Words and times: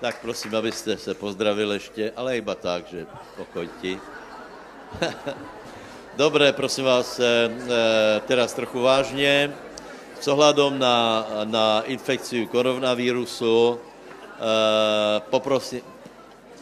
Tak 0.00 0.20
prosím, 0.20 0.54
abyste 0.54 0.96
se 0.96 1.14
pozdravili 1.14 1.76
ještě, 1.76 2.12
ale 2.16 2.36
iba 2.36 2.54
tak, 2.54 2.88
že 2.88 3.06
pokoj 3.36 3.68
ti. 3.80 4.00
Dobré, 6.16 6.52
prosím 6.52 6.84
vás, 6.84 7.20
eh, 7.20 7.24
eh, 7.24 8.20
teraz 8.26 8.54
trochu 8.54 8.80
vážně. 8.80 9.52
S 10.20 10.28
ohledom 10.28 10.78
na, 10.78 11.26
na 11.44 11.82
infekci 11.82 12.46
koronavírusu 12.46 13.76
eh, 13.76 15.20
poprosím, 15.30 15.80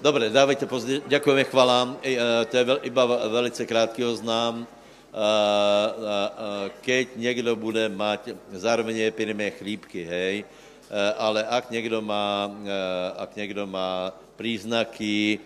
Dobre, 0.02 0.30
dávajte 0.30 0.66
později. 0.66 1.02
Děkujeme, 1.07 1.45
chvalám. 1.45 1.96
To 2.50 2.57
je 2.57 2.66
iba 2.82 3.05
velice 3.29 3.66
krátký 3.66 4.05
oznám. 4.05 4.66
Keď 6.80 7.09
někdo 7.16 7.57
bude 7.57 7.89
mať, 7.89 8.29
zároveň 8.52 9.11
epidemie 9.11 9.50
chlípky, 9.50 10.05
hej, 10.05 10.45
ale 11.18 11.45
ak 11.45 11.70
někdo 11.70 12.02
má, 12.02 12.50
ak 13.16 13.37
někdo 13.37 13.66
má 13.66 14.12
příznaky, 14.37 15.38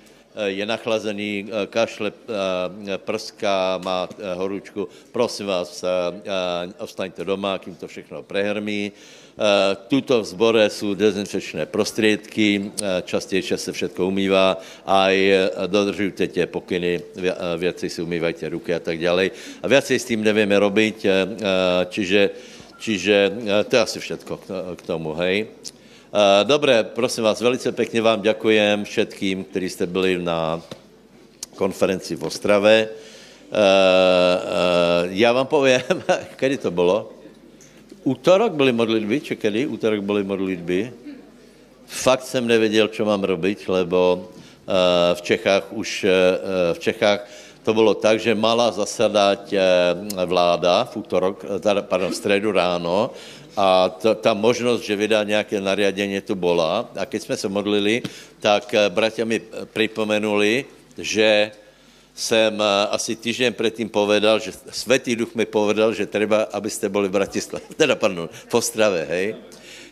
je 0.45 0.67
nachlazený, 0.67 1.51
kašle, 1.67 2.13
prská, 2.97 3.81
má 3.85 4.09
horúčku, 4.35 4.89
prosím 5.13 5.47
vás, 5.47 5.85
ostaňte 6.79 7.25
doma, 7.25 7.59
kým 7.59 7.75
to 7.75 7.89
všechno 7.89 8.23
prehrmí. 8.23 8.93
Eh, 9.33 9.77
tuto 9.89 10.21
v 10.21 10.25
zbore 10.25 10.71
jsou 10.71 10.95
dezinfekčné 10.95 11.67
prostředky, 11.67 12.71
eh, 12.83 13.03
častěji 13.03 13.43
se 13.57 13.73
všetko 13.73 14.07
umývá 14.07 14.61
a 14.87 15.09
dodržujte 15.67 16.29
tě 16.29 16.47
pokyny, 16.47 17.01
eh, 17.01 17.33
věci 17.57 17.89
si 17.89 18.03
umývajte 18.03 18.49
ruky 18.49 18.75
a 18.75 18.79
tak 18.79 19.01
dále. 19.01 19.31
A 19.63 19.69
věci 19.69 19.99
s 19.99 20.05
tím 20.05 20.25
nevíme 20.25 20.59
robit, 20.59 21.07
čiže, 21.89 22.31
čiže 22.83 23.31
to 23.71 23.77
je 23.79 23.81
asi 23.81 23.99
všetko 24.03 24.33
k 24.75 24.83
tomu, 24.83 25.15
hej. 25.23 25.47
Dobré, 26.45 26.83
prosím 26.83 27.25
vás, 27.25 27.41
velice 27.41 27.73
pěkně 27.73 28.03
vám 28.03 28.23
děkujem 28.23 28.85
všetkým, 28.85 29.45
kteří 29.45 29.69
jste 29.69 29.87
byli 29.87 30.19
na 30.19 30.63
konferenci 31.55 32.17
v 32.17 32.23
Ostrave. 32.27 32.89
Já 35.11 35.33
vám 35.33 35.47
povím, 35.47 35.81
kdy 36.37 36.59
to 36.59 36.71
bylo? 36.71 37.13
útorok 38.03 38.53
byly 38.53 38.73
modlitby, 38.73 39.21
či 39.21 39.37
kedy? 39.37 39.67
Útorok 39.67 40.03
byly 40.03 40.25
modlitby. 40.25 40.93
Fakt 41.87 42.27
jsem 42.27 42.47
nevěděl, 42.47 42.89
co 42.89 43.05
mám 43.05 43.25
robiť, 43.25 43.69
lebo 43.69 44.29
v 45.15 45.23
Čechách 45.23 45.73
už, 45.73 46.07
v 46.73 46.79
Čechách 46.79 47.27
to 47.63 47.75
bylo 47.75 47.95
tak, 47.95 48.21
že 48.21 48.35
mala 48.35 48.73
zasadat 48.73 49.53
uh, 49.53 49.59
vláda 50.25 50.85
v 50.85 50.97
útorok, 50.97 51.45
teda, 51.61 51.83
pardon, 51.83 52.11
v 52.11 52.17
středu 52.17 52.53
ráno 52.53 53.11
a 53.57 53.89
to, 53.89 54.15
ta 54.15 54.35
možnost, 54.35 54.81
že 54.81 54.97
vydá 54.97 55.25
nějaké 55.25 55.61
nariadení, 55.61 56.21
tu 56.21 56.35
byla. 56.35 56.91
A 56.97 57.05
když 57.05 57.23
jsme 57.23 57.37
se 57.37 57.49
modlili, 57.49 58.03
tak 58.41 58.75
uh, 58.75 58.95
bratia 58.95 59.25
mi 59.25 59.41
připomenuli, 59.73 60.65
že 60.99 61.53
jsem 62.15 62.61
eh, 62.61 62.87
asi 62.91 63.17
týden 63.17 63.55
předtím 63.55 63.89
povedal, 63.89 64.39
že 64.39 64.53
Světý 64.71 65.17
duch 65.17 65.35
mi 65.35 65.47
povedal, 65.47 65.95
že 65.95 66.07
třeba, 66.07 66.43
abyste 66.53 66.89
byli 66.89 67.09
v 67.09 67.11
Bratislavě, 67.11 67.69
teda 67.77 67.97
pardon, 67.97 68.29
v 68.49 68.55
Ostravě, 68.55 69.07
hej. 69.09 69.35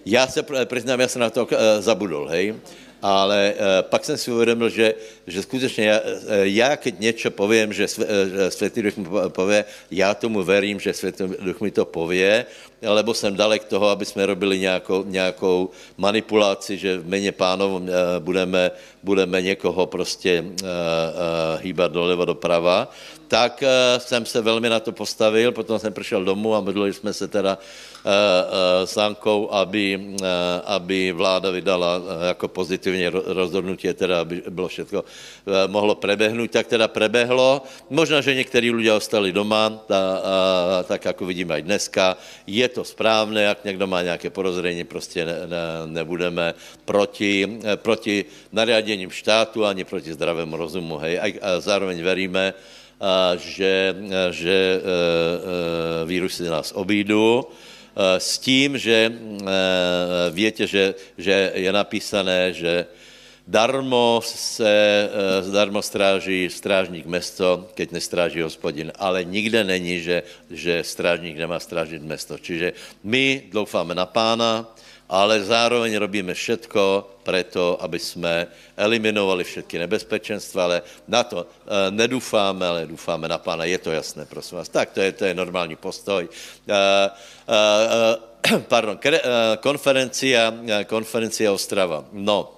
Já 0.05 0.27
se 0.27 0.45
přiznám, 0.65 1.01
já 1.01 1.09
jsem 1.09 1.21
na 1.21 1.31
to 1.31 1.49
zabudol, 1.81 2.29
hej 2.29 2.55
ale 3.03 3.55
uh, 3.57 3.65
pak 3.83 4.05
jsem 4.05 4.19
si 4.19 4.31
uvědomil, 4.31 4.69
že, 4.69 4.95
že 5.27 5.43
skutečně 5.43 5.85
já, 5.85 6.01
uh, 6.01 6.11
já 6.43 6.77
keď 6.77 7.01
něco 7.01 7.31
povím, 7.31 7.73
že, 7.73 7.87
uh, 7.99 8.05
Světý 8.49 8.83
Duch 8.83 8.97
mi 8.97 9.09
pově, 9.29 9.65
já 9.91 10.15
tomu 10.15 10.43
verím, 10.43 10.81
že 10.81 10.93
Světý 10.93 11.25
Duch 11.41 11.61
mi 11.61 11.71
to 11.71 11.85
pově, 11.85 12.47
lebo 12.83 13.15
jsem 13.15 13.37
dalek 13.37 13.65
toho, 13.65 13.89
aby 13.89 14.05
jsme 14.05 14.27
robili 14.27 14.59
nějakou, 14.59 15.05
nějakou 15.05 15.71
manipulaci, 15.97 16.79
že 16.79 16.99
v 16.99 17.09
méně 17.09 17.33
pánov 17.33 17.83
budeme, 18.19 18.71
budeme 19.03 19.43
někoho 19.43 19.87
prostě 19.87 20.45
hýbat 21.61 21.93
doleva 21.93 22.25
doprava 22.25 22.89
tak 23.31 23.63
uh, 23.63 24.03
jsem 24.03 24.27
se 24.27 24.43
velmi 24.43 24.69
na 24.69 24.81
to 24.81 24.93
postavil, 24.93 25.53
potom 25.53 25.79
jsem 25.79 25.93
přišel 25.93 26.25
domů 26.25 26.55
a 26.55 26.61
modlili 26.61 26.93
jsme 26.93 27.13
se 27.15 27.29
teda 27.29 27.55
uh, 27.55 28.11
uh, 28.11 28.11
s 28.85 28.97
Ankou, 28.97 29.51
aby, 29.51 30.17
aby 30.65 31.13
vláda 31.13 31.51
vydala 31.51 32.03
jako 32.29 32.49
pozitivně 32.49 33.11
rozhodnutí, 33.11 33.93
teda 33.95 34.21
aby 34.21 34.43
bylo 34.51 34.69
všechno 34.69 35.05
mohlo 35.67 35.95
prebehnout, 35.95 36.51
tak 36.51 36.67
teda 36.67 36.89
prebehlo. 36.89 37.63
Možná, 37.91 38.21
že 38.21 38.35
někteří 38.35 38.71
lidé 38.71 38.93
ostali 38.93 39.33
doma, 39.33 39.71
ta, 39.87 40.23
tak 40.85 41.05
jako 41.05 41.27
vidíme 41.27 41.59
i 41.59 41.63
dneska. 41.63 42.17
Je 42.47 42.69
to 42.69 42.85
správné, 42.85 43.43
jak 43.43 43.65
někdo 43.65 43.87
má 43.87 44.03
nějaké 44.03 44.31
porozření, 44.31 44.85
prostě 44.85 45.25
ne, 45.25 45.35
ne, 45.47 45.57
nebudeme 45.87 46.55
proti, 46.85 47.59
proti 47.77 48.25
nariadením 48.53 49.11
štátu 49.11 49.67
ani 49.67 49.85
proti 49.85 50.13
zdravému 50.13 50.57
rozumu. 50.57 50.99
Hej. 50.99 51.21
A 51.43 51.61
zároveň 51.61 52.03
veríme, 52.03 52.55
že, 53.37 53.97
že 54.31 54.57
e, 54.57 54.81
e, 54.81 56.07
vírusy 56.07 56.45
nás 56.45 56.73
obídu, 56.77 57.49
e, 57.97 58.21
s 58.21 58.39
tím, 58.39 58.79
že 58.79 59.13
větě, 60.31 60.67
že, 60.67 60.95
že 61.19 61.53
je 61.55 61.73
napísané, 61.73 62.53
že 62.53 62.87
darmo 63.49 64.21
se, 64.25 65.09
darmo 65.53 65.83
stráží 65.83 66.51
strážník 66.53 67.07
mesto, 67.07 67.73
keď 67.75 67.91
nestráží 67.91 68.41
hospodin, 68.41 68.93
ale 68.95 69.25
nikde 69.25 69.65
není, 69.65 70.01
že, 70.01 70.23
že 70.51 70.85
strážník 70.85 71.37
nemá 71.37 71.59
strážit 71.59 72.03
mesto. 72.03 72.39
Čiže 72.39 72.73
my 73.03 73.51
doufáme 73.51 73.95
na 73.95 74.07
pána, 74.07 74.69
ale 75.11 75.43
zároveň 75.43 75.99
robíme 75.99 76.31
všetko 76.31 76.83
preto, 77.27 77.83
aby 77.83 77.99
jsme 77.99 78.47
eliminovali 78.79 79.43
všetky 79.45 79.79
nebezpečenstva, 79.79 80.61
ale 80.65 80.79
na 81.11 81.27
to 81.27 81.43
e, 81.43 81.47
nedufáme, 81.91 82.63
ale 82.67 82.87
doufáme 82.87 83.27
na 83.27 83.39
Pána. 83.43 83.67
Je 83.67 83.79
to 83.79 83.91
jasné, 83.91 84.23
prosím 84.25 84.63
vás. 84.63 84.71
Tak, 84.71 84.95
to 84.95 85.03
je, 85.03 85.13
to 85.13 85.25
je 85.27 85.35
normální 85.35 85.77
postoj. 85.77 86.31
E, 86.31 86.31
e, 86.71 88.59
pardon, 88.71 88.99
konferencia, 89.61 90.55
konferencia 90.87 91.53
Ostrava. 91.53 92.07
No, 92.13 92.57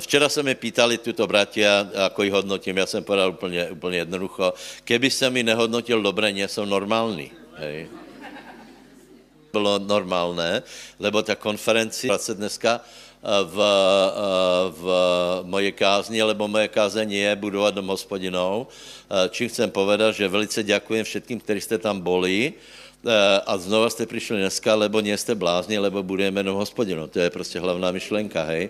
včera 0.00 0.28
se 0.28 0.42
mi 0.42 0.54
pýtali 0.54 0.98
tuto 0.98 1.24
bratia, 1.26 1.88
ako 2.10 2.22
ji 2.22 2.30
hodnotím, 2.30 2.76
já 2.76 2.86
jsem 2.86 3.04
povedal 3.04 3.30
úplně, 3.30 3.70
úplně 3.70 3.98
jednoducho. 3.98 4.54
Keby 4.84 5.10
se 5.10 5.30
mi 5.30 5.42
nehodnotil 5.42 6.02
dobré, 6.02 6.30
jsem 6.30 6.68
normální. 6.68 7.30
Hej 7.56 8.07
bylo 9.52 9.78
normálné, 9.78 10.62
lebo 11.00 11.22
ta 11.22 11.34
konferenci 11.34 12.08
se 12.16 12.34
dneska 12.34 12.80
eh, 12.80 13.44
v, 13.44 13.56
eh, 13.58 14.70
v 14.70 14.84
moje 15.42 15.72
kázni, 15.72 16.22
lebo 16.22 16.48
moje 16.48 16.68
kázeň 16.68 17.12
je 17.12 17.36
budovat 17.36 17.74
dom 17.74 17.86
hospodinou. 17.86 18.66
Eh, 18.66 19.28
čím 19.30 19.48
chcem 19.48 19.70
povedat, 19.70 20.14
že 20.14 20.28
velice 20.28 20.62
děkuji 20.62 21.02
všetkým, 21.02 21.40
kteří 21.40 21.60
jste 21.60 21.78
tam 21.78 22.00
boli 22.00 22.54
a 23.46 23.54
znova 23.58 23.90
jste 23.90 24.06
přišli 24.06 24.36
dneska, 24.42 24.74
lebo 24.74 24.98
nie 25.00 25.14
jste 25.14 25.34
blázni, 25.34 25.78
lebo 25.78 26.02
budeme 26.02 26.40
jenom 26.40 26.58
hospodinu. 26.58 27.06
To 27.06 27.22
je 27.22 27.30
prostě 27.30 27.60
hlavná 27.60 27.94
myšlenka, 27.94 28.42
hej. 28.42 28.68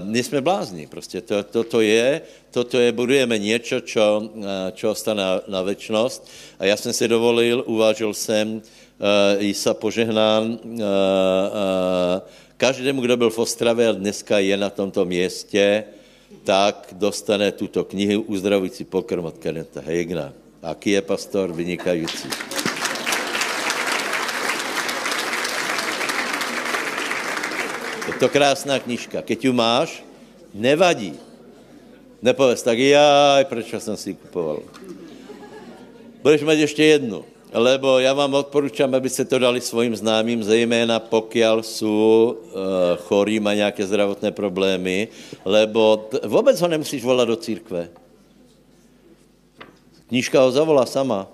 My 0.00 0.22
jsme 0.24 0.40
blázni, 0.40 0.86
prostě 0.86 1.20
to, 1.20 1.44
to, 1.44 1.64
to 1.64 1.80
je, 1.80 2.20
toto 2.50 2.80
je, 2.80 2.92
budujeme 2.92 3.38
něco, 3.38 3.80
čo, 3.80 4.30
čo 4.72 4.90
ostane 4.90 5.22
na, 5.22 5.40
na 5.48 5.62
večnost. 5.62 6.24
A 6.58 6.64
já 6.64 6.76
jsem 6.76 6.92
si 6.92 7.08
dovolil, 7.08 7.62
uvážil 7.66 8.14
jsem, 8.14 8.62
uh, 9.02 9.42
Isa 9.42 9.74
požehnán 9.74 10.58
uh, 10.64 10.70
uh, 10.70 10.86
každému, 12.56 13.00
kdo 13.00 13.16
byl 13.16 13.30
v 13.30 13.38
Ostravě 13.38 13.88
a 13.88 13.92
dneska 13.92 14.38
je 14.38 14.56
na 14.56 14.70
tomto 14.70 15.04
městě, 15.04 15.84
tak 16.44 16.88
dostane 16.92 17.52
tuto 17.52 17.84
knihu 17.84 18.22
Uzdravující 18.22 18.84
pokrm 18.84 19.24
od 19.24 19.38
Keneta 19.38 19.82
Hegna. 19.82 20.32
Aký 20.62 20.90
je 20.90 21.02
pastor? 21.02 21.52
Vynikající. 21.52 22.28
Je 28.06 28.14
to 28.18 28.28
krásná 28.28 28.78
knižka. 28.78 29.22
Keď 29.22 29.44
ju 29.44 29.52
máš, 29.52 30.04
nevadí. 30.54 31.18
Nepověz 32.22 32.62
tak, 32.62 32.78
já, 32.78 33.38
proč 33.44 33.74
jsem 33.78 33.96
si 33.96 34.10
ji 34.10 34.14
kupoval. 34.14 34.62
Budeš 36.22 36.42
mít 36.42 36.58
ještě 36.58 36.84
jednu 36.84 37.24
lebo 37.52 37.98
já 37.98 38.12
vám 38.12 38.34
odporučám, 38.34 38.94
abyste 38.94 39.24
to 39.24 39.38
dali 39.38 39.60
svým 39.60 39.96
známým, 39.96 40.42
zejména 40.42 41.00
pokud 41.00 41.36
jsou 41.60 42.36
uh, 42.36 42.52
chorí, 42.96 43.40
má 43.40 43.54
nějaké 43.54 43.86
zdravotné 43.86 44.32
problémy, 44.32 45.08
lebo 45.44 45.96
t- 45.96 46.20
vůbec 46.24 46.60
ho 46.60 46.68
nemusíš 46.68 47.04
volat 47.04 47.28
do 47.28 47.36
církve. 47.36 47.88
Knížka 50.08 50.40
ho 50.40 50.50
zavolá 50.50 50.86
sama. 50.86 51.28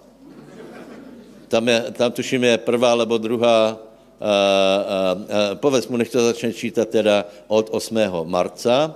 Tam, 1.49 1.69
je, 1.69 1.85
tam 1.93 2.13
tuším 2.13 2.45
je 2.45 2.59
prvá 2.59 2.95
nebo 2.95 3.19
druhá, 3.19 3.73
uh, 3.73 4.27
uh, 4.27 5.23
uh, 5.23 5.55
povedz 5.55 5.87
mu, 5.89 5.97
nech 5.97 6.11
to 6.11 6.21
začne 6.21 6.53
čítat 6.53 6.89
teda 6.89 7.25
od 7.47 7.69
8. 7.71 7.99
marca, 8.25 8.95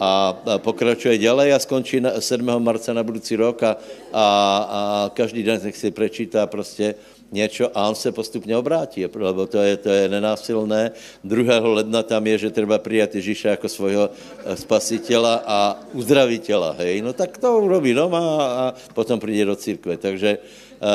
a 0.00 0.34
pokračuje 0.58 1.18
ďalej 1.18 1.54
a 1.54 1.58
skončí 1.58 2.00
na 2.00 2.20
7. 2.20 2.46
marca 2.58 2.92
na 2.92 3.02
budoucí 3.02 3.36
rok 3.36 3.62
a, 3.62 3.76
a, 4.12 4.24
a 4.70 4.80
každý 5.14 5.42
den 5.42 5.60
si 5.72 5.90
prečítá 5.90 6.46
prostě 6.46 6.94
něco 7.32 7.78
a 7.78 7.88
on 7.88 7.94
se 7.94 8.12
postupně 8.12 8.56
obrátí, 8.56 9.06
lebo 9.14 9.46
to 9.46 9.58
je, 9.58 9.76
to 9.76 9.88
je 9.88 10.08
nenásilné. 10.08 10.90
2. 11.24 11.58
ledna 11.60 12.02
tam 12.02 12.26
je, 12.26 12.38
že 12.38 12.50
treba 12.50 12.78
přijat 12.78 13.14
Ježíša 13.14 13.48
jako 13.48 13.68
svého 13.68 14.10
eh, 14.10 14.56
spasitela 14.56 15.42
a 15.46 15.76
uzdravitela, 15.92 16.76
hej. 16.78 17.02
No 17.02 17.12
tak 17.12 17.38
to 17.38 17.58
urobí 17.58 17.94
doma 17.94 18.20
a 18.42 18.74
potom 18.94 19.20
přijde 19.20 19.44
do 19.44 19.56
církve. 19.56 19.96
Takže 19.96 20.38
uh, 20.38 20.88
uh, 20.88 20.92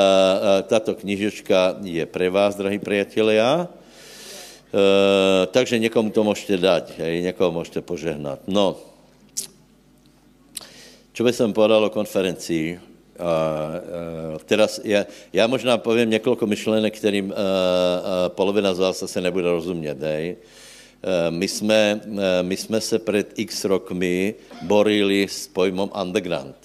tato 0.65 0.95
knižečka 0.95 1.77
je 1.81 2.05
pre 2.05 2.29
vás, 2.29 2.55
drahí 2.55 2.79
priatelia. 2.79 3.67
Uh, 4.73 5.45
takže 5.51 5.79
někomu 5.79 6.09
to 6.09 6.23
můžete 6.23 6.57
dát, 6.57 6.97
hej, 6.97 7.21
někomu 7.21 7.59
můžete 7.61 7.81
požehnat. 7.81 8.39
No, 8.47 8.92
čo 11.13 11.21
by 11.23 11.33
som 11.33 11.53
povedal 11.53 11.85
o 11.85 11.93
konferencii? 11.93 12.81
A, 13.21 13.23
a, 13.23 13.29
teraz 14.45 14.81
já, 14.83 15.05
já 15.33 15.47
možná 15.47 15.77
povím 15.77 16.09
několik 16.09 16.41
myšlenek, 16.41 16.97
kterým 16.97 17.29
a, 17.29 17.35
a, 17.37 18.29
polovina 18.29 18.73
z 18.73 18.79
vás 18.79 19.03
asi 19.03 19.21
nebude 19.21 19.49
rozumět. 19.49 20.01
Hej. 20.01 20.35
My 21.29 21.47
jsme, 21.47 22.01
my 22.41 22.57
jsme 22.57 22.81
se 22.81 22.99
před 22.99 23.33
x 23.35 23.65
rokmi 23.65 24.35
borili 24.61 25.27
s 25.27 25.47
pojmom 25.47 25.91
underground. 26.01 26.55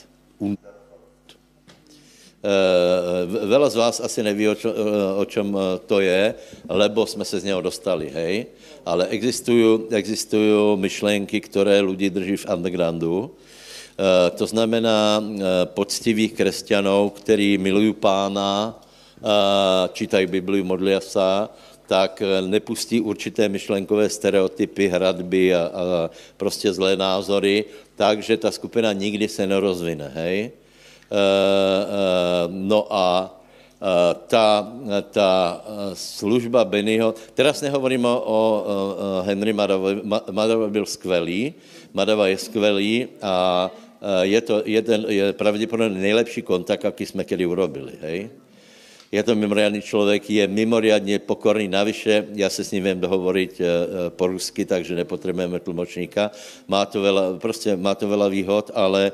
Vela 3.27 3.71
z 3.71 3.77
vás 3.77 4.01
asi 4.01 4.23
neví, 4.23 4.49
o, 4.49 4.55
čo, 4.55 4.71
o 5.17 5.25
čem 5.25 5.59
to 5.87 6.01
je, 6.01 6.35
lebo 6.69 7.07
jsme 7.07 7.25
se 7.25 7.41
z 7.41 7.45
něho 7.45 7.61
dostali, 7.61 8.11
hej. 8.15 8.47
Ale 8.87 9.07
existují, 9.07 9.91
existují 9.91 10.79
myšlenky, 10.79 11.41
které 11.41 11.81
lidi 11.81 12.11
drží 12.11 12.37
v 12.37 12.47
undergroundu 12.47 13.35
to 14.35 14.47
znamená 14.47 15.19
eh, 15.23 15.43
poctivých 15.65 16.33
křesťanů, 16.33 17.11
kteří 17.11 17.59
milují 17.59 17.93
pána, 17.93 18.81
eh, 19.19 19.89
čítají 19.93 20.27
Bibliu, 20.27 20.65
modlí 20.65 20.95
se, 20.99 21.49
tak 21.87 22.23
nepustí 22.47 23.01
určité 23.01 23.49
myšlenkové 23.49 24.09
stereotypy, 24.09 24.89
hradby 24.89 25.55
a, 25.55 25.61
a 25.61 25.71
prostě 26.37 26.73
zlé 26.73 26.97
názory, 26.97 27.65
takže 27.97 28.37
ta 28.37 28.51
skupina 28.51 28.93
nikdy 28.93 29.29
se 29.29 29.47
nerozvine, 29.47 30.13
hej? 30.15 30.51
No 32.49 32.87
a 32.91 33.35
ta, 34.27 34.73
ta 35.11 35.65
služba 35.95 36.65
Bennyho, 36.65 37.15
teraz 37.35 37.61
nehovorím 37.61 38.05
o, 38.05 38.21
o 38.21 38.65
Henry 39.25 39.53
Madovi, 39.53 40.01
Madova 40.31 40.69
byl 40.69 40.87
skvělý, 40.87 41.55
Madova 41.95 42.29
je 42.29 42.39
skvělý 42.39 43.09
a 43.23 43.71
Eh, 43.71 43.88
je 44.23 44.41
to 44.41 44.63
jeden, 44.65 45.05
je 45.09 45.33
pravděpodobně 45.33 45.99
nejlepší 45.99 46.43
kontakt, 46.43 46.85
jaký 46.85 47.07
jsme 47.07 47.25
kdy 47.25 47.47
urobili, 47.47 47.93
hej? 48.01 48.31
Je 49.13 49.23
to 49.23 49.35
mimoriadný 49.35 49.83
člověk, 49.83 50.31
je 50.31 50.47
mimoriadně 50.47 51.19
pokorný, 51.19 51.69
navyše, 51.69 52.27
já 52.35 52.51
se 52.51 52.65
s 52.65 52.71
ním 52.71 52.85
vím 52.85 53.01
dohovorit 53.01 53.61
eh, 53.61 53.65
eh, 53.65 54.11
po 54.11 54.27
rusky, 54.27 54.65
takže 54.65 54.95
nepotřebujeme 54.95 55.61
tlumočníka. 55.61 56.31
Má 56.69 56.87
to 56.87 57.01
vela, 57.01 57.39
prostě 57.39 57.77
má 57.77 57.95
to 57.95 58.09
vela 58.09 58.29
výhod, 58.29 58.71
ale 58.75 59.13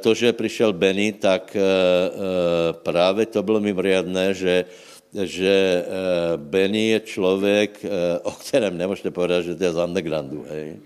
to, 0.00 0.14
že 0.14 0.32
přišel 0.32 0.72
Benny, 0.72 1.12
tak 1.12 1.56
právě 2.72 3.26
to 3.26 3.42
bylo 3.42 3.60
mimoriadné, 3.60 4.34
že 4.34 4.64
že 5.22 5.84
Benny 6.36 6.88
je 6.88 7.00
člověk, 7.00 7.82
o 8.22 8.30
kterém 8.30 8.78
nemůžete 8.78 9.10
povedat, 9.10 9.42
že 9.42 9.54
to 9.54 9.64
je 9.64 9.72
z 9.72 9.76
undergroundu. 9.76 10.46
Hej. 10.50 10.76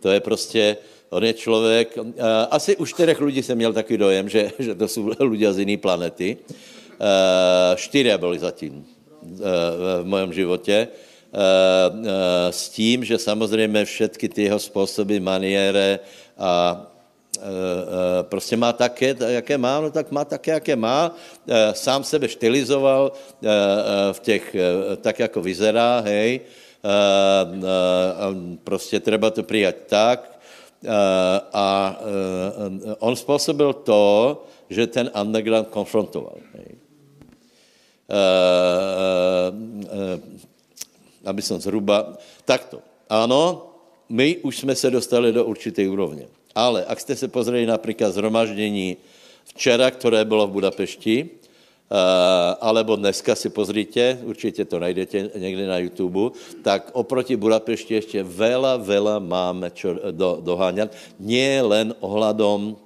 To 0.00 0.10
je 0.10 0.20
prostě, 0.20 0.76
On 1.10 1.24
je 1.24 1.32
člověk, 1.32 1.96
uh, 1.96 2.04
asi 2.50 2.76
u 2.76 2.86
čtyřech 2.86 3.20
lidí 3.20 3.42
jsem 3.42 3.58
měl 3.58 3.72
takový 3.72 3.98
dojem, 3.98 4.28
že, 4.28 4.52
že 4.58 4.74
to 4.74 4.88
jsou 4.88 5.10
lidé 5.20 5.52
z 5.52 5.58
jiné 5.58 5.76
planety. 5.76 6.36
Uh, 6.36 7.76
čtyři 7.76 8.18
byli 8.18 8.38
zatím 8.38 8.86
uh, 9.22 9.38
v 10.02 10.04
mém 10.04 10.32
životě. 10.32 10.88
S 12.50 12.68
tím, 12.68 13.04
že 13.04 13.18
samozřejmě 13.18 13.84
všechny 13.84 14.28
ty 14.28 14.42
jeho 14.42 14.58
způsoby, 14.58 15.18
maniére 15.18 15.98
a 16.38 16.86
prostě 18.22 18.56
má 18.56 18.72
také, 18.72 19.16
jaké 19.26 19.58
má, 19.58 19.80
no 19.80 19.90
tak 19.90 20.10
má 20.10 20.24
také, 20.24 20.50
jaké 20.50 20.76
má. 20.76 21.12
Sám 21.72 22.04
sebe 22.04 22.28
štilizoval 22.28 23.12
v 24.12 24.20
těch, 24.20 24.56
tak 25.00 25.18
jako 25.18 25.40
vyzerá, 25.40 26.00
hej. 26.00 26.40
Prostě 28.64 29.00
treba 29.00 29.30
to 29.30 29.42
přijat 29.42 29.74
tak, 29.86 30.35
Eh, 30.35 30.35
a 31.52 31.98
eh, 32.00 32.94
on 32.98 33.16
způsobil 33.16 33.72
to, 33.72 34.44
že 34.70 34.86
ten 34.86 35.10
underground 35.20 35.68
konfrontoval. 35.68 36.36
Eh, 36.56 36.70
aby 41.26 41.42
som 41.42 41.58
zhruba... 41.58 42.14
Takto. 42.46 42.78
Ano, 43.10 43.66
my 44.08 44.36
už 44.46 44.58
jsme 44.58 44.74
se 44.74 44.90
dostali 44.90 45.32
do 45.32 45.44
určité 45.44 45.88
úrovně. 45.88 46.26
Ale 46.54 46.84
ak 46.84 47.00
jste 47.00 47.16
se 47.16 47.28
pozreli 47.28 47.66
například 47.66 48.14
zhromaždění 48.14 48.96
včera, 49.44 49.90
které 49.90 50.24
bylo 50.24 50.46
v 50.46 50.50
Budapešti, 50.50 51.16
Eh, 51.26 51.45
alebo 52.60 52.96
dneska 52.96 53.34
si 53.34 53.48
pozrite, 53.50 54.18
určitě 54.22 54.64
to 54.64 54.78
najdete 54.78 55.30
někde 55.38 55.66
na 55.66 55.78
YouTube, 55.78 56.34
tak 56.62 56.90
oproti 56.92 57.36
Budapešti 57.36 57.94
ještě 57.94 58.22
vela, 58.22 58.76
vela 58.76 59.18
máme 59.18 59.70
čo 59.70 59.94
do, 60.10 60.42
doháňat. 60.42 60.90
Nie 61.20 61.62
len 61.62 61.94
ohľadom 62.02 62.76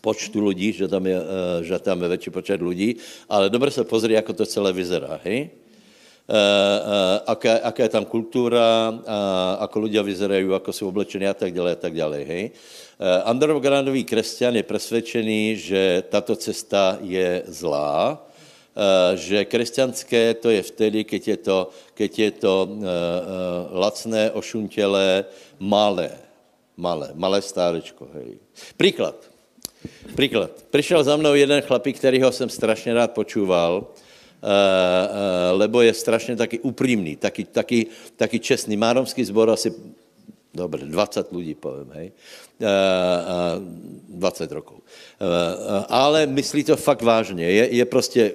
počtu 0.00 0.40
lidí, 0.44 0.72
že 0.72 0.88
tam 0.88 1.04
je, 1.08 1.16
eh, 1.16 1.60
že 1.64 1.76
tam 1.80 2.02
je 2.02 2.08
větší 2.08 2.30
počet 2.30 2.60
lidí, 2.60 2.96
ale 3.28 3.50
dobře 3.50 3.70
se 3.70 3.84
pozri, 3.84 4.14
jak 4.14 4.28
to 4.36 4.46
celé 4.46 4.72
vyzerá, 4.72 5.20
hej? 5.24 5.63
Uh, 6.24 6.32
uh, 6.32 7.36
aká, 7.36 7.60
aká 7.68 7.84
je 7.84 7.92
tam 7.92 8.08
kultura, 8.08 8.88
uh, 8.88 9.60
ako 9.60 9.76
ľudia 9.84 10.00
vyzerajú, 10.00 10.56
ako 10.56 10.72
sú 10.72 10.88
oblečení 10.88 11.28
a 11.28 11.36
tak 11.36 11.52
ďalej 11.52 11.72
a 11.76 11.80
tak 11.80 11.92
ďalej, 11.92 12.22
hej. 12.24 12.44
Undergroundový 13.28 14.06
křesťan 14.06 14.56
je 14.56 14.64
presvedčený, 14.64 15.42
že 15.58 15.82
tato 16.08 16.38
cesta 16.38 16.96
je 17.02 17.42
zlá, 17.50 18.22
že 19.18 19.44
křesťanské 19.44 20.38
to 20.38 20.48
je 20.54 20.62
vtedy, 20.62 21.04
keď 21.04 21.22
je 21.28 21.36
to, 21.36 21.58
keď 21.98 22.12
je 22.18 22.30
to 22.30 22.54
lacné, 23.74 24.30
ošuntělé, 24.30 25.24
malé, 25.58 26.10
malé, 26.78 27.10
malé 27.18 27.42
stárečko, 27.42 28.08
hej. 28.14 28.38
Príklad. 28.78 29.18
Príklad. 30.14 30.54
Přišel 30.70 31.04
za 31.04 31.16
mnou 31.18 31.34
jeden 31.34 31.60
chlapík, 31.60 31.98
kterýho 31.98 32.32
jsem 32.32 32.48
strašně 32.48 32.94
rád 32.94 33.10
počúval, 33.10 33.86
Eh, 33.86 33.90
eh, 33.90 34.03
lebo 35.52 35.82
je 35.82 35.94
strašně 35.94 36.36
taky 36.36 36.58
upřímný, 36.58 37.16
taky, 37.16 37.44
taky, 37.44 37.86
taky 38.16 38.38
čestný. 38.40 38.76
Má 38.76 38.92
romský 38.92 39.24
zbor 39.24 39.50
asi, 39.50 39.72
dobře, 40.54 40.86
20 40.86 41.32
lidí, 41.32 41.54
povím, 41.54 41.90
hej, 41.94 42.12
20 44.08 44.50
eh, 44.50 44.54
rokov. 44.54 44.78
Ale 45.88 46.26
myslí 46.26 46.64
to 46.64 46.76
fakt 46.76 47.02
vážně. 47.02 47.50
Je, 47.50 47.74
je 47.74 47.84
prostě 47.84 48.32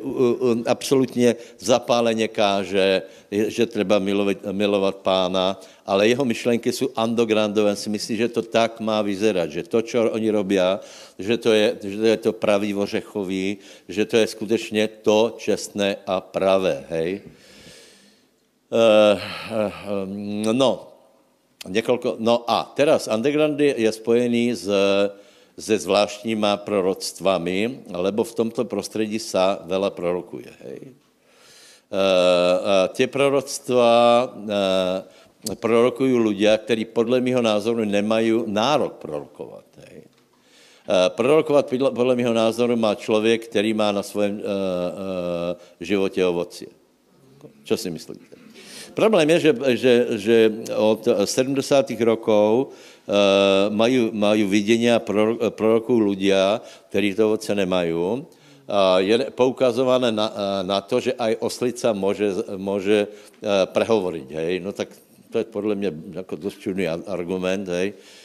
absolutně 0.65 1.35
zapáleně 1.59 2.27
káže, 2.27 3.01
že 3.31 3.65
třeba 3.65 3.99
milovat, 3.99 4.37
milovat 4.51 4.95
pána, 4.95 5.59
ale 5.85 6.07
jeho 6.07 6.25
myšlenky 6.25 6.71
jsou 6.71 6.87
undergroundové. 7.03 7.75
Si 7.75 7.89
myslí, 7.89 8.17
že 8.17 8.27
to 8.27 8.41
tak 8.41 8.79
má 8.79 9.01
vyzerat, 9.01 9.51
že 9.51 9.63
to, 9.63 9.81
co 9.81 10.11
oni 10.11 10.29
robí, 10.29 10.57
že 11.19 11.37
to 11.37 11.53
je, 11.53 11.77
že 11.83 11.97
to, 11.97 12.05
je 12.05 12.17
to 12.17 12.33
pravý 12.33 12.75
ořechový, 12.75 13.57
že 13.87 14.05
to 14.05 14.17
je 14.17 14.27
skutečně 14.27 14.87
to 14.87 15.35
čestné 15.37 15.95
a 16.07 16.21
pravé, 16.21 16.85
hej. 16.89 17.21
Uh, 18.69 19.17
no, 20.53 20.88
několiko, 21.67 22.15
no 22.19 22.43
a 22.47 22.63
teraz 22.75 23.07
underground 23.07 23.59
je 23.59 23.91
spojený 23.91 24.55
s, 24.55 24.69
se 25.59 25.75
zvláštníma 25.79 26.57
proroctvami, 26.57 27.79
lebo 27.91 28.23
v 28.23 28.35
tomto 28.35 28.65
prostředí 28.65 29.19
sa 29.19 29.59
vela 29.65 29.89
prorokuje, 29.89 30.51
hej. 30.63 30.79
Uh, 31.89 32.93
tě 32.93 33.07
proroctva 33.07 33.93
uh, 34.29 35.55
prorokují 35.55 36.13
ľudia, 36.13 36.57
kteří 36.57 36.85
podle 36.85 37.21
mého 37.21 37.41
názoru 37.41 37.85
nemají 37.85 38.43
nárok 38.45 38.93
prorokovat. 38.99 39.65
Hej. 39.87 40.03
Prorokovat 41.15 41.69
podle 41.69 42.15
mého 42.15 42.33
názoru 42.33 42.75
má 42.75 42.95
člověk, 42.95 43.47
který 43.47 43.73
má 43.73 43.91
na 43.91 44.03
svém 44.03 44.41
životě 45.79 46.25
ovocie. 46.25 46.69
Co 47.63 47.77
si 47.77 47.89
myslíte? 47.89 48.38
Problém 48.93 49.29
je, 49.29 49.39
že, 49.39 49.51
že, 49.75 49.93
že 50.17 50.37
od 50.75 51.07
70. 51.25 51.91
rokov 52.01 52.67
uh, 52.67 53.13
mají, 53.69 54.09
mají 54.13 54.43
vidění 54.43 54.91
a 54.91 54.99
prorokují 55.49 56.01
ľudia, 56.01 56.61
kteří 56.89 57.13
to 57.15 57.25
ovoce 57.25 57.55
nemají 57.55 57.93
je 58.97 59.33
poukazované 59.33 60.11
na, 60.13 60.29
na 60.61 60.81
to, 60.81 61.01
že 61.01 61.17
aj 61.17 61.41
oslica 61.41 61.93
může, 61.93 62.29
může 62.57 63.07
prehovoriť, 63.65 64.27
hej. 64.31 64.59
No 64.61 64.71
tak 64.71 64.93
to 65.33 65.37
je 65.37 65.43
podle 65.43 65.75
mě 65.75 65.91
jako 66.13 66.35
dost 66.35 66.61
čudný 66.61 66.87
argument, 66.87 67.65
hej. 67.65 67.93
Uh, 67.97 68.18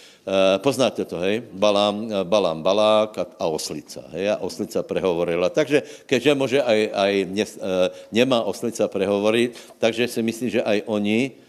poznáte 0.64 1.04
to, 1.04 1.20
hej? 1.20 1.44
Balám, 1.52 2.24
balám 2.24 2.58
balák 2.64 3.10
a, 3.18 3.24
a 3.40 3.46
oslica, 3.52 4.00
hej? 4.16 4.32
A 4.32 4.40
oslica 4.40 4.80
prehovorila. 4.80 5.52
Takže, 5.52 5.84
keďže 6.08 6.32
môže 6.32 6.58
aj, 6.64 6.80
aj 6.96 7.12
ne, 7.28 7.44
uh, 7.44 7.92
nemá 8.08 8.40
oslica 8.40 8.88
prehovoriť, 8.88 9.76
takže 9.76 10.08
si 10.08 10.20
myslím, 10.24 10.48
že 10.48 10.60
aj 10.64 10.88
oni 10.88 11.44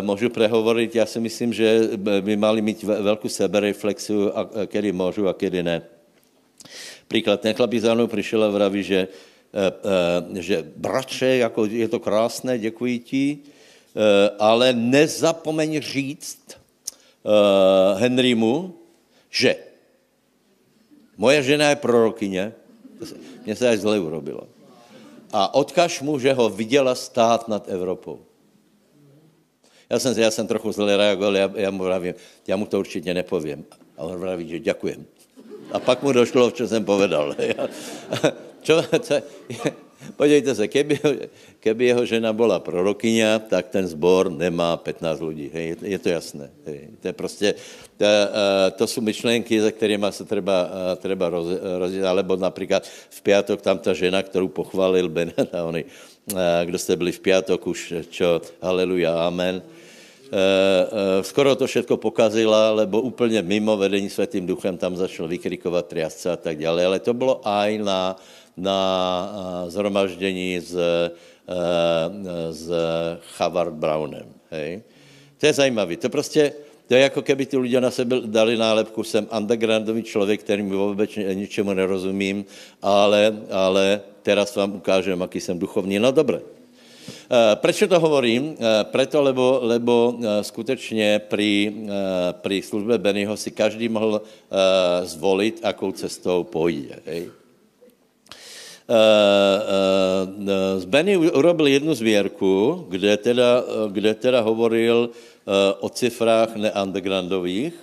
môžu 0.00 0.32
prehovoriť. 0.32 0.90
Ja 0.96 1.04
si 1.04 1.20
myslím, 1.20 1.52
že 1.52 1.92
by 2.00 2.34
mali 2.40 2.64
mít 2.64 2.80
veľkú 2.80 3.28
sebereflexiu, 3.28 4.32
a, 4.32 4.64
kedy 4.64 4.96
môžu 4.96 5.28
a 5.28 5.36
kedy 5.36 5.60
ne. 5.60 5.84
Príklad, 7.04 7.44
ten 7.44 7.52
chlapík 7.52 7.84
za 7.84 7.92
mnou 7.92 8.08
prišiel 8.08 8.48
a 8.48 8.48
vraví, 8.48 8.80
že, 8.80 9.12
že 10.40 10.64
bratře, 10.76 11.44
jako 11.44 11.68
je 11.68 11.88
to 11.88 12.00
krásné, 12.00 12.58
děkuji 12.58 12.98
ti, 12.98 13.26
ale 14.40 14.72
nezapomeň 14.72 15.80
říct, 15.84 16.56
uh, 17.24 18.00
Henrymu, 18.00 18.74
že 19.30 19.56
moje 21.16 21.42
žena 21.42 21.70
je 21.70 21.76
prorokyně, 21.76 22.52
mně 23.44 23.56
se 23.56 23.68
až 23.68 23.78
zle 23.78 24.00
urobilo. 24.00 24.48
A 25.32 25.54
odkaž 25.54 26.00
mu, 26.00 26.18
že 26.18 26.32
ho 26.32 26.48
viděla 26.48 26.94
stát 26.94 27.48
nad 27.48 27.68
Evropou. 27.68 28.20
Já 29.90 29.98
jsem, 29.98 30.18
já 30.18 30.30
jsem 30.30 30.46
trochu 30.46 30.72
zle 30.72 30.96
reagoval, 30.96 31.36
já, 31.36 31.50
já 31.54 31.70
mu 31.70 31.84
vravím, 31.84 32.14
já 32.46 32.56
mu 32.56 32.66
to 32.66 32.78
určitě 32.78 33.14
nepovím. 33.14 33.64
A 33.96 34.02
on 34.02 34.16
vraví, 34.18 34.48
že 34.48 34.58
děkujem. 34.58 35.06
A 35.72 35.78
pak 35.78 36.02
mu 36.02 36.12
došlo, 36.12 36.50
co 36.50 36.68
jsem 36.68 36.84
povedal. 36.84 37.34
čo, 38.62 38.82
co, 39.00 39.14
Podívejte 40.16 40.54
se, 40.54 40.68
keby, 40.68 40.98
keby 41.60 41.82
jeho 41.84 42.02
žena 42.06 42.32
byla 42.32 42.58
prorokyňa, 42.58 43.38
tak 43.38 43.70
ten 43.70 43.86
zbor 43.86 44.30
nemá 44.30 44.76
15 44.76 45.20
lidí. 45.20 45.50
Hej, 45.54 45.76
je 45.82 45.98
to 45.98 46.08
jasné. 46.08 46.50
Hej. 46.66 46.80
To 47.00 47.04
je 47.08 47.12
prostě, 47.12 47.54
to, 47.96 48.06
to 48.76 48.86
jsou 48.86 49.00
myšlenky, 49.00 49.60
za 49.60 49.70
kterými 49.70 50.06
se 50.10 50.24
třeba, 50.24 50.70
třeba 50.96 51.28
rozjet. 51.78 52.04
Alebo 52.04 52.36
například 52.36 52.82
v 53.10 53.20
pátek 53.22 53.62
tam 53.62 53.78
ta 53.78 53.94
žena, 53.94 54.22
kterou 54.22 54.48
pochválil 54.48 55.08
Benet 55.08 55.54
a 55.54 55.64
oni, 55.64 55.84
kdo 56.64 56.78
jste 56.78 56.96
byli 56.96 57.12
v 57.12 57.20
pátek 57.20 57.66
už, 57.66 57.94
čo, 58.10 58.42
haleluja, 58.62 59.26
amen. 59.26 59.62
skoro 61.22 61.56
to 61.56 61.66
všechno 61.66 61.96
pokazila, 61.96 62.70
lebo 62.70 63.00
úplně 63.00 63.42
mimo 63.42 63.76
vedení 63.76 64.10
světým 64.10 64.46
duchem 64.46 64.78
tam 64.78 64.96
začal 64.96 65.28
vykrikovat 65.28 65.86
triasce 65.86 66.30
a 66.30 66.36
tak 66.36 66.58
dále, 66.58 66.86
ale 66.86 66.98
to 67.04 67.14
bylo 67.14 67.40
aj 67.44 67.78
na, 67.78 68.16
na 68.56 68.78
eh, 69.66 69.70
zhromaždění 69.70 70.60
s, 70.60 70.76
eh, 70.76 71.10
s 72.50 72.70
Havard 73.38 73.74
Brownem. 73.74 74.26
Hej. 74.50 74.82
To 75.38 75.46
je 75.46 75.52
zajímavé. 75.52 75.96
To 75.96 76.08
prostě, 76.08 76.52
to 76.86 76.94
je 76.94 77.00
jako 77.00 77.22
keby 77.22 77.46
ty 77.46 77.56
lidé 77.56 77.80
na 77.80 77.90
sebe 77.90 78.16
dali 78.26 78.56
nálepku, 78.56 79.04
jsem 79.04 79.26
undergroundový 79.38 80.02
člověk, 80.02 80.40
který 80.40 80.62
mi 80.62 80.76
vůbec 80.76 81.10
ničemu 81.16 81.72
nerozumím, 81.72 82.44
ale, 82.82 83.36
ale 83.50 84.00
teraz 84.22 84.56
vám 84.56 84.76
ukážem, 84.76 85.20
jaký 85.20 85.40
jsem 85.40 85.58
duchovní. 85.58 85.98
No 85.98 86.12
dobré. 86.12 86.40
Eh, 86.40 87.56
Proč 87.56 87.82
to 87.88 88.00
hovorím? 88.00 88.56
Preto, 88.82 89.22
lebo, 89.22 89.58
lebo 89.62 90.18
skutečně 90.42 91.20
při, 91.28 91.74
při 92.40 92.62
službě 92.62 92.98
Bennyho 92.98 93.36
si 93.36 93.50
každý 93.50 93.88
mohl 93.88 94.22
zvolit, 95.02 95.60
akou 95.62 95.92
cestou 95.92 96.44
pojde. 96.44 96.98
Hej? 97.06 97.41
Uh, 98.82 98.96
uh, 100.42 100.80
z 100.80 100.84
Benny 100.84 101.16
urobil 101.16 101.66
jednu 101.66 101.94
zvěrku, 101.94 102.86
kde 102.88 103.16
teda, 103.16 103.64
kde 103.90 104.14
teda 104.14 104.40
hovoril 104.40 105.10
o 105.80 105.88
cifrách 105.88 106.56
neundergroundových, 106.56 107.74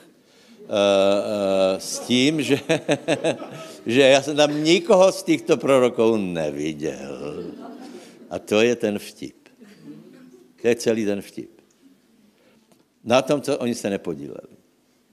s 1.77 1.99
tím, 1.99 2.41
že, 2.41 2.59
že 3.85 4.01
já 4.01 4.21
jsem 4.21 4.35
tam 4.35 4.63
nikoho 4.63 5.11
z 5.11 5.23
těchto 5.23 5.57
proroků 5.57 6.17
neviděl. 6.17 7.43
A 8.29 8.39
to 8.39 8.61
je 8.61 8.75
ten 8.75 8.99
vtip. 8.99 9.35
To 10.61 10.67
je 10.67 10.75
celý 10.75 11.05
ten 11.05 11.21
vtip. 11.21 11.51
Na 13.03 13.21
tom, 13.21 13.41
co 13.41 13.57
oni 13.57 13.75
se 13.75 13.89
nepodíleli. 13.89 14.55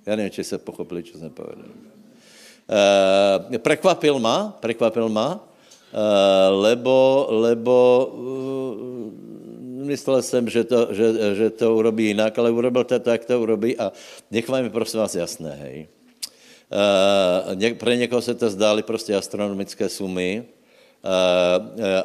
Já 0.07 0.17
nevím, 0.17 0.31
či 0.31 0.45
se 0.45 0.59
pochopili, 0.59 1.03
co 1.03 1.19
jsem 1.19 1.31
povedal. 1.31 1.71
Uh, 3.51 3.59
prekvapil 3.59 4.19
ma, 4.19 4.59
prekvapil 4.61 5.09
ma, 5.09 5.41
Eh, 5.41 5.56
lebo, 6.51 7.27
lebo 7.31 7.77
uh, 8.13 9.87
myslel 9.87 10.23
jsem, 10.23 10.49
že 10.49 10.65
to, 10.65 10.89
že, 10.91 11.07
že 11.35 11.51
to 11.51 11.77
urobí 11.77 12.07
jinak, 12.07 12.39
ale 12.39 12.51
urobil 12.51 12.85
to 12.85 12.99
tak, 12.99 13.25
to 13.25 13.41
urobí 13.41 13.79
a 13.79 13.93
nech 14.31 14.49
vám 14.49 14.65
je 14.65 14.71
prosím 14.71 15.01
vás 15.01 15.15
jasné, 15.15 15.53
hej. 15.63 15.87
Ně, 17.55 17.75
pre 17.75 17.97
někoho 17.97 18.23
se 18.23 18.35
to 18.35 18.51
zdály 18.51 18.83
prostě 18.83 19.15
astronomické 19.15 19.89
sumy, 19.89 20.45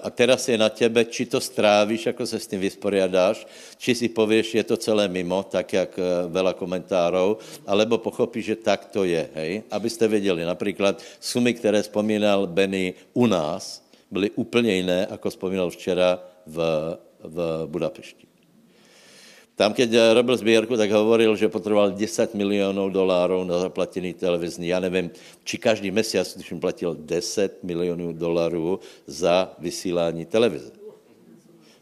a 0.01 0.09
teraz 0.09 0.45
je 0.45 0.57
na 0.57 0.69
tebe, 0.69 1.05
či 1.05 1.25
to 1.25 1.41
strávíš, 1.41 2.05
jako 2.05 2.25
se 2.25 2.39
s 2.39 2.47
tím 2.47 2.59
vysporiadáš, 2.59 3.47
či 3.77 3.95
si 3.95 4.09
pověš, 4.09 4.55
je 4.55 4.63
to 4.63 4.77
celé 4.77 5.07
mimo, 5.07 5.41
tak 5.43 5.73
jak 5.73 5.97
veľa 6.29 6.53
komentárov, 6.53 7.41
alebo 7.65 7.97
pochopíš, 7.97 8.45
že 8.45 8.55
tak 8.61 8.93
to 8.93 9.01
je, 9.01 9.29
hej? 9.33 9.63
Abyste 9.71 10.07
věděli, 10.07 10.45
například 10.45 11.01
sumy, 11.17 11.53
které 11.53 11.81
vzpomínal 11.81 12.45
Benny 12.47 12.93
u 13.13 13.25
nás, 13.25 13.80
byly 14.11 14.29
úplně 14.29 14.75
jiné, 14.75 15.07
jako 15.11 15.29
vzpomínal 15.29 15.69
včera 15.69 16.23
v, 16.47 16.57
v 17.23 17.63
Budapešti. 17.65 18.31
Tam, 19.55 19.77
keď 19.77 20.17
robil 20.17 20.37
sbírku, 20.37 20.73
tak 20.73 20.89
hovoril, 20.89 21.35
že 21.37 21.45
potreboval 21.45 21.91
10 21.93 22.33
milionů 22.33 22.89
dolárů 22.89 23.43
na 23.43 23.59
zaplatený 23.59 24.13
televizní. 24.13 24.67
Já 24.67 24.79
nevím, 24.79 25.11
či 25.43 25.57
každý 25.57 25.91
měsíc, 25.91 26.33
když 26.35 26.53
platil 26.59 26.97
10 26.99 27.63
milionů 27.63 28.13
dolarů 28.13 28.79
za 29.05 29.53
vysílání 29.59 30.25
televize. 30.25 30.71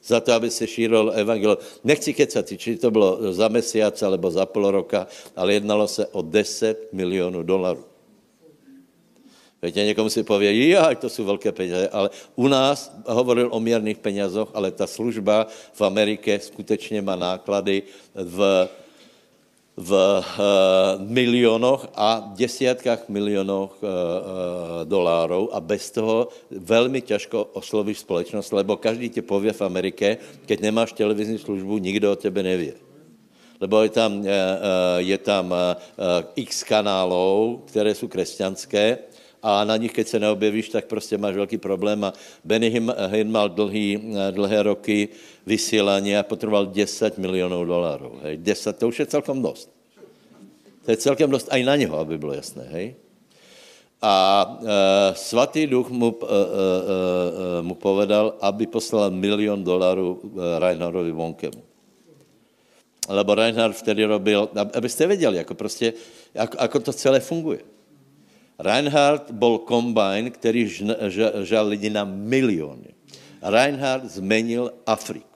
Za 0.04 0.20
to, 0.20 0.34
aby 0.34 0.52
se 0.52 0.68
šířil 0.68 1.12
evangel. 1.16 1.58
Nechci 1.84 2.14
kecat, 2.14 2.52
či 2.58 2.76
to 2.76 2.92
bylo 2.92 3.34
za 3.34 3.48
měsíc 3.48 4.04
alebo 4.04 4.32
za 4.32 4.46
půl 4.46 4.72
roka, 4.72 5.08
ale 5.36 5.54
jednalo 5.54 5.88
se 5.88 6.08
o 6.08 6.22
10 6.22 6.94
milionů 6.94 7.44
dolarů. 7.44 7.89
Víte, 9.62 9.86
někomu 9.86 10.10
si 10.10 10.24
poví, 10.24 10.70
já, 10.70 10.96
to 10.96 11.10
jsou 11.10 11.26
velké 11.26 11.52
peníze, 11.52 11.90
ale 11.90 12.10
u 12.36 12.48
nás 12.48 12.96
hovoril 13.06 13.50
o 13.52 13.60
měrných 13.60 13.98
penězoch, 13.98 14.50
ale 14.54 14.72
ta 14.72 14.88
služba 14.88 15.48
v 15.74 15.82
Americe 15.82 16.40
skutečně 16.40 17.02
má 17.02 17.16
náklady 17.16 17.84
v, 18.16 18.70
v 19.78 19.92
uh, 19.92 21.02
milionoch 21.04 21.88
a 21.96 22.32
desítkách 22.36 23.10
milionech 23.10 23.52
uh, 23.52 23.68
uh, 23.84 23.90
dolárů 24.84 25.56
a 25.56 25.60
bez 25.60 25.92
toho 25.92 26.28
velmi 26.52 27.02
těžko 27.02 27.44
oslovíš 27.44 28.00
společnost, 28.00 28.52
lebo 28.52 28.78
každý 28.78 29.10
ti 29.10 29.22
pově 29.22 29.54
v 29.54 29.62
Americe, 29.62 30.18
keď 30.46 30.62
nemáš 30.62 30.94
televizní 30.94 31.38
službu, 31.38 31.78
nikdo 31.78 32.12
o 32.12 32.16
tebe 32.16 32.44
neví. 32.44 32.72
Lebo 33.60 33.84
je 33.84 33.90
tam, 33.90 34.24
je 34.98 35.18
tam 35.18 35.54
x 36.36 36.64
kanálů, 36.64 37.64
které 37.68 37.96
jsou 37.96 38.08
křesťanské 38.08 38.98
a 39.44 39.64
na 39.64 39.78
nich, 39.78 39.92
keď 39.92 40.08
se 40.08 40.20
neobjevíš, 40.20 40.70
tak 40.70 40.86
prostě 40.86 41.18
máš 41.18 41.36
velký 41.36 41.58
problém. 41.58 42.04
A 42.04 42.14
Benny 42.44 42.70
Hinn 43.08 43.32
mal 43.32 43.50
dlhý, 43.50 44.14
dlhé 44.32 44.64
roky 44.64 45.10
vysílání 45.46 46.18
a 46.18 46.24
potřeboval 46.24 46.66
10 46.66 47.18
milionů 47.18 47.66
dolarů. 47.66 48.20
Hej. 48.24 48.38
10, 48.38 48.78
to 48.78 48.88
už 48.88 49.00
je 49.00 49.06
celkem 49.06 49.42
dost. 49.42 49.72
To 50.86 50.92
je 50.92 50.98
celkem 50.98 51.30
dost 51.30 51.48
aj 51.52 51.64
na 51.64 51.76
něho, 51.76 52.00
aby 52.00 52.18
bylo 52.18 52.34
jasné. 52.34 52.68
Hej. 52.72 52.96
A 54.02 54.14
e, 54.48 55.16
svatý 55.16 55.68
duch 55.68 55.90
mu, 55.92 56.16
e, 56.24 56.26
e, 56.26 56.30
e, 56.30 57.62
mu 57.62 57.76
povedal, 57.76 58.40
aby 58.42 58.68
poslal 58.68 59.12
milion 59.12 59.64
dolarů 59.64 60.20
e, 60.24 60.60
Reinhardovi 60.60 61.12
Vonkemu. 61.12 61.64
Lebo 63.10 63.36
Reinhard 63.36 63.76
vtedy 63.76 64.06
robil, 64.06 64.50
abyste 64.74 65.08
věděli, 65.08 65.38
jako 65.38 65.54
prostě, 65.56 65.94
jako, 66.34 66.58
jako 66.62 66.80
to 66.80 66.94
celé 66.94 67.20
funguje. 67.20 67.60
Reinhard 68.60 69.32
byl 69.32 69.58
kombajn, 69.58 70.32
který 70.32 70.72
žal 71.44 71.68
lidi 71.68 71.90
na 71.90 72.04
miliony. 72.04 72.92
Reinhard 73.42 74.06
zmenil 74.06 74.74
Afriku. 74.86 75.28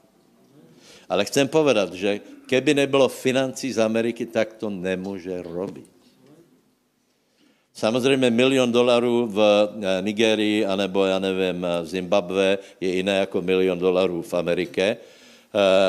Ale 1.09 1.25
chcem 1.25 1.47
povedat, 1.47 1.93
že 1.93 2.19
keby 2.47 2.73
nebylo 2.73 3.07
financí 3.07 3.71
z 3.71 3.79
Ameriky, 3.79 4.25
tak 4.25 4.53
to 4.53 4.69
nemůže 4.69 5.41
robit. 5.41 5.93
Samozřejmě 7.73 8.29
milion 8.29 8.71
dolarů 8.71 9.27
v 9.27 9.39
eh, 9.39 10.01
Nigerii, 10.01 10.65
anebo, 10.65 11.05
já 11.05 11.19
nevím, 11.19 11.65
v 11.81 11.85
Zimbabwe 11.85 12.57
je 12.81 12.89
jiné 12.95 13.17
jako 13.17 13.41
milion 13.41 13.79
dolarů 13.79 14.21
v 14.21 14.33
Americe. 14.33 14.81
Eh, 14.81 14.97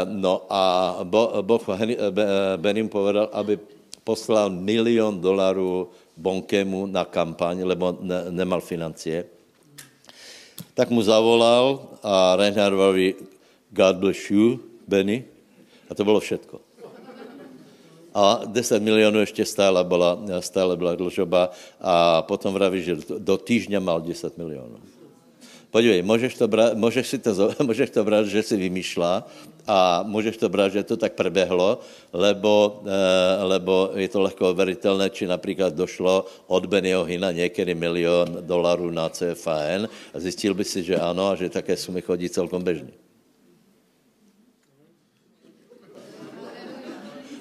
no 0.04 0.46
a 0.48 0.96
Boh 1.42 1.68
eh, 1.68 1.96
Benim 2.56 2.88
povedal, 2.88 3.28
aby 3.32 3.58
poslal 4.04 4.50
milion 4.50 5.20
dolarů 5.20 5.88
Bonkemu 6.16 6.86
na 6.86 7.04
kampaň, 7.04 7.62
lebo 7.62 7.98
ne, 8.00 8.30
nemal 8.30 8.60
financie. 8.60 9.24
Tak 10.74 10.90
mu 10.90 11.02
zavolal 11.02 11.98
a 12.02 12.36
Reinhardovi 12.36 13.14
God 13.70 13.96
bless 13.96 14.30
you, 14.30 14.60
Benny. 14.86 15.24
A 15.90 15.94
to 15.94 16.04
bylo 16.04 16.20
všetko. 16.20 16.74
a 18.14 18.40
10 18.46 18.82
milionů 18.82 19.20
ještě 19.20 19.44
stále 19.44 19.84
byla, 19.84 20.18
stále 20.40 20.76
byla 20.76 20.94
dlžoba 20.94 21.50
a 21.80 22.22
potom 22.22 22.54
vraví, 22.54 22.82
že 22.82 22.94
do, 22.94 23.18
do 23.18 23.36
týždňa 23.38 23.80
mal 23.80 24.00
10 24.00 24.38
milionů. 24.38 24.78
Podívej, 25.70 26.02
můžeš 26.02 26.34
to, 26.34 26.48
brát, 26.48 26.74
můžeš, 26.74 27.06
si 27.08 27.18
to, 27.18 27.50
můžeš 27.62 27.90
to 27.90 28.04
brát, 28.04 28.26
že 28.26 28.42
si 28.42 28.56
vymýšlá 28.56 29.26
a 29.66 30.04
můžeš 30.06 30.36
to 30.36 30.48
brát, 30.48 30.68
že 30.72 30.82
to 30.82 30.96
tak 30.96 31.12
prebehlo, 31.12 31.80
lebo, 32.12 32.82
eh, 32.86 33.42
lebo 33.44 33.90
je 33.94 34.08
to 34.08 34.20
lehko 34.20 34.54
veritelné, 34.54 35.10
či 35.10 35.26
například 35.26 35.74
došlo 35.74 36.26
od 36.46 36.66
Bennyho 36.66 37.04
Hina 37.04 37.32
někdy 37.32 37.74
milion 37.74 38.38
dolarů 38.40 38.90
na 38.90 39.08
CFAN 39.08 39.88
a 40.14 40.20
zjistil 40.20 40.54
by 40.54 40.64
si, 40.64 40.82
že 40.82 40.96
ano 40.96 41.28
a 41.28 41.34
že 41.34 41.48
také 41.48 41.76
sumy 41.76 42.02
chodí 42.02 42.28
celkom 42.28 42.62
bežně. 42.62 42.92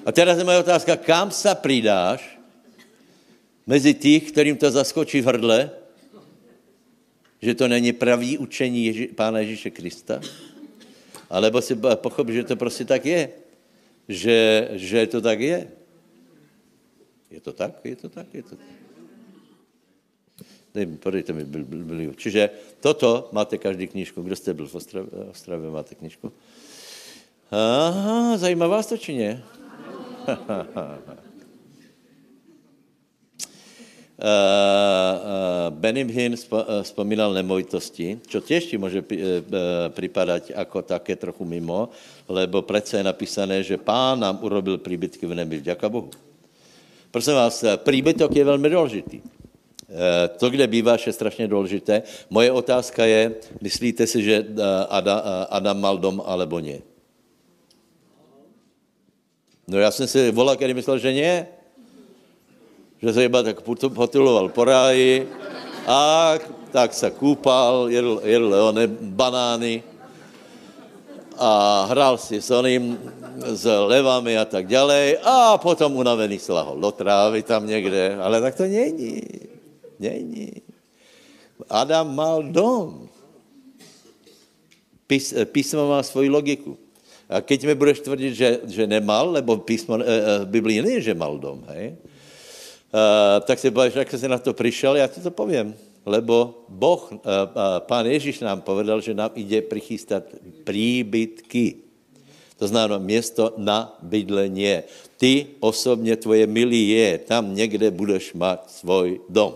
A 0.04 0.12
teraz 0.12 0.38
je 0.38 0.44
moje 0.44 0.58
otázka, 0.58 0.96
kam 0.96 1.30
se 1.30 1.54
přidáš 1.54 2.38
mezi 3.66 3.94
těch, 3.94 4.32
kterým 4.32 4.56
to 4.56 4.70
zaskočí 4.70 5.20
v 5.20 5.26
hrdle, 5.26 5.70
že 7.42 7.54
to 7.54 7.68
není 7.68 7.92
pravý 7.92 8.38
učení 8.38 8.84
Ježi, 8.84 9.06
Pána 9.06 9.38
Ježíše 9.38 9.70
Krista? 9.70 10.20
Alebo 11.30 11.62
si 11.62 11.76
pochop, 11.76 12.28
že 12.28 12.44
to 12.44 12.56
prostě 12.56 12.84
tak 12.84 13.06
je. 13.06 13.28
Že, 14.08 14.68
že 14.72 15.06
to 15.06 15.20
tak 15.20 15.40
je. 15.40 15.68
Je 17.30 17.40
to 17.40 17.52
tak? 17.52 17.84
Je 17.84 17.96
to 17.96 18.08
tak? 18.08 18.26
Je 18.34 18.42
to 18.42 18.56
tak. 18.56 18.68
Dej, 20.74 20.86
podejte 20.98 21.30
mi 21.32 21.46
Bibliu. 21.46 22.18
Čiže 22.18 22.50
toto 22.82 23.30
máte 23.30 23.58
každý 23.58 23.86
knížku. 23.86 24.22
Kdo 24.22 24.36
jste 24.36 24.54
byl 24.54 24.66
v 24.66 24.74
Ostravě, 24.74 25.10
Ostravě 25.30 25.70
máte 25.70 25.94
knížku? 25.94 26.32
Aha, 27.50 28.36
zajímá 28.36 28.66
vás 28.66 28.86
to, 28.86 28.98
či 28.98 29.18
ne? 29.18 29.42
Uh, 34.24 34.30
uh, 34.30 35.68
Benim 35.68 36.08
Hinn 36.08 36.32
spomínal 36.80 37.36
nemovitosti, 37.36 38.16
čo 38.24 38.40
tiež 38.40 38.72
ti 38.72 38.80
môže 38.80 39.04
pripadať 39.92 40.56
ako 40.56 40.80
také 40.80 41.12
trochu 41.12 41.44
mimo, 41.44 41.92
lebo 42.24 42.64
predsa 42.64 42.96
je 42.96 43.04
napísané, 43.04 43.60
že 43.60 43.76
pán 43.76 44.24
nám 44.24 44.40
urobil 44.40 44.80
príbytky 44.80 45.28
v 45.28 45.36
nebi. 45.36 45.60
Ďaká 45.60 45.92
Bohu. 45.92 46.08
Prosím 47.12 47.36
vás, 47.36 47.60
príbytok 47.84 48.32
je 48.32 48.44
velmi 48.48 48.68
důležitý. 48.72 49.20
To, 50.40 50.50
kde 50.50 50.66
býváš, 50.66 51.06
je 51.06 51.12
strašně 51.12 51.44
důležité. 51.44 52.02
Moje 52.32 52.48
otázka 52.48 53.04
je, 53.04 53.36
myslíte 53.60 54.06
si, 54.08 54.24
že 54.24 54.40
Adam, 55.52 55.76
mal 55.80 56.00
dom, 56.00 56.24
alebo 56.24 56.64
nie? 56.64 56.80
No 59.68 59.78
já 59.78 59.90
jsem 59.90 60.08
si 60.08 60.30
volal, 60.32 60.56
když 60.56 60.74
myslel, 60.74 60.98
že 60.98 61.12
nie. 61.12 61.46
Že 63.04 63.12
se 63.12 63.24
iba 63.28 63.44
tak 63.44 63.60
potuloval 63.92 64.48
po 64.48 64.64
ráji 64.64 65.28
a 65.84 66.32
tak 66.72 66.96
se 66.96 67.12
kúpal, 67.12 67.92
jedl, 67.92 68.24
jedl 68.24 68.48
one 68.48 68.88
banány 68.88 69.84
a 71.36 71.84
hrál 71.92 72.16
si 72.16 72.40
s 72.40 72.48
oným, 72.48 72.96
s 73.44 73.68
levami 73.68 74.40
a 74.40 74.48
tak 74.48 74.64
ďalej 74.64 75.20
a 75.20 75.60
potom 75.60 76.00
unavený 76.00 76.40
slahol 76.40 76.80
do 76.80 76.88
trávy 76.96 77.44
tam 77.44 77.68
někde, 77.68 78.16
ale 78.16 78.40
tak 78.40 78.56
to 78.56 78.64
není. 78.64 79.20
Není. 80.00 80.64
Adam 81.68 82.08
mal 82.08 82.40
dom. 82.40 83.04
Pís, 85.04 85.36
písmo 85.52 85.92
má 85.92 86.00
svoji 86.00 86.32
logiku. 86.32 86.80
A 87.28 87.44
keď 87.44 87.68
mi 87.68 87.74
budeš 87.76 88.00
tvrdit, 88.00 88.32
že, 88.32 88.48
že 88.64 88.88
nemal, 88.88 89.28
lebo 89.36 89.60
písmo, 89.60 90.00
e, 90.00 90.04
v 90.44 90.48
Biblii 90.48 90.80
není, 90.80 91.04
že 91.04 91.12
mal 91.12 91.36
dom, 91.36 91.68
hej? 91.76 92.00
Uh, 92.94 93.42
tak 93.42 93.58
si 93.58 93.74
pověš, 93.74 93.94
jak 93.94 94.10
jsi 94.14 94.28
na 94.28 94.38
to 94.38 94.54
přišel, 94.54 94.96
já 94.96 95.06
ti 95.06 95.20
to 95.20 95.30
povím. 95.30 95.74
Lebo 96.06 96.62
Boh, 96.68 97.10
uh, 97.10 97.18
uh, 97.18 97.82
pán 97.90 98.06
Ježíš 98.06 98.38
nám 98.40 98.62
povedal, 98.62 99.00
že 99.02 99.14
nám 99.14 99.34
jde 99.34 99.66
prichystat 99.66 100.22
príbytky. 100.64 101.74
To 102.58 102.70
znamená 102.70 103.02
město 103.02 103.52
na 103.58 103.98
bydlení. 104.02 104.86
Ty 105.18 105.46
osobně, 105.60 106.16
tvoje 106.16 106.46
milí 106.46 106.88
je, 106.88 107.18
tam 107.18 107.54
někde 107.54 107.90
budeš 107.90 108.30
mít 108.34 108.62
svůj 108.66 109.20
dom. 109.28 109.54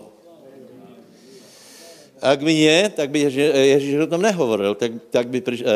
Ak 2.19 2.43
by 2.43 2.51
nie, 2.51 2.91
tak 2.91 3.15
by 3.15 3.31
Ježíš, 3.55 4.03
o 4.03 4.11
tom 4.11 4.19
nehovoril, 4.19 4.75
tak, 4.75 4.91
tak 5.07 5.31
by 5.31 5.39
priš, 5.39 5.63
uh, 5.63 5.67
uh, 5.71 5.73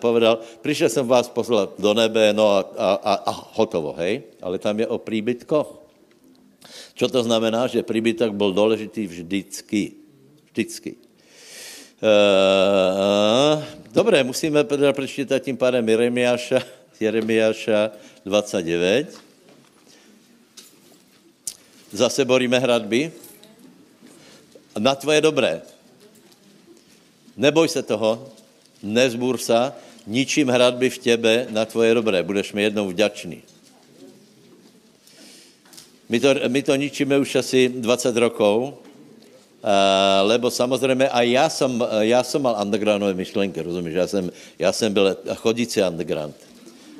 povedal, 0.00 0.40
přišel 0.64 0.88
jsem 0.88 1.04
vás 1.04 1.28
poslat 1.28 1.76
do 1.76 1.92
nebe, 1.92 2.32
no 2.32 2.48
a, 2.48 2.60
a, 2.76 2.88
a, 2.96 3.14
a 3.28 3.32
hotovo, 3.52 3.92
hej? 4.00 4.24
Ale 4.40 4.56
tam 4.56 4.80
je 4.80 4.88
o 4.88 4.96
príbytkoch. 4.96 5.85
Čo 6.96 7.12
to 7.12 7.20
znamená? 7.22 7.68
Že 7.68 7.84
príbytok 7.84 8.32
byl 8.32 8.52
důležitý 8.52 9.06
vždycky. 9.06 9.92
Vždycky. 10.50 10.96
Uh, 11.96 13.62
dobré, 13.92 14.24
musíme 14.24 14.64
prečítat 14.64 15.38
tím 15.38 15.56
pádem 15.56 15.88
Jeremiáša, 15.88 16.60
Jeremiáša 17.00 17.90
29. 18.24 19.20
Zase 21.92 22.24
boríme 22.24 22.58
hradby 22.58 23.12
na 24.78 24.94
tvoje 24.94 25.20
dobré. 25.20 25.62
Neboj 27.36 27.68
se 27.68 27.82
toho, 27.82 28.28
nezbůr 28.82 29.38
se, 29.38 29.72
ničím 30.06 30.48
hradby 30.48 30.90
v 30.90 30.98
těbe 30.98 31.46
na 31.50 31.64
tvoje 31.64 31.94
dobré. 31.94 32.22
Budeš 32.22 32.52
mi 32.52 32.62
jednou 32.62 32.88
vďačný. 32.88 33.55
My 36.08 36.20
to, 36.20 36.28
my 36.48 36.62
to 36.62 36.76
ničíme 36.76 37.18
už 37.18 37.34
asi 37.34 37.68
20 37.68 38.16
rokov, 38.16 38.74
Uh, 39.66 40.28
lebo 40.28 40.50
samozřejmě 40.50 41.08
a 41.08 41.22
já 41.22 41.48
jsem, 41.48 41.84
já 42.00 42.22
jsem 42.22 42.42
mal 42.42 42.56
undergroundové 42.62 43.14
myšlenky, 43.14 43.62
rozumíš? 43.62 43.94
Já 43.94 44.06
jsem, 44.06 44.30
já 44.58 44.72
jsem 44.72 44.92
byl 44.92 45.16
chodící 45.34 45.82
underground. 45.82 46.36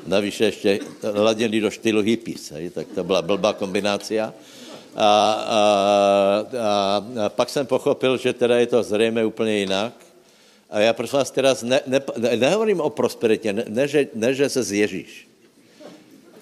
Navíc 0.06 0.40
ještě 0.40 0.80
laděný 1.14 1.60
do 1.60 1.70
štýlu 1.70 2.02
hippies, 2.02 2.50
hej? 2.50 2.70
tak 2.70 2.86
to 2.94 3.04
byla 3.04 3.22
blbá 3.22 3.52
kombinácia. 3.52 4.34
A, 4.96 5.06
a, 5.06 5.60
a, 6.58 7.06
a 7.26 7.28
pak 7.28 7.50
jsem 7.50 7.66
pochopil, 7.66 8.16
že 8.16 8.32
teda 8.32 8.58
je 8.58 8.66
to 8.66 8.82
zřejmě 8.82 9.24
úplně 9.24 9.58
jinak. 9.58 9.92
A 10.70 10.80
já 10.80 10.92
prosím 10.92 11.18
vás 11.18 11.30
teraz 11.30 11.62
ne, 11.62 11.80
ne, 11.86 12.00
ne, 12.16 12.36
nehovorím 12.36 12.80
o 12.80 12.90
prosperitě, 12.90 13.52
ne, 13.52 13.64
ne, 13.68 13.88
že, 13.88 14.06
ne, 14.14 14.34
že 14.34 14.48
se 14.48 14.62
zježíš. 14.62 15.25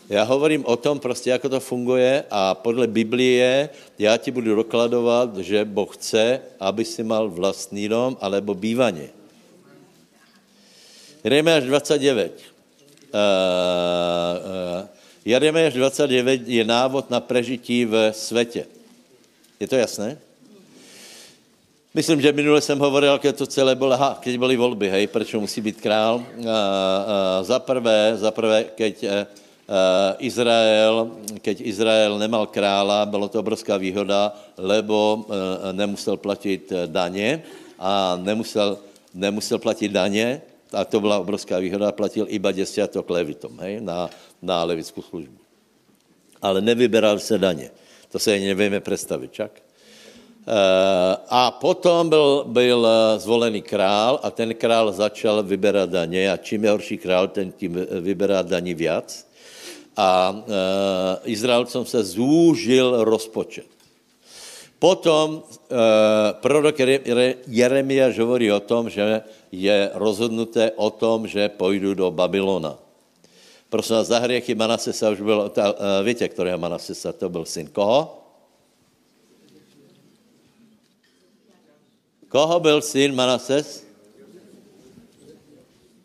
Já 0.09 0.23
hovorím 0.23 0.64
o 0.64 0.77
tom 0.77 1.01
prostě, 1.01 1.31
jak 1.31 1.43
to 1.43 1.61
funguje 1.61 2.25
a 2.31 2.55
podle 2.55 2.87
Biblie 2.87 3.69
já 3.99 4.17
ti 4.17 4.31
budu 4.31 4.55
dokladovat, 4.55 5.37
že 5.37 5.64
Boh 5.64 5.97
chce, 5.97 6.40
aby 6.61 6.85
si 6.85 7.03
mal 7.05 7.31
vlastní 7.31 7.88
dom 7.88 8.17
alebo 8.21 8.55
bývaně. 8.55 9.09
až 11.57 11.64
29. 11.64 12.33
Uh, 13.14 13.21
uh, 14.81 14.88
Jeremiáš 15.25 15.75
29 15.75 16.49
je 16.49 16.64
návod 16.64 17.11
na 17.11 17.21
prežití 17.21 17.85
v 17.85 18.12
světě. 18.12 18.67
Je 19.61 19.69
to 19.69 19.77
jasné? 19.77 20.19
Myslím, 21.95 22.21
že 22.21 22.33
minule 22.33 22.61
jsem 22.61 22.79
hovoril, 22.79 23.21
jak 23.23 23.37
to 23.37 23.47
celé 23.47 23.75
bylo, 23.75 23.93
aha, 23.93 24.19
keď 24.21 24.38
byly 24.38 24.57
volby, 24.57 24.90
hej, 24.90 25.07
proč 25.07 25.35
musí 25.35 25.61
být 25.61 25.81
král. 25.81 26.21
A, 26.21 26.51
a, 26.51 27.43
za 27.43 27.59
prvé, 27.59 28.12
za 28.17 28.31
prvé, 28.31 28.64
keď 28.75 29.03
e, 29.03 29.27
Izrael, 30.20 31.11
keď 31.40 31.64
Izrael 31.64 32.18
nemal 32.20 32.46
krála, 32.46 33.07
bylo 33.09 33.29
to 33.29 33.40
obrovská 33.40 33.77
výhoda, 33.81 34.37
lebo 34.61 35.24
a, 35.24 35.70
e, 35.70 35.72
nemusel 35.72 36.16
platit 36.16 36.72
daně 36.87 37.42
a 37.79 38.20
nemusel, 38.20 38.79
nemusel 39.14 39.59
platit 39.59 39.88
daně, 39.88 40.42
a 40.72 40.85
to 40.85 41.00
byla 41.00 41.18
obrovská 41.18 41.59
výhoda, 41.59 41.92
platil 41.92 42.27
iba 42.29 42.53
desiatok 42.53 43.11
levitom, 43.11 43.57
hej, 43.61 43.81
na, 43.81 44.11
na 44.42 44.64
levickou 44.64 45.03
službu. 45.03 45.38
Ale 46.42 46.61
nevyberal 46.61 47.18
se 47.18 47.38
daně. 47.38 47.70
To 48.12 48.18
se 48.18 48.38
nevíme 48.38 48.81
představit, 48.81 49.33
čak? 49.33 49.50
A 51.29 51.50
potom 51.50 52.09
byl, 52.09 52.44
byl 52.48 52.88
zvolený 53.16 53.62
král 53.62 54.20
a 54.22 54.31
ten 54.31 54.55
král 54.55 54.92
začal 54.92 55.42
vyberat 55.42 55.90
daně 55.90 56.33
a 56.33 56.37
čím 56.37 56.64
je 56.64 56.70
horší 56.70 56.98
král, 56.98 57.29
ten 57.29 57.53
tím 57.53 57.87
vyberá 58.00 58.42
daní 58.42 58.74
viac. 58.74 59.27
A 59.96 60.35
e, 60.35 61.30
Izraelcům 61.30 61.87
se 61.87 62.04
zúžil 62.04 63.04
rozpočet. 63.04 63.66
Potom 64.78 65.42
e, 65.42 65.76
prorok 66.33 66.76
Jeremiáš 67.46 68.18
hovorí 68.18 68.52
o 68.52 68.61
tom, 68.61 68.90
že 68.90 69.22
je 69.52 69.90
rozhodnuté 69.94 70.72
o 70.76 70.90
tom, 70.90 71.26
že 71.26 71.48
půjdu 71.48 71.94
do 71.94 72.11
Babylona. 72.11 72.85
Prosím 73.74 73.96
vás, 73.96 74.07
za 74.07 74.18
hriechy 74.18 74.54
Manasesa 74.54 75.11
už 75.11 75.20
byl, 75.20 75.48
ta, 75.48 75.72
uh, 75.72 75.78
víte, 76.07 76.28
kterého 76.28 76.59
Manasesa, 76.59 77.12
to 77.12 77.28
byl 77.28 77.44
syn 77.44 77.66
koho? 77.66 78.22
Koho 82.28 82.61
byl 82.61 82.83
syn 82.83 83.14
Manases? 83.14 83.87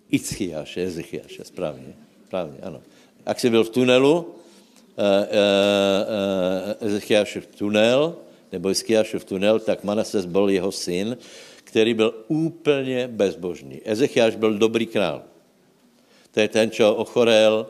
Itzchiáše, 0.10 0.84
Ezechiáše, 0.84 1.46
správně, 1.46 1.94
správně, 2.26 2.58
ano. 2.62 2.82
Jak 3.30 3.40
jsi 3.40 3.50
byl 3.50 3.64
v 3.64 3.70
tunelu, 3.70 4.28
Ezechiášův 6.82 7.46
tunel, 7.46 8.16
nebo 8.52 8.70
Ezechiášův 8.70 9.24
tunel, 9.24 9.60
tak 9.60 9.84
Manases 9.84 10.26
byl 10.26 10.50
jeho 10.50 10.72
syn, 10.72 11.18
který 11.64 11.94
byl 11.94 12.26
úplně 12.28 13.08
bezbožný. 13.08 13.82
Ezechiáš 13.86 14.36
byl 14.36 14.58
dobrý 14.58 14.86
král. 14.86 15.22
To 16.32 16.40
je 16.40 16.48
ten, 16.48 16.72
čo 16.72 16.96
ochorel, 16.96 17.68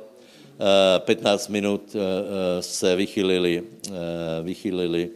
15 0.99 1.47
minut 1.47 1.95
se 2.59 2.95
vychylili, 2.95 3.63
vychylili, 4.43 5.09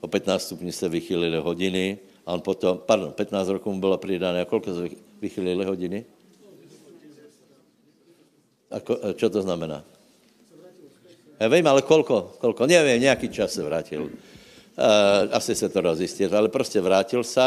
o 0.00 0.08
15 0.08 0.42
stupňů 0.42 0.72
se 0.72 0.88
vychylili 0.88 1.38
hodiny, 1.38 1.98
a 2.26 2.32
on 2.32 2.40
potom, 2.40 2.78
pardon, 2.86 3.12
15 3.12 3.48
rokov 3.48 3.74
mu 3.74 3.80
bylo 3.80 3.98
pridané. 3.98 4.40
A 4.40 4.44
koľko 4.44 4.74
se 4.74 4.94
vychylili 5.20 5.64
hodiny? 5.64 6.04
A 8.68 8.80
ko, 8.84 9.16
čo 9.16 9.32
to 9.32 9.40
znamená? 9.40 9.80
Ja 11.40 11.46
vím, 11.48 11.64
ale 11.64 11.80
kolko, 11.86 12.36
kolko, 12.42 12.66
nevím, 12.66 13.02
nějaký 13.02 13.28
čas 13.28 13.52
se 13.52 13.62
vrátil. 13.62 14.02
Uh, 14.04 15.30
asi 15.32 15.54
se 15.54 15.68
to 15.68 15.80
dá 15.80 15.94
zjistit, 15.94 16.32
ale 16.34 16.48
prostě 16.48 16.80
vrátil 16.80 17.24
se 17.24 17.40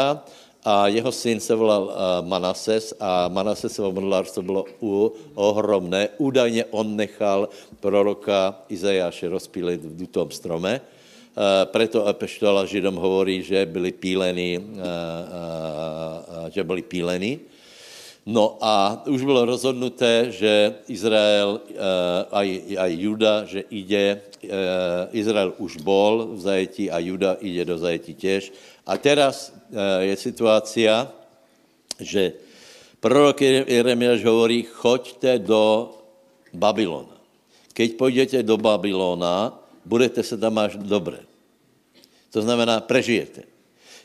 a 0.64 0.88
jeho 0.88 1.12
syn 1.12 1.40
se 1.40 1.54
volal 1.54 1.82
uh, 1.82 1.92
Manases 2.26 2.94
a 3.00 3.28
Manasesovo 3.28 3.92
modlárstvo 3.92 4.42
bylo 4.42 4.64
u, 4.82 5.12
ohromné. 5.34 6.08
Údajně 6.18 6.64
on 6.70 6.96
nechal 6.96 7.48
proroka 7.80 8.62
Izajáše 8.68 9.28
rozpílit 9.28 9.84
v 9.84 9.96
dutom 9.96 10.30
strome, 10.30 10.80
Uh, 11.32 11.64
preto 11.64 12.04
Epeštola 12.04 12.68
Židom 12.68 12.92
hovorí, 13.00 13.40
že 13.40 13.64
byli 13.64 13.88
pílení, 13.96 14.60
že 16.52 16.60
byli 16.60 16.82
pílení. 16.84 17.40
No 18.26 18.58
a 18.62 19.02
už 19.06 19.22
bylo 19.26 19.44
rozhodnuté, 19.44 20.30
že 20.30 20.74
Izrael 20.86 21.58
a, 22.30 22.40
a 22.78 22.84
Juda, 22.86 23.44
že 23.50 23.66
ide, 23.66 24.22
Izrael 25.10 25.58
už 25.58 25.82
bol 25.82 26.38
v 26.38 26.40
zajetí 26.40 26.86
a 26.86 27.02
Juda 27.02 27.34
ide 27.42 27.66
do 27.66 27.78
zajetí 27.78 28.14
těž. 28.14 28.54
A 28.86 28.94
teraz 28.94 29.50
je 30.06 30.14
situácia, 30.14 31.10
že 31.98 32.38
prorok 33.02 33.42
Jeremiáš 33.42 34.22
hovorí, 34.22 34.62
choďte 34.70 35.42
do 35.42 35.90
Babylona. 36.54 37.18
Keď 37.74 37.88
půjdete 37.98 38.42
do 38.42 38.54
Babylona, 38.54 39.50
budete 39.82 40.22
se 40.22 40.38
tam 40.38 40.58
až 40.62 40.78
dobré. 40.78 41.26
To 42.30 42.38
znamená, 42.42 42.80
prežijete. 42.86 43.50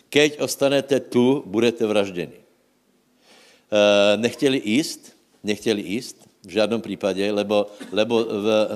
Keď 0.10 0.42
ostanete 0.42 1.00
tu, 1.00 1.44
budete 1.46 1.86
vražděni. 1.86 2.47
Eh, 3.68 4.18
nechtěli 4.18 4.62
jíst, 4.66 5.12
nechtěli 5.44 5.82
jíst, 5.82 6.28
v 6.46 6.50
žádném 6.50 6.82
případě, 6.82 7.32
lebo, 7.32 7.68
lebo 7.92 8.26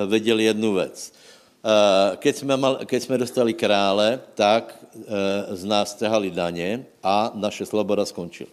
věděli 0.07 0.43
jednu 0.43 0.73
věc. 0.73 1.13
Eh, 1.63 2.17
keď 2.17 2.35
jsme, 2.35 2.57
mal, 2.57 2.79
keď 2.85 3.03
jsme 3.03 3.17
dostali 3.17 3.53
krále, 3.53 4.19
tak 4.35 4.75
eh, 4.95 5.55
z 5.55 5.63
nás 5.63 5.95
trhali 5.95 6.31
daně 6.31 6.85
a 7.03 7.31
naše 7.33 7.65
sloboda 7.65 8.05
skončila. 8.05 8.51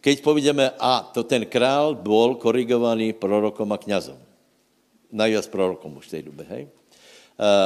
Keď 0.00 0.20
povidíme, 0.20 0.70
a 0.78 1.10
to 1.14 1.22
ten 1.22 1.46
král 1.46 1.94
byl 1.94 2.34
korigovaný 2.34 3.12
prorokom 3.12 3.72
a 3.72 3.78
kňazom. 3.78 4.18
Najviac 5.12 5.46
prorokom 5.46 5.96
už 5.96 6.06
v 6.06 6.10
té 6.10 6.22
době, 6.22 6.46
hej? 6.48 6.68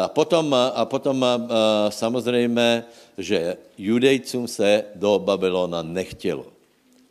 A 0.05 0.09
potom, 0.09 0.55
a 0.55 0.85
potom 0.85 1.27
samozřejmě, 1.89 2.85
že 3.19 3.57
judejcům 3.79 4.49
se 4.49 4.85
do 4.95 5.19
Babylona 5.19 5.83
nechtělo 5.83 6.58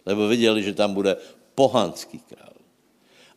lebo 0.07 0.27
viděli, 0.27 0.63
že 0.63 0.73
tam 0.73 0.95
bude 0.95 1.19
pohanský 1.51 2.23
král. 2.23 2.55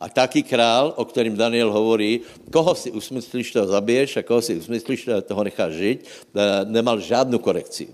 A 0.00 0.08
taký 0.08 0.42
král, 0.42 0.94
o 0.96 1.04
kterým 1.04 1.36
Daniel 1.36 1.68
hovorí, 1.72 2.24
koho 2.48 2.72
si 2.74 2.88
usmyslíš, 2.88 3.52
toho 3.52 3.66
zabiješ 3.68 4.16
a 4.16 4.22
koho 4.22 4.40
si 4.40 4.56
usmyslíš, 4.56 5.10
toho 5.28 5.44
necháš 5.44 5.72
žít, 5.74 5.98
nemal 6.64 7.00
žádnou 7.00 7.38
korekci. 7.38 7.88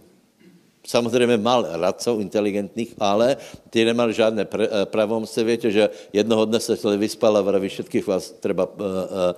Samozřejmě 0.86 1.36
mal 1.36 1.66
radcov 1.82 2.22
inteligentných, 2.22 2.94
ale 3.02 3.36
ty 3.74 3.82
nemal 3.82 4.14
žádné 4.14 4.46
pr- 4.46 4.70
eh, 4.70 4.86
pravomce. 4.86 5.44
Víte, 5.44 5.66
že 5.70 5.90
jednoho 6.14 6.46
dne 6.46 6.62
se 6.62 6.78
vyspal 6.96 7.36
a 7.36 7.42
vraví, 7.42 7.68
všetkých 7.68 8.06
vás 8.06 8.30
uh, 8.30 8.54
uh, 8.54 9.34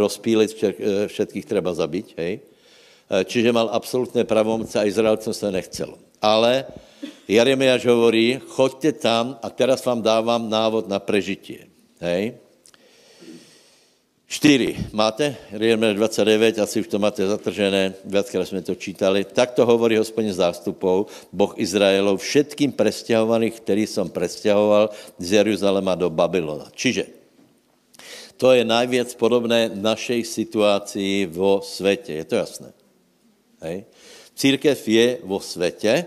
rozpílit, 0.00 0.56
všetkých 1.06 1.44
treba 1.44 1.74
zabít, 1.76 2.16
hej? 2.16 2.40
Čiže 3.04 3.52
mal 3.52 3.68
absolutné 3.68 4.24
pravomce 4.24 4.80
a 4.80 4.88
Izraelcům 4.88 5.36
se 5.36 5.52
nechcelo. 5.52 6.00
Ale 6.24 6.64
Jeremiáš 7.28 7.84
hovorí, 7.84 8.40
choďte 8.48 8.96
tam 9.04 9.36
a 9.44 9.52
teraz 9.52 9.84
vám 9.84 10.00
dávám 10.00 10.48
návod 10.48 10.88
na 10.88 10.96
prežitie. 10.96 11.68
Hej? 12.00 12.40
4. 14.24 14.96
Máte? 14.96 15.36
Jeremiáš 15.52 16.00
29, 16.00 16.64
asi 16.64 16.80
už 16.80 16.88
to 16.88 16.96
máte 16.96 17.20
zatržené, 17.28 17.92
viackrát 18.08 18.48
jsme 18.48 18.64
to 18.64 18.74
čítali. 18.74 19.24
Tak 19.28 19.52
to 19.52 19.68
hovorí 19.68 20.00
hospodin 20.00 20.32
zástupou, 20.32 21.06
Boh 21.28 21.52
Izraelov, 21.60 22.24
všetkým 22.24 22.72
prestěhovaných, 22.72 23.60
který 23.60 23.86
jsem 23.86 24.08
prestěhoval 24.08 24.90
z 25.20 25.32
Jeruzalema 25.32 25.94
do 25.94 26.10
Babylona. 26.10 26.72
Čiže 26.72 27.04
to 28.40 28.50
je 28.56 28.64
najviac 28.64 29.14
podobné 29.14 29.70
našej 29.70 30.24
situácii 30.24 31.30
vo 31.30 31.62
svete. 31.62 32.16
Je 32.16 32.24
to 32.24 32.34
jasné? 32.34 32.72
Hej? 33.62 33.86
Církev 34.34 34.88
je 34.88 35.18
vo 35.22 35.40
svete, 35.40 36.06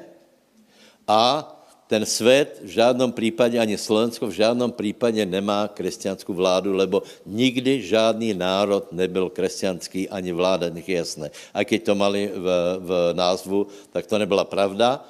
a 1.07 1.53
ten 1.87 2.05
svět 2.05 2.59
v 2.63 2.67
žádném 2.67 3.11
případě, 3.11 3.59
ani 3.59 3.77
Slovensko 3.77 4.27
v 4.27 4.31
žádném 4.31 4.71
případě 4.71 5.25
nemá 5.25 5.67
křesťanskou 5.67 6.33
vládu, 6.33 6.75
lebo 6.75 7.03
nikdy 7.25 7.81
žádný 7.81 8.33
národ 8.33 8.91
nebyl 8.91 9.29
křesťanský, 9.29 10.09
ani 10.09 10.31
vláda, 10.31 10.69
nech 10.69 10.89
je 10.89 10.97
jasné. 10.97 11.31
A 11.53 11.63
když 11.63 11.81
to 11.87 11.95
mali 11.95 12.31
v, 12.35 12.47
v 12.79 12.89
názvu, 13.13 13.67
tak 13.91 14.05
to 14.05 14.17
nebyla 14.19 14.43
pravda. 14.43 15.07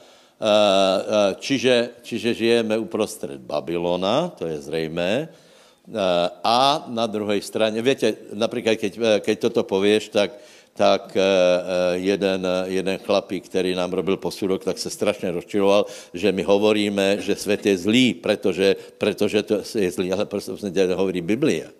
Čiže, 1.42 1.90
čiže 2.06 2.34
žijeme 2.34 2.78
uprostřed 2.78 3.42
Babylona, 3.42 4.30
to 4.38 4.46
je 4.46 4.62
zřejmé, 4.62 5.30
a 6.44 6.86
na 6.88 7.08
druhé 7.08 7.42
straně, 7.42 7.82
víte, 7.82 8.14
například, 8.34 8.76
keď, 8.76 9.00
keď 9.20 9.40
toto 9.40 9.64
pověš, 9.64 10.10
tak 10.10 10.32
tak 10.78 11.18
eh, 11.18 11.22
eh, 11.22 11.98
jeden, 11.98 12.48
jeden 12.70 12.98
chlapík, 13.02 13.50
který 13.50 13.74
nám 13.74 13.90
robil 13.90 14.18
posudok, 14.18 14.64
tak 14.64 14.78
se 14.78 14.90
strašně 14.90 15.32
rozčiloval, 15.34 15.90
že 16.14 16.32
my 16.32 16.44
hovoríme, 16.46 17.18
že 17.18 17.36
svět 17.36 17.66
je 17.66 17.78
zlý, 17.78 18.14
protože, 18.14 18.76
protože 18.98 19.44
to 19.44 19.56
je 19.74 19.92
zlý, 19.92 20.14
ale 20.14 20.30
prostě 20.30 20.54
hovorí 20.94 21.22
Biblia. 21.22 21.74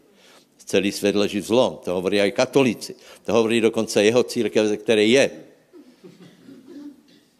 Celý 0.68 0.92
svět 0.92 1.16
leží 1.16 1.40
v 1.40 1.48
zlom. 1.48 1.80
To 1.86 1.94
hovorí 1.94 2.20
i 2.20 2.32
katolíci. 2.32 2.96
To 3.24 3.34
hovorí 3.34 3.62
dokonce 3.62 4.04
jeho 4.04 4.24
církev, 4.24 4.68
ze 4.68 4.78
které 4.78 5.06
je. 5.06 5.32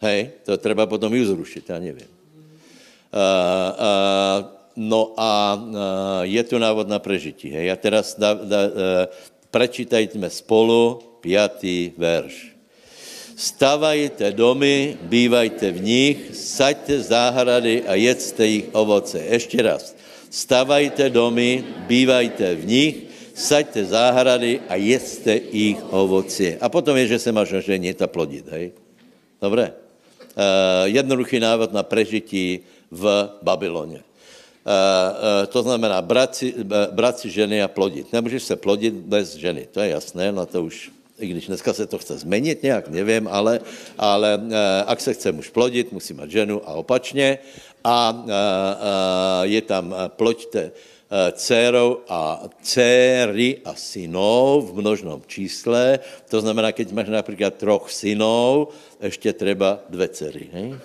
Hej, 0.00 0.30
to 0.46 0.56
třeba 0.56 0.86
potom 0.86 1.14
ju 1.14 1.26
zrušit, 1.26 1.68
já 1.68 1.78
nevím. 1.78 2.08
Uh, 3.08 3.74
uh, 3.74 4.46
no 4.76 5.12
a 5.16 5.58
uh, 5.58 5.74
je 6.22 6.42
tu 6.44 6.58
návod 6.58 6.88
na 6.88 6.98
prežití. 6.98 7.50
Hej. 7.50 7.72
A 7.72 7.76
teraz 7.76 8.14
da, 8.14 8.34
da, 8.34 8.60
uh, 8.68 8.72
prečítajme 9.50 10.30
spolu 10.30 11.07
pětý 11.28 11.92
verš. 12.00 12.56
Stavajte 13.36 14.32
domy, 14.32 14.96
bývajte 15.12 15.70
v 15.76 15.80
nich, 15.84 16.16
saďte 16.32 17.04
záhrady 17.04 17.84
a 17.84 17.94
jedzte 17.94 18.46
jich 18.46 18.72
ovoce. 18.72 19.20
Ještě 19.20 19.62
raz. 19.62 19.92
Stavajte 20.32 21.12
domy, 21.12 21.64
bývajte 21.86 22.54
v 22.54 22.62
nich, 22.66 22.94
saďte 23.36 23.84
záhrady 23.84 24.72
a 24.72 24.74
jedzte 24.74 25.40
jich 25.52 25.78
ovoce. 25.92 26.56
A 26.58 26.66
potom 26.72 26.96
je, 26.96 27.14
že 27.14 27.18
se 27.18 27.30
máš 27.30 27.52
oženit 27.52 28.02
a 28.02 28.08
plodit, 28.08 28.48
hej? 28.48 28.72
Dobré? 29.36 29.76
Uh, 30.34 30.88
jednoduchý 30.88 31.38
návod 31.38 31.70
na 31.76 31.84
prežití 31.84 32.64
v 32.90 33.04
Babyloně. 33.44 34.00
Uh, 34.00 34.72
uh, 34.72 35.46
to 35.46 35.62
znamená 35.62 36.02
brát 36.02 36.34
si, 36.34 36.54
brát 36.90 37.18
si 37.18 37.30
ženy 37.30 37.62
a 37.62 37.68
plodit. 37.68 38.12
Nemůžeš 38.12 38.42
se 38.42 38.54
plodit 38.56 38.94
bez 38.94 39.36
ženy, 39.36 39.68
to 39.70 39.80
je 39.80 39.88
jasné, 39.94 40.32
na 40.32 40.46
to 40.46 40.64
už 40.64 40.97
i 41.18 41.26
když 41.26 41.46
dneska 41.46 41.72
se 41.72 41.86
to 41.86 41.98
chce 41.98 42.18
změnit 42.18 42.62
nějak, 42.62 42.88
nevím, 42.88 43.28
ale, 43.28 43.60
ale 43.98 44.40
e, 44.50 44.82
ak 44.86 45.00
se 45.00 45.14
chce 45.14 45.32
muž 45.32 45.50
plodit, 45.50 45.92
musí 45.92 46.14
mít 46.14 46.30
ženu 46.30 46.62
a 46.68 46.72
opačně. 46.72 47.38
A 47.84 48.24
e, 48.26 48.32
e, 48.32 49.46
je 49.46 49.62
tam 49.62 49.94
ploďte 50.08 50.70
dcerou 51.32 52.04
a 52.08 52.44
dcery 52.62 53.64
a 53.64 53.74
synov 53.74 54.70
v 54.70 54.74
množnom 54.84 55.22
čísle. 55.26 55.98
To 56.28 56.40
znamená, 56.40 56.72
keď 56.72 56.92
máš 56.92 57.08
například 57.08 57.54
troch 57.54 57.90
synov, 57.90 58.68
ještě 59.00 59.32
třeba 59.32 59.80
dvě 59.88 60.08
dcery. 60.08 60.46
Hej? 60.52 60.76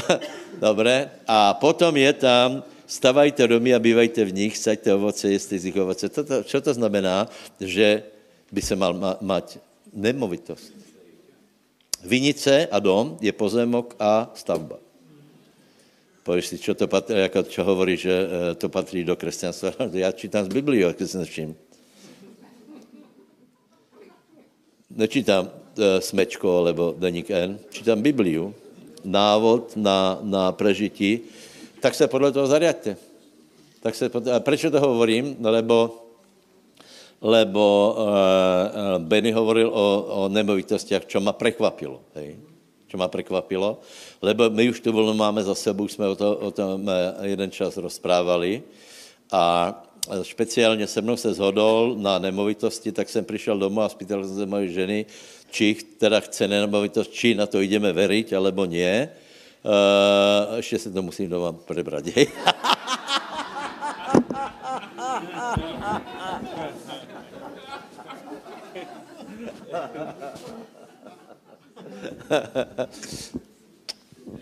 Dobré. 0.60 1.10
A 1.26 1.54
potom 1.54 1.96
je 1.96 2.12
tam 2.12 2.62
stavajte 2.90 3.46
domy 3.46 3.70
a 3.70 3.78
bývajte 3.78 4.18
v 4.26 4.34
nich, 4.34 4.58
saďte 4.58 4.90
ovoce, 4.90 5.30
jeste 5.30 5.54
z 5.54 5.70
nich 5.70 5.78
ovoce. 5.78 6.10
To, 6.10 6.26
to, 6.26 6.42
čo 6.42 6.58
to 6.58 6.74
znamená? 6.74 7.30
Že 7.62 8.02
by 8.50 8.60
se 8.62 8.74
mal 8.74 8.92
ma, 8.98 9.14
mať 9.22 9.62
nemovitost. 9.94 10.74
Vinice 12.02 12.66
a 12.66 12.78
dom 12.82 13.14
je 13.22 13.30
pozemok 13.30 13.94
a 14.00 14.34
stavba. 14.34 14.82
Povíš 16.26 16.46
si, 16.46 16.56
čo, 16.58 16.74
to 16.74 16.88
patří, 16.88 17.14
jako, 17.16 17.42
čo 17.42 17.64
hovorí, 17.64 17.96
že 17.96 18.12
eh, 18.12 18.54
to 18.54 18.68
patří 18.68 19.04
do 19.04 19.16
křesťanstva. 19.16 19.72
Já 19.92 20.12
čítám 20.12 20.44
z 20.44 20.48
Biblii, 20.48 20.82
jak 20.82 20.98
se 21.06 21.18
nevšim. 21.18 21.56
Nečítám 24.90 25.46
uh, 25.46 26.02
smečko 26.02 26.58
alebo 26.58 26.90
deník 26.98 27.30
N, 27.30 27.62
čítám 27.70 28.02
Bibliu, 28.02 28.50
návod 29.06 29.78
na, 29.78 30.18
na 30.18 30.50
prežití, 30.50 31.30
tak 31.80 31.94
se 31.94 32.08
podle 32.08 32.32
toho 32.32 32.46
zariadte. 32.46 32.96
Tak 33.80 33.94
se, 33.94 34.10
a 34.36 34.40
proč 34.40 34.60
to 34.70 34.80
hovorím? 34.80 35.36
Lebo 35.40 36.06
lebo 37.20 37.96
uh, 38.00 38.96
Benny 38.96 39.28
hovoril 39.28 39.68
o, 39.68 39.86
o 40.24 40.28
nemovitostiach, 40.32 41.04
čo 41.04 41.20
ma 41.20 41.36
prekvapilo. 41.36 42.00
Hej? 42.16 42.40
Čo 42.88 42.96
ma 42.96 43.12
prekvapilo. 43.12 43.76
Lebo 44.24 44.48
my 44.48 44.72
už 44.72 44.80
tu 44.80 44.88
vlnu 44.88 45.12
máme 45.12 45.44
za 45.44 45.52
sebou, 45.52 45.84
jsme 45.84 46.08
o, 46.08 46.16
to, 46.16 46.28
o 46.36 46.50
tom 46.50 46.88
jeden 47.22 47.52
čas 47.52 47.76
rozprávali. 47.76 48.64
A 49.28 49.76
špeciálně 50.22 50.86
se 50.86 51.04
mnou 51.04 51.16
se 51.16 51.34
zhodol 51.36 51.94
na 52.00 52.18
nemovitosti, 52.18 52.92
tak 52.92 53.08
jsem 53.08 53.24
přišel 53.24 53.58
domů 53.58 53.82
a 53.82 53.88
spýtal 53.88 54.24
jsem 54.24 54.36
se 54.36 54.46
mojej 54.46 54.68
ženy, 54.72 55.06
či 55.50 55.76
teda 56.00 56.20
chce 56.20 56.48
nemovitost, 56.48 57.12
či 57.12 57.34
na 57.34 57.46
to 57.46 57.60
jdeme 57.60 57.92
veriť, 57.92 58.32
alebo 58.32 58.64
nie. 58.64 59.08
Uh, 59.64 60.56
ještě 60.56 60.78
se 60.78 60.90
to 60.90 61.02
musím 61.02 61.30
doma 61.30 61.52
prebrať. 61.52 62.04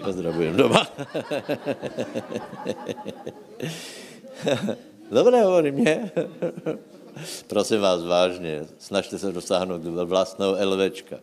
Pozdravujem 0.04 0.57
doma. 0.57 0.87
Dobré 5.11 5.42
hovorím, 5.42 5.85
ne? 5.85 6.11
Prosím 7.46 7.81
vás 7.81 8.04
vážně, 8.04 8.66
snažte 8.78 9.18
se 9.18 9.33
dosáhnout 9.33 9.83
vlastného 9.85 10.57
LVčka. 10.64 11.16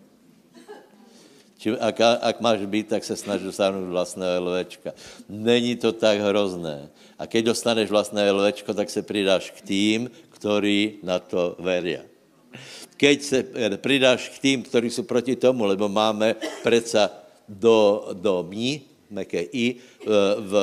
Čím, 1.66 1.82
ak, 1.82 1.98
ak 2.22 2.38
máš 2.46 2.62
být, 2.70 2.94
tak 2.94 3.02
se 3.02 3.18
snaž 3.18 3.42
dosáhnout 3.42 3.90
vlastného 3.90 4.38
LVčka. 4.38 4.94
Není 5.26 5.82
to 5.82 5.90
tak 5.98 6.22
hrozné. 6.22 6.94
A 7.18 7.26
keď 7.26 7.58
dostaneš 7.58 7.90
vlastné 7.90 8.22
LVčko, 8.22 8.70
tak 8.70 8.86
se 8.86 9.02
přidáš 9.02 9.50
k 9.50 9.66
tým, 9.66 10.00
ktorí 10.30 11.02
na 11.02 11.18
to 11.18 11.58
veria. 11.58 12.06
Keď 13.02 13.18
se 13.22 13.40
přidáš 13.82 14.30
k 14.30 14.40
tým, 14.46 14.58
ktorí 14.62 14.94
jsou 14.94 15.10
proti 15.10 15.34
tomu, 15.36 15.66
lebo 15.66 15.90
máme 15.90 16.38
přece 16.62 17.10
do, 17.50 18.14
do 18.14 18.46
mí, 18.46 18.86
meké 19.10 19.42
i, 19.50 19.82
v, 20.06 20.10
v, 20.46 20.54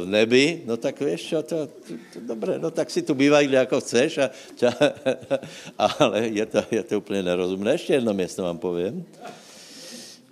v 0.00 0.06
nebi, 0.08 0.64
no 0.64 0.80
tak 0.80 0.96
víš 1.00 1.28
čo, 1.28 1.42
to, 1.44 1.68
to, 1.68 1.92
to 2.12 2.18
dobré, 2.24 2.56
no 2.56 2.72
tak 2.72 2.88
si 2.88 3.04
tu 3.04 3.12
bývaj, 3.12 3.52
jako 3.52 3.80
chceš, 3.80 4.18
a, 5.78 5.84
ale 6.00 6.28
je 6.32 6.46
to, 6.46 6.60
je 6.70 6.82
to 6.82 6.98
úplně 7.04 7.22
nerozumné. 7.22 7.72
Ještě 7.72 7.92
jedno 8.00 8.14
město 8.14 8.42
vám 8.42 8.58
povím. 8.58 9.04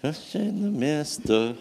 Ještě 0.03 0.39
jedno 0.39 0.71
město. 0.71 1.55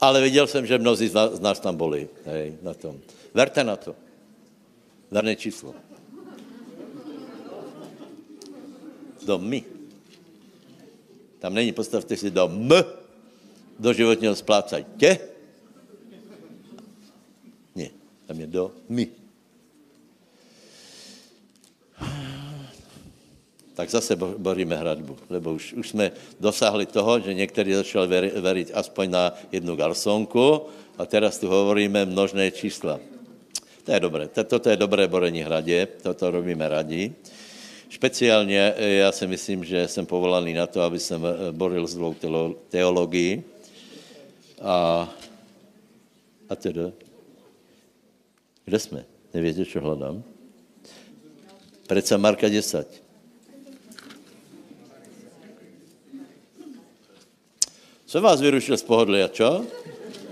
Ale 0.00 0.22
viděl 0.22 0.46
jsem, 0.46 0.66
že 0.66 0.78
mnozí 0.78 1.08
z 1.08 1.40
nás, 1.40 1.60
tam 1.60 1.76
byli, 1.76 2.08
hej, 2.24 2.58
na 2.62 2.74
tom. 2.74 2.98
Verte 3.34 3.64
na 3.64 3.76
to. 3.76 3.94
Verné 5.10 5.36
číslo. 5.36 5.74
Do 9.26 9.38
my. 9.38 9.64
Tam 11.38 11.54
není, 11.54 11.72
postavte 11.72 12.16
si 12.16 12.30
do 12.30 12.48
m, 12.48 12.70
do 13.78 13.92
životního 13.92 14.34
tě. 14.96 15.18
Ne, 17.74 17.88
tam 18.26 18.40
je 18.40 18.46
do 18.46 18.74
my. 18.88 19.21
Tak 23.74 23.90
zase 23.90 24.16
boríme 24.16 24.76
hradbu, 24.76 25.16
lebo 25.30 25.52
už, 25.52 25.72
už 25.72 25.88
jsme 25.88 26.12
dosáhli 26.40 26.86
toho, 26.86 27.20
že 27.20 27.34
někteří 27.34 27.72
začali 27.72 28.30
veriť, 28.40 28.68
aspoň 28.74 29.10
na 29.10 29.34
jednu 29.52 29.76
garsonku 29.76 30.62
a 30.98 31.06
teraz 31.06 31.38
tu 31.38 31.48
hovoríme 31.48 32.04
množné 32.06 32.50
čísla. 32.50 33.00
To 33.84 33.92
je 33.92 34.00
dobré. 34.00 34.28
Toto 34.28 34.70
je 34.70 34.76
dobré 34.76 35.08
borení 35.08 35.42
hradě, 35.42 35.88
toto 36.02 36.30
robíme 36.30 36.68
radí. 36.68 37.14
Speciálně 37.90 38.74
eh, 38.76 38.88
já 38.88 39.12
si 39.12 39.26
myslím, 39.26 39.64
že 39.64 39.88
jsem 39.88 40.06
povolaný 40.06 40.54
na 40.54 40.66
to, 40.66 40.80
aby 40.82 40.98
jsem 40.98 41.20
eh, 41.26 41.52
boril 41.52 41.86
zlou 41.86 42.14
teologii. 42.68 43.44
A, 44.62 45.08
a 46.48 46.56
teda, 46.56 46.92
kde 48.64 48.78
jsme? 48.78 49.04
Nevíte, 49.34 49.64
co 49.64 49.80
hledám? 49.80 50.22
Přece 51.86 52.18
Marka 52.18 52.48
10. 52.48 53.01
Co 58.12 58.20
vás 58.20 58.44
vyrušil 58.44 58.76
z 58.76 58.84
pohodlia, 58.84 59.24
čo? 59.32 59.64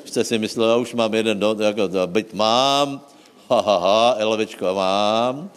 Jste 0.04 0.20
si 0.24 0.36
myslel, 0.36 0.84
už 0.84 0.92
mám 0.92 1.14
jeden 1.14 1.40
do, 1.40 1.56
jako 1.60 1.88
byt 2.06 2.34
mám, 2.34 3.00
ha, 3.48 3.60
ha, 3.60 3.76
ha, 3.78 4.14
elevečko 4.20 4.74
mám. 4.74 5.48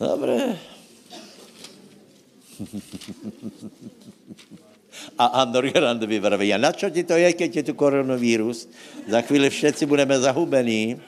Dobré. 0.00 0.58
A 5.18 5.26
Andor 5.46 5.70
Grandovi 5.70 6.18
vraví, 6.18 6.50
a 6.50 6.58
na 6.58 6.74
čo 6.74 6.90
ti 6.90 7.06
to 7.06 7.14
je, 7.14 7.30
keď 7.30 7.56
je 7.56 7.62
tu 7.70 7.74
koronavírus? 7.78 8.66
Za 9.06 9.22
chvíli 9.22 9.46
všetci 9.46 9.86
budeme 9.86 10.18
zahubení. 10.18 10.98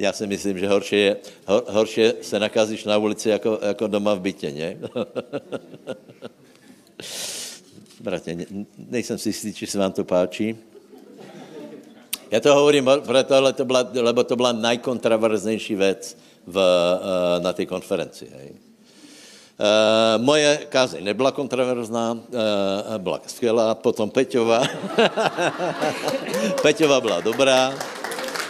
Já 0.00 0.12
si 0.12 0.26
myslím, 0.26 0.58
že 0.58 0.68
horší 0.68 0.96
je, 0.96 1.16
hor, 1.46 1.64
horší 1.68 2.02
se 2.22 2.38
nakazíš 2.38 2.84
na 2.84 2.96
ulici 2.96 3.28
jako, 3.28 3.58
jako 3.62 3.86
doma 3.86 4.14
v 4.14 4.20
bytě, 4.20 4.50
ne? 4.50 4.76
Bratě, 8.00 8.34
ne, 8.34 8.44
nejsem 8.78 9.18
si 9.18 9.28
jistý, 9.28 9.54
či 9.54 9.66
se 9.66 9.78
vám 9.78 9.92
to 9.92 10.04
páčí. 10.04 10.56
Já 12.30 12.40
to 12.40 12.54
hovorím 12.54 12.90
proto, 13.06 13.34
ale 13.34 13.52
to 13.52 13.64
byla, 13.64 13.90
lebo 13.94 14.24
to 14.24 14.36
byla 14.36 14.52
najkontraverznější 14.52 15.74
věc 15.74 16.16
eh, 16.48 16.52
na 17.40 17.52
té 17.52 17.66
konferenci. 17.66 18.28
Hej. 18.36 18.50
Uh, 19.60 20.22
moje 20.24 20.56
kázeň 20.68 21.04
nebyla 21.04 21.32
kontroverzná, 21.32 22.12
uh, 22.12 22.18
byla 22.98 23.20
skvělá, 23.26 23.74
potom 23.74 24.10
Peťova. 24.10 24.62
Peťova 26.62 27.00
byla 27.00 27.20
dobrá. 27.20 27.74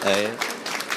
Hej. 0.04 0.49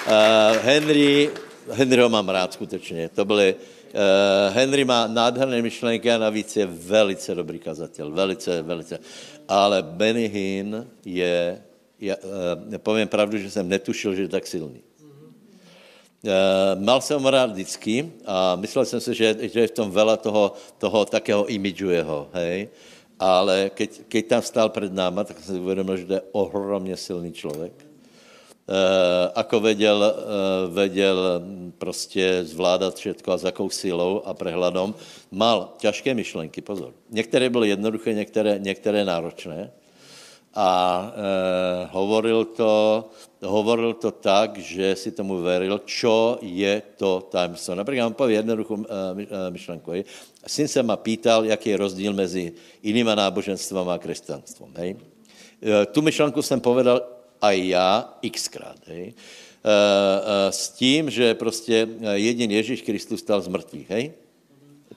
Uh, 0.03 0.59
Henry, 0.59 1.31
Henryho 1.71 2.09
mám 2.09 2.29
rád 2.29 2.53
skutečně. 2.53 3.09
To 3.15 3.25
byly, 3.25 3.55
uh, 3.55 4.55
Henry 4.55 4.85
má 4.85 5.07
nádherné 5.07 5.61
myšlenky 5.61 6.11
a 6.11 6.17
navíc 6.17 6.55
je 6.55 6.65
velice 6.65 7.35
dobrý 7.35 7.59
kazatel. 7.59 8.11
Velice, 8.11 8.61
velice. 8.61 8.99
Ale 9.47 9.83
Benny 9.83 10.27
Hinn 10.27 10.87
je, 11.05 11.61
je 11.99 12.17
uh, 12.17 12.77
povím 12.77 13.07
pravdu, 13.07 13.37
že 13.37 13.51
jsem 13.51 13.69
netušil, 13.69 14.15
že 14.15 14.21
je 14.21 14.27
tak 14.27 14.47
silný. 14.47 14.83
Uh, 16.23 16.83
mal 16.83 17.01
jsem 17.01 17.23
ho 17.23 17.29
rád 17.29 17.51
vždycky 17.51 18.11
a 18.25 18.55
myslel 18.55 18.85
jsem 18.85 18.99
si, 18.99 19.13
že, 19.13 19.35
že 19.39 19.59
je 19.59 19.67
v 19.67 19.71
tom 19.71 19.91
vela 19.91 20.17
toho, 20.17 20.53
toho 20.77 21.05
takého 21.05 21.47
imidžu 21.47 21.89
jeho, 21.89 22.27
hej. 22.33 22.67
Ale 23.19 23.71
keď, 23.71 24.01
keď 24.07 24.27
tam 24.27 24.41
stál 24.41 24.69
před 24.69 24.93
náma, 24.93 25.23
tak 25.23 25.39
jsem 25.39 25.55
si 25.55 25.61
uvědomil, 25.61 25.97
že 25.97 26.05
to 26.05 26.13
je 26.13 26.21
ohromně 26.31 26.97
silný 26.97 27.31
člověk 27.31 27.92
ako 29.36 29.60
vedel, 29.60 29.99
eh, 30.04 30.13
vedel 30.71 31.17
prostě 31.78 32.47
zvládat 32.47 32.95
všetko 32.95 33.32
a 33.32 33.38
s 33.38 33.43
jakou 33.43 33.69
silou 33.69 34.21
a 34.26 34.34
prehledom. 34.34 34.95
Mal 35.32 35.73
těžké 35.78 36.13
myšlenky, 36.13 36.62
pozor. 36.62 36.93
Některé 37.10 37.49
byly 37.49 37.69
jednoduché, 37.69 38.13
některé, 38.13 38.60
některé 38.60 39.06
náročné. 39.06 39.71
A 40.54 40.69
e, 41.10 41.89
hovoril, 41.89 42.45
to, 42.45 43.10
hovoril 43.41 43.93
to 43.93 44.12
tak, 44.12 44.62
že 44.62 44.95
si 44.95 45.10
tomu 45.10 45.41
veril, 45.41 45.82
čo 45.82 46.38
je 46.45 46.78
to 46.93 47.26
tajemstvo. 47.26 47.73
Například 47.76 48.08
on 48.08 48.13
pově 48.13 48.38
jednoduchou 48.38 48.86
myšlenku. 49.49 49.91
Syn 50.45 50.67
se 50.67 50.84
ma 50.84 50.93
pýtal, 50.93 51.45
jaký 51.45 51.69
je 51.69 51.78
rozdíl 51.78 52.13
mezi 52.13 52.54
jinýma 52.84 53.15
náboženstvama 53.15 53.93
a 53.93 53.97
křesťanstvom. 53.97 54.69
Hej? 54.78 54.95
E, 55.58 55.86
tu 55.89 56.02
myšlenku 56.06 56.41
jsem 56.41 56.62
povedal 56.62 57.02
a 57.43 57.51
já 57.51 58.13
xkrát. 58.32 58.79
Hej. 58.88 59.12
E, 59.12 59.12
e, 59.12 60.51
s 60.51 60.69
tím, 60.69 61.10
že 61.10 61.36
prostě 61.36 61.88
jedin 62.13 62.51
Ježíš 62.51 62.82
Kristus 62.82 63.19
stal 63.19 63.41
z 63.41 63.47
mrtvých. 63.47 63.89
Hej? 63.89 64.13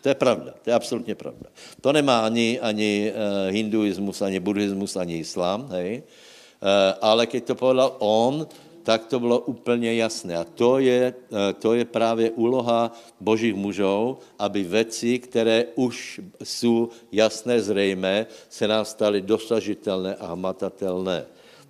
To 0.00 0.09
je 0.09 0.14
pravda, 0.14 0.54
to 0.62 0.70
je 0.70 0.74
absolutně 0.74 1.14
pravda. 1.14 1.50
To 1.80 1.92
nemá 1.92 2.22
ani, 2.22 2.61
ani 2.61 3.12
hinduismus, 3.50 4.22
ani 4.22 4.40
buddhismus, 4.40 4.96
ani 4.96 5.18
islám. 5.18 5.68
Hej? 5.70 6.02
ale 7.00 7.26
keď 7.26 7.52
to 7.52 7.54
povedal 7.54 7.96
on, 8.00 8.48
tak 8.82 9.06
to 9.06 9.20
bylo 9.20 9.38
úplně 9.50 9.94
jasné. 9.94 10.37
A 10.37 10.44
to 10.44 10.78
je, 10.78 11.14
to 11.59 11.74
je 11.74 11.85
právě 11.85 12.30
úloha 12.30 12.92
božích 13.20 13.54
mužů, 13.54 14.18
aby 14.38 14.62
věci, 14.62 15.18
které 15.18 15.64
už 15.74 16.20
jsou 16.44 16.88
jasné, 17.12 17.61
zřejmé, 17.61 18.26
se 18.48 18.68
nám 18.68 18.85
staly 18.85 19.20
dosažitelné 19.20 20.14
a 20.14 20.32
hmatatelné. 20.32 21.26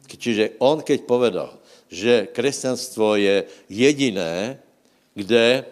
Čiže 0.06 0.58
on, 0.62 0.80
keď 0.82 1.02
povedal, 1.02 1.50
že 1.90 2.30
křesťanstvo 2.30 3.18
je 3.18 3.36
jediné, 3.68 4.58
kde 5.14 5.64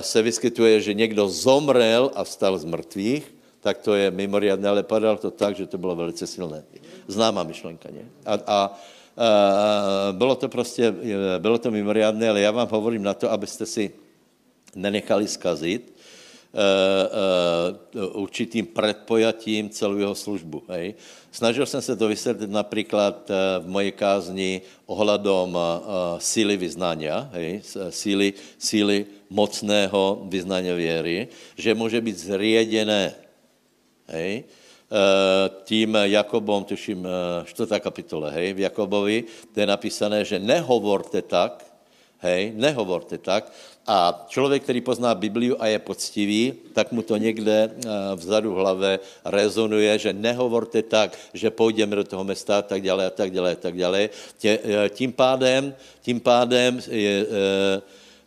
se 0.00 0.22
vyskytuje, 0.22 0.80
že 0.80 0.94
někdo 0.94 1.28
zomrel 1.28 2.10
a 2.14 2.24
vstal 2.24 2.58
z 2.58 2.64
mrtvých, 2.64 3.24
tak 3.62 3.78
to 3.78 3.94
je 3.94 4.10
mimoriadné, 4.10 4.68
ale 4.68 4.82
padal 4.82 5.18
to 5.18 5.30
tak, 5.30 5.56
že 5.56 5.66
to 5.66 5.78
bylo 5.78 5.94
velice 5.94 6.26
silné. 6.26 6.62
Známá 7.06 7.42
myšlenka, 7.42 7.90
ne? 7.90 8.06
A, 8.26 8.34
a, 8.34 8.38
a 8.46 8.68
bylo 10.12 10.34
to 10.34 10.48
prostě, 10.48 10.94
bylo 11.38 11.58
to 11.58 11.70
mimoriadné, 11.70 12.30
ale 12.30 12.40
já 12.40 12.50
vám 12.50 12.68
hovorím 12.70 13.02
na 13.02 13.14
to, 13.14 13.30
abyste 13.30 13.66
si 13.66 13.90
nenechali 14.74 15.28
zkazit, 15.28 15.82
Eh, 15.82 15.90
eh, 15.90 16.01
určitým 18.12 18.66
predpojatím 18.66 19.70
celou 19.72 19.96
jeho 19.96 20.14
službu. 20.14 20.62
Hej. 20.68 20.94
Snažil 21.32 21.66
jsem 21.66 21.82
se 21.82 21.96
to 21.96 22.08
vysvětlit 22.08 22.50
například 22.50 23.30
eh, 23.30 23.34
v 23.64 23.66
mojej 23.68 23.92
kázni 23.92 24.60
ohledom 24.86 25.58
síly 26.18 26.60
hej, 27.32 27.62
síly, 27.88 28.34
síly 28.58 29.06
mocného 29.30 30.28
vyznania 30.28 30.74
věry, 30.76 31.28
že 31.56 31.74
může 31.74 32.00
být 32.00 32.18
zriedené 32.18 33.14
hej, 34.12 34.44
tím 35.64 35.96
Jakobom, 36.04 36.64
tuším, 36.64 37.08
čtvrtá 37.48 37.80
kapitole, 37.80 38.28
hej, 38.32 38.52
v 38.52 38.68
Jakobovi, 38.68 39.24
to 39.54 39.60
je 39.60 39.66
napísané, 39.66 40.20
že 40.24 40.36
nehovorte 40.36 41.24
tak, 41.24 41.64
hej, 42.20 42.52
nehovorte 42.52 43.16
tak, 43.18 43.48
a 43.86 44.24
člověk, 44.28 44.62
který 44.62 44.80
pozná 44.80 45.14
Bibliu 45.14 45.56
a 45.58 45.66
je 45.66 45.78
poctivý, 45.78 46.52
tak 46.72 46.92
mu 46.92 47.02
to 47.02 47.16
někde 47.16 47.70
eh, 47.74 47.88
vzadu 48.14 48.54
v 48.54 48.56
hlavě 48.56 48.98
rezonuje, 49.24 49.98
že 49.98 50.12
nehovorte 50.12 50.82
tak, 50.82 51.18
že 51.34 51.50
půjdeme 51.50 51.96
do 51.96 52.04
toho 52.04 52.24
města 52.24 52.58
a 52.58 52.62
tak 52.62 52.82
dále 52.82 53.06
a 53.06 53.10
tak 53.10 53.30
dále 53.30 53.52
a 53.52 53.54
tak 53.54 53.78
dále. 53.78 54.10
Eh, 54.44 54.88
tím 54.88 55.12
pádem, 55.12 55.74
tím 56.02 56.20
pádem 56.20 56.80
je, 56.90 57.26
eh, 57.26 57.82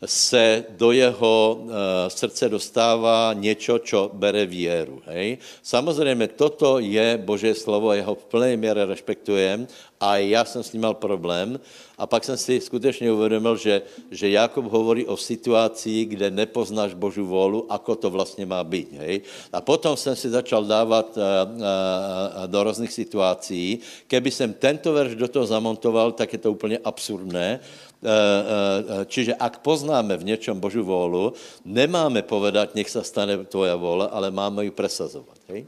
se 0.06 0.64
do 0.70 0.92
jeho 0.92 1.58
uh, 1.60 1.72
srdce 2.08 2.50
dostává 2.50 3.34
něco, 3.34 3.80
co 3.80 4.12
bere 4.14 4.46
věru. 4.46 5.02
Hej? 5.06 5.38
Samozřejmě 5.64 6.28
toto 6.28 6.80
je 6.80 7.18
Boží 7.18 7.54
slovo, 7.54 7.94
jeho 7.94 8.16
v 8.16 8.26
plné 8.26 8.58
míře 8.58 8.86
respektujem 8.86 9.68
a 10.00 10.18
já 10.18 10.46
jsem 10.46 10.64
s 10.64 10.74
ním 10.74 10.82
mal 10.82 10.94
problém. 10.94 11.60
A 11.98 12.08
pak 12.08 12.24
jsem 12.24 12.38
si 12.38 12.60
skutečně 12.62 13.12
uvědomil, 13.12 13.56
že, 13.58 13.82
že 14.12 14.30
Jakob 14.30 14.66
hovorí 14.66 15.06
o 15.06 15.18
situaci, 15.18 16.06
kde 16.06 16.32
nepoznáš 16.32 16.94
Boží 16.94 17.22
volu, 17.22 17.72
ako 17.72 17.96
to 17.96 18.10
vlastně 18.10 18.46
má 18.46 18.64
být. 18.64 18.92
Hej? 19.00 19.22
A 19.54 19.62
potom 19.62 19.98
jsem 19.98 20.16
si 20.16 20.30
začal 20.30 20.66
dávat 20.66 21.18
uh, 21.18 21.24
uh, 21.24 22.48
do 22.48 22.64
různých 22.64 22.94
situací. 22.94 23.80
Keby 24.08 24.32
jsem 24.32 24.54
tento 24.54 24.94
verš 24.94 25.16
do 25.16 25.28
toho 25.28 25.46
zamontoval, 25.46 26.12
tak 26.12 26.34
je 26.34 26.40
to 26.40 26.52
úplně 26.52 26.78
absurdné. 26.84 27.60
Eh, 28.06 29.02
eh, 29.02 29.06
čiže 29.10 29.34
ak 29.34 29.66
poznáme 29.66 30.14
v 30.14 30.38
něčem 30.38 30.54
Boží 30.62 30.78
vůlu, 30.78 31.34
nemáme 31.66 32.22
povedat, 32.22 32.78
nech 32.78 32.86
se 32.86 33.02
stane 33.02 33.34
tvoja 33.50 33.74
vůle, 33.74 34.06
ale 34.14 34.30
máme 34.30 34.70
ji 34.70 34.72
presazovat. 34.72 35.42
Hej? 35.50 35.66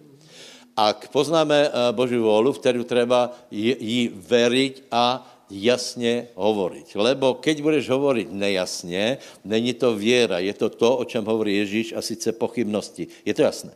Ak 0.77 1.09
poznáme 1.09 1.57
eh, 1.65 1.71
Boží 1.97 2.17
vůlu, 2.21 2.53
v 2.53 2.59
kterou 2.61 2.83
třeba 2.85 3.33
jí 3.51 4.13
veriť 4.13 4.83
a 4.93 5.25
jasně 5.49 6.27
hovoriť. 6.37 6.95
Lebo 6.95 7.41
keď 7.41 7.61
budeš 7.65 7.89
hovoriť 7.89 8.27
nejasně, 8.29 9.17
není 9.41 9.73
to 9.73 9.97
věra, 9.97 10.37
je 10.37 10.53
to 10.53 10.69
to, 10.69 10.97
o 10.97 11.03
čem 11.09 11.25
hovorí 11.25 11.57
Ježíš, 11.57 11.97
a 11.97 12.05
sice 12.05 12.37
pochybnosti. 12.37 13.07
Je 13.25 13.33
to 13.33 13.41
jasné. 13.41 13.73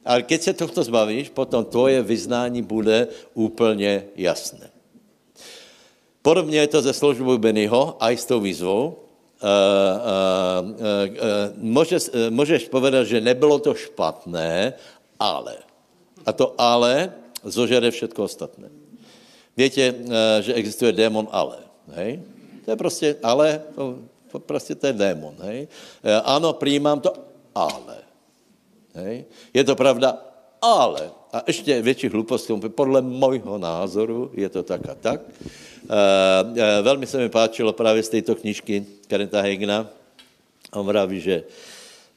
Ale 0.00 0.24
keď 0.24 0.40
se 0.42 0.52
tohto 0.56 0.80
zbavíš, 0.80 1.28
potom 1.28 1.64
tvoje 1.64 2.02
vyznání 2.02 2.62
bude 2.64 3.12
úplně 3.36 4.16
jasné. 4.16 4.71
Podobně 6.22 6.58
je 6.58 6.66
to 6.66 6.82
ze 6.82 6.92
službou 6.92 7.38
Bennyho, 7.38 7.96
a 8.00 8.10
i 8.10 8.16
s 8.16 8.26
tou 8.26 8.40
výzvou. 8.40 8.98
Uh, 9.42 9.48
uh, 10.62 10.70
uh, 10.78 11.18
můžeš, 11.58 12.10
můžeš 12.30 12.68
povedat, 12.68 13.04
že 13.06 13.20
nebylo 13.20 13.58
to 13.58 13.74
špatné, 13.74 14.72
ale. 15.18 15.56
A 16.26 16.32
to 16.32 16.54
ale 16.58 17.12
zožere 17.42 17.90
všechno 17.90 18.24
ostatné. 18.24 18.70
Víte, 19.56 19.94
že 20.40 20.54
existuje 20.54 20.92
démon 20.92 21.28
ale. 21.30 21.58
Hej? 21.90 22.22
To 22.64 22.70
je 22.70 22.76
prostě 22.76 23.16
ale, 23.22 23.62
to, 23.74 23.98
to 24.32 24.38
prostě 24.38 24.74
to 24.74 24.86
je 24.86 24.92
démon. 24.92 25.34
Hej? 25.42 25.68
Ano, 26.24 26.52
přijímám 26.52 27.00
to, 27.00 27.14
ale. 27.54 27.98
Hej? 28.94 29.24
Je 29.54 29.64
to 29.64 29.74
pravda, 29.76 30.18
ale. 30.62 31.10
A 31.32 31.42
ještě 31.46 31.82
větší 31.82 32.08
hlupost, 32.08 32.50
podle 32.68 33.02
mojho 33.02 33.58
názoru 33.58 34.30
je 34.34 34.48
to 34.48 34.62
tak 34.62 34.88
a 34.88 34.94
tak. 34.94 35.20
Uh, 35.82 36.82
velmi 36.82 37.06
se 37.06 37.18
mi 37.18 37.28
páčilo 37.28 37.72
právě 37.72 38.02
z 38.02 38.08
této 38.08 38.34
knižky 38.34 38.86
Karenta 39.08 39.40
Hegna. 39.40 39.86
On 40.72 40.86
vraví, 40.86 41.20
že, 41.20 41.44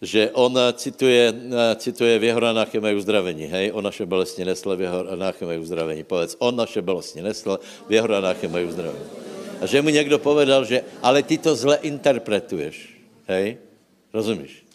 že 0.02 0.32
on 0.34 0.60
cituje, 0.74 1.34
cituje 1.76 2.20
v 2.20 2.24
jeho 2.24 2.40
ranách 2.40 2.74
je 2.74 2.82
mají 2.82 2.96
uzdravení. 2.96 3.46
Hej? 3.46 3.72
On 3.74 3.84
naše 3.84 4.06
bolesti 4.06 4.46
nesl, 4.46 4.76
v 4.78 4.82
jeho 4.82 5.04
ranách 5.04 5.42
je 5.42 5.48
mají 5.48 5.60
uzdravení. 5.60 6.04
Povedz, 6.04 6.36
on 6.40 6.56
naše 6.56 6.82
bolesti 6.82 7.22
nesl, 7.22 7.60
v 7.88 7.92
jeho 7.92 8.08
ranách 8.08 8.44
je 8.44 8.50
mají 8.50 8.66
uzdravení. 8.66 9.06
A 9.62 9.66
že 9.66 9.82
mu 9.82 9.90
někdo 9.90 10.20
povedal, 10.20 10.66
že 10.66 10.84
ale 11.02 11.24
ty 11.24 11.38
to 11.38 11.56
zle 11.56 11.76
interpretuješ. 11.82 12.96
Hej? 13.28 13.58
Rozumíš? 14.14 14.66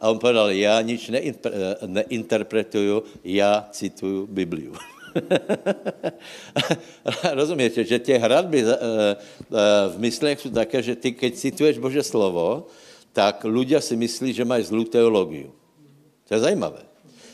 A 0.00 0.10
on 0.10 0.18
povedal, 0.18 0.50
já 0.50 0.80
nič 0.80 1.10
neinterpretuju, 1.86 3.02
já 3.24 3.68
cituju 3.70 4.26
Bibliu. 4.26 4.74
Rozuměte, 7.38 7.84
že 7.84 7.98
tě 7.98 8.18
hradby 8.18 8.62
eh, 8.62 8.72
eh, 8.72 9.16
v 9.88 9.98
myslech 9.98 10.40
jsou 10.40 10.50
také, 10.50 10.82
že 10.82 10.96
ty, 10.96 11.12
keď 11.12 11.34
cituješ 11.34 11.78
Bože 11.78 12.02
slovo, 12.02 12.66
tak 13.12 13.44
ľudia 13.44 13.80
si 13.82 13.96
myslí, 13.96 14.32
že 14.32 14.44
mají 14.44 14.64
zlou 14.64 14.84
teologii. 14.84 15.50
To 16.28 16.34
je 16.34 16.40
zajímavé. 16.40 16.82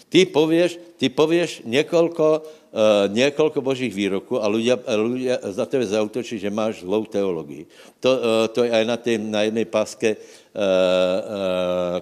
Ty 0.08 0.26
pověš, 0.26 0.78
ty 0.96 1.08
pověš 1.08 1.62
několko, 1.64 2.42
uh, 2.74 3.06
několko 3.14 3.62
božích 3.62 3.94
výroků 3.94 4.42
a 4.42 4.50
ľudia, 4.50 4.74
ľudia 4.82 5.38
za 5.54 5.62
tebe 5.66 5.87
zautočí, 5.87 6.42
že 6.42 6.50
máš 6.50 6.82
zlou 6.82 7.06
teologii. 7.06 7.70
To, 8.02 8.10
uh, 8.10 8.20
to 8.50 8.66
je 8.66 8.70
aj 8.74 8.84
na, 8.84 8.96
tým, 8.98 9.30
na 9.30 9.46
jednej 9.46 9.64
páske 9.64 10.18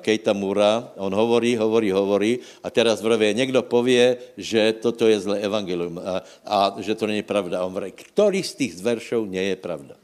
Kejta 0.04 0.37
Mura. 0.37 0.92
On 1.00 1.08
hovorí, 1.08 1.56
hovorí, 1.56 1.88
hovorí 1.88 2.38
a 2.62 2.70
teraz 2.70 3.00
vravě, 3.00 3.32
někdo 3.32 3.62
pově, 3.62 4.16
že 4.37 4.72
toto 4.72 5.08
je 5.08 5.20
zlé 5.20 5.40
evangelium 5.40 5.96
a, 6.04 6.22
a 6.44 6.76
že 6.78 6.94
to 6.94 7.06
není 7.06 7.22
pravda. 7.22 7.64
On 7.64 7.72
vraví, 7.72 7.92
který 7.92 8.42
z 8.42 8.54
těch 8.54 8.76
veršů 8.76 9.24
nie 9.24 9.42
je 9.42 9.56
pravda? 9.56 9.94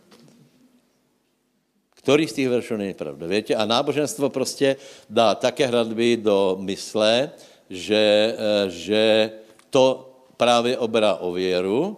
Který 1.94 2.28
z 2.28 2.32
těch 2.32 2.48
veršů 2.48 2.76
není 2.76 2.94
pravda? 2.94 3.26
Víte? 3.26 3.54
A 3.54 3.64
náboženstvo 3.68 4.32
prostě 4.32 4.76
dá 5.10 5.34
také 5.34 5.66
hradby 5.66 6.16
do 6.16 6.56
mysle, 6.60 7.30
že, 7.70 8.32
eh, 8.32 8.70
že 8.70 9.30
to 9.70 10.07
právě 10.38 10.78
oberá 10.78 11.14
o 11.14 11.32
věru 11.32 11.96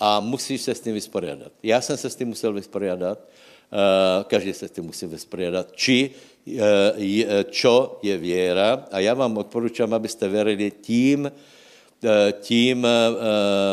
a 0.00 0.20
musíš 0.20 0.60
se 0.60 0.74
s 0.74 0.80
tím 0.80 0.94
vyspořádat. 0.94 1.52
Já 1.62 1.80
jsem 1.80 1.96
se 1.96 2.10
s 2.10 2.16
tím 2.16 2.28
musel 2.28 2.52
vyspořádat, 2.52 3.18
eh, 3.22 4.24
každý 4.24 4.52
se 4.52 4.68
s 4.68 4.70
tím 4.70 4.84
musí 4.84 5.06
vyspořádat, 5.06 5.72
či 5.72 6.10
eh, 6.44 7.44
čo 7.50 7.98
je 8.02 8.18
věra. 8.18 8.84
A 8.90 9.00
já 9.00 9.14
vám 9.14 9.38
odporučám, 9.38 9.94
abyste 9.94 10.28
věřili 10.28 10.72
tím, 10.80 11.32
tím 12.40 12.86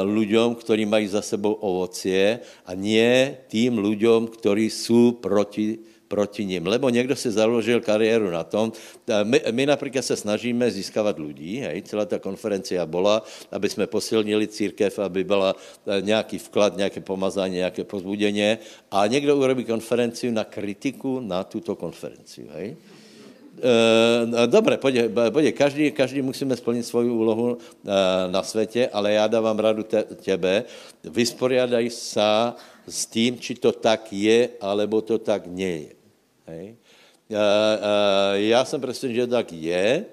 lidem, 0.04 0.56
kteří 0.56 0.86
mají 0.86 1.08
za 1.08 1.22
sebou 1.22 1.54
ovocie 1.54 2.40
a 2.66 2.72
ne 2.76 3.38
tím 3.48 3.78
lidem, 3.78 4.28
kteří 4.28 4.70
jsou 4.70 5.12
proti 5.12 5.91
proti 6.12 6.44
ním. 6.44 6.68
Lebo 6.68 6.92
někdo 6.92 7.16
si 7.16 7.32
založil 7.32 7.80
kariéru 7.80 8.28
na 8.28 8.44
tom. 8.44 8.76
My, 9.24 9.40
my 9.52 9.64
například 9.66 10.04
se 10.04 10.20
snažíme 10.20 10.68
získávat 10.68 11.16
lidí, 11.16 11.64
hej, 11.64 11.88
celá 11.88 12.04
ta 12.04 12.20
konferencia 12.20 12.84
byla, 12.84 13.24
aby 13.56 13.72
jsme 13.72 13.88
posilnili 13.88 14.48
církev, 14.52 15.00
aby 15.00 15.24
byla 15.24 15.56
eh, 15.56 16.04
nějaký 16.04 16.38
vklad, 16.38 16.76
nějaké 16.76 17.00
pomazání, 17.00 17.64
nějaké 17.64 17.88
pozbudění. 17.88 18.60
A 18.92 19.08
někdo 19.08 19.40
urobí 19.40 19.64
konferenci 19.64 20.28
na 20.32 20.44
kritiku 20.44 21.24
na 21.24 21.48
tuto 21.48 21.80
konferenci. 21.80 22.44
Hej. 22.52 22.76
E, 23.62 24.48
Dobře, 24.48 24.78
pojď, 24.78 24.96
pojď, 25.30 25.56
každý, 25.56 25.92
každý 25.92 26.22
musíme 26.22 26.58
splnit 26.58 26.84
svou 26.84 27.04
úlohu 27.04 27.58
e, 27.58 28.32
na 28.32 28.44
světě, 28.44 28.90
ale 28.94 29.14
já 29.14 29.28
dávám 29.28 29.60
radu 29.60 29.84
te, 29.84 30.04
tebe, 30.04 30.64
vysporiadaj 31.04 31.90
se 31.90 32.54
s 32.88 33.06
tím, 33.06 33.40
či 33.40 33.56
to 33.56 33.72
tak 33.72 34.14
je, 34.14 34.50
alebo 34.62 35.02
to 35.02 35.18
tak 35.18 35.46
nie 35.46 35.78
je. 35.78 36.01
Hej. 36.48 36.76
Já 38.34 38.66
jsem 38.66 38.82
přesvědčen, 38.82 39.16
že 39.16 39.28
tak 39.28 39.54
je 39.54 40.06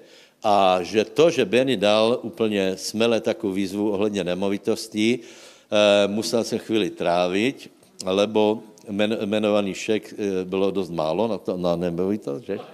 a 0.43 0.83
že 0.83 1.05
to, 1.05 1.29
že 1.29 1.45
Benny 1.45 1.77
dal 1.77 2.19
úplně 2.21 2.77
smele 2.77 3.21
takovou 3.21 3.53
výzvu 3.53 3.91
ohledně 3.91 4.23
nemovitostí, 4.23 5.19
musel 6.07 6.43
jsem 6.43 6.59
chvíli 6.59 6.89
trávit, 6.89 7.71
lebo 8.05 8.63
men, 8.89 9.17
jmenovaný 9.21 9.73
šek 9.73 10.13
bylo 10.43 10.71
dost 10.71 10.89
málo 10.89 11.27
na, 11.27 11.37
to, 11.37 11.57
na 11.57 11.75
nemovitost, 11.75 12.43
že? 12.43 12.59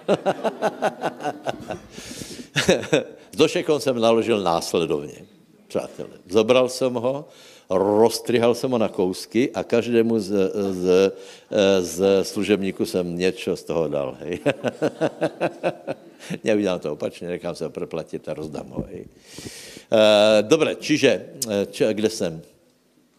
S 3.31 3.37
došekom 3.37 3.79
jsem 3.79 3.99
naložil 3.99 4.43
následovně, 4.43 5.25
přátelé. 5.67 6.09
Zobral 6.29 6.69
jsem 6.69 6.93
ho, 6.93 7.25
roztrihal 7.69 8.55
jsem 8.55 8.71
ho 8.71 8.77
na 8.77 8.89
kousky 8.89 9.51
a 9.51 9.63
každému 9.63 10.19
z, 10.19 10.51
z, 10.71 11.11
z 11.79 12.23
služebníků 12.23 12.85
jsem 12.85 13.17
něco 13.17 13.55
z 13.55 13.63
toho 13.63 13.87
dal. 13.87 14.17
Hej. 14.19 14.39
Neudělám 16.43 16.79
to 16.79 16.93
opačně, 16.93 17.27
nechám 17.27 17.55
se 17.55 17.63
ho 17.63 17.69
proplatit 17.69 18.29
a 18.29 18.33
rozdám 18.33 18.69
ho. 18.69 18.85
Hej. 18.91 19.05
E, 19.91 20.43
Dobre, 20.43 20.75
čiže, 20.75 21.29
či, 21.71 21.85
kde 21.93 22.09
jsem? 22.09 22.41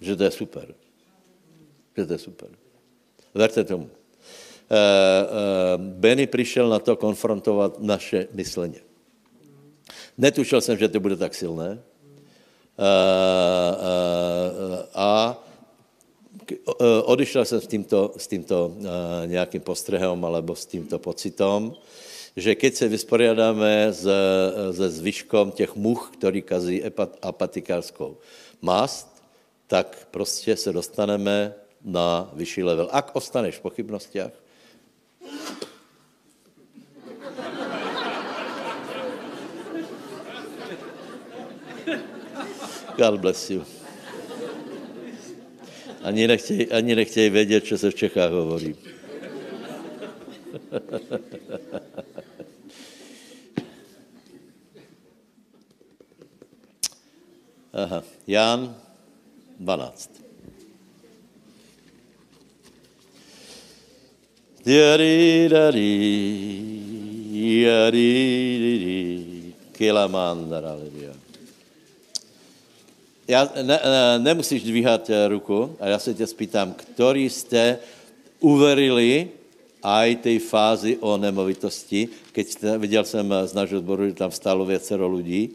Že 0.00 0.16
to 0.16 0.24
je 0.24 0.30
super. 0.30 0.74
Že 1.96 2.06
to 2.06 2.12
je 2.12 2.18
super. 2.18 2.48
Verte 3.34 3.64
tomu. 3.64 3.90
E, 4.70 4.76
e, 4.76 5.78
Benny 5.78 6.26
přišel 6.26 6.68
na 6.68 6.78
to 6.78 6.96
konfrontovat 6.96 7.80
naše 7.80 8.28
mysleně. 8.32 8.80
Netušil 10.18 10.60
jsem, 10.60 10.78
že 10.78 10.88
to 10.88 11.00
bude 11.00 11.16
tak 11.16 11.34
silné. 11.34 11.78
Eh, 12.76 13.72
eh, 13.72 14.84
a 14.94 15.32
eh, 16.52 17.02
odišel 17.04 17.44
jsem 17.44 17.60
s 17.60 17.66
tímto, 17.66 18.12
s 18.16 18.26
tímto 18.26 18.72
nějakým 19.26 19.60
postřehem 19.60 20.24
alebo 20.24 20.52
s 20.52 20.66
tímto 20.66 20.98
pocitom, 20.98 21.72
že 22.36 22.54
keď 22.54 22.74
se 22.74 22.88
vysporiadáme 22.88 23.96
se 24.72 24.88
zvyškom 24.92 25.56
těch 25.56 25.76
much, 25.76 26.12
který 26.20 26.42
kazí 26.42 26.84
apatikárskou 27.22 28.16
mast, 28.60 29.08
tak 29.66 30.08
prostě 30.10 30.56
se 30.56 30.72
dostaneme 30.72 31.54
na 31.84 32.30
vyšší 32.36 32.62
level. 32.62 32.88
Ak 32.92 33.16
ostaneš 33.16 33.56
v 33.56 33.60
pochybnostiach, 33.72 34.36
God 42.96 43.20
bless 43.20 43.50
you. 43.50 43.64
Ani 46.02 46.26
nechtějí, 46.26 46.70
ani 46.70 46.94
nechtějí 46.94 47.30
vědět, 47.30 47.64
co 47.66 47.78
se 47.78 47.90
v 47.90 47.94
Čechách 47.94 48.30
hovorí. 48.30 48.76
Aha. 57.72 58.02
Jan 58.26 58.76
12. 59.60 60.10
Yari, 64.66 65.48
dari, 65.48 65.92
yari, 67.62 68.10
yari, 68.58 69.54
kilamandara, 69.72 70.76
já, 73.28 73.48
ne, 73.62 73.80
nemusíš 74.18 74.62
dvíhat 74.62 75.10
eh, 75.10 75.28
ruku 75.28 75.76
a 75.80 75.88
já 75.88 75.98
se 75.98 76.14
tě 76.14 76.26
spýtám, 76.26 76.72
který 76.72 77.30
jste 77.30 77.78
uverili 78.40 79.28
aj 79.86 80.18
tej 80.18 80.38
fázi 80.42 80.98
o 80.98 81.14
nemovitosti, 81.14 82.08
keď 82.34 82.46
jste, 82.48 82.68
viděl 82.78 83.04
jsem 83.06 83.34
z 83.44 83.52
nášho 83.54 83.78
zboru, 83.78 84.06
že 84.06 84.18
tam 84.18 84.30
stálo 84.34 84.66
věcero 84.66 85.06
lidí, 85.06 85.54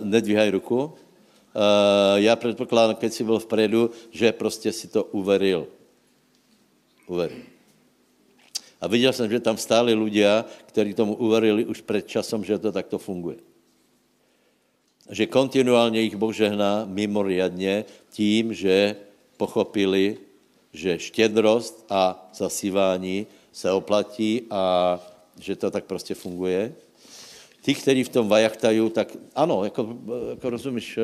nedvíhaj 0.00 0.50
ruku. 0.50 0.88
E, 0.88 2.20
já 2.24 2.36
předpokládám, 2.36 2.96
keď 2.96 3.12
jsi 3.12 3.24
byl 3.24 3.38
vpredu, 3.38 3.90
že 4.10 4.32
prostě 4.32 4.72
si 4.72 4.88
to 4.88 5.04
uveril. 5.04 5.68
Uveril. 7.06 7.44
A 8.80 8.88
viděl 8.88 9.12
jsem, 9.12 9.30
že 9.30 9.40
tam 9.40 9.56
stáli 9.60 9.94
ľudia, 9.94 10.44
kteří 10.66 10.94
tomu 10.94 11.14
uverili 11.14 11.68
už 11.68 11.84
před 11.84 12.08
časom, 12.08 12.44
že 12.44 12.58
to 12.58 12.72
takto 12.72 12.98
funguje 12.98 13.51
že 15.12 15.26
kontinuálně 15.26 16.00
jich 16.00 16.16
Boh 16.16 16.34
žehná 16.34 16.84
mimoriadně 16.88 17.84
tím, 18.10 18.54
že 18.54 18.96
pochopili, 19.36 20.18
že 20.72 20.98
štědrost 20.98 21.84
a 21.90 22.30
zasívání 22.34 23.26
se 23.52 23.72
oplatí 23.72 24.42
a 24.50 24.98
že 25.40 25.56
to 25.56 25.70
tak 25.70 25.84
prostě 25.84 26.14
funguje. 26.14 26.72
Ti, 27.62 27.74
kteří 27.74 28.04
v 28.04 28.08
tom 28.08 28.28
vajachtají, 28.28 28.90
tak 28.90 29.16
ano, 29.34 29.64
jako, 29.64 29.96
jako 30.30 30.50
rozumíš, 30.50 30.98
eh, 30.98 31.02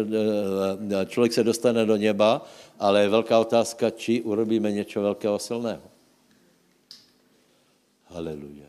eh, 1.03 1.07
člověk 1.07 1.33
se 1.33 1.45
dostane 1.45 1.87
do 1.87 1.97
neba, 1.97 2.47
ale 2.79 3.03
je 3.03 3.09
velká 3.09 3.39
otázka, 3.39 3.91
či 3.91 4.23
urobíme 4.23 4.73
něco 4.73 5.03
velkého 5.03 5.39
silného. 5.39 5.83
Haleluja. 8.07 8.67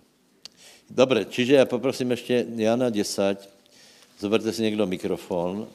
Dobře, 0.90 1.26
čiže 1.26 1.56
já 1.56 1.66
poprosím 1.66 2.12
ještě 2.12 2.46
Jana 2.56 2.90
10, 2.90 3.59
Zoberte 4.20 4.54
si 4.54 4.62
někdo 4.62 4.88
mikrofon 4.88 5.68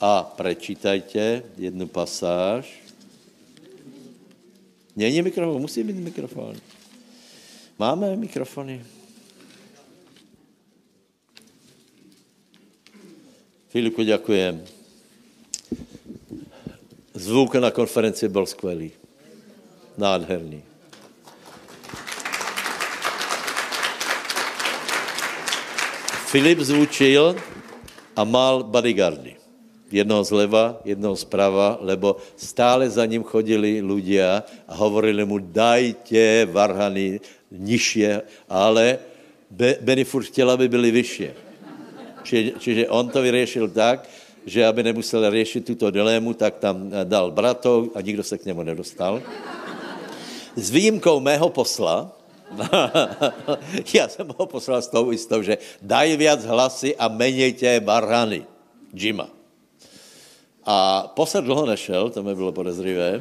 a 0.00 0.22
prečítajte 0.22 1.42
jednu 1.56 1.86
pasáž. 1.86 2.82
Není 4.96 5.22
mikrofon, 5.22 5.60
musí 5.60 5.82
být 5.82 5.96
mikrofon. 5.96 6.56
Máme 7.78 8.16
mikrofony. 8.16 8.84
Filipu, 13.68 14.02
děkujem. 14.02 14.64
Zvuk 17.14 17.54
na 17.54 17.70
konferenci 17.70 18.28
byl 18.28 18.46
skvělý. 18.46 18.92
Nádherný. 19.98 20.62
Filip 26.26 26.58
zvučil 26.58 27.38
a 28.18 28.26
mal 28.26 28.66
bodyguardy. 28.66 29.38
Jednoho 29.94 30.26
zleva, 30.26 30.82
jednoho 30.82 31.14
zprava, 31.14 31.78
lebo 31.78 32.18
stále 32.34 32.90
za 32.90 33.06
ním 33.06 33.22
chodili 33.22 33.78
ľudia 33.78 34.42
a 34.66 34.72
hovorili 34.74 35.22
mu, 35.22 35.38
dajte 35.38 36.50
varhany 36.50 37.22
nižšie, 37.54 38.26
ale 38.50 38.98
Benny 39.54 40.02
furt 40.02 40.26
chtěl, 40.26 40.50
aby 40.50 40.66
byli 40.66 40.90
vyššie. 40.90 41.30
Čiže, 42.26 42.50
čiže 42.58 42.82
on 42.90 43.06
to 43.06 43.22
vyřešil 43.22 43.70
tak, 43.70 44.10
že 44.42 44.66
aby 44.66 44.82
nemusel 44.82 45.30
řešit 45.30 45.62
tuto 45.62 45.94
dilému, 45.94 46.34
tak 46.34 46.58
tam 46.58 46.90
dal 47.06 47.30
bratou 47.30 47.94
a 47.94 48.02
nikdo 48.02 48.26
se 48.26 48.38
k 48.38 48.50
němu 48.50 48.66
nedostal. 48.66 49.22
S 50.58 50.70
výjimkou 50.70 51.20
mého 51.22 51.48
posla, 51.54 52.10
Já 53.94 54.08
jsem 54.08 54.28
ho 54.38 54.46
poslal 54.46 54.82
s 54.82 54.88
tou 54.88 55.12
istou, 55.12 55.42
že 55.42 55.58
daj 55.82 56.16
viac 56.16 56.44
hlasy 56.44 56.96
a 56.96 57.08
menej 57.08 57.52
tě 57.52 57.80
barhany. 57.80 58.46
Jima. 58.94 59.28
A 60.66 61.06
posel 61.14 61.42
dlouho 61.42 61.66
nešel, 61.66 62.10
to 62.10 62.22
mi 62.22 62.34
bylo 62.34 62.52
podezřivé. 62.52 63.20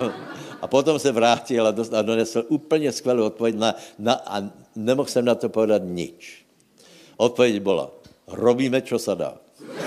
A 0.62 0.66
potom 0.66 0.98
se 0.98 1.12
vrátil 1.12 1.66
a, 1.66 1.70
dost, 1.70 1.94
a 1.94 2.02
donesl 2.02 2.44
úplně 2.48 2.92
skvělou 2.92 3.26
odpověď 3.26 3.56
na, 3.56 3.74
na, 3.98 4.14
a 4.26 4.42
nemohl 4.76 5.08
jsem 5.08 5.24
na 5.24 5.34
to 5.34 5.48
povedat 5.48 5.82
nič. 5.84 6.44
Odpověď 7.16 7.60
byla, 7.60 7.90
robíme, 8.26 8.80
čo 8.80 8.98
se 8.98 9.14
dá. 9.14 9.34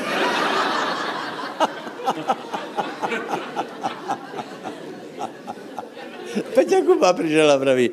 Peťa 6.53 6.82
Kuba 6.86 7.13
přišel 7.13 7.51
a 7.51 7.57
praví, 7.57 7.89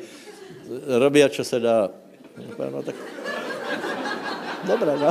robí, 0.99 1.21
čo 1.29 1.43
se 1.43 1.59
dá. 1.59 1.89
No, 2.71 2.83
tak... 2.83 2.95
Dobré, 4.65 4.97
no. 4.97 5.09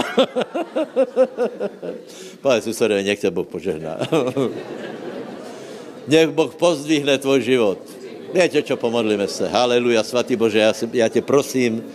Pane 2.42 2.62
susede, 2.62 3.02
nech 3.02 3.20
tě 3.20 3.30
Boh 3.30 3.46
požehná. 3.46 3.98
nech 6.08 6.28
Boh 6.34 6.54
pozdvihne 6.54 7.18
tvoj 7.18 7.40
život. 7.42 7.78
Víte 8.34 8.66
čo, 8.66 8.74
pomodlíme 8.76 9.30
se. 9.30 9.46
Haleluja, 9.48 10.02
svatý 10.02 10.34
Bože, 10.36 10.58
já, 10.58 10.72
si, 10.74 10.90
já 10.92 11.08
tě 11.08 11.22
prosím, 11.22 11.86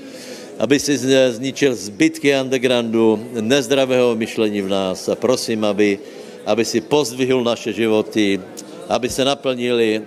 aby 0.60 0.80
si 0.80 0.97
zničil 1.32 1.76
zbytky 1.76 2.32
undergroundu, 2.32 3.20
nezdravého 3.43 4.16
myšlení 4.16 4.62
v 4.62 4.70
nás 4.70 5.10
a 5.12 5.16
prosím, 5.16 5.68
aby, 5.68 5.99
aby 6.45 6.64
si 6.66 6.82
pozdvihl 6.82 7.43
naše 7.43 7.74
životy, 7.74 8.39
aby 8.88 9.10
se 9.10 9.26
naplnili 9.26 10.01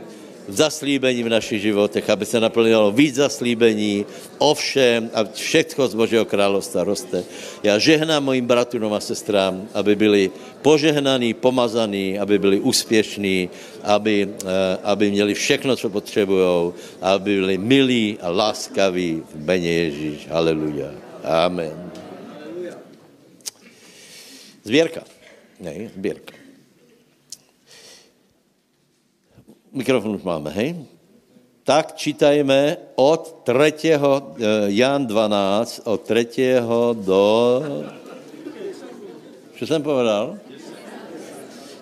zaslíbení 0.48 1.22
v 1.22 1.28
našich 1.28 1.62
životech, 1.62 2.10
aby 2.10 2.26
se 2.26 2.40
naplnilo 2.40 2.92
víc 2.92 3.14
zaslíbení, 3.14 4.06
ovšem 4.38 5.10
a 5.14 5.24
všechno 5.24 5.88
z 5.88 5.94
Božího 5.94 6.24
královstva 6.24 6.84
roste. 6.84 7.24
Já 7.62 7.78
žehnám 7.78 8.24
mojim 8.24 8.46
bratrům 8.46 8.92
a 8.92 9.00
sestrám, 9.00 9.68
aby 9.74 9.96
byli 9.96 10.30
požehnaní, 10.62 11.34
pomazaní, 11.34 12.18
aby 12.18 12.38
byli 12.38 12.60
úspěšní, 12.60 13.50
aby, 13.82 14.28
eh, 14.28 14.78
aby 14.82 15.10
měli 15.10 15.34
všechno, 15.34 15.76
co 15.76 15.90
potřebují, 15.90 16.72
aby 17.00 17.34
byli 17.34 17.58
milí 17.58 18.18
a 18.20 18.30
láskaví 18.30 19.22
v 19.34 19.36
Beně 19.36 19.72
Ježíš. 19.72 20.28
Haleluja. 20.28 20.90
Amen. 21.24 21.90
Zběrka. 24.64 25.02
Ne, 25.60 25.90
zběrka. 25.94 26.41
Mikrofon 29.72 30.20
už 30.20 30.24
máme, 30.28 30.52
hej? 30.52 30.84
Tak 31.64 31.96
čítajme 31.96 32.92
od 33.00 33.40
3. 33.48 33.96
Jan 34.68 35.06
12, 35.08 35.88
od 35.88 36.00
3. 36.04 36.60
do... 36.92 37.24
Co 39.58 39.66
jsem 39.66 39.82
povedal? 39.82 40.36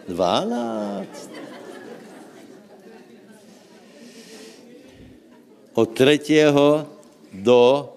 12. 0.09 1.31
Od 5.75 5.89
3. 5.91 6.21
do 7.33 7.91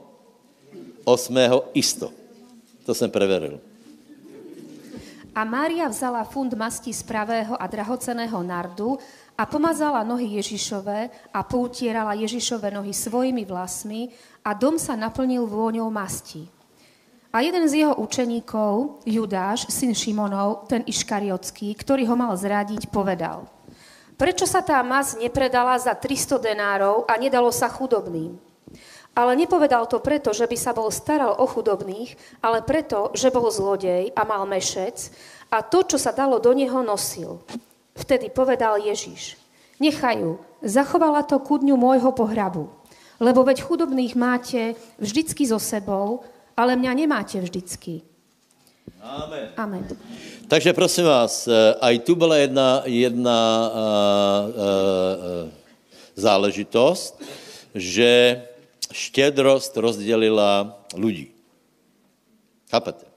8. 1.05 1.37
isto. 1.73 2.09
To 2.85 2.93
jsem 2.93 3.11
preveril. 3.11 3.59
A 5.33 5.41
Mária 5.45 5.89
vzala 5.89 6.23
fund 6.29 6.53
masti 6.53 6.93
z 6.93 7.01
pravého 7.09 7.57
a 7.57 7.65
drahoceného 7.65 8.37
nardu 8.45 9.01
a 9.33 9.43
pomazala 9.49 10.05
nohy 10.05 10.37
Ježišové 10.37 11.09
a 11.33 11.39
poutierala 11.41 12.13
Ježišové 12.13 12.69
nohy 12.69 12.93
svojimi 12.93 13.43
vlasmi 13.45 14.13
a 14.45 14.53
dom 14.53 14.77
sa 14.77 14.93
naplnil 14.93 15.49
vôňou 15.49 15.89
masti. 15.89 16.45
A 17.33 17.41
jeden 17.41 17.65
z 17.65 17.81
jeho 17.81 17.97
učeníkov, 17.97 19.01
Judáš, 19.09 19.65
syn 19.73 19.97
Šimonov, 19.97 20.69
ten 20.69 20.85
Iškariotský, 20.85 21.73
ktorý 21.73 22.05
ho 22.05 22.13
mal 22.13 22.37
zradiť, 22.37 22.93
povedal, 22.93 23.49
prečo 24.21 24.45
sa 24.45 24.61
tá 24.61 24.77
mas 24.85 25.17
nepredala 25.17 25.73
za 25.81 25.97
300 25.97 26.37
denárov 26.37 27.09
a 27.09 27.17
nedalo 27.17 27.49
sa 27.49 27.65
chudobným? 27.73 28.37
Ale 29.17 29.33
nepovedal 29.33 29.89
to 29.89 29.97
preto, 30.01 30.29
že 30.29 30.45
by 30.45 30.57
sa 30.57 30.77
bol 30.77 30.89
staral 30.93 31.37
o 31.37 31.45
chudobných, 31.49 32.13
ale 32.41 32.65
preto, 32.65 33.09
že 33.17 33.33
bol 33.33 33.49
zlodej 33.49 34.13
a 34.13 34.21
mal 34.25 34.45
mešec 34.45 35.09
a 35.49 35.65
to, 35.65 35.85
čo 35.85 35.97
sa 35.97 36.13
dalo 36.13 36.37
do 36.37 36.53
neho, 36.53 36.85
nosil. 36.85 37.41
Vtedy 37.93 38.33
povedal 38.33 38.81
Ježiš, 38.81 39.37
nechajú, 39.77 40.41
zachovala 40.65 41.21
to 41.23 41.37
ku 41.37 41.61
dňu 41.61 41.77
môjho 41.77 42.09
pohrabu, 42.09 42.73
lebo 43.21 43.45
veď 43.45 43.61
chudobných 43.61 44.17
máte 44.17 44.73
vždycky 44.97 45.45
so 45.45 45.61
sebou, 45.61 46.25
ale 46.57 46.73
mňa 46.73 46.91
nemáte 47.05 47.37
vždycky. 47.37 48.01
Amen. 49.03 49.51
Amen. 49.57 49.83
Takže 50.47 50.73
prosím 50.73 51.05
vás, 51.05 51.47
eh, 51.47 51.75
aj 51.79 51.99
tu 51.99 52.15
byla 52.15 52.37
jedna, 52.37 52.81
jedna 52.85 53.39
uh, 53.67 54.49
uh, 54.49 55.51
záležitost, 56.15 57.23
že 57.75 58.41
štědrost 58.91 59.77
rozdělila 59.77 60.79
ľudí. 60.95 61.31
Chápete? 62.69 63.12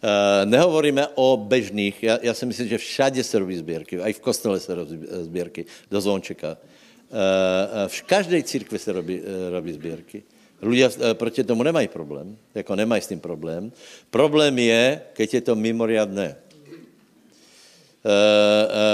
Uh, 0.00 0.48
nehovoríme 0.48 1.08
o 1.14 1.36
bežných, 1.36 2.02
já, 2.02 2.18
já 2.22 2.34
si 2.34 2.46
myslím, 2.46 2.68
že 2.68 2.78
všade 2.78 3.24
se 3.24 3.38
robí 3.38 3.56
sbírky, 3.56 4.00
i 4.00 4.12
v 4.12 4.20
kostele 4.20 4.60
se 4.60 4.74
robí 4.74 4.98
sbírky, 5.04 5.66
do 5.90 6.00
zvončeka. 6.00 6.56
Uh, 6.56 7.88
v 7.88 8.02
každé 8.02 8.42
církvi 8.42 8.78
se 8.78 8.92
robí, 8.92 9.20
robí 9.50 9.72
sbírky. 9.72 10.22
Ľudia 10.60 10.92
eh, 10.92 11.14
proti 11.16 11.44
tomu 11.44 11.62
nemají 11.64 11.88
problém, 11.88 12.36
jako 12.54 12.76
nemají 12.76 13.02
s 13.02 13.08
tím 13.08 13.20
problém. 13.20 13.72
Problém 14.10 14.58
je, 14.58 15.00
keď 15.12 15.34
je 15.34 15.40
to 15.40 15.54
mimoriadné. 15.56 16.36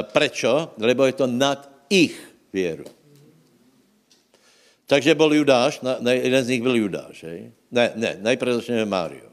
Prečo? 0.02 0.74
Lebo 0.78 1.07
je 1.07 1.12
to 1.12 1.26
nad 1.26 1.70
ich 1.90 2.18
věru. 2.52 2.84
Takže 4.86 5.14
byl 5.14 5.32
Judáš, 5.32 5.80
jeden 6.11 6.44
z 6.44 6.48
nich 6.48 6.62
byl 6.62 6.76
Judáš, 6.76 7.22
hej? 7.22 7.50
Ne, 7.70 7.92
ne, 7.94 8.18
najprve 8.22 8.54
začneme 8.54 8.84
Máriu. 8.84 9.26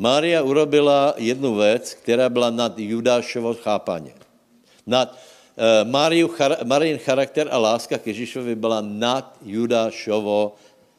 Mária 0.00 0.40
urobila 0.40 1.14
jednu 1.20 1.54
věc, 1.60 1.94
která 1.94 2.28
byla 2.28 2.50
nad 2.50 2.78
Judášovo 2.78 3.54
chápaně. 3.54 4.16
Nad, 4.86 5.12
e, 5.12 5.84
Máriu, 5.84 6.28
char, 6.28 6.56
Marin 6.64 6.98
charakter 6.98 7.48
a 7.52 7.58
láska 7.58 7.98
k 7.98 8.06
Ježíšovi 8.06 8.56
byla 8.56 8.80
nad 8.80 9.36
Judášovo 9.44 10.56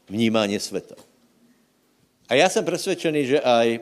vnímání 0.10 0.60
světa. 0.60 0.96
A 2.30 2.34
já 2.36 2.50
jsem 2.50 2.66
přesvědčený, 2.66 3.26
že 3.26 3.42
aj, 3.42 3.80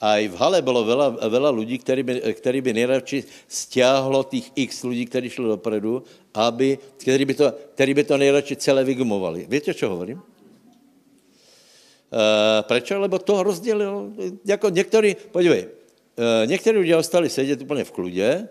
aj 0.00 0.28
v 0.28 0.34
hale 0.36 0.62
bylo 0.62 0.84
veľa 1.16 1.50
lidí, 1.56 1.78
který 1.80 2.02
by, 2.02 2.14
který 2.20 2.60
by 2.60 2.72
nejradši 2.72 3.24
stiahlo 3.48 4.28
těch 4.28 4.52
x 4.54 4.84
lidí, 4.84 5.06
kteří 5.06 5.28
šli 5.30 5.44
dopredu, 5.56 6.04
aby, 6.34 6.78
který 7.00 7.24
by 7.24 7.34
to, 7.34 7.52
který 7.74 7.94
by 7.94 8.04
to 8.04 8.16
nejradši 8.16 8.56
celé 8.56 8.84
vygumovali. 8.84 9.48
Víte, 9.48 9.74
čo 9.74 9.88
hovorím? 9.88 10.20
Uh, 12.10 12.66
prečo? 12.66 12.98
Lebo 12.98 13.18
to 13.18 13.42
rozdělil, 13.42 14.10
jako 14.44 14.68
některý, 14.68 15.16
podívej, 15.30 15.62
uh, 15.66 16.46
někteří 16.46 16.78
lidé 16.78 16.96
ostali 16.96 17.30
sedět 17.30 17.62
úplně 17.62 17.84
v 17.84 17.90
kludě, 17.90 18.48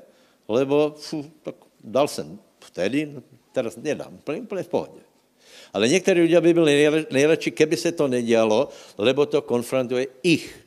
lebo 0.47 0.95
fú, 0.95 1.27
tak 1.43 1.55
dal 1.83 2.07
jsem 2.07 2.39
vtedy, 2.59 3.19
teraz 3.51 3.75
nedám, 3.75 4.15
úplně, 4.15 4.41
úplně 4.41 4.63
v 4.63 4.67
pohodě. 4.67 5.01
Ale 5.73 5.87
někteří 5.87 6.21
lidé 6.21 6.41
by 6.41 6.53
byli 6.53 7.05
nejradši, 7.11 7.51
keby 7.51 7.77
se 7.77 7.91
to 7.91 8.07
nedělalo, 8.07 8.69
lebo 8.97 9.25
to 9.25 9.41
konfrontuje 9.41 10.07
ich. 10.23 10.65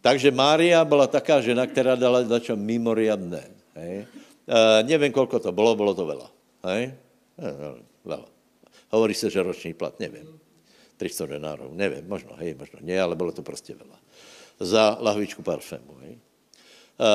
Takže 0.00 0.30
Mária 0.30 0.84
byla 0.84 1.06
taká 1.06 1.40
žena, 1.40 1.66
která 1.66 1.94
dala 1.94 2.22
dačo 2.24 2.56
mimoriadné. 2.56 3.44
Hej? 3.76 4.08
E, 4.48 4.82
nevím, 4.82 5.12
kolko 5.12 5.38
to 5.38 5.52
bylo, 5.52 5.76
bylo 5.76 5.92
to 5.94 6.04
veľa. 6.08 6.28
Hej? 6.64 6.96
E, 7.36 7.48
veľa. 8.04 8.28
Hovorí 8.90 9.14
se, 9.14 9.30
že 9.30 9.42
roční 9.42 9.74
plat, 9.74 10.00
nevím. 10.00 10.39
300 11.00 11.40
denárov, 11.40 11.72
nevím, 11.72 12.04
možno, 12.04 12.36
hej, 12.36 12.52
možno 12.60 12.84
nie, 12.84 13.00
ale 13.00 13.16
bylo 13.16 13.32
to 13.32 13.40
prostě 13.40 13.72
veľa. 13.72 13.96
Za 14.60 15.00
lahvičku 15.00 15.40
parfému, 15.40 15.96
hej. 16.04 16.20
Uh, 17.00 17.08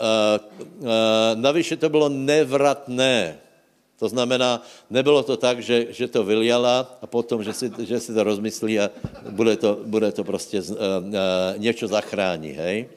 uh, 0.00 0.36
uh, 0.80 1.36
navíc 1.36 1.68
to 1.76 1.88
bylo 1.92 2.08
nevratné. 2.08 3.36
To 4.00 4.08
znamená, 4.08 4.64
nebylo 4.88 5.20
to 5.20 5.36
tak, 5.36 5.60
že, 5.60 5.92
že 5.92 6.08
to 6.08 6.24
vyliala 6.24 6.96
a 7.02 7.04
potom, 7.04 7.44
že 7.44 7.52
si, 7.52 7.68
že 7.84 8.00
si 8.00 8.10
to 8.16 8.24
rozmyslí 8.24 8.80
a 8.80 8.88
bude 9.28 9.60
to, 9.60 9.84
bude 9.84 10.08
to 10.16 10.24
prostě 10.24 10.64
uh, 10.64 10.72
uh, 10.72 11.12
něco 11.60 11.84
zachrání, 11.84 12.56
hej? 12.56 12.88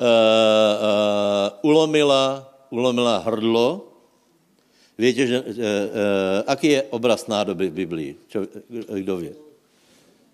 Uh, 0.00 0.08
uh, 0.08 1.52
ulomila, 1.60 2.48
ulomila 2.72 3.18
hrdlo. 3.18 3.87
Víte, 4.98 5.26
že, 5.26 5.38
uh, 5.38 5.46
uh, 5.46 5.54
aký 6.46 6.68
je 6.74 6.80
obraz 6.90 7.30
nádoby 7.30 7.70
v 7.70 7.78
Biblii? 7.86 8.10
Čo, 8.26 8.50
kdo 8.98 9.22
ví? 9.22 9.30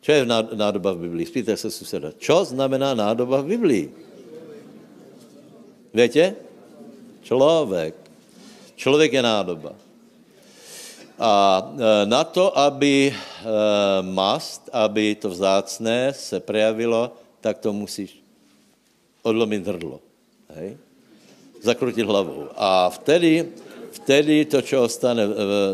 Čo 0.05 0.11
je 0.13 0.29
nádoba 0.57 0.93
v 0.93 1.09
Biblii? 1.09 1.25
Spýtajte 1.25 1.57
se 1.57 1.71
suseda. 1.73 2.13
Čo 2.17 2.45
znamená 2.45 2.93
nádoba 2.93 3.41
v 3.41 3.57
Biblii? 3.57 3.87
Víte? 5.95 6.37
Člověk. 7.25 7.95
Člověk 8.77 9.13
je 9.13 9.23
nádoba. 9.23 9.73
A 11.19 11.33
e, 11.73 12.07
na 12.07 12.25
to, 12.25 12.53
aby 12.59 13.09
e, 13.09 13.15
mast, 14.03 14.69
aby 14.73 15.15
to 15.15 15.31
vzácné 15.31 16.13
se 16.13 16.41
prejavilo, 16.41 17.17
tak 17.41 17.65
to 17.65 17.73
musíš 17.73 18.21
odlomit 19.23 19.65
hrdlo. 19.65 20.05
Hej? 20.53 20.77
Zakrutit 21.65 22.05
hlavou. 22.05 22.53
A 22.57 22.91
vtedy, 22.93 23.49
vtedy 24.01 24.45
to, 24.45 24.63
čo 24.63 24.85
ostane 24.85 25.25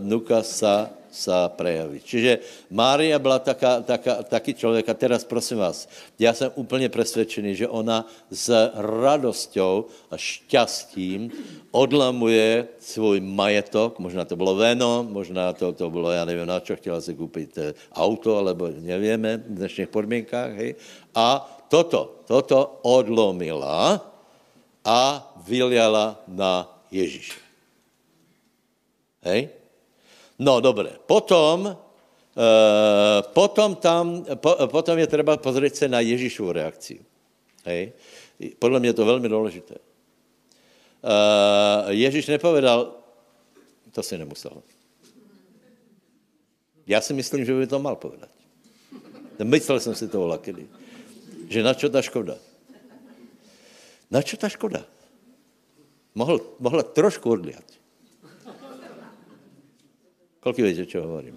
vnuka, 0.02 0.44
sa 0.44 1.00
sa 1.10 1.50
prejaví. 1.50 1.98
Čiže 2.00 2.38
Mária 2.70 3.18
byla 3.18 3.42
taká, 3.42 3.82
taká, 3.82 4.22
taký 4.22 4.54
člověk 4.54 4.88
a 4.88 4.94
teraz 4.94 5.26
prosím 5.26 5.58
vás, 5.58 5.90
já 6.18 6.32
jsem 6.32 6.50
úplně 6.54 6.88
přesvědčený, 6.88 7.54
že 7.54 7.68
ona 7.68 8.06
s 8.30 8.70
radosťou 8.74 9.90
a 10.10 10.16
šťastím 10.16 11.30
odlamuje 11.70 12.68
svůj 12.78 13.20
majetok, 13.20 13.98
možná 13.98 14.24
to 14.24 14.36
bylo 14.38 14.54
veno, 14.54 15.06
možná 15.10 15.52
to, 15.52 15.72
to 15.72 15.90
bylo, 15.90 16.10
já 16.10 16.24
nevím 16.24 16.46
na 16.46 16.60
čo, 16.60 16.76
chtěla 16.76 17.00
si 17.00 17.14
koupit 17.14 17.58
eh, 17.58 17.74
auto, 17.92 18.38
alebo 18.38 18.70
nevíme 18.70 19.36
v 19.36 19.66
dnešních 19.66 19.88
podmínkách, 19.90 20.50
hej, 20.54 20.74
a 21.14 21.42
toto, 21.68 22.22
toto 22.26 22.78
odlomila 22.82 23.98
a 24.86 25.00
vyliala 25.46 26.22
na 26.26 26.70
Ježíše. 26.90 27.49
Hej? 29.22 29.48
No, 30.38 30.60
dobré. 30.60 30.96
Potom, 31.06 31.66
uh, 31.66 31.76
potom, 33.36 33.76
tam, 33.76 34.24
po, 34.40 34.56
potom 34.66 34.98
je 34.98 35.06
třeba 35.06 35.36
pozrieť 35.36 35.74
se 35.74 35.88
na 35.88 36.00
Ježíšovu 36.00 36.52
reakci. 36.52 37.00
Hej. 37.64 37.92
Podle 38.58 38.80
mě 38.80 38.88
je 38.88 38.92
to 38.92 39.04
velmi 39.04 39.28
důležité. 39.28 39.74
Uh, 41.00 41.90
Ježíš 41.90 42.26
nepovedal, 42.26 42.96
to 43.92 44.02
si 44.02 44.18
nemusel. 44.18 44.62
Já 46.86 47.00
si 47.00 47.12
myslím, 47.14 47.44
že 47.44 47.54
by 47.54 47.66
to 47.66 47.78
mal 47.78 47.96
povedat. 47.96 48.30
Myslel 49.44 49.80
jsem 49.80 49.94
si 49.94 50.08
to 50.08 50.26
lakedy. 50.26 50.68
Že 51.48 51.62
na 51.62 51.74
čo 51.74 51.88
ta 51.88 52.02
škoda? 52.02 52.36
Na 54.10 54.20
čo 54.22 54.36
ta 54.36 54.48
škoda? 54.48 54.84
Mohl, 56.14 56.42
mohla 56.58 56.82
trošku 56.82 57.30
odliať. 57.30 57.79
Koľko 60.40 60.60
viete, 60.64 60.88
čo 60.88 61.04
hovorím? 61.04 61.36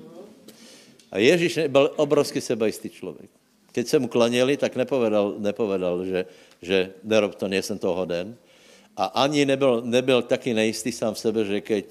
A 1.11 1.19
Ježíš 1.19 1.67
byl 1.67 1.93
obrovský 1.95 2.41
sebajistý 2.41 2.89
člověk. 2.89 3.29
Keď 3.71 3.87
se 3.87 3.99
mu 3.99 4.07
klaněli, 4.07 4.57
tak 4.57 4.75
nepovedal, 4.75 5.35
nepovedal 5.37 6.05
že, 6.05 6.25
že 6.61 6.93
nerob 7.03 7.35
to, 7.35 7.47
nejsem 7.47 7.77
toho 7.77 7.93
hoden, 7.93 8.37
A 8.93 9.25
ani 9.25 9.45
nebyl, 9.45 9.81
nebyl 9.81 10.21
taky 10.21 10.53
nejistý 10.53 10.91
sám 10.93 11.13
v 11.13 11.19
sebe, 11.19 11.41
že 11.45 11.61
keď, 11.65 11.87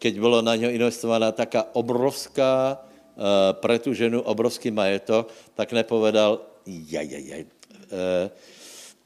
keď 0.00 0.12
bylo 0.16 0.40
na 0.40 0.56
něho 0.56 0.72
investovaná 0.72 1.32
taká 1.32 1.68
obrovská, 1.76 2.80
uh, 2.80 3.52
pre 3.60 3.76
tu 3.76 3.92
ženu 3.92 4.24
obrovský 4.24 4.72
majetok, 4.72 5.28
tak 5.52 5.72
nepovedal, 5.76 6.40
jaj, 6.64 7.06
jaj, 7.12 7.24
jaj. 7.28 7.42
Uh, 7.44 8.26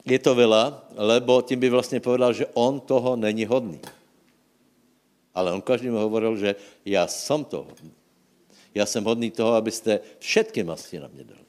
je 0.05 0.19
to 0.19 0.31
veľa, 0.35 0.87
lebo 0.95 1.41
tím 1.41 1.59
by 1.59 1.69
vlastně 1.69 1.99
povedal, 1.99 2.33
že 2.33 2.45
on 2.53 2.79
toho 2.79 3.15
není 3.15 3.45
hodný. 3.45 3.81
Ale 5.35 5.51
on 5.51 5.61
každému 5.61 5.97
hovoril, 5.97 6.37
že 6.37 6.55
já 6.85 7.07
jsem 7.07 7.43
to 7.43 7.67
hodný. 7.67 7.91
Já 8.75 8.85
jsem 8.85 9.03
hodný 9.03 9.31
toho, 9.31 9.53
abyste 9.53 9.99
všetky 10.19 10.63
masti 10.63 10.99
na 10.99 11.07
mě 11.07 11.23
dali. 11.23 11.45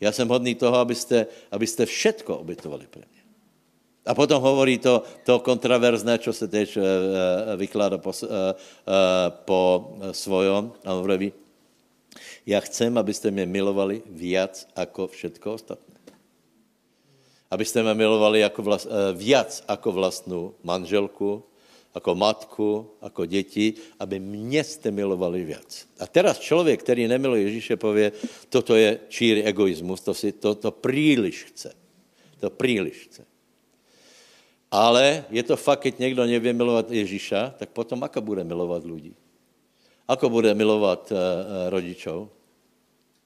Já 0.00 0.12
jsem 0.12 0.28
hodný 0.28 0.54
toho, 0.54 0.76
abyste, 0.76 1.26
abyste 1.52 1.86
všetko 1.86 2.38
obytovali 2.38 2.86
pre 2.86 3.04
mě. 3.12 3.20
A 4.06 4.14
potom 4.16 4.40
hovorí 4.42 4.80
to, 4.80 5.04
to 5.28 5.38
kontraverzné, 5.44 6.18
čo 6.18 6.32
se 6.32 6.48
teď 6.48 6.76
uh, 6.76 6.84
vykládá 7.56 8.00
po, 8.00 8.10
uh, 8.10 8.56
po 9.44 9.60
svojom. 10.12 10.72
A 10.84 10.92
hovorí, 10.92 11.32
já 12.46 12.60
chcem, 12.60 12.98
abyste 12.98 13.30
mě 13.30 13.46
milovali 13.46 14.02
víc 14.06 14.68
jako 14.76 15.08
všetko 15.08 15.54
ostatné. 15.54 15.94
Abyste 17.50 17.82
mě 17.82 17.94
milovali 17.94 18.40
jako 18.40 18.62
vlast, 18.62 18.88
víc 19.12 19.64
jako 19.68 19.92
vlastnou 19.92 20.54
manželku, 20.62 21.44
jako 21.94 22.14
matku, 22.14 22.90
jako 23.02 23.26
děti, 23.26 23.74
aby 23.98 24.20
mě 24.20 24.64
jste 24.64 24.90
milovali 24.90 25.44
víc. 25.44 25.88
A 25.98 26.06
teraz 26.06 26.38
člověk, 26.38 26.80
který 26.80 27.08
nemiluje 27.08 27.42
Ježíše, 27.42 27.76
pově, 27.76 28.12
toto 28.48 28.76
je 28.76 29.00
číry 29.08 29.42
egoismus, 29.42 30.00
to, 30.00 30.14
si, 30.14 30.32
to, 30.32 30.54
to 30.54 30.70
příliš 30.70 31.44
chce. 31.44 31.74
To 32.40 32.50
příliš 32.50 32.96
chce. 32.96 33.22
Ale 34.70 35.24
je 35.30 35.42
to 35.42 35.56
fakt, 35.56 35.80
keď 35.80 35.98
někdo 35.98 36.26
nevě 36.26 36.52
milovat 36.52 36.90
Ježíša, 36.90 37.54
tak 37.58 37.74
potom 37.74 38.02
ako 38.06 38.20
bude 38.20 38.44
milovat 38.44 38.86
lidi? 38.86 39.18
Ako 40.06 40.30
bude 40.30 40.54
milovat 40.54 41.10
uh, 41.10 41.18
rodičov? 41.70 42.30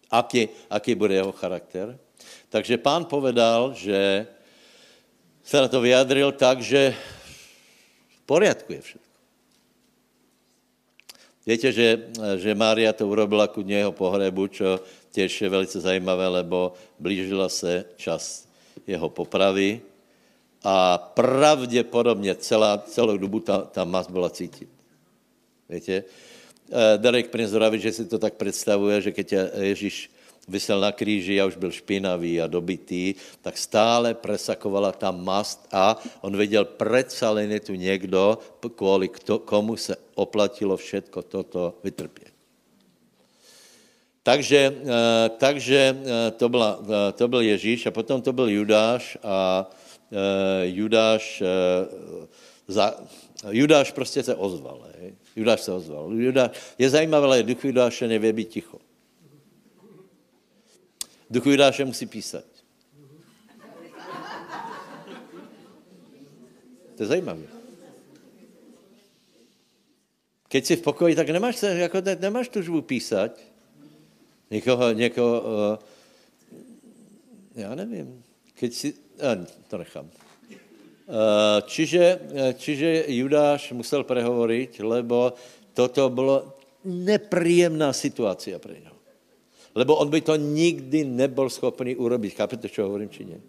Aký, 0.09 0.49
aký 0.73 0.95
bude 0.97 1.15
jeho 1.15 1.33
charakter? 1.33 2.01
Takže 2.49 2.81
pán 2.81 3.05
povedal, 3.05 3.77
že 3.77 4.27
se 5.45 5.57
na 5.61 5.69
to 5.69 5.81
vyjadril 5.81 6.33
tak, 6.33 6.65
že 6.65 6.97
poriadku 8.27 8.73
je 8.73 8.81
všechno. 8.81 9.15
Víte, 11.47 11.73
že, 11.73 12.09
že 12.41 12.57
Mária 12.57 12.93
to 12.97 13.05
urobila 13.05 13.45
ku 13.53 13.61
jeho 13.61 13.93
pohrebu, 13.93 14.49
čo 14.49 14.81
těž 15.13 15.43
je 15.43 15.49
velice 15.49 15.77
zajímavé, 15.81 16.29
lebo 16.29 16.73
blížila 16.99 17.49
se 17.49 17.85
čas 17.97 18.49
jeho 18.87 19.09
popravy 19.13 19.81
a 20.65 20.99
pravděpodobně 20.99 22.35
celá, 22.35 22.79
celou 22.89 23.17
dobu 23.17 23.41
ta, 23.41 23.61
ta 23.61 23.85
mas 23.85 24.09
byla 24.09 24.31
cítit. 24.31 24.69
Víte? 25.69 26.05
Eh, 26.73 26.99
Derek 26.99 27.29
Ravi, 27.53 27.79
že 27.79 27.93
si 27.93 28.05
to 28.09 28.19
tak 28.19 28.35
představuje, 28.35 29.01
že 29.01 29.13
keď 29.13 29.29
Ježíš 29.61 30.11
vysel 30.49 30.81
na 30.81 30.93
kříži 30.93 31.41
a 31.41 31.47
už 31.47 31.57
byl 31.57 31.71
špinavý 31.71 32.41
a 32.41 32.47
dobitý, 32.47 33.15
tak 33.43 33.59
stále 33.59 34.15
presakovala 34.15 34.93
ta 34.93 35.11
mast 35.11 35.69
a 35.73 35.97
on 36.21 36.37
věděl, 36.37 36.65
predsa 36.65 37.31
len 37.31 37.53
je 37.53 37.61
tu 37.61 37.75
někdo, 37.75 38.39
kvůli 38.77 39.11
komu 39.45 39.77
se 39.77 39.97
oplatilo 40.15 40.77
všetko 40.77 41.23
toto 41.23 41.75
vytrpět. 41.85 42.35
Takže, 44.23 44.75
eh, 44.81 45.29
takže 45.29 45.97
eh, 46.01 46.31
to, 46.31 46.49
byla, 46.49 46.79
to 47.15 47.29
byl 47.29 47.41
Ježíš 47.41 47.87
a 47.87 47.91
potom 47.91 48.23
to 48.23 48.33
byl 48.33 48.49
Judáš 48.49 49.19
a 49.23 49.69
Eh, 50.15 50.67
Judáš, 50.67 51.43
eh, 51.43 52.27
za, 52.69 52.95
Judáš 53.51 53.93
prostě 53.93 54.23
se 54.23 54.35
ozval. 54.35 54.87
Hej. 55.01 55.15
Judáš 55.37 55.61
se 55.61 55.73
ozval. 55.73 56.13
Judáš, 56.13 56.51
je 56.79 56.91
zajímavé, 56.91 57.27
ale 57.27 57.43
duch 57.43 57.65
Judáše 57.65 58.09
nevě 58.09 58.33
být 58.33 58.49
ticho. 58.49 58.79
Duch 61.35 61.47
Judáše 61.47 61.85
musí 61.85 62.07
písat. 62.07 62.45
To 66.97 67.03
je 67.03 67.07
zajímavé. 67.07 67.43
Keď 70.49 70.67
jsi 70.67 70.77
v 70.77 70.83
pokoji, 70.83 71.15
tak 71.15 71.29
nemáš, 71.31 71.57
se, 71.57 71.79
jako 71.79 71.99
nemáš 72.21 72.49
tužbu 72.49 72.83
písat. 72.83 73.41
Někoho, 74.51 74.93
někoho, 74.93 75.43
uh, 75.43 75.79
já 77.55 77.75
nevím, 77.75 78.23
keď 78.55 78.73
si, 78.73 78.95
to 79.69 79.79
nechám. 79.79 80.11
Čiže, 81.67 82.19
čiže 82.57 83.05
Judáš 83.09 83.73
musel 83.73 84.05
prehovoriť, 84.05 84.81
lebo 84.81 85.35
toto 85.75 86.09
bylo 86.09 86.57
nepříjemná 86.85 87.93
situace 87.93 88.59
pro 88.59 88.73
něho. 88.73 88.94
Lebo 89.75 89.99
on 89.99 90.09
by 90.11 90.21
to 90.23 90.39
nikdy 90.39 91.03
nebyl 91.05 91.51
schopný 91.51 91.99
urobiť. 91.99 92.39
Chápete, 92.39 92.71
čo 92.71 92.87
hovorím, 92.87 93.11
či 93.11 93.27
nie? 93.27 93.41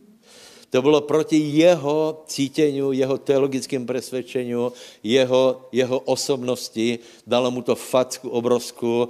To 0.74 0.82
bylo 0.82 1.02
proti 1.02 1.38
jeho 1.38 2.26
cítění, 2.28 2.98
jeho 2.98 3.18
teologickým 3.18 3.86
presvedčení, 3.86 4.52
jeho, 5.04 5.44
jeho 5.72 5.98
osobnosti. 6.00 7.00
Dalo 7.28 7.52
mu 7.52 7.62
to 7.62 7.76
facku 7.76 8.30
obrovskou, 8.30 9.08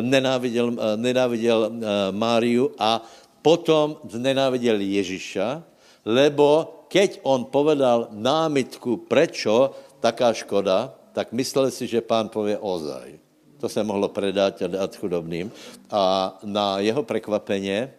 nenáviděl, 0.00 0.76
nenáviděl 0.96 1.70
Máriu 2.10 2.70
a 2.78 3.00
potom 3.42 3.96
nenáviděl 4.18 4.80
Ježíša, 4.80 5.62
lebo 6.04 6.74
keď 6.88 7.20
on 7.22 7.44
povedal 7.48 8.08
námitku, 8.12 9.08
prečo 9.08 9.72
taká 10.00 10.32
škoda, 10.32 10.92
tak 11.12 11.32
mysleli 11.32 11.70
si, 11.70 11.86
že 11.86 12.04
pán 12.04 12.28
pově 12.28 12.58
ozaj. 12.58 13.27
To 13.60 13.68
se 13.68 13.82
mohlo 13.84 14.08
predať 14.08 14.62
a 14.62 14.66
dát 14.66 14.96
chudobným. 14.96 15.50
A 15.90 16.34
na 16.42 16.78
jeho 16.78 17.02
prekvapeně, 17.02 17.94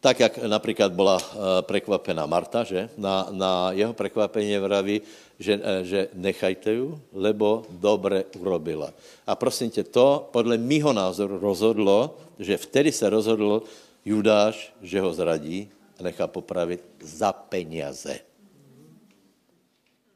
tak 0.00 0.20
jak 0.20 0.38
například 0.38 0.92
byla 0.92 1.18
eh, 1.20 1.36
prekvapená 1.62 2.26
Marta, 2.26 2.64
že? 2.64 2.88
Na, 2.96 3.28
na 3.30 3.72
jeho 3.72 3.92
prekvapení 3.92 4.58
vraví, 4.58 5.02
že, 5.38 5.60
eh, 5.60 5.84
že 5.84 6.08
nechajte 6.14 6.72
ju, 6.72 7.00
lebo 7.12 7.68
dobre 7.70 8.24
urobila. 8.38 8.92
A 9.26 9.36
prosím 9.36 9.70
tě, 9.70 9.84
to 9.84 10.28
podle 10.32 10.56
mýho 10.56 10.92
názoru 10.92 11.38
rozhodlo, 11.38 12.16
že 12.38 12.56
vtedy 12.56 12.92
se 12.92 13.10
rozhodl 13.10 13.62
Judáš, 14.04 14.72
že 14.82 15.00
ho 15.00 15.12
zradí 15.12 15.68
nechá 16.00 16.26
popravit 16.26 16.80
za 17.00 17.32
peněze. 17.32 18.18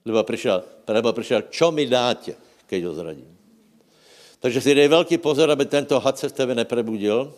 Lebo 0.04 0.24
přišel, 0.24 0.64
lebo 0.88 1.12
přišel, 1.12 1.42
čo 1.52 1.72
mi 1.72 1.86
dáte, 1.86 2.36
keď 2.66 2.80
ho 2.84 2.94
zradím. 2.94 3.33
Takže 4.44 4.60
si 4.60 4.76
dej 4.76 4.92
velký 4.92 5.16
pozor, 5.16 5.48
aby 5.48 5.64
tento 5.64 5.96
had 5.96 6.20
se 6.20 6.28
v 6.28 6.36
tebe 6.36 6.52
neprebudil, 6.52 7.32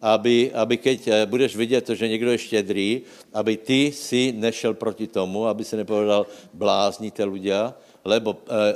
aby, 0.00 0.48
aby 0.56 0.80
keď 0.80 0.98
eh, 1.08 1.26
budeš 1.28 1.52
vidět, 1.52 1.84
že 1.92 2.08
někdo 2.08 2.32
je 2.32 2.38
štědrý, 2.38 2.88
aby 3.36 3.56
ty 3.60 3.92
si 3.92 4.32
nešel 4.32 4.72
proti 4.72 5.04
tomu, 5.04 5.44
aby 5.44 5.60
se 5.60 5.76
nepovedal 5.76 6.24
blázníte 6.56 7.20
ľudia, 7.28 7.76
lebo 8.00 8.32
e, 8.32 8.56
e, 8.56 8.72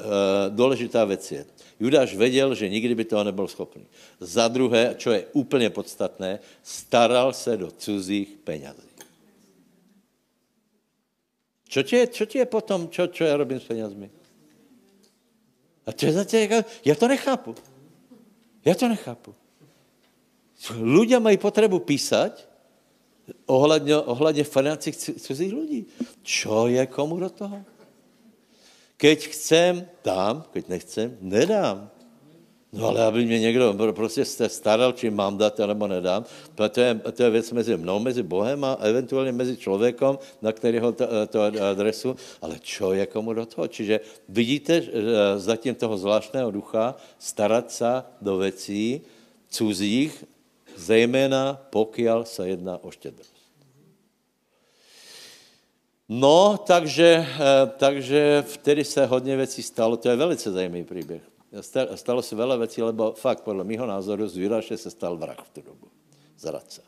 důležitá 0.52 1.04
věc 1.04 1.32
je, 1.32 1.44
Judáš 1.80 2.16
věděl, 2.16 2.54
že 2.54 2.68
nikdy 2.68 2.94
by 2.94 3.04
toho 3.04 3.24
nebyl 3.24 3.48
schopný. 3.48 3.88
Za 4.20 4.48
druhé, 4.48 4.94
čo 5.00 5.16
je 5.16 5.24
úplně 5.32 5.70
podstatné, 5.70 6.38
staral 6.62 7.32
se 7.32 7.56
do 7.56 7.70
cizích 7.70 8.28
penězí. 8.44 8.92
Čo 11.68 11.82
ti 11.82 11.96
je, 11.96 12.08
je 12.34 12.46
potom, 12.46 12.88
čo 12.92 13.24
já 13.24 13.36
robím 13.36 13.60
s 13.60 13.64
penězmi? 13.64 14.10
A 15.86 15.92
to 15.92 16.06
je 16.06 16.12
zase, 16.12 16.40
jako, 16.40 16.68
já 16.84 16.94
to 16.94 17.08
nechápu. 17.08 17.54
Já 18.64 18.74
to 18.74 18.88
nechápu. 18.88 19.34
Ľudia 20.80 21.20
mají 21.20 21.36
potřebu 21.36 21.78
písať 21.78 22.46
ohledně, 23.46 23.96
ohledně 23.96 24.44
financí 24.44 24.92
cizích 24.92 25.52
lidí. 25.52 25.86
Čo 26.22 26.68
je 26.68 26.86
komu 26.86 27.20
do 27.20 27.30
toho? 27.30 27.64
Keď 28.96 29.28
chcem, 29.28 29.88
dám, 30.04 30.44
keď 30.52 30.68
nechcem, 30.68 31.18
nedám. 31.20 31.90
No 32.74 32.90
ale 32.90 33.06
aby 33.06 33.24
mě 33.24 33.38
někdo 33.38 33.74
prostě 33.94 34.24
se 34.24 34.48
staral, 34.48 34.92
či 34.92 35.10
mám 35.10 35.38
dát, 35.38 35.58
nebo 35.58 35.86
nedám, 35.86 36.24
to 36.54 36.80
je, 36.80 37.00
to 37.12 37.22
je 37.22 37.30
věc 37.30 37.52
mezi 37.52 37.76
mnou, 37.76 37.98
mezi 37.98 38.22
Bohem 38.22 38.64
a 38.64 38.72
eventuálně 38.82 39.32
mezi 39.32 39.56
člověkem, 39.56 40.18
na 40.42 40.52
kterého 40.52 40.92
to, 40.92 41.06
to 41.30 41.38
adresu, 41.42 42.16
ale 42.42 42.58
čo 42.58 42.92
je 42.92 43.06
komu 43.06 43.32
do 43.32 43.46
toho? 43.46 43.70
Čiže 43.70 44.00
vidíte 44.28 44.82
zatím 45.36 45.74
toho 45.74 45.98
zvláštného 45.98 46.50
ducha 46.50 46.98
starat 47.18 47.70
se 47.70 48.02
do 48.20 48.36
věcí 48.42 49.00
cuzích, 49.48 50.24
zejména 50.76 51.54
pokiaľ 51.70 52.26
se 52.26 52.48
jedná 52.48 52.82
o 52.82 52.90
štědrost. 52.90 53.34
No, 56.08 56.58
takže, 56.66 57.22
eh, 57.22 57.70
takže 57.78 58.44
vtedy 58.46 58.84
se 58.84 59.06
hodně 59.06 59.36
věcí 59.36 59.62
stalo, 59.62 59.96
to 59.96 60.10
je 60.10 60.16
velice 60.16 60.50
zajímavý 60.50 60.84
příběh 60.84 61.33
stalo 61.94 62.22
se 62.22 62.34
veľa 62.36 62.56
věcí, 62.56 62.82
lebo 62.82 63.12
fakt 63.12 63.42
podle 63.44 63.64
mého 63.64 63.86
názoru 63.86 64.28
z 64.28 64.36
Judáše 64.36 64.76
se 64.76 64.90
stal 64.90 65.16
vrah 65.16 65.38
v 65.38 65.50
tu 65.54 65.60
dobu. 65.62 65.86
Zradce. 66.38 66.82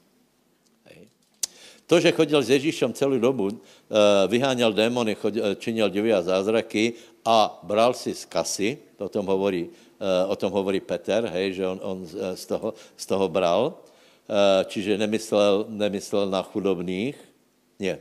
Hej. 0.91 1.09
To, 1.87 2.01
že 2.01 2.13
chodil 2.13 2.43
s 2.43 2.51
Ježíšem 2.51 2.93
celou 2.93 3.19
dobu, 3.19 3.51
eh, 3.51 4.29
vyháněl 4.29 4.73
démony, 4.73 5.15
chodil, 5.15 5.45
eh, 5.47 5.55
činil 5.55 5.91
divy 5.91 6.13
a 6.13 6.23
zázraky 6.23 6.93
a 7.25 7.61
bral 7.63 7.95
si 7.95 8.15
z 8.15 8.25
kasy, 8.25 8.79
o 8.99 9.09
tom 9.09 9.27
hovorí, 9.27 9.71
o 10.29 10.37
tom 10.37 10.53
hovorí 10.53 10.81
Peter, 10.81 11.25
hej, 11.25 11.57
že 11.57 11.65
on, 11.65 11.81
on 11.83 11.99
z, 12.37 12.45
toho, 12.45 12.77
z 12.97 13.05
toho 13.07 13.27
bral, 13.33 13.81
čiže 14.69 15.01
nemyslel, 15.01 15.73
nemyslel 15.73 16.29
na 16.29 16.45
chudobných. 16.45 17.17
Nie. 17.81 17.97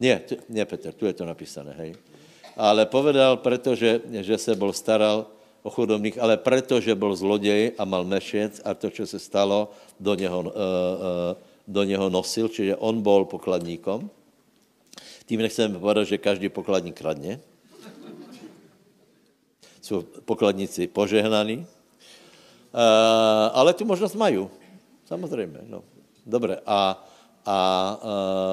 Nie, 0.00 0.20
nie, 0.52 0.64
Peter, 0.68 0.92
tu 0.92 1.08
je 1.08 1.16
to 1.16 1.24
napísané, 1.24 1.72
hej. 1.80 1.90
Ale 2.56 2.86
povedal, 2.86 3.36
protože 3.36 4.00
že 4.10 4.38
se 4.38 4.54
bol 4.54 4.72
staral 4.72 5.26
o 5.62 5.70
chudobných, 5.70 6.18
ale 6.18 6.36
preto, 6.36 6.80
že 6.80 6.94
byl 6.94 7.16
zloděj 7.16 7.72
a 7.78 7.84
mal 7.84 8.04
mešec 8.04 8.60
a 8.64 8.74
to, 8.74 8.90
co 8.90 9.06
se 9.06 9.18
stalo, 9.18 9.72
do 10.00 10.14
něho, 10.14 10.40
uh, 10.40 10.46
uh, 10.46 10.52
do 11.68 11.82
něho 11.82 12.10
nosil, 12.10 12.48
čiže 12.48 12.76
on 12.76 13.02
byl 13.02 13.24
pokladníkom. 13.24 14.10
Tím 15.26 15.40
nechceme 15.40 15.78
povedat, 15.78 16.04
že 16.04 16.18
každý 16.18 16.48
pokladník 16.48 17.00
kradne. 17.00 17.40
Jsou 19.80 20.04
pokladníci 20.24 20.86
požehnaní. 20.86 21.56
Uh, 21.64 21.66
ale 23.52 23.72
tu 23.72 23.84
možnost 23.84 24.14
mají. 24.14 24.48
Samozřejmě. 25.04 25.58
No. 25.66 25.82
Dobre. 26.26 26.60
A, 26.66 27.00
a 27.46 28.00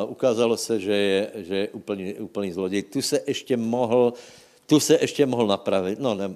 uh, 0.04 0.12
ukázalo 0.12 0.58
se, 0.58 0.80
že 0.80 0.96
je, 0.96 1.32
že 1.36 1.56
je 1.56 1.70
úplný, 1.70 2.14
úplný 2.14 2.52
zloděj. 2.52 2.82
Tu 2.84 3.02
se 3.02 3.22
ještě 3.28 3.58
mohl, 3.58 4.14
tu 4.66 4.80
se 4.80 4.98
ještě 5.02 5.26
mohl 5.26 5.48
napravit. 5.48 6.00
No, 6.00 6.16
ne, 6.16 6.36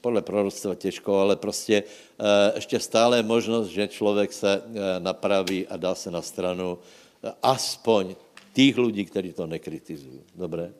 podle 0.00 0.22
proroctva 0.22 0.74
těžko, 0.74 1.18
ale 1.18 1.36
prostě 1.36 1.82
uh, 1.82 2.26
ještě 2.54 2.80
stále 2.80 3.16
je 3.16 3.22
možnost, 3.22 3.68
že 3.68 3.88
člověk 3.88 4.32
se 4.32 4.62
uh, 4.66 4.74
napraví 4.98 5.66
a 5.66 5.76
dá 5.76 5.94
se 5.94 6.10
na 6.10 6.22
stranu 6.22 6.78
uh, 7.22 7.30
aspoň 7.42 8.14
těch 8.52 8.78
lidí, 8.78 9.04
kteří 9.04 9.32
to 9.32 9.46
nekritizují. 9.46 10.20
Dobré? 10.34 10.72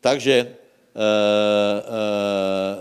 Takže 0.00 0.56
uh, 0.94 1.02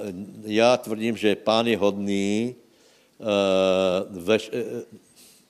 uh, 0.08 0.16
já 0.46 0.78
tvrdím, 0.78 1.18
že 1.18 1.36
pán 1.36 1.68
je 1.68 1.78
hodný, 1.78 2.56
uh, 3.20 4.24
veš, 4.24 4.52
uh, 4.54 4.82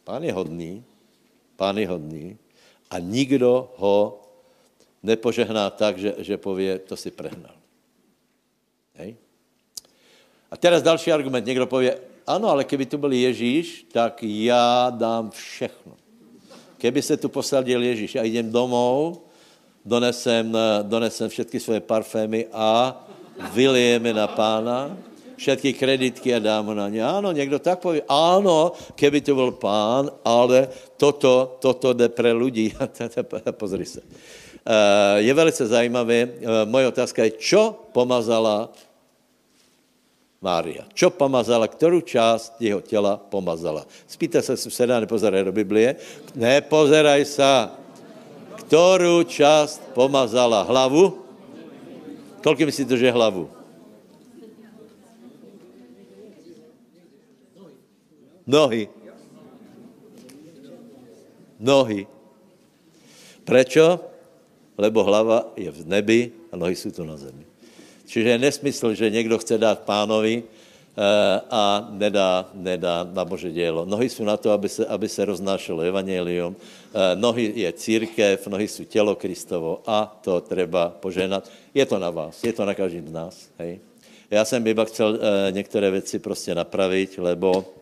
pán 0.03 0.23
je 0.23 0.33
hodný, 0.33 0.83
pán 1.57 1.77
je 1.77 1.87
hodný 1.89 2.37
a 2.89 2.99
nikdo 3.01 3.73
ho 3.81 4.21
nepožehná 5.03 5.69
tak, 5.69 5.97
že, 5.97 6.15
že 6.17 6.37
pově, 6.37 6.79
to 6.79 6.95
si 6.95 7.11
prehnal. 7.11 7.55
Hej? 8.95 9.15
A 10.51 10.57
teraz 10.57 10.83
další 10.83 11.11
argument. 11.11 11.45
Někdo 11.45 11.67
pově, 11.67 11.97
ano, 12.27 12.49
ale 12.49 12.63
kdyby 12.63 12.85
tu 12.85 12.97
byl 12.97 13.11
Ježíš, 13.11 13.85
tak 13.91 14.23
já 14.23 14.89
dám 14.89 15.31
všechno. 15.31 15.97
Keby 16.77 17.01
se 17.01 17.17
tu 17.17 17.29
posadil 17.29 17.83
Ježíš 17.83 18.15
a 18.15 18.23
jdem 18.23 18.51
domů, 18.51 19.21
donesem, 19.85 20.57
donesem 20.81 21.29
všechny 21.29 21.59
svoje 21.59 21.79
parfémy 21.79 22.47
a 22.53 22.97
vylijeme 23.53 24.13
na 24.13 24.27
pána 24.27 24.97
všetky 25.37 25.73
kreditky 25.73 26.35
a 26.35 26.39
dám 26.39 26.75
na 26.75 26.89
ně. 26.89 27.03
Ano, 27.05 27.31
někdo 27.31 27.59
tak 27.59 27.79
poví, 27.79 28.01
ano, 28.09 28.71
keby 28.95 29.21
to 29.21 29.35
byl 29.35 29.51
pán, 29.51 30.11
ale 30.25 30.67
toto, 30.97 31.57
toto 31.61 31.93
jde 31.93 32.09
pre 32.09 32.33
lidi. 32.33 32.73
Pozri 33.51 33.85
se. 33.85 34.01
Eh, 34.67 35.21
je 35.21 35.33
velice 35.33 35.67
zajímavé. 35.67 36.19
Eh, 36.27 36.65
moje 36.65 36.87
otázka 36.87 37.23
je, 37.23 37.31
čo 37.39 37.87
pomazala 37.93 38.69
Mária. 40.41 40.85
Čo 40.93 41.09
pomazala, 41.09 41.65
kterou 41.67 42.01
část 42.01 42.61
jeho 42.61 42.81
těla 42.81 43.17
pomazala? 43.17 43.87
Spíte 44.07 44.41
se 44.41 44.57
suseda, 44.57 44.99
nepozeraj 44.99 45.43
do 45.43 45.51
Biblie. 45.51 45.95
Nepozeraj 46.35 47.25
se. 47.25 47.69
Kterou 48.67 49.23
část 49.23 49.81
pomazala? 49.93 50.61
Hlavu? 50.61 51.25
Kolik 52.43 52.69
myslíte, 52.69 52.97
že 52.97 53.11
hlavu? 53.11 53.56
Nohy. 58.47 58.87
Nohy. 61.59 62.07
Prečo? 63.43 63.99
Lebo 64.77 65.03
hlava 65.03 65.51
je 65.59 65.67
v 65.67 65.81
nebi 65.87 66.21
a 66.51 66.55
nohy 66.55 66.75
jsou 66.75 66.91
tu 66.91 67.03
na 67.03 67.17
zemi. 67.17 67.43
Čiže 68.05 68.29
je 68.29 68.37
nesmysl, 68.37 68.93
že 68.93 69.09
někdo 69.09 69.37
chce 69.37 69.57
dát 69.57 69.79
pánovi 69.83 70.43
eh, 70.43 71.41
a 71.51 71.87
nedá, 71.91 72.49
nedá 72.53 73.03
na 73.03 73.25
Bože 73.25 73.51
dělo. 73.51 73.85
Nohy 73.85 74.09
jsou 74.09 74.23
na 74.23 74.37
to, 74.37 74.51
aby 74.51 74.69
se, 74.69 74.85
aby 74.85 75.09
se 75.09 75.25
roznášelo 75.25 75.81
evangelium. 75.81 76.55
Eh, 76.55 77.15
nohy 77.15 77.51
je 77.55 77.73
církev, 77.73 78.47
nohy 78.47 78.67
jsou 78.67 78.83
tělo 78.83 79.15
Kristovo 79.15 79.81
a 79.85 80.19
to 80.23 80.41
treba 80.41 80.89
poženat. 80.89 81.49
Je 81.73 81.85
to 81.85 81.99
na 81.99 82.09
vás, 82.09 82.43
je 82.43 82.53
to 82.53 82.65
na 82.65 82.73
každém 82.73 83.07
z 83.07 83.11
nás. 83.11 83.35
Hej. 83.59 83.79
Já 84.31 84.45
jsem 84.45 84.67
iba 84.67 84.85
chcel 84.85 85.19
eh, 85.19 85.51
některé 85.51 85.91
věci 85.91 86.19
prostě 86.19 86.55
napravit, 86.55 87.17
lebo 87.17 87.76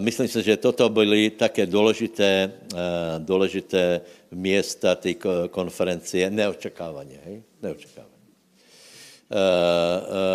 myslím 0.00 0.28
si, 0.28 0.42
že 0.42 0.56
toto 0.56 0.88
byly 0.88 1.30
také 1.30 1.66
důležité, 1.66 2.52
uh, 2.72 2.78
důležité 3.18 4.00
města 4.30 4.94
té 4.94 5.14
konferencie, 5.50 6.30
neočekávaně, 6.30 7.20
hej? 7.24 7.42
Neočekávaně. 7.62 8.16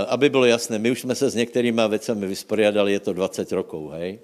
Aby 0.07 0.29
bylo 0.29 0.45
jasné, 0.45 0.79
my 0.79 0.91
už 0.91 1.01
jsme 1.01 1.15
se 1.15 1.29
s 1.29 1.35
některýma 1.35 1.87
věcmi 1.87 2.27
vysporiadali, 2.27 2.91
je 2.91 2.99
to 2.99 3.13
20 3.13 3.51
rokov, 3.51 3.91
hej? 3.91 4.19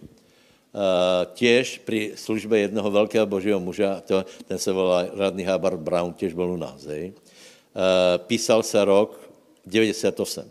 Těž 1.33 1.81
při 1.85 2.13
službě 2.15 2.59
jednoho 2.59 2.91
velkého 2.91 3.25
božího 3.25 3.59
muža, 3.59 4.01
to, 4.01 4.25
ten 4.45 4.57
se 4.57 4.71
volá 4.71 5.05
Radný 5.13 5.43
Habar 5.43 5.77
Brown, 5.77 6.13
těž 6.13 6.33
byl 6.33 6.51
u 6.51 6.57
nás, 6.57 6.83
hej? 6.83 7.13
Písal 8.17 8.63
se 8.63 8.85
rok 8.85 9.29
98, 9.65 10.43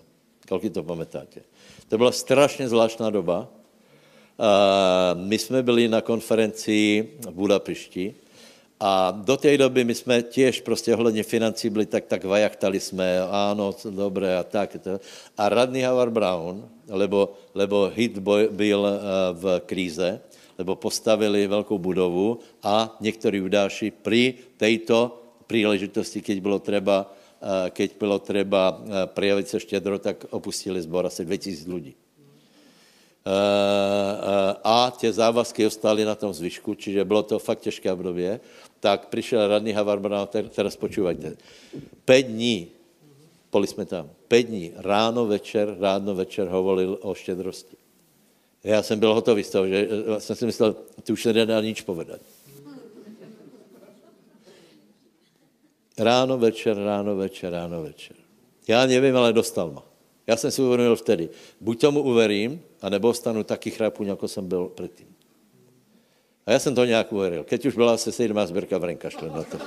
kolik 0.49 0.73
to 0.73 0.83
pamätáte. 0.83 1.41
To 1.89 1.99
byla 1.99 2.13
strašně 2.13 2.69
zvláštná 2.69 3.11
doba, 3.11 3.49
my 5.15 5.39
jsme 5.39 5.63
byli 5.63 5.89
na 5.89 6.01
konferenci 6.01 7.09
v 7.21 7.31
Budapešti 7.31 8.15
a 8.81 9.11
do 9.11 9.37
té 9.37 9.59
doby 9.59 9.85
my 9.85 9.95
jsme 9.95 10.23
těž 10.23 10.61
prostě 10.61 10.95
ohledně 10.95 11.23
financí 11.23 11.71
byli 11.71 11.87
tak, 11.87 12.05
tak 12.05 12.25
vajachtali 12.25 12.81
jsme, 12.81 13.21
ano, 13.21 13.75
dobré 13.91 14.39
a 14.39 14.43
tak. 14.43 14.77
A 15.39 15.49
radný 15.49 15.85
Howard 15.85 16.13
Brown, 16.13 16.69
lebo, 16.89 17.33
lebo 17.55 17.91
hit 17.95 18.19
byl 18.51 18.87
eh, 18.87 19.01
v 19.33 19.61
kríze, 19.67 20.21
lebo 20.59 20.77
postavili 20.77 21.47
velkou 21.47 21.79
budovu 21.79 22.39
a 22.63 22.97
někteří 23.01 23.41
udáši 23.41 23.91
při 23.91 24.35
této 24.57 25.23
příležitosti, 25.47 26.23
keď 26.23 26.41
bylo 26.41 26.59
třeba, 26.59 27.15
eh, 27.43 27.71
keď 27.71 27.99
bylo 27.99 28.19
třeba 28.19 28.83
eh, 28.85 29.07
projevit 29.07 29.49
se 29.49 29.61
štědro, 29.61 29.99
tak 29.99 30.25
opustili 30.31 30.83
zbor 30.83 31.07
asi 31.07 31.25
2000 31.25 31.73
lidí. 31.73 31.95
Eh, 33.27 33.29
eh, 33.29 34.55
a 34.65 34.93
tě 34.99 35.13
závazky 35.13 35.67
ostali 35.67 36.05
na 36.05 36.15
tom 36.15 36.31
zvyšku, 36.31 36.75
čiže 36.75 37.05
bylo 37.05 37.23
to 37.23 37.39
fakt 37.39 37.59
těžké 37.59 37.93
období, 37.93 38.23
tak 38.81 39.09
přišel 39.09 39.49
radný 39.49 39.73
Havarbrana, 39.73 40.27
teraz 40.27 40.77
počúvajte, 40.77 41.37
pět 42.05 42.23
dní, 42.23 42.69
boli 43.53 43.67
jsme 43.67 43.85
tam, 43.87 44.11
pět 44.29 44.43
dní, 44.43 44.73
ráno, 44.77 45.27
večer, 45.27 45.77
ráno, 45.81 46.15
večer 46.15 46.49
hovoril 46.49 46.99
o 47.03 47.15
štědrosti. 47.15 47.77
Já 48.65 48.83
jsem 48.83 48.99
byl 48.99 49.15
hotový 49.15 49.43
z 49.43 49.51
toho, 49.51 49.67
že 49.67 49.89
eh, 49.91 50.21
jsem 50.21 50.37
si 50.37 50.47
myslel, 50.47 50.77
ty 51.03 51.13
už 51.13 51.25
nedá 51.25 51.61
nič 51.61 51.83
povedat. 51.83 52.21
Ráno, 55.99 56.39
večer, 56.39 56.79
ráno, 56.79 57.17
večer, 57.17 57.53
ráno, 57.53 57.83
večer. 57.83 58.17
Já 58.69 58.87
nevím, 58.87 59.17
ale 59.17 59.33
dostal 59.33 59.71
ma. 59.71 59.83
Já 60.27 60.37
jsem 60.37 60.51
si 60.51 60.63
uvědomil 60.63 60.97
vtedy, 60.97 61.29
buď 61.61 61.81
tomu 61.81 62.03
uverím, 62.03 62.63
anebo 62.87 63.11
stanu 63.11 63.43
taky 63.43 63.71
chrapuň, 63.71 64.07
jako 64.07 64.29
jsem 64.29 64.47
byl 64.47 64.71
předtím. 64.75 65.11
A 66.47 66.53
já 66.53 66.59
jsem 66.59 66.75
to 66.75 66.85
nějak 66.85 67.13
uveril. 67.13 67.45
Keď 67.45 67.67
už 67.67 67.75
byla 67.75 67.95
asi 67.99 68.13
sedmá 68.13 68.47
sběrka 68.47 68.79
v 68.79 68.85
renkašle 68.85 69.27
na 69.29 69.43
to. 69.43 69.59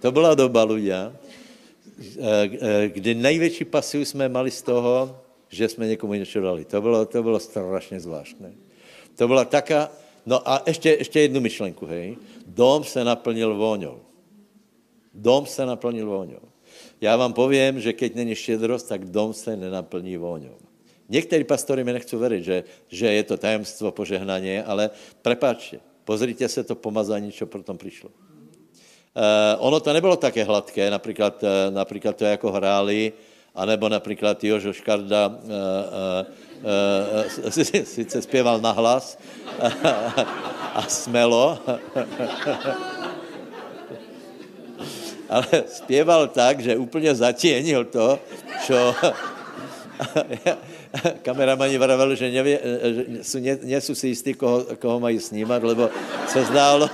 To 0.00 0.08
byla 0.12 0.34
doba, 0.34 0.64
ľudia, 0.64 1.12
kdy 2.88 3.14
největší 3.14 3.64
pasiu 3.68 4.04
jsme 4.04 4.28
mali 4.28 4.50
z 4.50 4.62
toho, 4.62 5.20
že 5.48 5.68
jsme 5.68 5.86
někomu 5.86 6.14
něco 6.14 6.40
dali. 6.40 6.64
To 6.64 6.80
bylo, 6.80 7.06
to 7.06 7.22
bylo 7.22 7.38
strašně 7.40 8.00
zvláštné. 8.00 8.52
To 9.14 9.28
byla 9.28 9.44
taká, 9.44 9.92
no 10.26 10.48
a 10.48 10.62
ještě, 10.66 10.90
ještě 10.90 11.20
jednu 11.20 11.40
myšlenku, 11.40 11.86
hej. 11.86 12.16
Dom 12.46 12.84
se 12.84 13.04
naplnil 13.04 13.54
vůňou. 13.54 14.00
Dom 15.14 15.46
se 15.46 15.66
naplnil 15.66 16.06
vůňou. 16.06 16.40
Já 17.00 17.16
vám 17.16 17.32
povím, 17.32 17.80
že 17.80 17.92
keď 17.92 18.14
není 18.14 18.34
štědrost, 18.34 18.88
tak 18.88 19.04
dom 19.04 19.32
se 19.32 19.56
nenaplní 19.56 20.16
vůňou. 20.16 20.56
Někteří 21.08 21.44
pastory 21.44 21.84
mi 21.84 21.92
nechcou 21.92 22.18
věřit, 22.18 22.44
že, 22.44 22.64
že 22.88 23.06
je 23.12 23.22
to 23.22 23.36
tajemstvo 23.36 23.92
požehnaně, 23.92 24.64
ale 24.64 24.90
prepáčte, 25.22 25.80
pozrite 26.04 26.48
se 26.48 26.64
to 26.64 26.74
pomazání, 26.74 27.32
co 27.32 27.46
potom 27.46 27.78
přišlo. 27.78 28.10
ono 29.58 29.80
to 29.80 29.92
nebylo 29.92 30.16
také 30.16 30.44
hladké, 30.44 30.90
například, 30.90 31.44
například 31.70 32.16
to, 32.16 32.24
jako 32.24 32.52
hráli, 32.52 33.12
anebo 33.54 33.88
například 33.88 34.44
Jožo 34.44 34.72
Škarda 34.72 35.28
uh, 35.28 35.34
uh, 35.34 35.40
uh, 37.46 37.52
sice 37.84 38.22
zpěval 38.22 38.60
nahlas 38.60 39.18
a 40.74 40.82
smelo, 40.88 41.58
ale 45.28 45.46
zpěval 45.66 46.28
tak, 46.28 46.60
že 46.60 46.76
úplně 46.76 47.14
zatěnil 47.14 47.84
to, 47.84 48.18
čo 48.66 48.94
kameramani 51.22 51.78
vraveli, 51.78 52.16
že, 52.16 52.30
že 52.30 52.60
jsou, 53.22 53.38
ne, 53.38 53.58
nejsou 53.62 53.94
si 53.94 54.08
jistí, 54.08 54.34
koho, 54.34 54.66
koho 54.78 55.00
mají 55.00 55.20
snímat, 55.20 55.62
lebo 55.62 55.90
se 56.28 56.44
zdálo, 56.44 56.90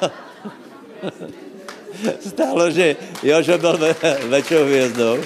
stálo, 2.29 2.71
že 2.71 2.97
Jožo 3.23 3.59
byl 3.59 3.79
ve, 3.79 3.95
väčšou 4.29 4.65
hvězdou. 4.65 5.19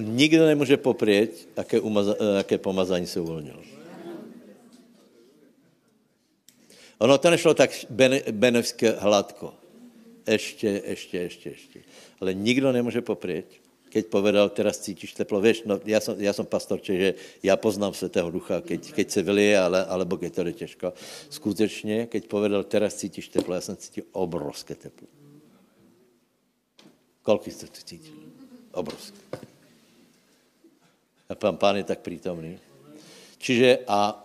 Nikdo 0.00 0.46
nemůže 0.46 0.76
poprieť, 0.76 1.48
jaké, 1.56 1.80
umaza, 1.80 2.16
jaké 2.36 2.58
pomazání 2.58 3.06
se 3.06 3.20
uvolnilo. 3.20 3.62
Ono 6.98 7.18
to 7.18 7.30
nešlo 7.30 7.54
tak 7.54 7.70
benevské 8.30 8.90
hladko. 8.90 9.54
Ještě, 10.26 10.82
ještě, 10.86 11.18
ještě, 11.18 11.48
ještě. 11.50 11.80
Ale 12.20 12.34
nikdo 12.34 12.72
nemůže 12.72 13.02
poprieť, 13.02 13.60
keď 13.90 14.06
povedal, 14.06 14.48
teraz 14.48 14.78
cítíš 14.78 15.12
teplo. 15.12 15.40
Víš, 15.40 15.62
no, 15.66 15.80
já 15.84 16.00
jsem, 16.00 16.14
já 16.20 16.32
jsem 16.32 16.46
pastor, 16.46 16.80
že 16.82 17.14
já 17.42 17.56
poznám 17.56 17.94
Svatého 17.94 18.30
Ducha, 18.30 18.60
keď, 18.60 18.92
keď 18.92 19.10
se 19.10 19.22
vylije, 19.22 19.58
ale, 19.58 19.84
alebo 19.84 20.16
keď 20.16 20.34
to 20.34 20.44
jde 20.44 20.52
těžko. 20.52 20.92
Skutečně, 21.30 22.06
keď 22.06 22.28
povedal, 22.28 22.64
teraz 22.64 22.94
cítíš 22.94 23.28
teplo, 23.28 23.54
já 23.54 23.60
jsem 23.60 23.76
cítil 23.76 24.04
obrovské 24.12 24.74
teplo. 24.74 25.08
Kolik 27.22 27.52
jste 27.52 27.66
to 27.66 27.80
cítili? 27.84 28.18
Obrovské. 28.72 29.51
A 31.32 31.52
pán, 31.52 31.76
je 31.76 31.84
tak 31.84 32.04
přítomný. 32.04 32.58
Čiže 33.38 33.88
a 33.88 34.20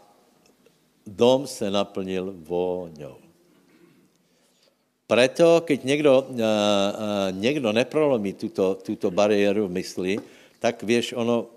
dom 1.08 1.48
se 1.48 1.72
naplnil 1.72 2.36
vôňou. 2.44 3.16
Preto, 5.08 5.64
keď 5.64 5.80
někdo, 5.84 6.14
uh, 6.20 6.36
uh, 6.36 6.40
někdo 7.32 7.72
neprolomí 7.72 8.36
tuto, 8.36 8.76
tuto 8.76 9.08
bariéru 9.08 9.72
v 9.72 9.80
mysli, 9.80 10.20
tak 10.60 10.84
věš, 10.84 11.16
ono, 11.16 11.48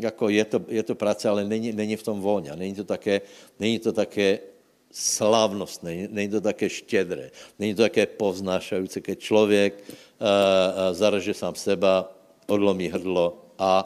jako 0.00 0.28
je 0.32 0.44
to, 0.44 0.58
je 0.68 0.82
to 0.82 0.94
práce, 0.96 1.28
ale 1.28 1.44
není, 1.44 1.72
není 1.72 1.96
v 2.00 2.02
tom 2.02 2.20
vůňa, 2.20 2.56
není 2.56 2.74
to 2.74 2.84
také, 2.84 3.20
není 3.60 3.78
to 3.78 3.92
také 3.92 4.40
slávnostné, 4.88 6.08
není 6.08 6.32
to 6.32 6.40
také 6.40 6.68
štědré, 6.72 7.30
není 7.58 7.76
to 7.76 7.82
také 7.82 8.06
povznášající, 8.06 9.00
keď 9.04 9.18
člověk 9.20 9.72
uh, 9.76 10.96
zaraže 10.96 11.34
sám 11.36 11.54
seba, 11.54 12.08
odlomí 12.48 12.88
hrdlo 12.88 13.52
a 13.58 13.84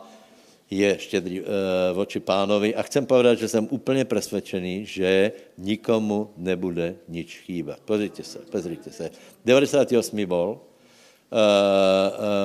je 0.71 0.99
štědrý 0.99 1.41
e, 1.41 1.45
voči 1.95 2.21
pánovi 2.21 2.75
a 2.75 2.83
chcem 2.83 3.07
povedat, 3.07 3.39
že 3.39 3.49
jsem 3.49 3.69
úplně 3.71 4.05
přesvědčený, 4.05 4.87
že 4.87 5.33
nikomu 5.59 6.35
nebude 6.37 6.97
nič 7.09 7.39
chýbat. 7.47 7.79
Pozrite 7.85 8.23
se, 8.23 8.39
pozrite 8.51 8.91
se. 8.91 9.11
98. 9.45 10.27
bol, 10.27 10.59
e, 10.59 11.39
e, 11.39 11.43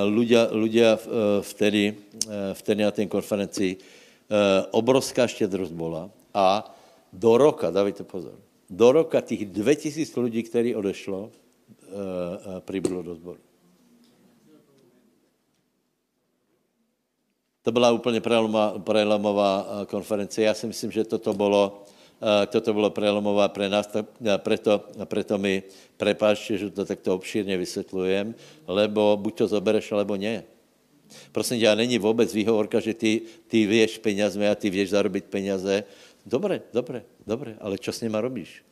ľudia, 0.06 0.54
ľudia 0.54 0.98
vtedy, 1.42 1.94
vtedy 2.54 2.80
na 2.82 2.90
té 2.90 3.06
konferenci 3.06 3.76
obrovská 4.70 5.26
štědrost 5.26 5.72
byla 5.72 6.10
a 6.34 6.64
do 7.12 7.36
roka, 7.36 7.70
dávajte 7.70 8.04
pozor, 8.04 8.38
do 8.70 8.92
roka 8.92 9.20
těch 9.20 9.44
2000 9.44 10.20
lidí, 10.20 10.42
kteří 10.42 10.74
odešlo, 10.74 11.30
přibylo 12.64 13.02
do 13.02 13.14
sboru. 13.14 13.51
To 17.62 17.72
byla 17.72 17.90
úplně 17.90 18.20
prelomová, 18.78 19.66
eh, 19.82 19.86
konference. 19.86 20.42
Já 20.42 20.54
si 20.54 20.66
myslím, 20.66 20.90
že 20.90 21.04
toto 21.04 21.34
bylo, 21.34 21.82
eh, 22.22 22.46
toto 22.46 22.74
bylo 22.74 22.90
prelomová 22.90 23.48
pre 23.48 23.68
nás, 23.68 23.88
preto, 24.36 24.84
preto 25.04 25.38
mi 25.38 25.62
prepáčte, 25.96 26.58
že 26.58 26.70
to 26.70 26.84
takto 26.84 27.14
obšírně 27.14 27.56
vysvětlujem, 27.56 28.34
lebo 28.66 29.18
buď 29.20 29.34
to 29.34 29.46
zobereš, 29.46 29.92
alebo 29.92 30.16
ne. 30.16 30.42
Prosím 31.32 31.60
tě, 31.60 31.76
není 31.76 31.98
vůbec 31.98 32.34
výhovorka, 32.34 32.80
že 32.80 32.94
ty, 32.94 33.22
ty 33.46 33.66
věš 33.66 33.98
penězme 33.98 34.50
a 34.50 34.54
ty 34.54 34.70
věš 34.70 34.90
zarobit 34.90 35.24
peněze. 35.24 35.84
Dobré, 36.26 36.62
dobré, 36.72 37.04
dobré, 37.26 37.56
ale 37.60 37.78
co 37.78 37.92
s 37.92 38.00
nima 38.00 38.20
robíš? 38.20 38.64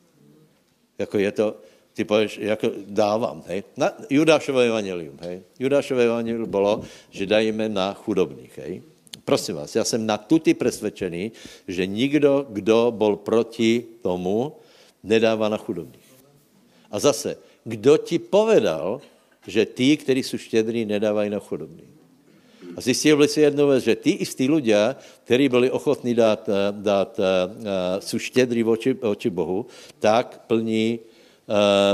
Jako 0.97 1.17
je 1.17 1.31
to, 1.31 1.55
ty 1.93 2.03
pověš, 2.03 2.37
jako 2.41 2.71
dávám, 2.85 3.43
hej. 3.47 3.63
Na 3.77 3.91
Judášové 4.09 4.67
evangelium, 4.67 5.17
hej. 5.21 5.41
Judášové 5.59 6.05
evangelium 6.05 6.49
bylo, 6.49 6.81
že 7.09 7.25
dajíme 7.25 7.69
na 7.69 7.93
chudobných, 7.93 8.57
hej. 8.57 8.81
Prosím 9.25 9.55
vás, 9.55 9.75
já 9.75 9.83
jsem 9.83 10.05
na 10.05 10.17
tuty 10.17 10.53
přesvědčený, 10.53 11.31
že 11.67 11.85
nikdo, 11.85 12.45
kdo 12.49 12.93
byl 12.97 13.15
proti 13.15 13.85
tomu, 14.01 14.55
nedává 15.03 15.49
na 15.49 15.57
chudobných. 15.57 16.11
A 16.91 16.99
zase, 16.99 17.37
kdo 17.63 17.97
ti 17.97 18.19
povedal, 18.19 19.01
že 19.47 19.65
ty, 19.65 19.97
kteří 19.97 20.23
jsou 20.23 20.37
štědrí, 20.37 20.85
nedávají 20.85 21.29
na 21.29 21.39
chudobných? 21.39 21.91
A 22.75 22.81
zjistili 22.81 23.27
si 23.27 23.41
jednu 23.41 23.67
věc, 23.67 23.83
že 23.83 23.95
ty 23.95 24.11
istí 24.11 24.49
lidé, 24.49 24.95
kteří 25.23 25.49
byli 25.49 25.71
ochotní 25.71 26.15
dát, 26.15 26.49
dát, 26.71 27.19
jsou 27.99 28.19
štědrí 28.19 28.63
voči, 28.63 28.93
voči 28.93 29.29
Bohu, 29.29 29.65
tak 29.99 30.43
plní 30.47 30.99
Eh, 30.99 31.10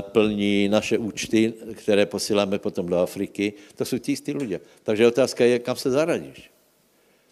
plní 0.01 0.69
naše 0.69 0.97
účty, 0.97 1.53
které 1.73 2.05
posíláme 2.05 2.59
potom 2.59 2.85
do 2.85 2.97
Afriky. 2.97 3.53
To 3.75 3.85
jsou 3.85 3.97
tí 3.97 4.11
istí 4.11 4.33
lidé. 4.33 4.59
Takže 4.83 5.07
otázka 5.07 5.45
je, 5.45 5.59
kam 5.59 5.75
se 5.75 5.91
zaradíš. 5.91 6.51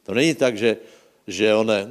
To 0.03 0.13
není 0.13 0.35
tak, 0.35 0.57
že, 0.57 0.77
že 1.27 1.55
one, 1.55 1.83
uh, 1.83 1.89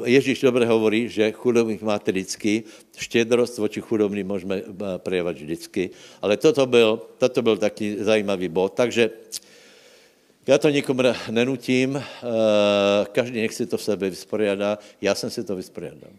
uh, 0.00 0.08
Ježíš 0.08 0.40
dobře 0.40 0.66
hovorí, 0.66 1.08
že 1.08 1.32
chudobných 1.32 1.82
máte 1.82 2.12
vždycky, 2.12 2.62
štědrost 2.96 3.58
voči 3.58 3.80
chudobným 3.80 4.26
můžeme 4.26 4.62
prejavat 4.96 5.36
vždycky, 5.36 5.90
ale 6.22 6.36
toto 6.36 6.66
byl, 6.66 7.00
toto 7.18 7.42
byl 7.42 7.56
taký 7.56 7.96
zajímavý 7.98 8.48
bod. 8.48 8.72
Takže 8.72 9.10
já 10.46 10.58
to 10.58 10.68
nikomu 10.68 11.02
nenutím, 11.30 12.02
každý 13.12 13.40
nech 13.40 13.54
si 13.54 13.66
to 13.66 13.76
v 13.76 13.82
sebe 13.82 14.10
vysporiadá, 14.10 14.78
já 15.00 15.14
jsem 15.14 15.30
si 15.30 15.44
to 15.44 15.56
vysporiadal. 15.56 16.10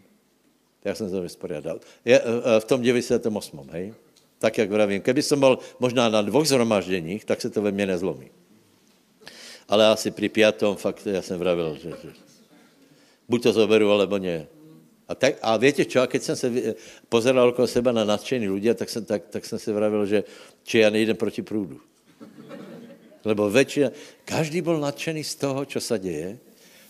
Já 0.84 0.94
jsem 0.94 1.10
to 1.10 1.22
vysporiadal. 1.22 1.80
Je, 2.04 2.20
eh, 2.20 2.24
eh, 2.24 2.60
v 2.60 2.64
tom 2.64 2.82
98. 2.82 3.68
hej? 3.70 3.94
Tak, 4.38 4.58
jak 4.58 4.70
vravím. 4.70 5.02
Keby 5.02 5.22
jsem 5.22 5.40
byl 5.40 5.58
možná 5.78 6.08
na 6.08 6.22
dvou 6.22 6.44
zhromažděních, 6.44 7.24
tak 7.24 7.40
se 7.40 7.50
to 7.50 7.62
ve 7.62 7.72
mně 7.72 7.86
nezlomí. 7.86 8.30
Ale 9.68 9.86
asi 9.86 10.10
při 10.10 10.28
pětom 10.28 10.76
fakt 10.76 11.06
já 11.06 11.22
jsem 11.22 11.38
vravil, 11.38 11.78
že, 11.82 11.90
že 11.90 12.10
buď 13.28 13.42
to 13.42 13.52
zoberu, 13.52 13.92
alebo 13.92 14.18
ne. 14.18 14.46
A, 15.08 15.14
tak, 15.14 15.40
a 15.42 15.56
víte 15.56 15.84
čo, 15.84 16.00
a 16.00 16.06
keď 16.06 16.22
jsem 16.22 16.36
se 16.36 16.74
pozeral 17.08 17.48
okolo 17.48 17.66
seba 17.66 17.92
na 17.92 18.04
nadšený 18.04 18.48
ľudia, 18.48 18.74
tak 18.76 18.88
jsem, 18.88 19.04
tak, 19.04 19.22
tak 19.32 19.44
jsem 19.44 19.58
si 19.58 19.72
vravil, 19.72 20.06
že 20.06 20.24
či 20.64 20.78
já 20.78 20.90
nejdem 20.90 21.16
proti 21.16 21.42
průdu. 21.42 21.80
Lebo 23.24 23.50
většina, 23.50 23.90
každý 24.24 24.60
byl 24.60 24.80
nadšený 24.80 25.24
z 25.24 25.34
toho, 25.34 25.64
co 25.64 25.80
se 25.80 25.98
děje, 25.98 26.38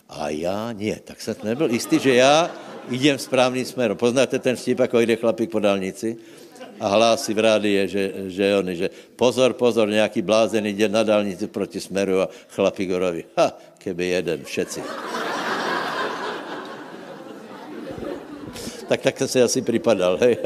a 0.09 0.29
já 0.29 0.73
nie. 0.73 0.97
Tak 1.05 1.21
jsem 1.21 1.35
nebyl 1.45 1.71
jistý, 1.71 1.99
že 1.99 2.15
já 2.15 2.51
jdem 2.91 3.19
správným 3.19 3.65
směrem. 3.65 3.97
Poznáte 3.97 4.39
ten 4.39 4.57
vtip, 4.57 4.79
jako 4.79 5.01
jde 5.01 5.17
chlapík 5.17 5.51
po 5.51 5.61
dálnici 5.61 6.17
a 6.81 6.89
hlásí 6.89 7.35
v 7.35 7.39
rádii, 7.39 7.89
že, 7.89 8.13
že, 8.27 8.57
on, 8.57 8.75
že 8.75 8.91
pozor, 9.17 9.53
pozor, 9.53 9.89
nějaký 9.89 10.23
blázen 10.23 10.67
jde 10.67 10.89
na 10.89 11.03
dálnici 11.03 11.47
proti 11.47 11.81
směru 11.81 12.21
a 12.21 12.29
chlapík 12.49 12.91
hovorí, 12.91 13.25
ha, 13.37 13.59
keby 13.79 14.07
jeden, 14.07 14.45
všetci. 14.45 14.83
tak 18.89 19.01
tak 19.01 19.23
se 19.27 19.43
asi 19.43 19.63
připadal, 19.63 20.17
hej. 20.17 20.37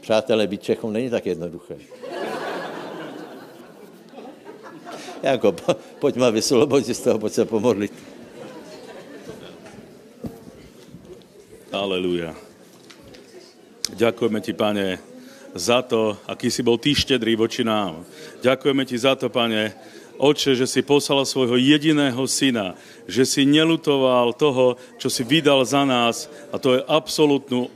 Přátelé, 0.00 0.46
být 0.46 0.62
Čechom 0.62 0.92
není 0.92 1.10
tak 1.10 1.26
jednoduché. 1.26 1.76
Jako, 5.22 5.54
pojď 5.98 6.16
ma 6.16 6.30
vyslobodit 6.30 6.96
z 6.96 7.00
toho, 7.00 7.18
pojď 7.18 7.32
se 7.32 7.44
pomodlit. 7.44 7.92
Aleluja. 11.72 12.34
Ďakujeme 13.92 14.40
ti, 14.40 14.52
pane, 14.52 14.98
za 15.54 15.82
to, 15.82 16.16
aký 16.28 16.50
si 16.50 16.60
bol 16.60 16.76
ty 16.76 16.92
štedrý 16.92 17.36
voči 17.36 17.64
nám. 17.64 18.04
Ďakujeme 18.42 18.84
ti 18.84 18.98
za 18.98 19.14
to, 19.16 19.30
pane, 19.30 19.72
Oče, 20.22 20.54
že 20.54 20.70
si 20.70 20.86
poslal 20.86 21.24
svojho 21.24 21.56
jediného 21.56 22.20
syna, 22.28 22.78
že 23.10 23.26
si 23.26 23.42
nelutoval 23.42 24.36
toho, 24.36 24.78
čo 25.00 25.10
si 25.10 25.26
vydal 25.26 25.64
za 25.66 25.82
nás 25.82 26.30
a 26.52 26.62
to 26.62 26.78
je 26.78 26.86
absolútnu 26.86 27.72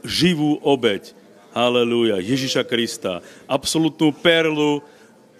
živú 0.00 0.56
obeď. 0.62 1.12
Halelúja. 1.52 2.16
Ježiša 2.16 2.64
Krista. 2.64 3.20
Absolutnú 3.44 4.08
perlu 4.08 4.80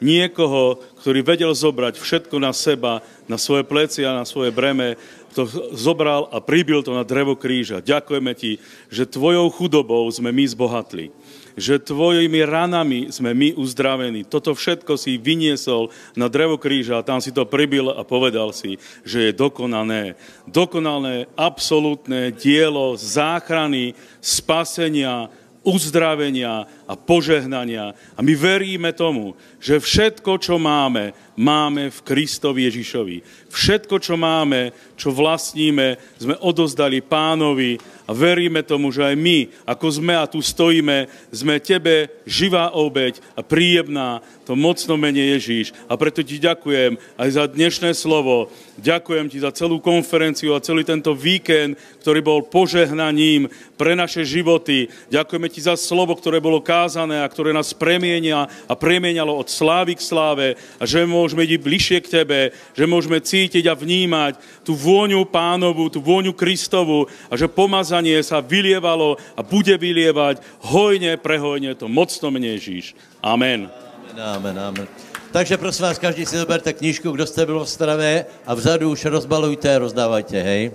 niekoho, 0.03 0.83
ktorý 1.01 1.23
vedel 1.23 1.55
zobrať 1.55 1.97
všetko 1.97 2.37
na 2.43 2.51
seba, 2.51 3.01
na 3.31 3.39
svoje 3.39 3.63
plecia, 3.63 4.13
na 4.13 4.27
svoje 4.27 4.51
breme, 4.51 4.99
to 5.33 5.49
zobral 5.73 6.29
a 6.29 6.45
pribil 6.45 6.85
to 6.85 6.93
na 6.93 7.07
drevo 7.09 7.33
kríža. 7.39 7.81
Ďakujeme 7.81 8.33
ti, 8.37 8.61
že 8.93 9.09
tvojou 9.09 9.49
chudobou 9.49 10.05
sme 10.13 10.29
my 10.29 10.45
zbohatli 10.45 11.09
že 11.57 11.83
tvojimi 11.83 12.41
ranami 12.49 13.13
sme 13.13 13.37
my 13.37 13.49
uzdravení. 13.61 14.25
Toto 14.25 14.57
všetko 14.57 14.97
si 14.97 15.21
vyniesol 15.21 15.93
na 16.17 16.33
drevo 16.33 16.57
kríža 16.57 17.01
a 17.01 17.07
tam 17.07 17.21
si 17.21 17.33
to 17.33 17.45
pribil 17.45 17.93
a 17.93 18.03
povedal 18.07 18.57
si, 18.57 18.81
že 19.05 19.31
je 19.31 19.33
dokonané. 19.37 20.17
Dokonalé, 20.49 21.29
absolútne 21.37 22.33
dielo 22.33 22.97
záchrany, 22.97 23.93
spasenia, 24.25 25.29
uzdravenia 25.63 26.67
a 26.87 26.95
požehnania. 26.99 27.95
A 28.17 28.21
my 28.21 28.33
veríme 28.35 28.91
tomu, 28.93 29.39
že 29.63 29.79
všetko, 29.79 30.39
čo 30.43 30.59
máme, 30.59 31.15
máme 31.39 31.89
v 31.89 31.99
Kristovi 32.05 32.69
Ježišovi. 32.69 33.49
Všetko, 33.49 33.97
čo 34.01 34.21
máme, 34.21 34.73
čo 34.97 35.15
vlastníme, 35.15 35.97
sme 36.21 36.37
odozdali 36.41 37.01
pánovi 37.01 37.81
a 38.05 38.13
veríme 38.13 38.61
tomu, 38.61 38.93
že 38.93 39.07
aj 39.07 39.17
my, 39.17 39.39
ako 39.65 39.87
sme 39.89 40.15
a 40.19 40.29
tu 40.29 40.45
stojíme, 40.45 41.09
sme 41.33 41.63
tebe 41.63 42.13
živá 42.29 42.75
obeď 42.77 43.23
a 43.33 43.41
príjemná, 43.41 44.21
to 44.43 44.59
mocno 44.59 44.99
mene 44.99 45.23
Ježíš. 45.39 45.73
A 45.87 45.95
preto 45.95 46.21
ti 46.21 46.43
ďakujem 46.43 46.99
aj 47.17 47.29
za 47.31 47.45
dnešné 47.47 47.95
slovo. 47.95 48.51
Ďakujem 48.83 49.31
ti 49.31 49.39
za 49.39 49.55
celú 49.55 49.79
konferenciu 49.79 50.53
a 50.53 50.65
celý 50.65 50.83
tento 50.83 51.15
víkend, 51.15 51.79
ktorý 52.03 52.21
bol 52.21 52.41
požehnaním 52.45 53.47
pre 53.79 53.95
naše 53.95 54.27
životy. 54.27 54.91
Ďakujeme 55.09 55.49
ti 55.49 55.63
za 55.63 55.79
slovo, 55.79 56.19
ktoré 56.19 56.43
bolo 56.43 56.59
kázané 56.73 57.21
a 57.21 57.29
ktoré 57.29 57.53
nás 57.53 57.77
premienia 57.77 58.49
a 58.65 58.73
premienialo 58.73 59.37
od 59.37 59.53
slávy 59.53 59.93
k 59.93 60.01
sláve 60.01 60.57
a 60.81 60.89
že 60.89 61.05
môžeme 61.05 61.45
ísť 61.45 61.61
bližšie 61.61 61.99
k 62.01 62.13
tebe, 62.25 62.41
že 62.73 62.89
môžeme 62.89 63.21
cítiť 63.21 63.69
a 63.69 63.77
vnímať 63.77 64.41
tú 64.65 64.73
vôňu 64.73 65.29
pánovu, 65.29 65.93
tú 65.93 66.01
vôňu 66.01 66.33
Kristovu 66.33 67.13
a 67.29 67.37
že 67.37 67.53
pomazanie 67.53 68.17
sa 68.25 68.41
vylievalo 68.41 69.21
a 69.37 69.45
bude 69.45 69.77
vylievať 69.77 70.41
hojne, 70.65 71.21
prehojne, 71.21 71.77
to 71.77 71.93
mocno 71.93 72.33
mne 72.33 72.57
Ježíš. 72.57 72.97
Amen. 73.21 73.69
Amen, 74.17 74.57
amen. 74.57 74.89
Takže 75.33 75.57
prosím 75.57 75.89
vás, 75.89 75.97
každý 75.97 76.29
si 76.29 76.37
zoberte 76.37 76.73
knížku, 76.73 77.09
kdo 77.09 77.25
jste 77.25 77.47
byl 77.49 77.65
v 77.65 77.69
Stravé 77.69 78.13
a 78.45 78.53
vzadu 78.53 78.93
už 78.93 79.05
rozbalujte 79.05 79.65
a 79.65 79.81
rozdávajte, 79.81 80.37
hej. 80.41 80.73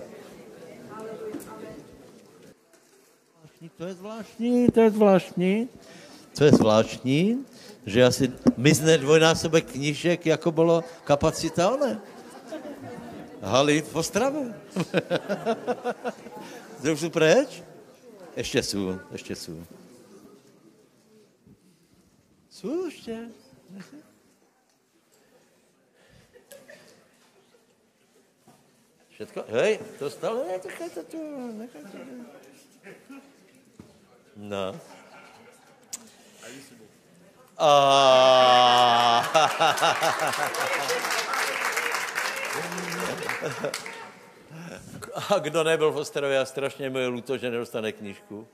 To 3.78 3.86
je 3.86 3.93
zvláštní, 3.93 4.68
to 4.74 4.80
je 4.82 4.89
zvláštní. 4.89 5.70
To 6.38 6.44
je 6.46 6.52
zvláštní, 6.52 7.46
že 7.86 8.06
asi 8.06 8.26
mizne 8.58 8.98
dvojnásobek 8.98 9.74
knížek, 9.74 10.26
jako 10.26 10.52
bylo 10.52 10.84
kapacita, 11.04 11.68
ale 11.68 11.98
haly 13.42 13.82
v 13.82 13.96
Ostravě. 13.96 14.54
to 16.82 16.88
už 16.94 17.00
jsou 17.00 17.10
preč? 17.10 17.64
Ještě 18.36 18.64
jsou, 18.64 19.00
ještě 19.12 19.36
jsou. 19.36 19.64
Jsou 22.50 22.86
ještě. 22.86 23.30
Všetko? 29.10 29.44
Hej, 29.50 29.80
to 30.00 30.10
stále 30.10 30.46
nechajte 30.66 31.04
tu, 31.04 31.18
nechajte 31.58 31.98
tu. 31.98 31.98
No. 34.36 34.97
A... 37.58 37.74
Kdo 45.39 45.64
nebyl 45.64 45.91
v 45.91 45.98
Ostrově 45.98 46.39
a 46.39 46.45
strašně 46.45 46.89
mu 46.89 46.98
je 46.98 47.08
luto, 47.08 47.38
že 47.38 47.52
nedostane 47.52 47.91
knížku? 47.91 48.48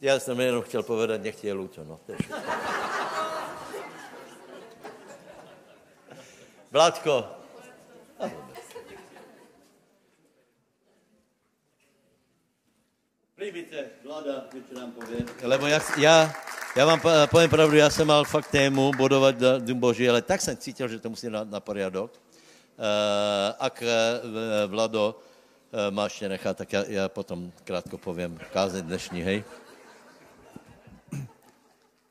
Já 0.00 0.18
jsem 0.18 0.40
jenom 0.40 0.62
chtěl 0.62 0.82
povedat, 0.82 1.22
nech 1.22 1.44
je 1.44 1.52
luto, 1.52 1.84
no. 1.84 2.00
Je 2.08 2.16
Príjmite, 13.38 14.02
vláda, 14.02 14.50
čo 14.50 14.74
nám 14.74 14.90
povie. 14.98 15.22
Lebo 15.46 15.70
já, 15.70 15.78
já, 15.98 16.34
já 16.76 16.86
vám 16.86 17.00
povím 17.30 17.50
pravdu, 17.50 17.76
já 17.76 17.90
jsem 17.90 18.06
mal 18.06 18.24
fakt 18.24 18.50
tému 18.50 18.90
bodovat 18.98 19.34
Dům 19.58 19.78
Boží, 19.78 20.08
ale 20.08 20.22
tak 20.22 20.40
jsem 20.40 20.56
cítil, 20.56 20.88
že 20.88 20.98
to 20.98 21.10
musí 21.10 21.30
na, 21.30 21.44
na 21.44 21.60
poriadok. 21.60 22.10
Uh, 22.10 23.54
ak 23.58 23.82
uh, 23.82 23.88
Vlado 24.66 25.14
uh, 25.14 25.94
máš 25.94 26.12
ještě 26.12 26.28
nechat, 26.28 26.56
tak 26.56 26.72
já, 26.72 26.84
já 26.88 27.08
potom 27.08 27.52
krátko 27.64 27.98
povím 27.98 28.38
kázeň 28.52 28.82
dnešní, 28.82 29.22
hej. 29.22 29.44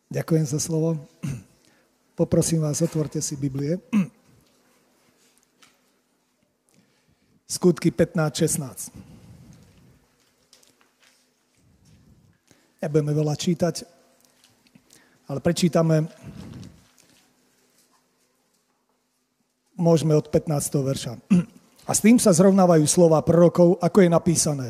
Ďakujem 0.09 0.45
za 0.45 0.59
slovo. 0.59 1.07
Poprosím 2.15 2.61
vás, 2.61 2.81
otvorte 2.81 3.21
si 3.21 3.35
Biblie. 3.35 3.79
Skutky 7.47 7.91
15, 7.91 8.35
16. 8.35 9.16
Nebudeme 12.77 13.09
veľa 13.09 13.33
čítať, 13.33 13.81
ale 15.25 15.41
prečítame 15.41 16.05
môžeme 19.73 20.13
od 20.13 20.29
15. 20.29 20.85
verša. 20.85 21.13
A 21.89 21.91
s 21.97 22.03
tým 22.05 22.21
sa 22.21 22.29
zrovnávajú 22.37 22.85
slova 22.85 23.17
prorokov, 23.25 23.81
ako 23.81 23.97
je 24.05 24.09
napísané. 24.13 24.67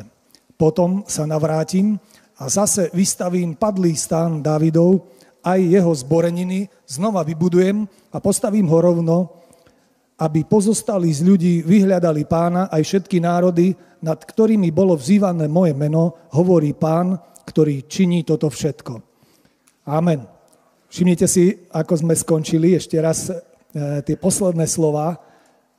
Potom 0.56 1.04
sa 1.04 1.28
navrátim 1.28 2.00
a 2.40 2.48
zase 2.48 2.88
vystavím 2.96 3.52
padlý 3.60 3.92
stán 3.92 4.40
Dávidov, 4.40 5.04
aj 5.44 5.60
jeho 5.60 5.92
zboreniny 5.92 6.64
znova 6.88 7.20
vybudujem 7.28 7.84
a 8.08 8.16
postavím 8.24 8.72
ho 8.72 8.78
rovno, 8.80 9.16
aby 10.16 10.48
pozostali 10.48 11.12
z 11.12 11.28
ľudí 11.28 11.54
vyhľadali 11.60 12.24
pána 12.24 12.72
aj 12.72 12.82
všetky 12.88 13.20
národy, 13.20 13.76
nad 14.00 14.16
ktorými 14.16 14.72
bolo 14.72 14.96
vzývané 14.96 15.44
moje 15.44 15.76
meno, 15.76 16.16
hovorí 16.32 16.72
pán, 16.72 17.20
ktorý 17.48 17.88
činí 17.88 18.28
toto 18.28 18.52
všetko. 18.52 19.00
Amen. 19.88 20.28
Všimnite 20.92 21.24
si, 21.24 21.56
ako 21.72 21.94
sme 22.04 22.12
skončili, 22.12 22.76
ešte 22.76 23.00
raz 23.00 23.32
e, 23.32 23.40
tie 24.04 24.16
posledné 24.20 24.68
slova. 24.68 25.16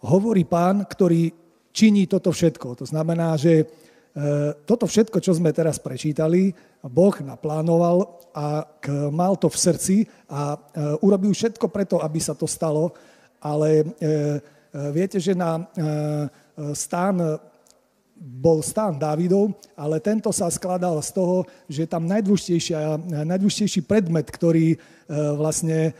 Hovorí 0.01 0.49
pán, 0.49 0.85
ktorý 0.89 1.29
činí 1.69 2.09
toto 2.09 2.33
všetko. 2.33 2.81
To 2.81 2.85
znamená, 2.89 3.37
že 3.37 3.69
E, 4.09 4.51
toto 4.65 4.89
všetko, 4.89 5.21
čo 5.21 5.37
sme 5.37 5.53
teraz 5.53 5.77
prečítali, 5.77 6.49
Boh 6.81 7.13
naplánoval 7.21 8.09
a 8.33 8.65
mal 9.13 9.37
to 9.37 9.53
v 9.53 9.57
srdci 9.57 9.97
a 10.27 10.57
e, 10.57 10.59
urobil 11.05 11.31
všetko 11.31 11.69
preto, 11.69 12.01
aby 12.01 12.17
sa 12.17 12.33
to 12.33 12.49
stalo, 12.49 12.91
ale 13.39 13.87
viete, 14.91 15.15
že 15.15 15.31
na 15.31 15.63
stán 16.75 17.15
bol 18.19 18.59
stán 18.59 18.99
Dávidov, 18.99 19.55
ale 19.79 20.03
tento 20.03 20.27
sa 20.35 20.51
skladal 20.51 20.99
z 20.99 21.15
toho, 21.15 21.47
že 21.71 21.87
tam 21.87 22.03
najdôležitejší 22.03 23.81
predmet, 23.87 24.27
ktorý 24.27 24.75
vlastne 25.39 25.95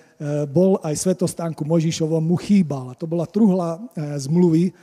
bol 0.51 0.77
aj 0.83 0.99
svetostánku 0.99 1.63
Možišovom, 1.63 2.21
mu 2.21 2.35
chýbal. 2.35 2.93
To 2.99 3.07
bola 3.07 3.23
truhla 3.23 3.79
zmluvy, 3.95 4.75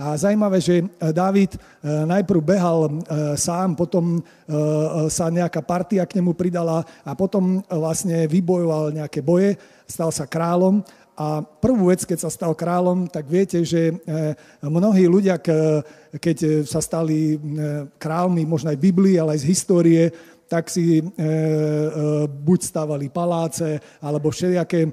a 0.00 0.16
zajímavé, 0.16 0.64
že 0.64 0.80
David 1.12 1.60
najprv 1.84 2.40
behal 2.40 2.88
eh, 2.88 3.36
sám, 3.36 3.76
potom 3.76 4.24
sa 5.06 5.30
nejaká 5.30 5.62
partia 5.62 6.02
k 6.08 6.18
nemu 6.18 6.34
pridala 6.34 6.82
a 7.06 7.14
potom 7.14 7.62
vlastne 7.70 8.26
vybojoval 8.26 8.90
nejaké 8.90 9.22
boje, 9.22 9.54
stal 9.86 10.10
sa 10.10 10.26
kráľom 10.26 10.82
a 11.20 11.44
prvú 11.44 11.92
vec, 11.92 12.00
keď 12.08 12.16
sa 12.24 12.32
stal 12.32 12.56
kráľom, 12.56 13.04
tak 13.04 13.28
viete, 13.28 13.60
že 13.60 13.92
mnohí 14.64 15.04
ľudia, 15.04 15.36
keď 16.16 16.64
sa 16.64 16.80
stali 16.80 17.36
kráľmi, 18.00 18.48
možno 18.48 18.72
aj 18.72 18.80
Biblii, 18.80 19.20
ale 19.20 19.36
aj 19.36 19.44
z 19.44 19.48
histórie, 19.52 20.04
tak 20.50 20.66
si 20.66 20.98
e, 20.98 21.02
e, 21.02 21.06
buď 22.26 22.60
stávali 22.66 23.06
paláce, 23.06 23.78
alebo 24.02 24.34
všelijaké 24.34 24.82
e, 24.82 24.90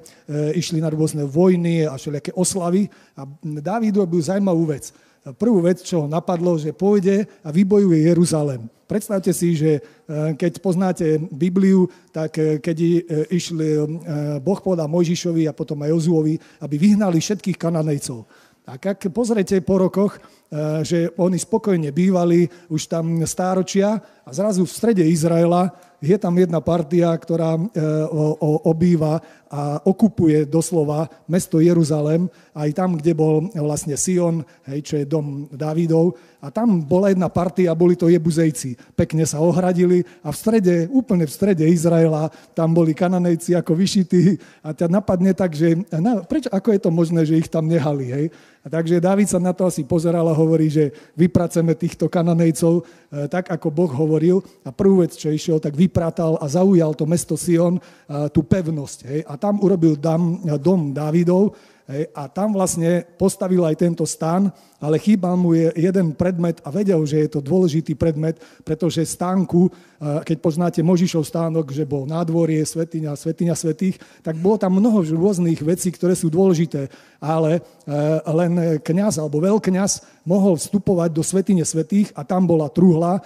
išli 0.54 0.78
na 0.78 0.86
rôzne 0.86 1.26
vojny 1.26 1.82
a 1.82 1.98
všelijaké 1.98 2.30
oslavy. 2.30 2.86
A 3.18 3.26
Dávid 3.42 3.98
robil 3.98 4.22
zaujímavú 4.22 4.70
vec. 4.70 4.94
Prvú 5.36 5.60
vec, 5.60 5.82
čo 5.82 6.04
ho 6.04 6.06
napadlo, 6.08 6.56
že 6.56 6.72
pôjde 6.72 7.26
a 7.44 7.48
vybojuje 7.52 8.08
Jeruzalém. 8.08 8.62
Predstavte 8.88 9.36
si, 9.36 9.52
že 9.52 9.70
e, 9.76 9.80
keď 10.32 10.64
poznáte 10.64 11.20
Bibliu, 11.28 11.92
tak 12.08 12.40
e, 12.40 12.56
keď 12.56 12.76
e, 12.80 12.88
išli, 13.36 13.84
Boh 14.40 14.60
povedal 14.64 14.88
Mojžišovi 14.88 15.44
a 15.44 15.52
potom 15.52 15.84
aj 15.84 15.92
Jozuovi, 15.92 16.40
aby 16.64 16.74
vyhnali 16.80 17.20
všetkých 17.20 17.60
kananejcov. 17.60 18.24
A 18.64 18.80
ak 18.80 19.12
pozrete 19.12 19.60
po 19.60 19.76
rokoch, 19.76 20.16
že 20.80 21.12
oni 21.20 21.36
spokojne 21.36 21.92
bývali 21.92 22.48
už 22.72 22.88
tam 22.88 23.20
stáročia 23.28 24.00
a 24.24 24.30
zrazu 24.32 24.64
v 24.64 24.72
strede 24.72 25.04
Izraela 25.04 25.72
je 25.98 26.14
tam 26.14 26.38
jedna 26.38 26.62
partia, 26.62 27.10
ktorá 27.10 27.58
e, 27.58 27.62
obýva 28.62 29.18
a 29.50 29.80
okupuje 29.82 30.46
doslova 30.46 31.08
mesto 31.26 31.58
Jeruzalem, 31.58 32.28
aj 32.54 32.70
tam, 32.76 33.00
kde 33.00 33.16
bol 33.16 33.48
vlastne 33.50 33.96
Sion, 33.98 34.44
hej, 34.68 34.78
čo 34.84 34.94
je 35.00 35.08
dom 35.08 35.48
Davidov. 35.50 36.14
A 36.38 36.52
tam 36.54 36.84
bola 36.84 37.10
jedna 37.10 37.26
partia, 37.32 37.74
boli 37.74 37.96
to 37.98 38.12
Jebuzejci. 38.12 38.94
Pekne 38.94 39.26
sa 39.26 39.42
ohradili 39.42 40.04
a 40.22 40.30
v 40.30 40.36
strede, 40.36 40.74
úplne 40.92 41.26
v 41.26 41.34
strede 41.34 41.66
Izraela, 41.66 42.30
tam 42.54 42.76
boli 42.76 42.94
kananejci 42.94 43.58
ako 43.58 43.74
vyšití 43.74 44.38
a 44.62 44.76
ťa 44.76 44.86
napadne 44.86 45.34
tak, 45.34 45.56
že 45.56 45.82
na, 45.90 46.22
prečo, 46.22 46.52
ako 46.52 46.68
je 46.76 46.80
to 46.84 46.90
možné, 46.94 47.26
že 47.26 47.40
ich 47.40 47.50
tam 47.50 47.66
nehali, 47.66 48.06
hej? 48.06 48.26
A 48.62 48.70
takže 48.70 49.00
Dávid 49.02 49.26
sa 49.26 49.42
na 49.42 49.56
to 49.56 49.66
asi 49.66 49.82
pozeral 49.82 50.28
a 50.30 50.37
hovorí, 50.38 50.70
že 50.70 50.94
vypraceme 51.18 51.74
týchto 51.74 52.06
kananejcov 52.06 52.74
e, 52.78 52.82
tak, 53.26 53.50
ako 53.50 53.74
Boh 53.74 53.90
hovoril. 53.90 54.38
A 54.62 54.70
prvú 54.70 55.02
vec, 55.02 55.18
čo 55.18 55.34
išiel, 55.34 55.58
tak 55.58 55.74
vypratal 55.74 56.38
a 56.38 56.46
zaujal 56.46 56.94
to 56.94 57.02
mesto 57.10 57.34
Sion, 57.34 57.76
e, 57.76 57.80
tú 58.30 58.46
pevnosť. 58.46 58.98
Hej? 59.10 59.20
A 59.26 59.34
tam 59.34 59.58
urobil 59.58 59.98
dom 59.98 60.94
Dávidov, 60.94 61.58
Hej, 61.88 62.12
a 62.12 62.28
tam 62.28 62.52
vlastne 62.52 63.00
postavil 63.16 63.64
aj 63.64 63.80
tento 63.80 64.04
stan, 64.04 64.52
ale 64.78 65.02
chýbal 65.02 65.34
mu 65.34 65.58
je 65.58 65.74
jeden 65.74 66.14
predmet 66.14 66.62
a 66.62 66.70
vedel, 66.70 67.02
že 67.02 67.26
je 67.26 67.28
to 67.28 67.40
dôležitý 67.42 67.98
predmet, 67.98 68.38
pretože 68.62 69.02
stánku, 69.02 69.66
eh, 69.70 70.22
keď 70.22 70.36
poznáte 70.38 70.80
Možišov 70.86 71.26
stánok, 71.26 71.74
že 71.74 71.82
bol 71.82 72.06
nádvorie, 72.06 72.62
svetiňa, 72.62 73.18
svetiňa 73.18 73.54
svetých, 73.58 73.98
tak 74.22 74.38
bolo 74.38 74.54
tam 74.54 74.78
mnoho 74.78 75.02
rôznych 75.02 75.58
vecí, 75.66 75.90
ktoré 75.90 76.14
sú 76.14 76.30
dôležité, 76.30 76.86
ale 77.18 77.58
eh, 77.58 78.22
len 78.30 78.78
kňaz 78.78 79.18
alebo 79.18 79.42
veľkňaz 79.42 80.22
mohol 80.22 80.54
vstupovať 80.54 81.10
do 81.10 81.26
svetine 81.26 81.66
svetých 81.66 82.14
a 82.14 82.22
tam 82.22 82.46
bola 82.46 82.70
truhla 82.70 83.18
eh, 83.18 83.22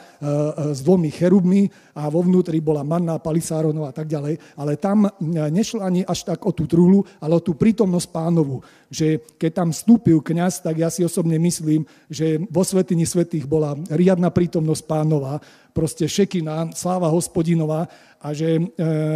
s 0.72 0.80
dvomi 0.80 1.12
cherubmi 1.12 1.68
a 1.92 2.08
vo 2.08 2.24
vnútri 2.24 2.64
bola 2.64 2.80
manna, 2.80 3.20
palisáronov 3.20 3.84
a 3.84 3.92
tak 3.92 4.08
ďalej, 4.08 4.40
ale 4.56 4.80
tam 4.80 5.04
nešlo 5.52 5.84
ani 5.84 6.00
až 6.08 6.24
tak 6.24 6.48
o 6.48 6.52
tú 6.56 6.64
truhlu, 6.64 7.04
ale 7.20 7.36
o 7.36 7.44
tú 7.44 7.52
prítomnosť 7.52 8.08
pánovu 8.08 8.64
že 8.92 9.24
keď 9.40 9.50
tam 9.56 9.68
vstúpil 9.72 10.20
kňaz, 10.20 10.60
tak 10.60 10.76
ja 10.76 10.92
si 10.92 11.00
osobne 11.00 11.40
myslím, 11.42 11.82
že 12.06 12.38
vo 12.46 12.62
Svetini 12.62 13.02
Svetých 13.02 13.50
bola 13.50 13.74
riadna 13.90 14.30
prítomnosť 14.30 14.82
pánova, 14.86 15.42
proste 15.74 16.06
šekina, 16.06 16.70
sláva 16.76 17.10
hospodinová 17.10 17.90
a 18.22 18.30
že 18.30 18.54
e, 18.54 18.62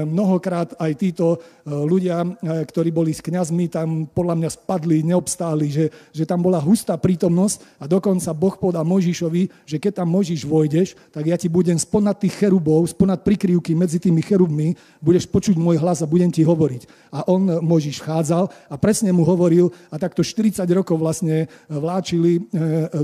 mnohokrát 0.02 0.74
aj 0.82 0.92
títo 0.98 1.38
e, 1.38 1.70
ľudia, 1.70 2.26
e, 2.26 2.28
ktorí 2.66 2.90
boli 2.90 3.14
s 3.14 3.22
kňazmi, 3.22 3.70
tam 3.70 4.10
podľa 4.10 4.34
mňa 4.34 4.50
spadli, 4.50 5.06
neobstáli, 5.06 5.70
že, 5.70 5.86
že 6.10 6.26
tam 6.26 6.42
bola 6.42 6.58
hustá 6.58 6.98
prítomnosť 6.98 7.78
a 7.78 7.86
dokonca 7.86 8.34
Boh 8.34 8.58
povedal 8.58 8.82
Možišovi, 8.82 9.62
že 9.62 9.78
keď 9.78 10.02
tam 10.02 10.10
Možiš 10.10 10.42
vojdeš, 10.42 10.98
tak 11.14 11.30
ja 11.30 11.38
ti 11.38 11.46
budem 11.46 11.78
sponad 11.78 12.18
tých 12.18 12.34
cherubov, 12.34 12.90
sponad 12.90 13.22
prikryvky 13.22 13.78
medzi 13.78 14.02
tými 14.02 14.26
cherubmi, 14.26 14.74
budeš 14.98 15.30
počuť 15.30 15.54
môj 15.54 15.78
hlas 15.78 16.02
a 16.02 16.10
budem 16.10 16.34
ti 16.34 16.42
hovoriť. 16.42 17.14
A 17.14 17.22
on, 17.30 17.62
Možiš, 17.62 18.02
chádzal 18.02 18.50
a 18.66 18.74
presne 18.74 19.14
mu 19.14 19.22
hovoril 19.22 19.70
a 19.94 20.02
takto 20.02 20.26
40 20.26 20.66
rokov 20.74 20.98
vlastne 20.98 21.46
vláčili 21.70 22.42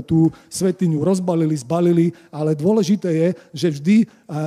tú 0.03 0.27
svetiňu, 0.51 0.99
rozbalili, 0.99 1.55
zbalili, 1.55 2.07
ale 2.27 2.59
dôležité 2.59 3.09
je, 3.09 3.29
že 3.55 3.67
vždy 3.79 3.95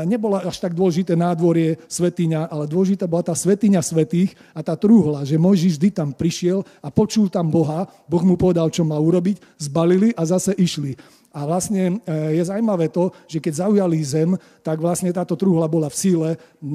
nebola 0.07 0.43
až 0.43 0.59
tak 0.59 0.75
dôležité 0.75 1.15
nádvorie 1.15 1.79
svetiňa, 1.87 2.51
ale 2.51 2.67
dôležitá 2.67 3.07
bola 3.07 3.23
tá 3.23 3.35
svetiňa 3.39 3.81
svetých 3.85 4.35
a 4.51 4.61
tá 4.65 4.75
trúhla, 4.75 5.23
že 5.23 5.39
Mojžiš 5.39 5.79
vždy 5.79 5.89
tam 5.95 6.11
prišiel 6.11 6.67
a 6.83 6.89
počul 6.91 7.31
tam 7.31 7.47
Boha, 7.53 7.87
Boh 8.11 8.25
mu 8.27 8.35
povedal, 8.35 8.67
čo 8.73 8.83
má 8.83 8.99
urobiť, 8.99 9.39
zbalili 9.63 10.11
a 10.17 10.27
zase 10.27 10.57
išli. 10.59 10.99
A 11.37 11.45
vlastne 11.45 12.01
je 12.09 12.41
zaujímavé 12.41 12.89
to, 12.89 13.13
že 13.29 13.45
keď 13.45 13.69
zaujali 13.69 14.01
zem, 14.01 14.41
tak 14.65 14.81
vlastne 14.81 15.13
táto 15.13 15.37
truhla 15.37 15.69
bola 15.69 15.93
v 15.93 16.01
síle 16.01 16.29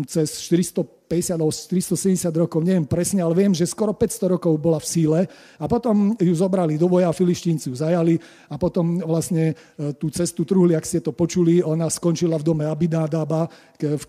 cez 0.05 0.37
450 1.11 1.35
alebo 1.35 1.51
370 1.51 2.41
rokov, 2.47 2.63
neviem 2.63 2.87
presne, 2.87 3.19
ale 3.19 3.35
viem, 3.35 3.51
že 3.51 3.67
skoro 3.67 3.91
500 3.91 4.39
rokov 4.39 4.55
bola 4.55 4.79
v 4.79 4.87
síle 4.87 5.19
a 5.59 5.65
potom 5.67 6.15
ju 6.15 6.31
zobrali 6.31 6.79
do 6.79 6.87
boja, 6.87 7.11
filištínci 7.11 7.67
ju 7.67 7.75
zajali 7.75 8.15
a 8.47 8.55
potom 8.55 9.03
vlastne 9.03 9.51
e, 9.51 9.91
tú 9.99 10.07
cestu 10.07 10.47
truhly, 10.47 10.71
ak 10.79 10.87
ste 10.87 11.03
to 11.03 11.11
počuli, 11.11 11.59
ona 11.59 11.91
skončila 11.91 12.39
v 12.39 12.47
dome 12.47 12.63
Abinadaba 12.63 13.51
v 13.81 14.03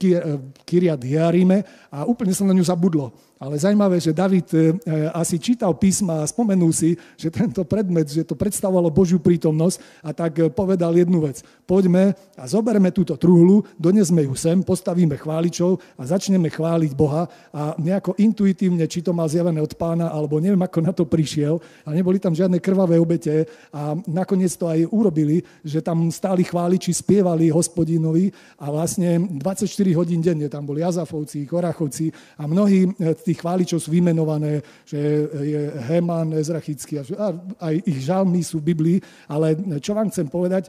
Kyriat 0.63 1.03
Jearime 1.03 1.65
a 1.91 2.05
úplne 2.07 2.31
sa 2.37 2.47
na 2.47 2.55
ňu 2.55 2.63
zabudlo. 2.63 3.11
Ale 3.43 3.59
zaujímavé, 3.59 3.99
že 3.99 4.15
David 4.15 4.55
e, 4.55 4.79
asi 5.11 5.35
čítal 5.35 5.75
písma 5.75 6.23
a 6.23 6.31
spomenul 6.31 6.71
si, 6.71 6.95
že 7.19 7.27
tento 7.27 7.67
predmet, 7.67 8.07
že 8.07 8.23
to 8.23 8.39
predstavovalo 8.39 8.87
Božiu 8.87 9.19
prítomnosť 9.19 10.07
a 10.07 10.15
tak 10.15 10.55
povedal 10.55 10.95
jednu 10.95 11.27
vec. 11.27 11.43
Poďme 11.67 12.15
a 12.39 12.45
zoberme 12.47 12.95
túto 12.95 13.19
truhlu, 13.19 13.67
donesme 13.75 14.23
ju 14.31 14.39
sem, 14.39 14.63
postavíme 14.63 15.19
chváličov 15.19 15.83
a 15.99 16.07
začneme 16.07 16.55
chváliť 16.55 16.92
Boha 16.95 17.29
a 17.53 17.77
nejako 17.77 18.17
intuitívne, 18.21 18.85
či 18.89 19.05
to 19.05 19.13
mal 19.13 19.29
zjavené 19.29 19.61
od 19.61 19.75
pána, 19.77 20.09
alebo 20.09 20.41
neviem, 20.41 20.61
ako 20.61 20.79
na 20.81 20.93
to 20.93 21.05
prišiel, 21.05 21.61
ale 21.85 21.99
neboli 22.01 22.17
tam 22.21 22.33
žiadne 22.37 22.59
krvavé 22.59 22.97
obete 22.97 23.47
a 23.73 23.97
nakoniec 24.09 24.53
to 24.57 24.69
aj 24.69 24.89
urobili, 24.91 25.45
že 25.65 25.85
tam 25.85 26.09
stáli 26.13 26.43
chváliči, 26.43 26.91
spievali 26.93 27.53
hospodinovi 27.53 28.33
a 28.59 28.73
vlastne 28.73 29.21
24 29.39 29.69
hodín 29.95 30.19
denne 30.19 30.49
tam 30.49 30.67
boli 30.67 30.83
Azafovci, 30.83 31.47
Korachovci 31.47 32.11
a 32.41 32.49
mnohí 32.49 32.91
e, 32.99 33.15
tých 33.15 33.39
chváličov 33.39 33.79
sú 33.79 33.95
vymenované, 33.95 34.61
že 34.85 34.99
je 35.31 35.61
Heman, 35.87 36.35
Ezrachický 36.37 36.99
a 36.99 37.29
aj 37.63 37.75
ich 37.87 38.03
žalmy 38.03 38.43
sú 38.43 38.59
v 38.59 38.75
Biblii, 38.75 38.99
ale 39.31 39.55
čo 39.79 39.95
vám 39.95 40.11
chcem 40.11 40.27
povedať, 40.27 40.69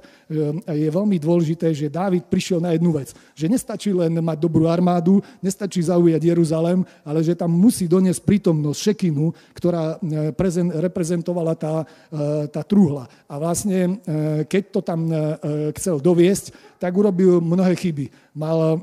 je 0.70 0.90
veľmi 0.90 1.18
dôležité, 1.18 1.74
že 1.74 1.90
Dávid 1.90 2.30
prišiel 2.30 2.62
na 2.62 2.78
jednu 2.78 2.94
vec, 2.94 3.12
že 3.34 3.50
nestačí 3.50 3.90
len 3.90 4.14
mať 4.22 4.38
dobrú 4.38 4.70
armádu, 4.70 5.20
nestačí 5.42 5.82
zaujať 5.82 6.13
Jeruzalem, 6.22 6.86
ale 7.02 7.26
že 7.26 7.34
tam 7.34 7.50
musí 7.50 7.90
doniesť 7.90 8.22
prítomnosť 8.22 8.78
Šekinu, 8.78 9.34
ktorá 9.58 9.98
e, 9.98 10.30
reprezentovala 10.78 11.58
tá, 11.58 11.82
e, 11.82 12.52
tá 12.54 12.62
truhla. 12.62 13.10
A 13.26 13.42
vlastne, 13.42 13.98
e, 14.06 14.46
keď 14.46 14.64
to 14.70 14.80
tam 14.86 15.02
chcel 15.74 15.98
doviesť, 15.98 16.73
tak 16.84 17.00
urobil 17.00 17.40
mnohé 17.40 17.80
chyby. 17.80 18.12
Mal, 18.36 18.76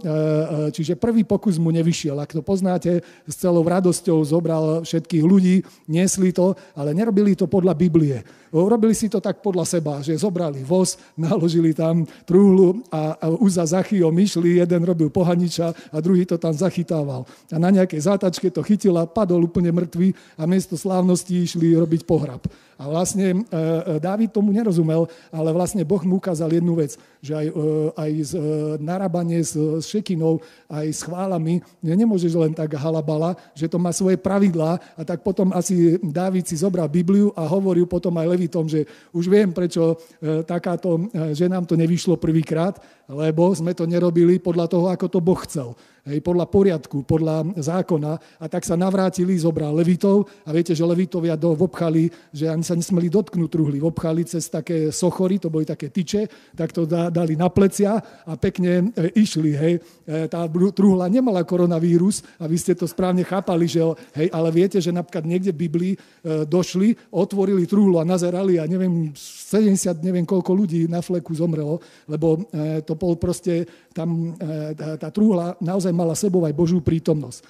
čiže 0.72 0.96
prvý 0.96 1.20
pokus 1.20 1.60
mu 1.60 1.68
nevyšiel. 1.68 2.16
Ak 2.16 2.32
to 2.32 2.40
poznáte, 2.40 3.04
s 3.28 3.34
celou 3.36 3.60
radosťou 3.60 4.24
zobral 4.24 4.88
všetkých 4.88 5.20
ľudí, 5.20 5.60
niesli 5.84 6.32
to, 6.32 6.56
ale 6.72 6.96
nerobili 6.96 7.36
to 7.36 7.44
podľa 7.44 7.76
Biblie. 7.76 8.24
Urobili 8.56 8.96
si 8.96 9.12
to 9.12 9.20
tak 9.20 9.44
podľa 9.44 9.68
seba, 9.68 10.00
že 10.00 10.16
zobrali 10.16 10.64
voz, 10.64 10.96
naložili 11.20 11.76
tam 11.76 12.08
trúhlu 12.24 12.80
a, 12.88 13.20
už 13.36 13.60
za 13.60 13.68
Zachyom 13.68 14.16
išli, 14.16 14.64
jeden 14.64 14.80
robil 14.80 15.12
pohaniča 15.12 15.92
a 15.92 15.96
druhý 16.00 16.24
to 16.24 16.40
tam 16.40 16.56
zachytával. 16.56 17.28
A 17.52 17.60
na 17.60 17.68
nejakej 17.68 18.08
zátačke 18.08 18.48
to 18.48 18.64
chytil 18.64 18.96
a 18.96 19.04
padol 19.04 19.44
úplne 19.44 19.76
mŕtvý 19.76 20.40
a 20.40 20.48
miesto 20.48 20.72
slávnosti 20.80 21.44
išli 21.44 21.76
robiť 21.76 22.08
pohrab. 22.08 22.48
A 22.80 22.88
vlastne 22.88 23.36
e, 23.36 23.36
e, 23.36 24.00
Dávid 24.00 24.32
tomu 24.32 24.56
nerozumel, 24.56 25.04
ale 25.28 25.52
vlastne 25.52 25.84
Boh 25.84 26.00
mu 26.00 26.16
ukázal 26.16 26.48
jednu 26.48 26.80
vec, 26.80 26.96
že 27.20 27.36
aj, 27.36 27.46
e, 27.52 27.68
aj 27.92 28.10
z, 28.24 28.32
narábanie 28.80 29.44
s, 29.44 29.52
s 29.52 29.84
šekinou, 29.84 30.40
aj 30.64 30.88
s 30.88 31.04
chválami, 31.04 31.60
nemôžeš 31.84 32.32
len 32.40 32.56
tak 32.56 32.72
halabala, 32.80 33.36
že 33.52 33.68
to 33.68 33.76
má 33.76 33.92
svoje 33.92 34.16
pravidlá 34.16 34.80
a 34.96 35.02
tak 35.04 35.20
potom 35.20 35.52
asi 35.52 36.00
Dávid 36.00 36.48
si 36.48 36.56
zobral 36.56 36.88
Bibliu 36.88 37.36
a 37.36 37.44
hovoril 37.44 37.84
potom 37.84 38.16
aj 38.16 38.32
Levitom, 38.32 38.64
že 38.64 38.88
už 39.12 39.28
viem, 39.28 39.52
prečo 39.52 40.00
takáto, 40.48 41.12
že 41.36 41.52
nám 41.52 41.68
to 41.68 41.76
nevyšlo 41.76 42.16
prvýkrát, 42.16 42.80
lebo 43.10 43.52
sme 43.52 43.76
to 43.76 43.84
nerobili 43.84 44.40
podľa 44.40 44.66
toho, 44.72 44.86
ako 44.88 45.06
to 45.12 45.20
Boh 45.20 45.40
chcel 45.44 45.76
hej, 46.06 46.18
podľa 46.24 46.46
poriadku, 46.48 47.04
podľa 47.04 47.56
zákona 47.58 48.12
a 48.40 48.46
tak 48.48 48.64
sa 48.64 48.78
navrátili, 48.78 49.36
zobral 49.36 49.76
levitov 49.76 50.28
a 50.46 50.50
viete, 50.54 50.72
že 50.72 50.86
levitovia 50.86 51.36
do, 51.36 51.52
obchali, 51.52 52.08
že 52.32 52.48
ani 52.48 52.64
sa 52.64 52.78
nesmeli 52.78 53.12
dotknúť 53.12 53.50
truhly, 53.50 53.78
obchali 53.82 54.24
cez 54.24 54.48
také 54.48 54.88
sochory, 54.94 55.36
to 55.36 55.52
boli 55.52 55.68
také 55.68 55.92
tyče, 55.92 56.54
tak 56.56 56.72
to 56.72 56.86
dali 56.88 57.36
na 57.36 57.52
plecia 57.52 58.00
a 58.24 58.32
pekne 58.38 58.90
e, 58.96 59.12
išli. 59.18 59.52
Hej. 59.52 59.74
E, 60.06 60.26
tá 60.30 60.46
truhla 60.48 61.10
nemala 61.10 61.44
koronavírus 61.44 62.24
a 62.40 62.48
vy 62.48 62.56
ste 62.56 62.72
to 62.72 62.88
správne 62.88 63.26
chápali, 63.26 63.68
že 63.68 63.82
hej, 64.16 64.32
ale 64.32 64.48
viete, 64.54 64.78
že 64.80 64.94
napríklad 64.94 65.26
niekde 65.26 65.52
v 65.52 65.60
Biblii 65.68 65.92
e, 65.94 65.98
došli, 66.46 67.12
otvorili 67.12 67.68
truhlu 67.68 68.00
a 68.00 68.08
nazerali 68.08 68.56
a 68.56 68.64
neviem, 68.64 69.12
70, 69.14 70.00
neviem 70.06 70.24
koľko 70.24 70.54
ľudí 70.54 70.86
na 70.86 71.02
fleku 71.02 71.34
zomrelo, 71.34 71.82
lebo 72.06 72.46
e, 72.50 72.80
to 72.86 72.94
bol 72.94 73.18
proste 73.18 73.66
tam 73.90 74.38
tá, 74.74 74.94
tá 74.96 75.08
trúhla 75.10 75.58
naozaj 75.58 75.90
mala 75.90 76.14
sebou 76.14 76.46
aj 76.46 76.54
Božú 76.54 76.78
prítomnosť. 76.78 77.40
E, 77.40 77.44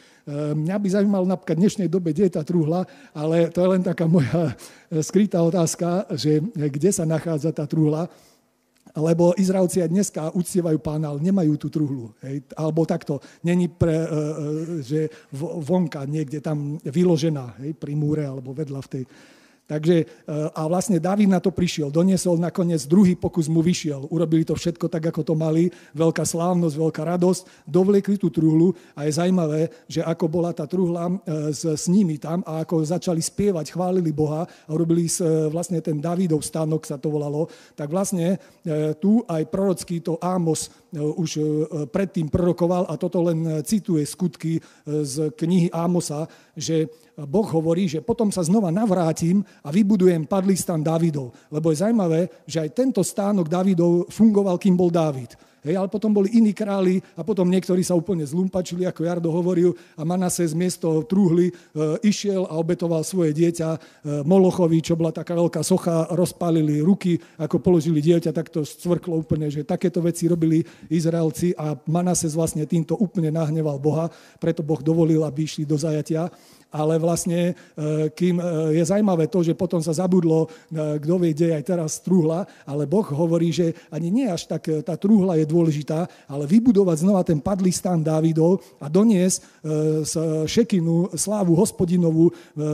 mňa 0.56 0.76
by 0.80 0.88
zaujímalo 0.88 1.26
napríklad 1.28 1.56
v 1.56 1.62
dnešnej 1.68 1.88
dobe, 1.92 2.16
kde 2.16 2.28
je 2.28 2.36
tá 2.40 2.42
trúhla, 2.42 2.88
ale 3.12 3.52
to 3.52 3.60
je 3.60 3.68
len 3.68 3.82
taká 3.84 4.08
moja 4.14 4.56
skrytá 4.88 5.44
otázka, 5.44 6.08
že 6.16 6.40
kde 6.56 6.90
sa 6.90 7.04
nachádza 7.04 7.52
tá 7.52 7.68
trúhla, 7.68 8.08
lebo 8.96 9.36
Izraelci 9.38 9.84
aj 9.84 9.90
dneska 9.92 10.22
uctievajú 10.34 10.82
pána, 10.82 11.14
ale 11.14 11.22
nemajú 11.22 11.54
tú 11.54 11.70
truhlu. 11.70 12.10
Hej. 12.26 12.42
Alebo 12.58 12.82
takto, 12.82 13.22
není 13.46 13.70
pre, 13.70 14.02
že 14.82 15.06
vonka 15.38 16.02
niekde 16.10 16.42
tam 16.42 16.74
vyložená, 16.82 17.62
hej, 17.62 17.78
pri 17.78 17.94
múre 17.94 18.26
alebo 18.26 18.50
vedľa 18.50 18.80
v 18.82 18.90
tej 18.90 19.04
Takže, 19.70 20.26
a 20.50 20.66
vlastne 20.66 20.98
David 20.98 21.30
na 21.30 21.38
to 21.38 21.54
prišiel, 21.54 21.94
doniesol 21.94 22.42
nakoniec 22.42 22.82
druhý 22.90 23.14
pokus 23.14 23.46
mu 23.46 23.62
vyšiel. 23.62 24.10
Urobili 24.10 24.42
to 24.42 24.58
všetko 24.58 24.90
tak, 24.90 25.14
ako 25.14 25.22
to 25.22 25.34
mali. 25.38 25.70
Veľká 25.94 26.26
slávnosť, 26.26 26.74
veľká 26.74 27.02
radosť. 27.06 27.70
Dovliekli 27.70 28.18
tú 28.18 28.34
truhlu 28.34 28.74
a 28.98 29.06
je 29.06 29.14
zajímavé, 29.14 29.70
že 29.86 30.02
ako 30.02 30.26
bola 30.26 30.50
tá 30.50 30.66
truhla 30.66 31.22
s, 31.54 31.62
s 31.62 31.86
nimi 31.86 32.18
tam 32.18 32.42
a 32.42 32.66
ako 32.66 32.82
začali 32.82 33.22
spievať, 33.22 33.70
chválili 33.70 34.10
Boha 34.10 34.42
a 34.42 34.70
urobili 34.74 35.06
vlastne 35.54 35.78
ten 35.78 36.02
Davidov 36.02 36.42
stánok 36.42 36.82
sa 36.82 36.98
to 36.98 37.06
volalo, 37.06 37.46
tak 37.78 37.94
vlastne 37.94 38.42
tu 38.98 39.22
aj 39.30 39.46
prorocký 39.46 40.02
to 40.02 40.18
Ámos 40.18 40.66
už 40.94 41.30
predtým 41.94 42.26
prorokoval 42.26 42.90
a 42.90 42.98
toto 42.98 43.22
len 43.22 43.62
cituje 43.62 44.02
skutky 44.02 44.58
z 44.86 45.30
knihy 45.38 45.70
Ámosa, 45.70 46.26
že 46.58 46.90
Boh 47.14 47.46
hovorí, 47.46 47.86
že 47.86 48.02
potom 48.02 48.32
sa 48.32 48.42
znova 48.42 48.72
navrátim 48.74 49.44
a 49.62 49.70
vybudujem 49.70 50.26
padlý 50.26 50.56
stan 50.56 50.82
Davidov. 50.82 51.30
Lebo 51.52 51.70
je 51.70 51.80
zaujímavé, 51.84 52.20
že 52.48 52.64
aj 52.64 52.74
tento 52.74 53.02
stánok 53.04 53.46
Davidov 53.46 54.10
fungoval, 54.10 54.58
kým 54.58 54.74
bol 54.74 54.90
Dávid. 54.90 55.36
Hej, 55.60 55.76
ale 55.76 55.92
potom 55.92 56.08
boli 56.08 56.32
iní 56.32 56.56
králi 56.56 57.04
a 57.16 57.20
potom 57.20 57.44
niektorí 57.44 57.84
sa 57.84 57.92
úplne 57.92 58.24
zlumpačili, 58.24 58.88
ako 58.88 59.04
Jardo 59.04 59.28
hovoril, 59.28 59.76
a 59.92 60.08
Manase 60.08 60.48
z 60.48 60.56
miesto 60.56 61.04
trúhly 61.04 61.52
e, 61.52 61.52
išiel 62.00 62.48
a 62.48 62.56
obetoval 62.56 63.04
svoje 63.04 63.36
dieťa 63.36 63.68
e, 63.76 63.78
Molochovi, 64.24 64.80
čo 64.80 64.96
bola 64.96 65.12
taká 65.12 65.36
veľká 65.36 65.60
socha, 65.60 66.08
rozpálili 66.16 66.80
ruky, 66.80 67.20
ako 67.36 67.60
položili 67.60 68.00
dieťa, 68.00 68.32
tak 68.32 68.48
to 68.48 68.64
scvrklo 68.64 69.20
úplne, 69.20 69.52
že 69.52 69.68
takéto 69.68 70.00
veci 70.00 70.24
robili 70.32 70.64
Izraelci 70.88 71.52
a 71.52 71.76
Manases 71.84 72.32
vlastne 72.32 72.64
týmto 72.64 72.96
úplne 72.96 73.28
nahneval 73.28 73.76
Boha, 73.76 74.08
preto 74.40 74.64
Boh 74.64 74.80
dovolil, 74.80 75.20
aby 75.28 75.44
išli 75.44 75.68
do 75.68 75.76
zajatia. 75.76 76.32
Ale 76.70 77.02
vlastne, 77.02 77.50
e, 77.50 78.14
kým 78.14 78.38
e, 78.38 78.78
je 78.78 78.84
zaujímavé 78.86 79.26
to, 79.26 79.42
že 79.42 79.58
potom 79.58 79.82
sa 79.82 79.90
zabudlo, 79.90 80.46
e, 80.70 81.02
kto 81.02 81.18
vie, 81.18 81.34
kde 81.34 81.58
aj 81.58 81.64
teraz 81.66 81.98
trúhla, 81.98 82.46
ale 82.62 82.86
Boh 82.86 83.02
hovorí, 83.10 83.50
že 83.50 83.74
ani 83.90 84.06
nie 84.06 84.30
až 84.30 84.46
tak 84.46 84.70
tá 84.86 84.94
trúhla 84.94 85.34
je 85.34 85.49
dôležitá, 85.50 86.06
ale 86.30 86.46
vybudovať 86.46 87.02
znova 87.02 87.26
ten 87.26 87.42
padlý 87.42 87.74
stan 87.74 87.98
Dávidov 88.00 88.62
a 88.78 88.86
doniesť 88.86 89.38
z 90.06 90.12
šekinu 90.46 91.12
slávu 91.18 91.58
hospodinovú 91.58 92.30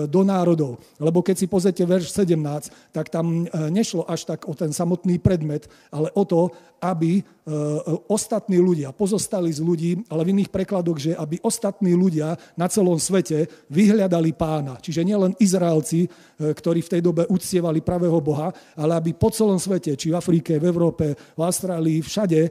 do 0.06 0.20
národov. 0.20 0.78
Lebo 1.00 1.24
keď 1.24 1.36
si 1.40 1.46
pozrite 1.48 1.82
verš 1.88 2.12
17, 2.12 2.92
tak 2.92 3.08
tam 3.08 3.48
nešlo 3.72 4.04
až 4.04 4.28
tak 4.28 4.44
o 4.44 4.52
ten 4.52 4.70
samotný 4.70 5.16
predmet, 5.18 5.64
ale 5.88 6.12
o 6.12 6.22
to, 6.28 6.52
aby 6.80 7.22
ostatní 8.10 8.58
ľudia, 8.58 8.90
pozostali 8.90 9.54
z 9.54 9.62
ľudí, 9.62 10.02
ale 10.10 10.26
v 10.26 10.34
iných 10.34 10.50
prekladoch, 10.50 10.98
že 10.98 11.14
aby 11.14 11.38
ostatní 11.46 11.94
ľudia 11.94 12.34
na 12.58 12.66
celom 12.66 12.98
svete 12.98 13.46
vyhľadali 13.70 14.34
pána. 14.34 14.82
Čiže 14.82 15.06
nielen 15.06 15.30
Izraelci, 15.38 16.06
e, 16.06 16.08
ktorí 16.42 16.82
v 16.82 16.98
tej 16.98 17.00
dobe 17.06 17.22
uctievali 17.30 17.78
pravého 17.86 18.18
Boha, 18.18 18.50
ale 18.74 18.98
aby 18.98 19.14
po 19.14 19.30
celom 19.30 19.62
svete, 19.62 19.94
či 19.94 20.10
v 20.10 20.18
Afrike, 20.18 20.58
v 20.58 20.66
Európe, 20.66 21.14
v 21.14 21.40
Austrálii, 21.40 22.02
všade 22.02 22.40
e, 22.42 22.50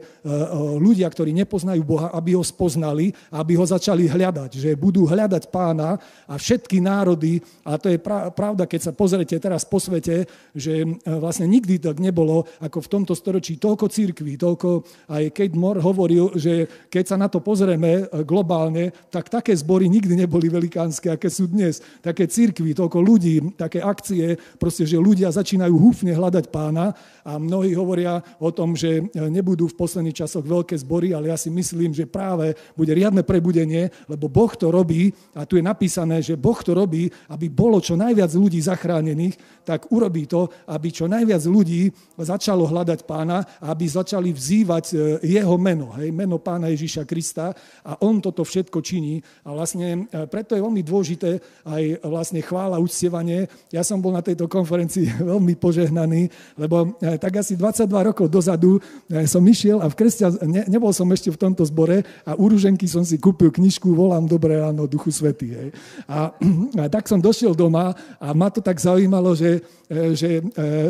ľudia, 0.80 1.12
ktorí 1.12 1.36
nepoznajú 1.44 1.84
Boha, 1.84 2.08
aby 2.16 2.32
ho 2.32 2.40
spoznali 2.40 3.12
aby 3.36 3.52
ho 3.60 3.66
začali 3.68 4.08
hľadať. 4.08 4.50
Že 4.56 4.70
budú 4.80 5.04
hľadať 5.04 5.52
pána 5.52 6.00
a 6.24 6.34
všetky 6.40 6.80
národy, 6.80 7.44
a 7.68 7.76
to 7.76 7.92
je 7.92 8.00
pravda, 8.32 8.64
keď 8.64 8.90
sa 8.90 8.92
pozrete 8.96 9.36
teraz 9.36 9.68
po 9.68 9.76
svete, 9.76 10.24
že 10.56 10.88
vlastne 11.04 11.44
nikdy 11.44 11.76
tak 11.76 12.00
nebolo, 12.00 12.48
ako 12.64 12.80
v 12.80 12.90
tomto 12.90 13.12
storočí, 13.12 13.60
toľko 13.60 13.92
církví, 13.92 14.15
toľko, 14.22 14.86
aj 15.10 15.24
Kate 15.34 15.58
Moore 15.58 15.82
hovoril, 15.82 16.32
že 16.38 16.86
keď 16.88 17.04
sa 17.04 17.16
na 17.18 17.26
to 17.26 17.42
pozrieme 17.42 18.08
globálne, 18.24 18.94
tak 19.12 19.28
také 19.28 19.52
zbory 19.52 19.90
nikdy 19.90 20.16
neboli 20.16 20.48
velikánske, 20.48 21.12
aké 21.12 21.26
sú 21.26 21.50
dnes. 21.50 21.82
Také 22.00 22.30
církvy, 22.30 22.72
toľko 22.72 22.98
ľudí, 23.02 23.58
také 23.58 23.82
akcie, 23.82 24.38
proste, 24.56 24.86
že 24.86 24.96
ľudia 24.96 25.28
začínajú 25.34 25.74
húfne 25.74 26.14
hľadať 26.14 26.48
pána 26.48 26.94
a 27.26 27.42
mnohí 27.42 27.74
hovoria 27.74 28.22
o 28.38 28.54
tom, 28.54 28.78
že 28.78 29.02
nebudú 29.10 29.66
v 29.66 29.74
posledných 29.74 30.22
časoch 30.22 30.46
veľké 30.46 30.78
zbory, 30.78 31.10
ale 31.10 31.34
ja 31.34 31.36
si 31.36 31.50
myslím, 31.50 31.90
že 31.90 32.06
práve 32.06 32.54
bude 32.78 32.94
riadne 32.94 33.26
prebudenie, 33.26 33.90
lebo 34.06 34.30
Boh 34.30 34.54
to 34.54 34.70
robí 34.70 35.10
a 35.34 35.42
tu 35.42 35.58
je 35.58 35.64
napísané, 35.66 36.22
že 36.22 36.38
Boh 36.38 36.56
to 36.62 36.70
robí, 36.70 37.10
aby 37.34 37.50
bolo 37.50 37.82
čo 37.82 37.98
najviac 37.98 38.30
ľudí 38.30 38.62
zachránených, 38.62 39.66
tak 39.66 39.90
urobí 39.90 40.30
to, 40.30 40.46
aby 40.70 40.94
čo 40.94 41.10
najviac 41.10 41.42
ľudí 41.50 41.90
začalo 42.14 42.70
hľadať 42.70 43.02
pána 43.02 43.42
a 43.58 43.74
aby 43.74 43.90
začali 43.90 44.30
vzývať 44.30 44.84
e, 44.94 44.96
jeho 45.26 45.58
meno, 45.58 45.90
hej, 45.98 46.14
meno 46.14 46.38
pána 46.38 46.70
Ježíša 46.70 47.02
Krista 47.02 47.50
a 47.82 47.98
on 48.06 48.22
toto 48.22 48.46
všetko 48.46 48.78
činí. 48.78 49.18
A 49.42 49.50
vlastne 49.50 50.06
e, 50.06 50.30
preto 50.30 50.54
je 50.54 50.62
veľmi 50.62 50.86
dôležité 50.86 51.42
aj 51.66 51.82
vlastne 52.06 52.38
chvála, 52.38 52.78
uctievanie. 52.78 53.50
Ja 53.74 53.82
som 53.82 53.98
bol 53.98 54.14
na 54.14 54.22
tejto 54.22 54.46
konferencii 54.46 55.18
veľmi 55.34 55.58
požehnaný, 55.58 56.30
lebo 56.54 56.94
tak 57.18 57.40
asi 57.40 57.56
22 57.56 57.88
rokov 58.12 58.26
dozadu 58.30 58.78
eh, 59.10 59.26
som 59.28 59.42
išiel 59.42 59.82
a 59.82 59.90
v 59.90 59.94
kresťan, 59.96 60.38
ne, 60.46 60.62
nebol 60.70 60.92
som 60.94 61.08
ešte 61.10 61.32
v 61.32 61.38
tomto 61.38 61.64
zbore 61.66 62.06
a 62.24 62.38
u 62.38 62.44
Ruženky 62.48 62.86
som 62.86 63.02
si 63.02 63.18
kúpil 63.20 63.50
knižku 63.50 63.92
Volám 63.92 64.28
dobré 64.28 64.60
ráno 64.60 64.86
Duchu 64.86 65.10
Svetý. 65.10 65.52
Hej. 65.52 65.68
A, 66.06 66.32
a 66.82 66.86
tak 66.92 67.08
som 67.08 67.20
došiel 67.20 67.56
doma 67.56 67.96
a 68.20 68.28
ma 68.32 68.48
to 68.48 68.60
tak 68.62 68.78
zaujímalo, 68.78 69.34
že, 69.34 69.60
eh, 69.90 70.12
že, 70.12 70.30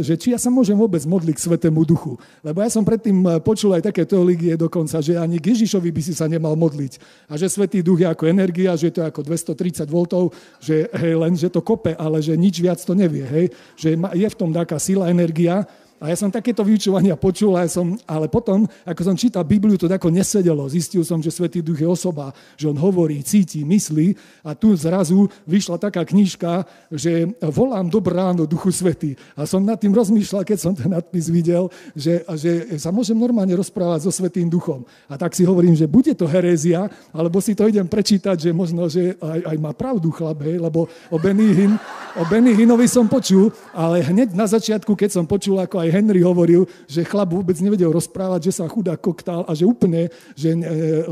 že 0.02 0.14
či 0.14 0.32
ja 0.34 0.38
sa 0.38 0.52
môžem 0.52 0.76
vôbec 0.76 1.02
modliť 1.06 1.34
k 1.36 1.44
Svetému 1.46 1.82
Duchu. 1.86 2.18
Lebo 2.44 2.60
ja 2.62 2.70
som 2.70 2.84
predtým 2.84 3.42
počul 3.42 3.74
aj 3.74 3.90
také 3.92 4.04
teológie 4.04 4.54
dokonca, 4.54 4.98
že 5.00 5.18
ani 5.18 5.40
k 5.40 5.54
Ježišovi 5.54 5.90
by 5.90 6.02
si 6.02 6.12
sa 6.12 6.26
nemal 6.26 6.54
modliť. 6.54 6.98
A 7.30 7.38
že 7.38 7.50
Svetý 7.50 7.80
Duch 7.80 8.00
je 8.02 8.08
ako 8.08 8.28
energia, 8.28 8.74
že 8.74 8.92
to 8.92 9.04
ako 9.06 9.22
230 9.26 9.86
V 9.86 9.96
že 10.60 10.88
hej, 10.92 11.14
len, 11.16 11.34
že 11.34 11.48
to 11.52 11.60
kope, 11.60 11.92
ale 11.96 12.22
že 12.22 12.36
nič 12.36 12.60
viac 12.60 12.80
to 12.80 12.92
nevie, 12.92 13.24
hej, 13.24 13.46
že 13.76 13.96
je 13.96 14.28
v 14.28 14.38
tom 14.38 14.50
taká 14.52 14.78
sila, 14.80 15.12
energia 15.12 15.66
a 15.96 16.12
ja 16.12 16.16
som 16.18 16.28
takéto 16.28 16.60
vyučovania 16.60 17.16
počul, 17.16 17.56
ale, 17.56 17.72
som, 17.72 17.96
ale 18.04 18.28
potom, 18.28 18.68
ako 18.84 19.00
som 19.00 19.16
čítal 19.16 19.48
Bibliu, 19.48 19.80
to 19.80 19.88
tako 19.88 20.12
nesedelo. 20.12 20.68
Zistil 20.68 21.00
som, 21.08 21.24
že 21.24 21.32
Svetý 21.32 21.64
Duch 21.64 21.80
je 21.80 21.88
osoba, 21.88 22.36
že 22.60 22.68
on 22.68 22.76
hovorí, 22.76 23.24
cíti, 23.24 23.64
myslí 23.64 24.12
a 24.44 24.52
tu 24.52 24.76
zrazu 24.76 25.28
vyšla 25.48 25.80
taká 25.80 26.04
knižka, 26.04 26.68
že 26.92 27.32
volám 27.40 27.88
dobré 27.88 28.16
ráno 28.16 28.48
Duchu 28.48 28.72
Svetý. 28.72 29.16
A 29.36 29.44
som 29.44 29.64
nad 29.64 29.76
tým 29.76 29.92
rozmýšľal, 29.92 30.44
keď 30.44 30.58
som 30.60 30.72
ten 30.72 30.88
nadpis 30.92 31.28
videl, 31.28 31.68
že, 31.92 32.24
že 32.36 32.80
sa 32.80 32.92
môžem 32.92 33.16
normálne 33.16 33.52
rozprávať 33.56 34.08
so 34.08 34.12
Svetým 34.12 34.48
Duchom. 34.48 34.84
A 35.08 35.16
tak 35.20 35.32
si 35.36 35.44
hovorím, 35.44 35.76
že 35.76 35.88
bude 35.88 36.12
to 36.12 36.24
herézia, 36.24 36.88
alebo 37.12 37.40
si 37.44 37.52
to 37.52 37.68
idem 37.68 37.84
prečítať, 37.84 38.36
že 38.36 38.50
možno, 38.52 38.88
že 38.88 39.16
aj, 39.20 39.52
aj 39.52 39.56
má 39.60 39.72
pravdu 39.76 40.08
chlap, 40.12 40.40
hej, 40.44 40.60
lebo 40.60 40.88
o 41.12 41.16
Benny, 41.20 41.72
o 42.16 42.24
Benny 42.28 42.56
Hinnovi 42.56 42.88
som 42.88 43.08
počul, 43.08 43.52
ale 43.76 44.00
hneď 44.00 44.32
na 44.32 44.48
začiatku, 44.48 44.96
keď 44.96 45.20
som 45.20 45.24
počul, 45.28 45.60
ako 45.60 45.84
aj 45.84 45.85
aj 45.86 45.94
Henry 45.94 46.20
hovoril, 46.26 46.66
že 46.90 47.06
chlap 47.06 47.30
vôbec 47.30 47.54
nevedel 47.62 47.94
rozprávať, 47.94 48.50
že 48.50 48.58
sa 48.58 48.66
chudá 48.66 48.98
koktál 48.98 49.46
a 49.46 49.54
že 49.54 49.62
úplne, 49.62 50.10
že 50.34 50.50
e, 50.52 50.60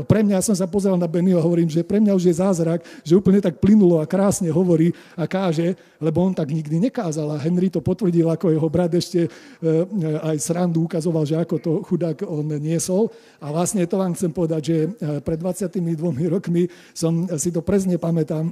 pre 0.03 0.21
mňa, 0.21 0.37
ja 0.37 0.43
som 0.43 0.55
sa 0.55 0.67
pozeral 0.67 0.99
na 0.99 1.07
Benny 1.07 1.31
a 1.31 1.39
hovorím, 1.39 1.71
že 1.71 1.87
pre 1.87 2.03
mňa 2.03 2.11
už 2.11 2.27
je 2.27 2.35
zázrak, 2.35 2.83
že 3.07 3.15
úplne 3.15 3.39
tak 3.39 3.63
plynulo 3.63 4.03
a 4.03 4.09
krásne 4.09 4.51
hovorí 4.51 4.91
a 5.15 5.23
káže, 5.23 5.79
lebo 6.03 6.19
on 6.19 6.35
tak 6.35 6.51
nikdy 6.51 6.91
nekázal 6.91 7.31
a 7.31 7.41
Henry 7.41 7.71
to 7.71 7.79
potvrdil, 7.79 8.27
ako 8.27 8.51
jeho 8.51 8.67
brat 8.67 8.91
ešte 8.91 9.25
e, 9.25 9.29
aj 10.19 10.35
srandu 10.43 10.83
ukazoval, 10.85 11.23
že 11.23 11.39
ako 11.39 11.55
to 11.63 11.71
chudák 11.87 12.27
on 12.27 12.51
niesol. 12.59 13.07
A 13.39 13.55
vlastne 13.55 13.87
to 13.87 13.95
vám 13.95 14.11
chcem 14.11 14.35
povedať, 14.35 14.61
že 14.61 14.77
e, 14.83 14.89
pred 15.23 15.39
22 15.39 15.79
rokmi 16.27 16.67
som 16.91 17.25
si 17.39 17.49
to 17.49 17.63
presne 17.63 17.95
pamätám, 17.95 18.51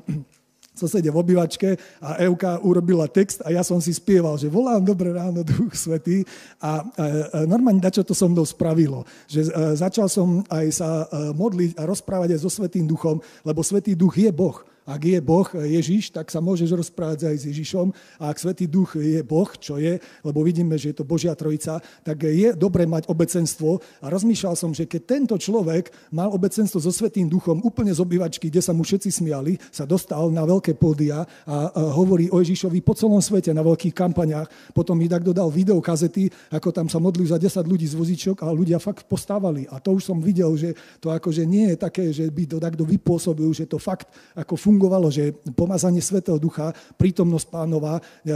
susede 0.73 1.09
v 1.13 1.17
obývačke 1.21 1.77
a 2.01 2.17
Euka 2.25 2.59
urobila 2.65 3.05
text 3.05 3.45
a 3.45 3.53
ja 3.53 3.61
som 3.61 3.77
si 3.77 3.93
spieval, 3.93 4.35
že 4.41 4.49
volám 4.49 4.81
dobré 4.81 5.13
ráno, 5.13 5.45
Duch 5.47 5.77
Svetý 5.77 6.25
a 6.59 6.81
e, 6.81 7.45
normálne 7.45 7.79
čo 7.93 8.01
to 8.01 8.17
so 8.17 8.25
mnou 8.25 8.43
spravilo. 8.43 9.05
Že 9.29 9.41
e, 9.47 9.51
začal 9.77 10.09
som 10.09 10.41
aj 10.49 10.65
sa 10.73 11.05
e, 11.05 11.33
modliť 11.37 11.77
a 11.77 11.85
rozprávať 11.85 12.35
aj 12.35 12.39
so 12.41 12.49
Svetým 12.49 12.89
Duchom, 12.89 13.21
lebo 13.45 13.61
Svetý 13.61 13.93
Duch 13.93 14.17
je 14.17 14.33
Boh. 14.33 14.72
Ak 14.83 14.99
je 15.03 15.15
Boh 15.23 15.47
Ježiš, 15.55 16.11
tak 16.11 16.27
sa 16.27 16.43
môžeš 16.43 16.75
rozprávať 16.75 17.31
aj 17.31 17.35
s 17.39 17.47
Ježišom. 17.47 17.87
A 18.19 18.29
ak 18.31 18.37
Svetý 18.39 18.67
Duch 18.67 18.99
je 18.99 19.23
Boh, 19.23 19.47
čo 19.55 19.79
je, 19.79 19.95
lebo 20.27 20.43
vidíme, 20.43 20.75
že 20.75 20.91
je 20.91 20.99
to 20.99 21.07
Božia 21.07 21.31
Trojica, 21.35 21.79
tak 22.03 22.27
je 22.27 22.51
dobre 22.51 22.83
mať 22.83 23.07
obecenstvo. 23.07 23.79
A 24.03 24.11
rozmýšľal 24.11 24.55
som, 24.59 24.75
že 24.75 24.83
keď 24.83 25.01
tento 25.07 25.35
človek 25.39 25.91
mal 26.11 26.31
obecenstvo 26.35 26.83
so 26.83 26.91
Svetým 26.91 27.31
Duchom 27.31 27.63
úplne 27.63 27.95
z 27.95 28.03
obývačky, 28.03 28.51
kde 28.51 28.59
sa 28.59 28.75
mu 28.75 28.83
všetci 28.83 29.23
smiali, 29.23 29.55
sa 29.71 29.87
dostal 29.87 30.27
na 30.29 30.43
veľké 30.43 30.75
pódia 30.75 31.23
a 31.47 31.71
hovorí 31.95 32.27
o 32.27 32.43
Ježišovi 32.43 32.83
po 32.83 32.91
celom 32.91 33.23
svete 33.23 33.55
na 33.55 33.63
veľkých 33.63 33.95
kampaniách. 33.95 34.75
Potom 34.75 34.99
mi 34.99 35.07
tak 35.07 35.23
dodal 35.23 35.47
videokazety, 35.47 36.27
ako 36.51 36.75
tam 36.75 36.91
sa 36.91 36.99
modlili 36.99 37.31
za 37.31 37.39
10 37.39 37.63
ľudí 37.63 37.87
z 37.87 37.95
vozičok 37.95 38.43
a 38.43 38.51
ľudia 38.51 38.83
fakt 38.83 39.07
postávali. 39.07 39.63
A 39.71 39.79
to 39.79 39.95
už 39.95 40.11
som 40.11 40.19
videl, 40.19 40.51
že 40.59 40.75
to 40.99 41.07
akože 41.09 41.47
nie 41.47 41.71
je 41.71 41.77
také, 41.79 42.11
že 42.11 42.27
by 42.27 42.43
to 42.45 42.57
takto 42.59 42.83
vypôsobil, 42.83 43.47
že 43.55 43.63
to 43.63 43.79
fakt 43.79 44.11
ako 44.35 44.59
fungovalo, 44.73 45.13
že 45.13 45.37
pomazanie 45.53 46.01
Svetého 46.01 46.41
Ducha, 46.41 46.73
prítomnosť 46.97 47.47
pánova, 47.53 48.01
e, 48.01 48.01
e, 48.01 48.33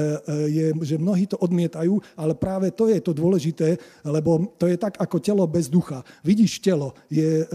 je, 0.54 0.66
že 0.86 1.02
mnohí 1.02 1.26
to 1.26 1.42
odmietajú, 1.42 1.98
ale 2.14 2.38
práve 2.38 2.70
to 2.70 2.86
je 2.86 3.02
to 3.02 3.18
dôležité, 3.18 3.82
lebo 4.06 4.54
to 4.62 4.70
je 4.70 4.78
tak 4.78 5.02
ako 5.02 5.18
telo 5.18 5.44
bez 5.50 5.66
ducha. 5.66 6.06
Vidíš, 6.22 6.62
telo 6.62 6.94
je, 7.10 7.42
e, 7.42 7.46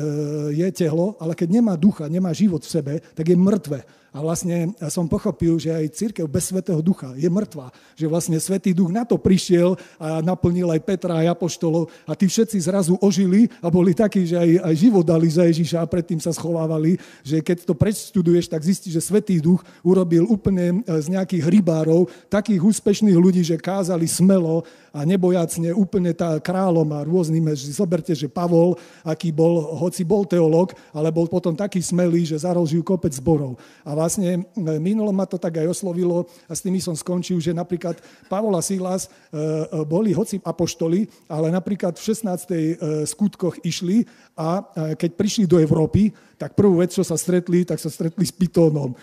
je 0.50 0.68
telo, 0.74 1.14
ale 1.22 1.38
keď 1.38 1.62
nemá 1.62 1.78
ducha, 1.78 2.10
nemá 2.10 2.34
život 2.34 2.66
v 2.66 2.72
sebe, 2.74 2.94
tak 3.14 3.30
je 3.30 3.38
mŕtve. 3.38 4.01
A 4.12 4.20
vlastne 4.20 4.76
som 4.92 5.08
pochopil, 5.08 5.56
že 5.56 5.72
aj 5.72 5.96
církev 5.96 6.28
bez 6.28 6.52
Svetého 6.52 6.84
Ducha 6.84 7.16
je 7.16 7.32
mŕtva. 7.32 7.72
Že 7.96 8.12
vlastne 8.12 8.36
Svetý 8.36 8.76
Duch 8.76 8.92
na 8.92 9.08
to 9.08 9.16
prišiel 9.16 9.80
a 9.96 10.20
naplnil 10.20 10.68
aj 10.68 10.84
Petra 10.84 11.24
aj 11.24 11.32
Apoštolov 11.32 11.88
a 12.04 12.12
tí 12.12 12.28
všetci 12.28 12.60
zrazu 12.60 13.00
ožili 13.00 13.48
a 13.64 13.72
boli 13.72 13.96
takí, 13.96 14.28
že 14.28 14.36
aj, 14.36 14.68
aj 14.68 14.74
život 14.76 15.04
dali 15.08 15.32
za 15.32 15.48
Ježiša 15.48 15.80
a 15.80 15.88
predtým 15.88 16.20
sa 16.20 16.28
schovávali, 16.28 17.00
že 17.24 17.40
keď 17.40 17.64
to 17.64 17.72
prečtuduješ, 17.72 18.52
tak 18.52 18.60
zistíš, 18.60 19.00
že 19.00 19.06
Svetý 19.08 19.40
Duch 19.40 19.64
urobil 19.80 20.28
úplne 20.28 20.84
e, 20.84 21.00
z 21.00 21.08
nejakých 21.08 21.48
rybárov 21.48 22.12
takých 22.28 22.60
úspešných 22.60 23.16
ľudí, 23.16 23.40
že 23.40 23.56
kázali 23.56 24.04
smelo 24.04 24.68
a 24.92 25.08
nebojacne 25.08 25.72
úplne 25.72 26.12
tá 26.12 26.36
kráľom 26.36 26.88
a 26.92 27.00
rôznym, 27.02 27.48
že 27.56 27.72
zoberte, 27.72 28.12
že 28.12 28.28
Pavol, 28.28 28.76
aký 29.02 29.32
bol, 29.32 29.74
hoci 29.80 30.04
bol 30.04 30.28
teológ, 30.28 30.76
ale 30.92 31.08
bol 31.08 31.26
potom 31.26 31.56
taký 31.56 31.80
smelý, 31.80 32.28
že 32.28 32.44
zarožil 32.44 32.84
kopec 32.84 33.10
zborov. 33.16 33.56
A 33.82 33.96
vlastne 33.96 34.44
e, 34.44 34.70
minulo 34.76 35.10
ma 35.10 35.24
to 35.24 35.40
tak 35.40 35.64
aj 35.64 35.72
oslovilo 35.72 36.28
a 36.44 36.52
s 36.52 36.60
tými 36.60 36.78
som 36.78 36.92
skončil, 36.92 37.40
že 37.40 37.56
napríklad 37.56 37.96
Pavol 38.28 38.52
a 38.54 38.62
Silas 38.62 39.08
e, 39.08 39.10
e, 39.10 39.44
boli 39.88 40.12
hoci 40.12 40.36
apoštoli, 40.44 41.08
ale 41.26 41.48
napríklad 41.48 41.96
v 41.96 42.04
16. 42.12 43.08
skutkoch 43.08 43.64
išli 43.64 44.04
a 44.36 44.64
keď 44.96 45.10
prišli 45.16 45.44
do 45.48 45.56
Európy, 45.60 46.12
tak 46.42 46.58
prvú 46.58 46.82
vec, 46.82 46.90
čo 46.90 47.06
sa 47.06 47.14
stretli, 47.14 47.62
tak 47.62 47.78
sa 47.78 47.86
stretli 47.86 48.26
s 48.26 48.34
Pitónom, 48.34 48.90
e, 48.90 48.96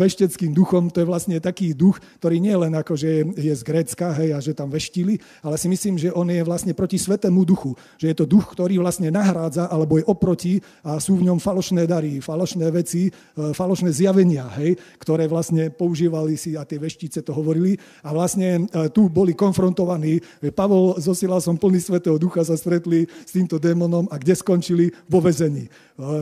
vešteckým 0.00 0.56
duchom. 0.56 0.88
To 0.88 1.04
je 1.04 1.10
vlastne 1.10 1.36
taký 1.36 1.76
duch, 1.76 2.00
ktorý 2.16 2.40
nie 2.40 2.56
len 2.56 2.72
ako, 2.72 2.96
že 2.96 3.28
je 3.36 3.52
z 3.52 3.60
Grécka, 3.60 4.16
hej, 4.16 4.32
a 4.32 4.40
že 4.40 4.56
tam 4.56 4.72
veštili, 4.72 5.20
ale 5.44 5.60
si 5.60 5.68
myslím, 5.68 6.00
že 6.00 6.08
on 6.16 6.24
je 6.32 6.40
vlastne 6.40 6.72
proti 6.72 6.96
svetému 6.96 7.44
duchu. 7.44 7.76
Že 8.00 8.06
je 8.08 8.16
to 8.16 8.24
duch, 8.24 8.48
ktorý 8.56 8.80
vlastne 8.80 9.12
nahrádza 9.12 9.68
alebo 9.68 10.00
je 10.00 10.08
oproti 10.08 10.54
a 10.80 10.96
sú 10.96 11.20
v 11.20 11.28
ňom 11.28 11.36
falošné 11.36 11.84
dary, 11.84 12.24
falošné 12.24 12.64
veci, 12.72 13.12
e, 13.12 13.52
falošné 13.52 13.92
zjavenia, 13.92 14.48
hej, 14.56 14.80
ktoré 14.96 15.28
vlastne 15.28 15.68
používali 15.68 16.40
si 16.40 16.56
a 16.56 16.64
tie 16.64 16.80
veštice 16.80 17.20
to 17.20 17.36
hovorili. 17.36 17.76
A 18.00 18.16
vlastne 18.16 18.64
e, 18.64 18.88
tu 18.88 19.12
boli 19.12 19.36
konfrontovaní. 19.36 20.24
Pavol 20.56 20.96
so 20.96 21.12
Silasom 21.12 21.60
plný 21.60 21.84
svetého 21.84 22.16
ducha 22.16 22.40
sa 22.40 22.56
stretli 22.56 23.04
s 23.04 23.36
týmto 23.36 23.60
démonom 23.60 24.08
a 24.08 24.16
kde 24.16 24.32
skončili? 24.32 24.88
Vo 25.10 25.18
vezení. 25.20 25.68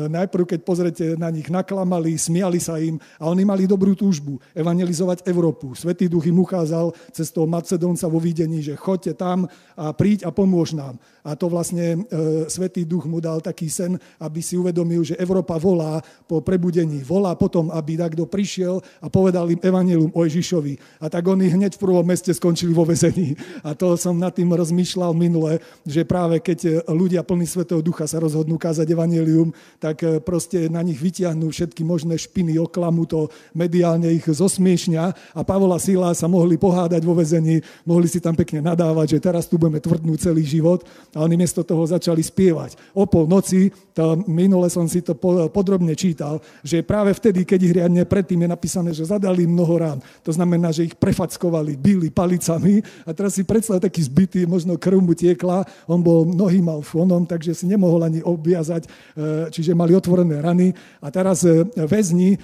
Najprv 0.08 0.47
keď 0.48 0.60
pozrete 0.64 1.04
na 1.20 1.28
nich, 1.28 1.52
naklamali, 1.52 2.16
smiali 2.16 2.56
sa 2.56 2.80
im 2.80 2.96
a 3.20 3.28
oni 3.28 3.44
mali 3.44 3.68
dobrú 3.68 3.92
túžbu 3.92 4.40
evangelizovať 4.56 5.28
Európu. 5.28 5.76
Svetý 5.76 6.08
duch 6.08 6.24
im 6.24 6.40
uchádzal 6.40 6.96
cez 7.12 7.28
toho 7.28 7.44
Macedónca 7.44 8.08
vo 8.08 8.16
videní, 8.16 8.64
že 8.64 8.80
choďte 8.80 9.12
tam 9.20 9.44
a 9.76 9.92
príď 9.92 10.24
a 10.24 10.32
pomôž 10.32 10.72
nám. 10.72 10.96
A 11.28 11.36
to 11.36 11.52
vlastne 11.52 12.08
e, 12.08 12.48
Svetý 12.48 12.88
duch 12.88 13.04
mu 13.04 13.20
dal 13.20 13.44
taký 13.44 13.68
sen, 13.68 14.00
aby 14.16 14.40
si 14.40 14.56
uvedomil, 14.56 15.04
že 15.04 15.20
Európa 15.20 15.60
volá 15.60 16.00
po 16.24 16.40
prebudení. 16.40 17.04
Volá 17.04 17.36
potom, 17.36 17.68
aby 17.68 18.00
takto 18.00 18.24
prišiel 18.24 18.80
a 19.04 19.12
povedal 19.12 19.52
im 19.52 19.60
evanelium 19.60 20.08
o 20.16 20.24
Ježišovi. 20.24 21.04
A 21.04 21.12
tak 21.12 21.28
oni 21.28 21.52
hneď 21.52 21.76
v 21.76 21.84
prvom 21.84 22.06
meste 22.06 22.32
skončili 22.32 22.72
vo 22.72 22.88
vezení. 22.88 23.36
A 23.60 23.76
to 23.76 23.92
som 24.00 24.16
nad 24.16 24.32
tým 24.32 24.48
rozmýšľal 24.48 25.12
minule, 25.12 25.60
že 25.84 26.08
práve 26.08 26.40
keď 26.40 26.88
ľudia 26.88 27.20
plní 27.20 27.44
Svetého 27.44 27.84
ducha 27.84 28.08
sa 28.08 28.16
rozhodnú 28.24 28.56
kázať 28.56 28.88
evanelium, 28.88 29.52
tak 29.76 30.00
e, 30.00 30.24
proste 30.38 30.70
na 30.70 30.86
nich 30.86 31.02
vytiahnú 31.02 31.50
všetky 31.50 31.82
možné 31.82 32.14
špiny, 32.14 32.62
oklamu 32.62 33.10
to, 33.10 33.26
mediálne 33.58 34.06
ich 34.14 34.22
zosmiešňa 34.22 35.34
a 35.34 35.40
Pavola 35.42 35.82
Sila 35.82 36.14
sa 36.14 36.30
mohli 36.30 36.54
pohádať 36.54 37.02
vo 37.02 37.18
vezení, 37.18 37.58
mohli 37.82 38.06
si 38.06 38.22
tam 38.22 38.38
pekne 38.38 38.62
nadávať, 38.62 39.18
že 39.18 39.24
teraz 39.26 39.50
tu 39.50 39.58
budeme 39.58 39.82
tvrdnúť 39.82 40.30
celý 40.30 40.46
život 40.46 40.86
a 41.10 41.26
oni 41.26 41.34
miesto 41.34 41.66
toho 41.66 41.82
začali 41.82 42.22
spievať. 42.22 42.78
O 42.94 43.02
pol 43.10 43.26
noci, 43.26 43.74
to 43.98 44.14
minule 44.30 44.70
som 44.70 44.86
si 44.86 45.02
to 45.02 45.18
podrobne 45.50 45.90
čítal, 45.98 46.38
že 46.62 46.86
práve 46.86 47.10
vtedy, 47.18 47.42
keď 47.42 47.58
ich 47.58 47.74
riadne 47.74 48.06
predtým 48.06 48.46
je 48.46 48.48
napísané, 48.54 48.94
že 48.94 49.10
zadali 49.10 49.42
mnoho 49.42 49.74
rán. 49.74 49.98
To 50.22 50.30
znamená, 50.30 50.70
že 50.70 50.86
ich 50.86 50.94
prefackovali, 50.94 51.74
byli 51.74 52.14
palicami 52.14 52.78
a 53.02 53.10
teraz 53.10 53.34
si 53.34 53.42
predstav 53.42 53.82
taký 53.82 54.06
zbytý, 54.06 54.46
možno 54.46 54.78
krv 54.78 55.02
mu 55.02 55.18
tiekla, 55.18 55.66
on 55.90 55.98
bol 55.98 56.22
nohy 56.22 56.62
mal 56.62 56.78
fonom, 56.86 57.26
takže 57.26 57.58
si 57.58 57.66
nemohol 57.66 58.06
ani 58.06 58.22
obviazať, 58.22 58.86
e, 58.86 58.88
čiže 59.50 59.74
mali 59.74 59.98
otvorené 59.98 60.17
rany 60.22 60.74
a 61.02 61.08
teraz 61.10 61.42
e, 61.42 61.64
väzni 61.86 62.38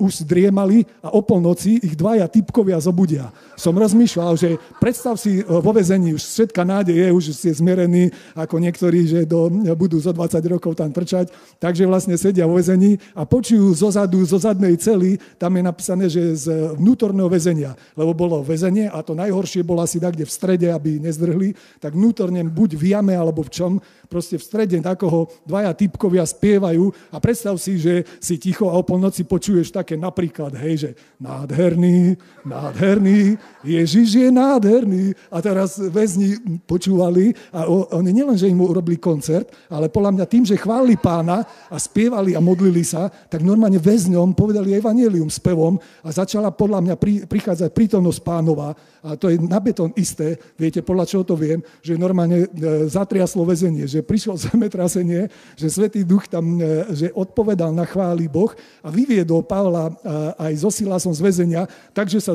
už 0.00 0.24
driemali 0.24 0.84
a 1.02 1.12
o 1.12 1.20
polnoci 1.24 1.80
ich 1.80 1.96
dvaja 1.96 2.28
typkovia 2.28 2.78
zobudia. 2.80 3.32
Som 3.56 3.76
rozmýšľal, 3.76 4.32
že 4.36 4.56
predstav 4.80 5.16
si 5.16 5.42
vo 5.44 5.72
väzení, 5.72 6.16
už 6.16 6.22
všetka 6.22 6.62
nádej 6.64 6.96
je, 6.96 7.08
už 7.12 7.24
ste 7.36 7.50
zranení, 7.52 8.12
ako 8.36 8.56
niektorí, 8.60 9.06
že 9.06 9.20
do, 9.28 9.50
budú 9.74 10.00
zo 10.00 10.12
20 10.12 10.40
rokov 10.48 10.76
tam 10.76 10.92
trčať. 10.92 11.32
Takže 11.60 11.84
vlastne 11.88 12.16
sedia 12.16 12.48
vo 12.48 12.56
väzení 12.56 12.96
a 13.16 13.24
počujú 13.24 13.72
zo 13.74 13.90
zadu, 13.90 14.22
zo 14.24 14.38
zadnej 14.40 14.76
cely, 14.76 15.20
tam 15.36 15.56
je 15.56 15.62
napísané, 15.62 16.04
že 16.08 16.22
z 16.36 16.46
vnútorného 16.76 17.28
väzenia, 17.28 17.76
lebo 17.96 18.12
bolo 18.16 18.44
väzenie 18.44 18.88
a 18.88 19.00
to 19.04 19.16
najhoršie 19.16 19.64
bolo 19.64 19.84
asi 19.84 20.00
tak, 20.00 20.16
kde 20.16 20.26
v 20.26 20.32
strede, 20.32 20.68
aby 20.72 21.00
nezdrhli, 21.00 21.54
tak 21.80 21.96
vnútorne 21.96 22.44
buď 22.46 22.70
v 22.76 22.84
jame 22.96 23.14
alebo 23.16 23.44
v 23.44 23.50
čom, 23.52 23.72
proste 24.10 24.36
v 24.36 24.44
strede 24.44 24.76
takoho 24.82 25.30
dvaja 25.46 25.70
typkovia 25.76 26.26
spievajú 26.26 26.89
a 27.10 27.16
predstav 27.22 27.56
si, 27.56 27.78
že 27.78 28.04
si 28.18 28.36
ticho 28.36 28.68
a 28.68 28.76
o 28.76 28.82
polnoci 28.82 29.24
počuješ 29.24 29.72
také 29.74 29.96
napríklad, 29.96 30.54
hej, 30.60 30.74
že 30.76 30.90
nádherný, 31.20 32.16
nádherný, 32.44 33.38
Ježiš 33.64 34.08
je 34.16 34.28
nádherný. 34.28 35.12
A 35.30 35.38
teraz 35.44 35.78
väzni 35.78 36.36
počúvali 36.64 37.34
a 37.54 37.66
oni 37.68 38.10
nielen, 38.10 38.36
že 38.36 38.50
im 38.50 38.60
urobili 38.60 38.96
koncert, 38.96 39.50
ale 39.68 39.92
podľa 39.92 40.20
mňa 40.20 40.26
tým, 40.26 40.44
že 40.46 40.60
chválili 40.60 40.96
pána 40.96 41.44
a 41.68 41.76
spievali 41.76 42.34
a 42.34 42.40
modlili 42.40 42.82
sa, 42.82 43.08
tak 43.08 43.40
normálne 43.40 43.78
väzňom 43.78 44.32
povedali 44.34 44.76
evanelium 44.76 45.28
spevom 45.30 45.78
a 46.04 46.08
začala 46.10 46.50
podľa 46.50 46.80
mňa 46.84 46.94
pri, 46.96 47.14
prichádzať 47.26 47.70
prítomnosť 47.72 48.20
pánova. 48.20 48.74
A 49.00 49.16
to 49.16 49.32
je 49.32 49.40
na 49.40 49.56
betón 49.60 49.96
isté, 49.96 50.36
viete, 50.60 50.84
podľa 50.84 51.08
čoho 51.08 51.24
to 51.24 51.34
viem, 51.38 51.64
že 51.80 51.96
normálne 51.96 52.44
e, 52.44 52.48
zatriaslo 52.88 53.48
väzenie, 53.48 53.88
že 53.88 54.04
prišlo 54.04 54.36
zemetrasenie, 54.50 55.32
že 55.56 55.66
Svetý 55.72 56.04
Duch 56.04 56.28
tam, 56.28 56.60
e, 56.60 56.79
že 56.90 57.12
odpovedal 57.12 57.72
na 57.74 57.84
chváli 57.84 58.26
Boh 58.30 58.52
a 58.80 58.88
vyviedol 58.88 59.44
Pavla 59.44 59.90
e, 59.90 59.92
aj 60.38 60.52
so 60.60 60.70
Silasom 60.72 61.12
z 61.12 61.20
väzenia, 61.20 61.68
takže 61.92 62.18
sa 62.20 62.34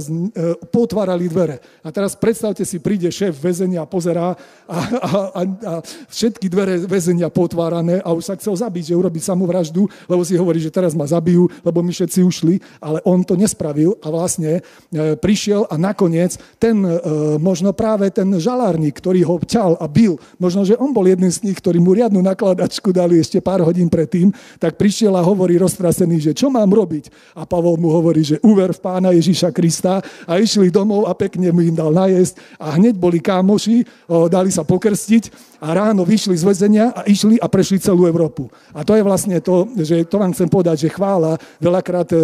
potvárali 0.70 1.26
dvere. 1.32 1.62
A 1.82 1.90
teraz 1.90 2.14
predstavte 2.18 2.66
si, 2.68 2.78
príde 2.82 3.10
šéf 3.10 3.38
väzenia 3.38 3.84
a 3.84 3.90
pozerá 3.90 4.34
a, 4.34 4.38
a, 4.68 5.10
a, 5.32 5.42
a 5.46 5.74
všetky 6.10 6.50
dvere 6.52 6.84
väzenia 6.86 7.32
potvárané 7.32 8.02
a 8.02 8.12
už 8.14 8.24
sa 8.26 8.36
chcel 8.36 8.56
zabiť, 8.58 8.92
že 8.92 9.00
urobiť 9.00 9.24
samovraždu, 9.24 9.88
lebo 10.10 10.22
si 10.22 10.36
hovorí, 10.36 10.60
že 10.60 10.74
teraz 10.74 10.94
ma 10.94 11.08
zabijú, 11.08 11.48
lebo 11.64 11.80
my 11.82 11.92
všetci 11.94 12.20
ušli, 12.22 12.56
ale 12.84 13.00
on 13.08 13.24
to 13.24 13.40
nespravil 13.40 13.96
a 14.04 14.08
vlastne 14.12 14.60
e, 14.60 15.16
prišiel 15.16 15.66
a 15.72 15.76
nakoniec 15.80 16.36
ten, 16.60 16.84
e, 16.84 17.00
možno 17.40 17.72
práve 17.72 18.12
ten 18.12 18.28
žalárnik, 18.36 19.00
ktorý 19.00 19.24
ho 19.24 19.36
ťal 19.40 19.80
a 19.80 19.86
bil, 19.88 20.20
možno, 20.38 20.68
že 20.68 20.76
on 20.76 20.92
bol 20.92 21.08
jeden 21.08 21.32
z 21.32 21.48
nich, 21.48 21.58
ktorý 21.58 21.80
mu 21.80 21.96
riadnu 21.96 22.20
nakladačku 22.20 22.92
dali 22.92 23.22
ešte 23.22 23.40
pár 23.40 23.64
hodín 23.64 23.88
predtým, 23.88 24.35
tak 24.58 24.80
prišiel 24.80 25.16
a 25.16 25.26
hovorí 25.26 25.60
roztrasený, 25.60 26.32
že 26.32 26.32
čo 26.38 26.52
mám 26.52 26.70
robiť? 26.72 27.36
A 27.40 27.44
Pavol 27.44 27.80
mu 27.80 27.92
hovorí, 27.92 28.24
že 28.24 28.42
uver 28.44 28.72
v 28.76 28.84
pána 28.84 29.12
Ježíša 29.16 29.52
Krista 29.52 30.00
a 30.28 30.34
išli 30.40 30.70
domov 30.72 31.08
a 31.10 31.14
pekne 31.16 31.52
mu 31.52 31.64
im 31.64 31.76
dal 31.76 31.92
najesť 31.92 32.38
a 32.60 32.76
hneď 32.76 32.96
boli 33.00 33.20
kámoši, 33.20 33.86
dali 34.30 34.50
sa 34.52 34.68
pokrstiť 34.68 35.56
a 35.66 35.74
ráno 35.74 36.06
vyšli 36.06 36.38
z 36.38 36.44
väzenia 36.46 36.86
a 36.94 37.02
išli 37.10 37.42
a 37.42 37.50
prešli 37.50 37.82
celú 37.82 38.06
Európu. 38.06 38.46
A 38.76 38.86
to 38.86 38.94
je 38.94 39.02
vlastne 39.02 39.40
to, 39.42 39.66
že 39.80 40.06
to 40.06 40.22
vám 40.22 40.36
chcem 40.36 40.46
povedať, 40.46 40.86
že 40.86 40.94
chvála 40.94 41.42
veľakrát 41.58 42.10
e, 42.14 42.18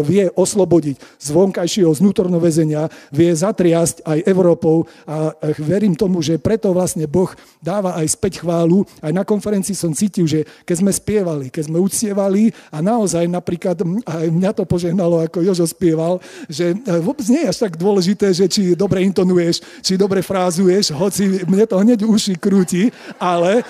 vie 0.00 0.24
oslobodiť 0.32 0.96
z 1.20 1.28
vonkajšieho, 1.34 1.92
z 1.92 2.00
vnútorného 2.00 2.40
väzenia, 2.40 2.88
vie 3.12 3.28
zatriasť 3.34 4.06
aj 4.06 4.18
Európou 4.24 4.88
a 5.04 5.34
e, 5.34 5.52
verím 5.60 5.92
tomu, 5.92 6.22
že 6.24 6.40
preto 6.40 6.72
vlastne 6.72 7.04
Boh 7.04 7.28
dáva 7.60 7.98
aj 8.00 8.16
späť 8.16 8.40
chválu. 8.40 8.86
Aj 9.04 9.12
na 9.12 9.26
konferencii 9.26 9.76
som 9.76 9.92
cítil, 9.92 10.24
že 10.24 10.48
keď 10.64 10.76
sme 10.80 10.92
spievali, 10.94 11.52
keď 11.56 11.72
sme 11.72 11.80
uctievali 11.80 12.52
a 12.68 12.84
naozaj 12.84 13.24
napríklad 13.24 13.80
aj 14.04 14.28
mňa 14.28 14.52
to 14.52 14.68
požehnalo, 14.68 15.24
ako 15.24 15.40
Jožo 15.40 15.64
spieval, 15.64 16.20
že 16.52 16.76
e, 16.76 17.00
vôbec 17.00 17.24
nie 17.32 17.48
je 17.48 17.50
až 17.56 17.58
tak 17.64 17.80
dôležité, 17.80 18.36
že 18.36 18.44
či 18.44 18.76
dobre 18.76 19.00
intonuješ, 19.00 19.64
či 19.80 19.96
dobre 19.96 20.20
frázuješ, 20.20 20.92
hoci 20.92 21.48
mne 21.48 21.64
to 21.64 21.80
hneď 21.80 22.04
uši 22.04 22.36
krúti, 22.36 22.92
ale, 23.16 23.64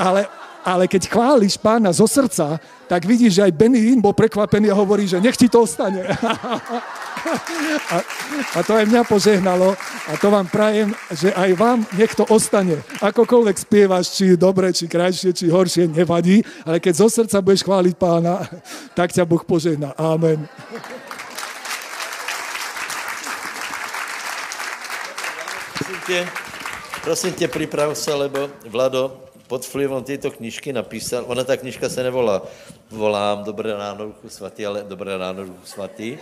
ale, 0.00 0.24
ale 0.66 0.90
keď 0.90 1.06
chváliš 1.06 1.54
pána 1.62 1.94
zo 1.94 2.10
srdca, 2.10 2.58
tak 2.90 3.06
vidíš, 3.06 3.38
že 3.38 3.44
aj 3.46 3.54
Benny 3.54 3.78
Hinn 3.78 4.02
bol 4.02 4.10
prekvapený 4.10 4.74
a 4.74 4.78
hovorí, 4.78 5.06
že 5.06 5.22
nech 5.22 5.38
ti 5.38 5.46
to 5.46 5.62
ostane. 5.62 6.02
A, 7.90 7.96
a 8.54 8.58
to 8.62 8.70
aj 8.70 8.86
mňa 8.86 9.02
požehnalo 9.02 9.74
a 10.06 10.12
to 10.14 10.30
vám 10.30 10.46
prajem, 10.46 10.94
že 11.10 11.34
aj 11.34 11.58
vám 11.58 11.82
nech 11.98 12.14
to 12.14 12.22
ostane. 12.30 12.78
Akokoľvek 13.02 13.56
spievaš, 13.66 14.14
či 14.14 14.38
dobre, 14.38 14.70
či 14.70 14.86
krajšie, 14.86 15.34
či 15.34 15.50
horšie, 15.50 15.90
nevadí, 15.90 16.46
ale 16.62 16.78
keď 16.78 16.94
zo 17.02 17.08
srdca 17.10 17.42
budeš 17.42 17.66
chváliť 17.66 17.94
pána, 17.98 18.46
tak 18.98 19.10
ťa 19.10 19.26
Boh 19.26 19.42
požehná. 19.42 19.90
Amen. 19.98 20.46
Prosím 25.74 26.26
Prosím 27.02 27.32
tě, 27.32 27.48
připrav 27.48 27.98
se, 27.98 28.14
lebo 28.14 28.50
Vlado 28.70 29.25
pod 29.46 29.74
vlivem 29.74 30.04
této 30.04 30.30
knižky 30.30 30.72
napísal, 30.72 31.24
ona 31.26 31.44
ta 31.44 31.56
knižka 31.56 31.88
se 31.88 32.02
nevolá 32.02 32.42
volám 32.90 33.44
dobré 33.44 33.72
ráno, 33.72 34.06
duchu 34.06 34.28
svatý, 34.28 34.66
ale 34.66 34.82
dobré 34.82 35.16
ráno, 35.16 35.44
duchu 35.44 35.66
svatý. 35.66 36.18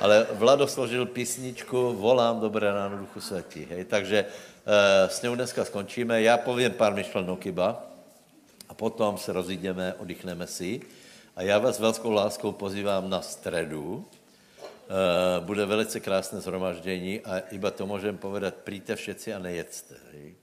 Ale 0.00 0.26
Vlado 0.32 0.64
složil 0.66 1.06
písničku 1.06 1.92
Volám 1.92 2.40
dobré 2.40 2.72
ráno, 2.72 2.98
duchu 2.98 3.20
svatý. 3.20 3.68
Hej? 3.70 3.84
Takže 3.84 4.18
e, 4.24 4.26
s 5.08 5.22
ňou 5.22 5.34
dneska 5.34 5.64
skončíme. 5.64 6.22
Já 6.22 6.38
povím 6.38 6.72
pár 6.72 6.94
myšlenok 6.94 7.46
iba 7.46 7.84
a 8.68 8.74
potom 8.74 9.18
se 9.18 9.32
rozjídeme, 9.32 9.94
oddychneme 9.98 10.46
si. 10.46 10.80
A 11.36 11.42
já 11.42 11.58
vás 11.58 11.78
velkou 11.78 12.10
láskou 12.10 12.52
pozývám 12.52 13.10
na 13.10 13.22
středu. 13.22 14.04
E, 14.88 15.40
bude 15.40 15.66
velice 15.66 16.00
krásné 16.00 16.40
zhromaždění 16.40 17.20
a 17.20 17.38
iba 17.38 17.70
to 17.70 17.86
můžem 17.86 18.16
povedat, 18.16 18.54
přijďte 18.54 18.96
všetci 18.96 19.34
a 19.34 19.38
nejedzte. 19.38 19.94
Hej? 20.12 20.39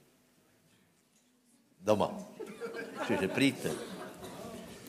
Doma. 1.80 2.10
Čiže 3.06 3.28
přijďte. 3.28 3.70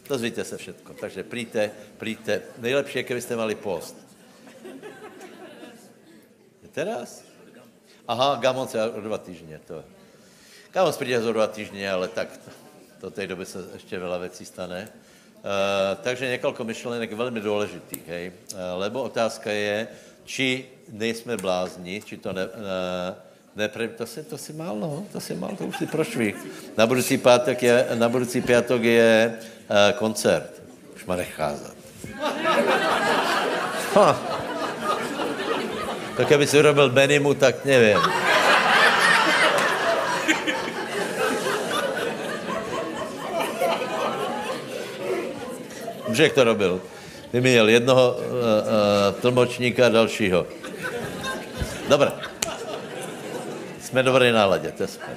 Dozvíte 0.10 0.44
se 0.44 0.58
všetko. 0.58 0.94
Takže 0.94 1.24
přijďte, 1.24 1.72
přijďte. 1.98 2.42
Nejlepší 2.58 2.98
je, 3.00 3.04
kdybyste 3.04 3.36
mali 3.36 3.56
post. 3.56 3.98
Je 6.64 6.70
teraz? 6.72 7.24
Aha, 8.08 8.36
Gamon 8.42 8.68
se 8.68 8.92
o 8.92 9.02
dva 9.02 9.18
týždně. 9.18 9.60
To. 9.68 9.84
Gamon 10.72 10.94
přijde 10.94 11.24
o 11.24 11.34
dva 11.34 11.48
týždně, 11.48 11.92
ale 11.92 12.08
tak 12.08 12.30
do 13.02 13.12
té 13.12 13.28
doby 13.28 13.46
se 13.46 13.60
ještě 13.74 14.00
veľa 14.00 14.20
věcí 14.20 14.46
stane. 14.46 14.90
Uh, 15.40 16.04
takže 16.04 16.28
několik 16.28 16.60
myšlenek 16.60 17.14
velmi 17.14 17.40
důležitých, 17.40 18.08
hej. 18.08 18.32
Uh, 18.52 18.60
lebo 18.76 19.04
otázka 19.04 19.52
je, 19.52 19.88
či 20.26 20.66
nejsme 20.92 21.38
blázni, 21.38 22.02
či 22.02 22.18
to 22.18 22.34
ne, 22.34 22.46
uh, 22.46 22.52
nepre, 23.56 23.88
to 23.88 24.06
si, 24.06 24.24
to 24.24 24.38
si 24.38 24.54
mal, 24.54 24.76
no, 24.76 25.06
to 25.12 25.20
si 25.20 25.36
mal, 25.36 25.56
to 25.58 25.66
už 25.66 25.78
si 25.78 25.86
prošví. 25.86 26.34
Na 26.78 26.88
budoucí 26.88 27.18
pátek 27.18 27.64
je, 27.64 27.86
na 27.96 28.10
budoucí 28.10 28.42
pátek 28.42 28.84
je 28.84 29.34
uh, 29.34 29.98
koncert. 29.98 30.52
Už 30.96 31.06
má 31.06 31.16
necházet. 31.16 31.74
Ha. 33.96 34.20
Tak 36.18 36.32
aby 36.32 36.48
si 36.48 36.60
urobil 36.60 36.90
Benimu, 36.90 37.34
tak 37.34 37.66
nevím. 37.66 37.98
Břeh 46.10 46.34
to 46.34 46.44
robil. 46.44 46.82
Vyměnil 47.34 47.70
jednoho 47.70 48.12
uh, 48.12 48.24
uh, 48.24 49.22
tlmočníka 49.22 49.86
a 49.86 49.90
dalšího. 49.90 50.48
Dobré. 51.90 52.12
Jsme 53.90 54.04
dobré 54.04 54.32
náladě, 54.32 54.72
to 54.78 54.84
je 54.84 54.88
super. 54.88 55.10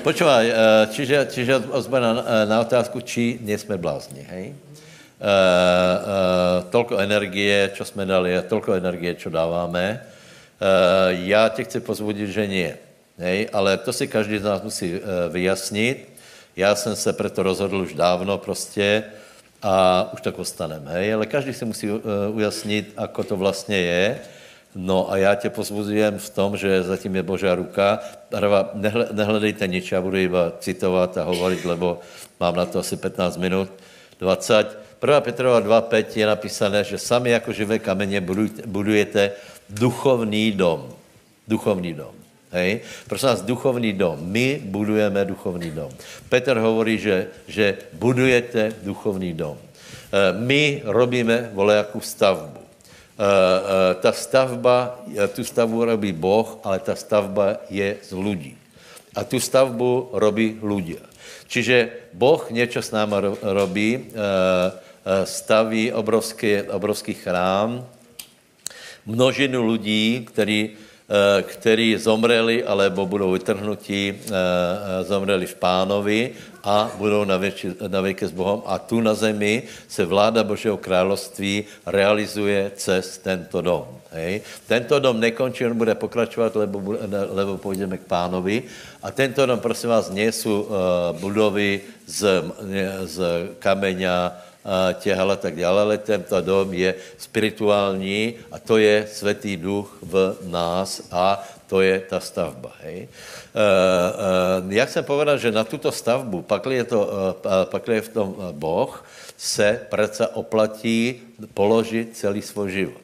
Počúvaj, 0.00 0.44
uh, 0.48 0.56
čiže, 0.88 1.28
čiže 1.28 1.60
ozba 1.76 2.00
na, 2.00 2.12
na 2.48 2.56
otázku, 2.64 3.04
či 3.04 3.36
nejsme 3.44 3.76
blázni, 3.76 4.24
hej? 4.24 4.56
Uh, 5.20 5.28
uh, 5.28 6.64
tolko 6.72 6.96
energie, 7.04 7.68
čo 7.76 7.84
jsme 7.84 8.08
dali, 8.08 8.32
a 8.32 8.40
tolko 8.40 8.72
energie, 8.72 9.12
čo 9.12 9.28
dáváme. 9.28 10.00
Uh, 10.00 11.28
já 11.28 11.48
tě 11.48 11.64
chci 11.64 11.80
pozvodit, 11.80 12.32
že 12.32 12.46
nie. 12.48 12.72
Hej? 13.20 13.48
Ale 13.52 13.76
to 13.76 13.92
si 13.92 14.08
každý 14.08 14.38
z 14.40 14.48
nás 14.48 14.62
musí 14.64 14.96
uh, 14.96 15.00
vyjasnit. 15.28 16.08
Já 16.56 16.74
jsem 16.74 16.96
se 16.96 17.12
proto 17.12 17.42
rozhodl 17.42 17.76
už 17.76 17.92
dávno 17.94 18.38
prostě, 18.38 19.04
a 19.62 20.08
už 20.12 20.20
tak 20.20 20.38
ostaneme. 20.38 20.92
Hej? 20.92 21.14
Ale 21.14 21.26
každý 21.26 21.52
si 21.52 21.64
musí 21.64 21.92
uh, 21.92 22.00
ujasnit, 22.32 22.92
ako 22.96 23.24
to 23.24 23.36
vlastně 23.36 23.76
je. 23.80 24.20
No 24.74 25.12
a 25.12 25.16
já 25.16 25.34
tě 25.34 25.50
pozbuzujem 25.50 26.18
v 26.18 26.30
tom, 26.30 26.56
že 26.56 26.82
zatím 26.82 27.16
je 27.16 27.22
Božá 27.22 27.54
ruka. 27.54 27.98
Nehle, 28.74 29.08
nehledejte 29.12 29.66
nič, 29.66 29.92
já 29.92 30.00
budu 30.00 30.16
iba 30.16 30.52
citovat 30.58 31.18
a 31.18 31.22
hovorit, 31.22 31.64
lebo 31.64 32.00
mám 32.40 32.56
na 32.56 32.66
to 32.66 32.78
asi 32.78 32.96
15 32.96 33.36
minut, 33.36 33.68
20. 34.20 34.78
1. 35.02 35.20
Petrova 35.20 35.60
2.5 35.60 36.16
je 36.16 36.26
napísané, 36.26 36.84
že 36.84 36.98
sami 36.98 37.30
jako 37.30 37.52
živé 37.52 37.78
kameně 37.78 38.20
budujete, 38.66 39.32
duchovní 39.70 40.52
dom. 40.52 40.88
Duchovní 41.48 41.94
dom. 41.94 42.14
Hej? 42.52 42.80
Prosím 43.08 43.28
nás, 43.28 43.42
duchovní 43.42 43.92
dom. 43.92 44.18
My 44.22 44.60
budujeme 44.64 45.24
duchovní 45.24 45.70
dom. 45.70 45.90
Petr 46.28 46.56
hovorí, 46.58 46.98
že, 46.98 47.26
že 47.48 47.78
budujete 47.92 48.72
duchovní 48.82 49.34
dom. 49.34 49.58
E, 49.58 50.32
my 50.38 50.82
robíme 50.84 51.50
volejakou 51.52 52.00
stavbu. 52.00 52.63
E, 53.14 53.22
e, 53.22 53.94
ta 54.02 54.12
stavba, 54.12 55.04
tu 55.34 55.44
stavbu 55.44 55.84
robí 55.84 56.12
Boh, 56.12 56.58
ale 56.64 56.78
ta 56.82 56.98
stavba 56.98 57.62
je 57.70 57.98
z 58.02 58.10
lidí. 58.12 58.54
A 59.14 59.22
tu 59.22 59.38
stavbu 59.38 60.14
robí 60.18 60.58
ľudia. 60.58 61.02
Čiže 61.46 62.10
Boh 62.12 62.50
něco 62.50 62.82
s 62.82 62.90
náma 62.90 63.22
robí, 63.42 64.10
staví 65.24 65.92
obrovský, 65.92 66.66
obrovský 66.66 67.14
chrám, 67.14 67.86
množinu 69.06 69.62
lidí, 69.70 70.26
který 70.26 70.74
Eh, 70.74 70.83
který 71.42 71.96
zomreli, 71.96 72.64
alebo 72.64 73.06
budou 73.06 73.36
vytrhnutí, 73.36 74.08
eh, 74.08 74.32
eh, 74.32 75.04
zomreli 75.04 75.46
v 75.46 75.54
pánovi 75.54 76.30
a 76.64 76.90
budou 76.96 77.24
na, 77.24 77.36
věči, 77.36 77.76
na 77.88 78.00
věky 78.00 78.26
s 78.26 78.32
Bohem. 78.32 78.62
A 78.66 78.78
tu 78.78 79.00
na 79.00 79.14
zemi 79.14 79.62
se 79.88 80.04
vláda 80.04 80.44
Božího 80.44 80.76
království 80.76 81.64
realizuje 81.86 82.72
cez 82.74 83.18
tento 83.18 83.60
dom. 83.60 83.84
Hej. 84.12 84.40
Tento 84.66 84.98
dom 84.98 85.20
nekončí, 85.20 85.66
on 85.66 85.76
bude 85.76 85.94
pokračovat, 85.94 86.56
lebo, 86.56 86.96
lebo 87.30 87.58
půjdeme 87.58 87.98
k 87.98 88.08
pánovi. 88.08 88.62
A 89.02 89.10
tento 89.10 89.46
dom, 89.46 89.60
prosím 89.60 89.90
vás, 89.90 90.10
nejsou 90.10 90.68
budovy 91.20 91.80
z, 92.06 92.44
z 93.04 93.20
kameňa, 93.58 94.32
těhal 94.94 95.30
a 95.32 95.36
tak 95.36 95.56
dále, 95.56 95.82
ale 95.82 95.98
tento 95.98 96.40
dom 96.40 96.72
je 96.72 96.94
spirituální 97.18 98.34
a 98.52 98.58
to 98.58 98.78
je 98.78 99.06
svatý 99.12 99.56
duch 99.56 99.98
v 100.02 100.36
nás 100.48 101.02
a 101.10 101.44
to 101.66 101.80
je 101.80 102.00
ta 102.00 102.20
stavba. 102.20 102.72
Hej. 102.80 103.08
Uh, 103.54 103.60
uh, 104.64 104.72
jak 104.72 104.88
jsem 104.88 105.04
povedal, 105.04 105.38
že 105.38 105.52
na 105.52 105.64
tuto 105.64 105.92
stavbu, 105.92 106.42
pak 106.42 106.66
je, 106.66 106.84
to, 106.84 107.00
uh, 107.00 107.64
pak 107.64 107.88
je 107.88 108.00
v 108.00 108.08
tom 108.08 108.36
Boh, 108.52 109.04
se 109.36 109.86
prece 109.88 110.28
oplatí 110.28 111.20
položit 111.54 112.16
celý 112.16 112.42
svůj 112.42 112.70
život. 112.70 113.03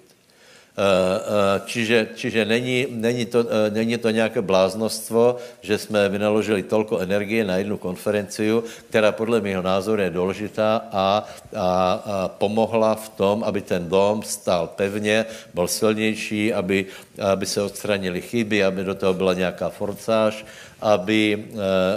Eh, 0.80 0.82
eh, 0.82 1.60
čiže, 1.68 2.08
čiže 2.16 2.44
není, 2.44 2.86
není, 2.88 3.28
to, 3.28 3.44
eh, 3.44 3.68
není 3.70 4.00
to 4.00 4.10
nějaké 4.10 4.40
bláznostvo, 4.40 5.36
že 5.60 5.78
jsme 5.78 6.08
vynaložili 6.08 6.62
tolko 6.64 7.04
energie 7.04 7.44
na 7.44 7.60
jednu 7.60 7.76
konferenciu, 7.76 8.64
která 8.88 9.12
podle 9.12 9.44
mého 9.44 9.60
názoru 9.60 10.00
je 10.00 10.10
důležitá 10.10 10.88
a, 10.88 10.96
a, 10.96 11.20
a 11.52 12.28
pomohla 12.32 12.94
v 12.96 13.08
tom, 13.08 13.44
aby 13.44 13.60
ten 13.60 13.92
dom 13.92 14.24
stál 14.24 14.72
pevně, 14.72 15.28
byl 15.54 15.68
silnější, 15.68 16.52
aby, 16.52 16.86
aby 17.20 17.44
se 17.46 17.60
odstranili 17.62 18.20
chyby, 18.24 18.64
aby 18.64 18.84
do 18.84 18.94
toho 18.94 19.14
byla 19.14 19.34
nějaká 19.34 19.68
forcáž, 19.68 20.44
aby, 20.80 21.44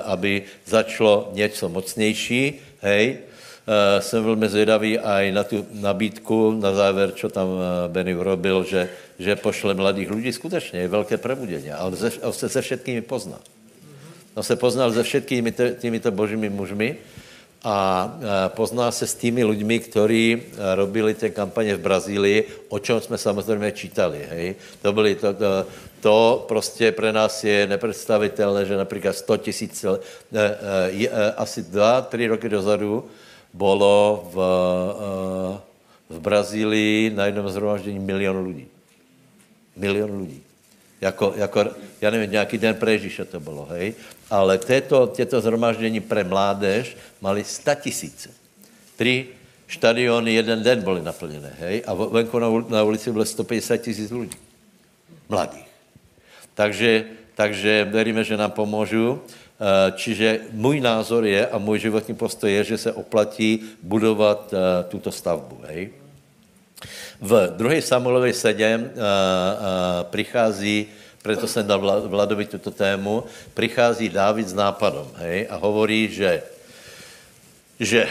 aby 0.04 0.44
začalo 0.68 1.32
něco 1.34 1.70
mocnější, 1.70 2.60
hej, 2.82 3.32
jsem 4.00 4.24
velmi 4.24 4.50
zvědavý 4.50 5.00
i 5.00 5.32
na 5.32 5.44
tu 5.44 5.66
nabídku, 5.72 6.52
na 6.52 6.74
závěr, 6.74 7.12
co 7.12 7.30
tam 7.30 7.48
uh, 7.48 7.62
Benny 7.88 8.16
urobil, 8.16 8.64
že, 8.64 8.90
že 9.20 9.36
pošle 9.36 9.74
mladých 9.74 10.12
lidí, 10.12 10.34
skutečně 10.34 10.80
je 10.80 10.88
velké 10.88 11.18
prebudění. 11.18 11.72
A 11.72 11.84
on, 11.84 11.96
ze, 11.96 12.12
on 12.22 12.34
se 12.34 12.50
se 12.50 12.62
všetkými 12.62 13.02
pozná. 13.02 13.40
On 14.36 14.44
se 14.44 14.56
poznal 14.56 14.92
se 14.92 15.04
všetkými 15.04 15.54
těmito 15.80 16.12
božími 16.12 16.50
mužmi 16.50 16.96
a 17.64 18.06
uh, 18.16 18.22
pozná 18.48 18.92
se 18.92 19.08
s 19.08 19.16
tými 19.16 19.44
lidmi, 19.44 19.80
kteří 19.80 20.42
robili 20.76 21.14
ty 21.14 21.30
kampaně 21.30 21.76
v 21.76 21.80
Brazílii, 21.80 22.48
o 22.70 22.80
čem 22.80 23.02
jsme 23.02 23.18
samozřejmě 23.18 23.72
čítali. 23.72 24.28
Hej? 24.30 24.56
To 24.82 24.94
byly 24.94 25.16
to, 25.16 25.34
to, 25.34 25.66
to 26.00 26.46
prostě 26.48 26.92
pro 26.92 27.12
nás 27.12 27.44
je 27.44 27.68
nepředstavitelné, 27.68 28.66
že 28.66 28.78
například 28.78 29.16
100 29.16 29.38
tisíc, 29.38 29.86
asi 31.38 31.62
dva, 31.62 32.02
tři 32.02 32.28
roky 32.28 32.50
dozadu, 32.50 33.08
bolo 33.54 34.30
v, 34.34 34.38
eh, 34.40 35.62
v 36.10 36.20
Brazílii 36.20 37.10
na 37.10 37.26
jednom 37.26 37.50
zhromaždění 37.50 38.00
milion 38.00 38.48
lidí. 38.48 38.68
Milion 39.76 40.22
lidí. 40.22 40.42
Jako, 41.02 41.34
jako, 41.36 41.66
já 42.02 42.10
nevím, 42.12 42.32
nějaký 42.32 42.58
den 42.58 42.76
pre 42.76 42.92
Ježíše 42.92 43.26
to 43.26 43.40
bylo, 43.40 43.66
hej? 43.66 43.94
Ale 44.30 44.58
této, 44.58 45.08
této 45.08 45.42
zhromaždění 45.42 46.00
pre 46.00 46.24
mládež 46.24 46.98
mali 47.22 47.44
100 47.44 47.76
tisíce. 47.76 48.30
Tři 48.96 49.28
štadiony 49.68 50.34
jeden 50.34 50.64
den 50.64 50.82
byly 50.82 51.02
naplněné, 51.02 51.54
hej? 51.60 51.84
A 51.88 51.94
venku 51.94 52.40
na, 52.40 52.48
na 52.70 52.84
ulici 52.84 53.12
bylo 53.12 53.26
150 53.26 53.78
tisíc 53.78 54.12
lidí. 54.12 54.38
Mladých. 55.30 55.68
Takže, 56.54 57.06
takže 57.36 57.88
veríme, 57.92 58.24
že 58.24 58.38
nám 58.38 58.52
pomůžu. 58.52 59.22
Eh, 59.64 59.94
čiže 59.96 60.40
můj 60.52 60.84
názor 60.84 61.26
je 61.26 61.48
a 61.48 61.58
můj 61.58 61.80
životní 61.80 62.16
postoj 62.16 62.52
je, 62.52 62.64
že 62.64 62.78
se 62.78 62.92
oplatí 62.92 63.64
budovat 63.84 64.54
eh, 64.54 64.84
tuto 64.92 65.12
stavbu. 65.12 65.64
Hej? 65.68 65.90
V 67.22 67.54
2. 67.56 67.82
Samuelovi 67.82 68.34
7 68.34 68.60
uh, 68.60 68.76
uh, 68.76 68.92
přichází, 70.04 70.88
proto 71.22 71.48
jsem 71.48 71.68
dal 71.68 71.80
Vladovi 72.08 72.46
tuto 72.46 72.72
tému, 72.72 73.24
přichází 73.54 74.10
Dávid 74.10 74.48
s 74.48 74.54
nápadem 74.54 75.08
hej, 75.16 75.48
a 75.50 75.56
hovorí, 75.56 76.12
že 76.12 76.44
že 77.80 78.04
e, 78.04 78.08
e, 78.08 78.10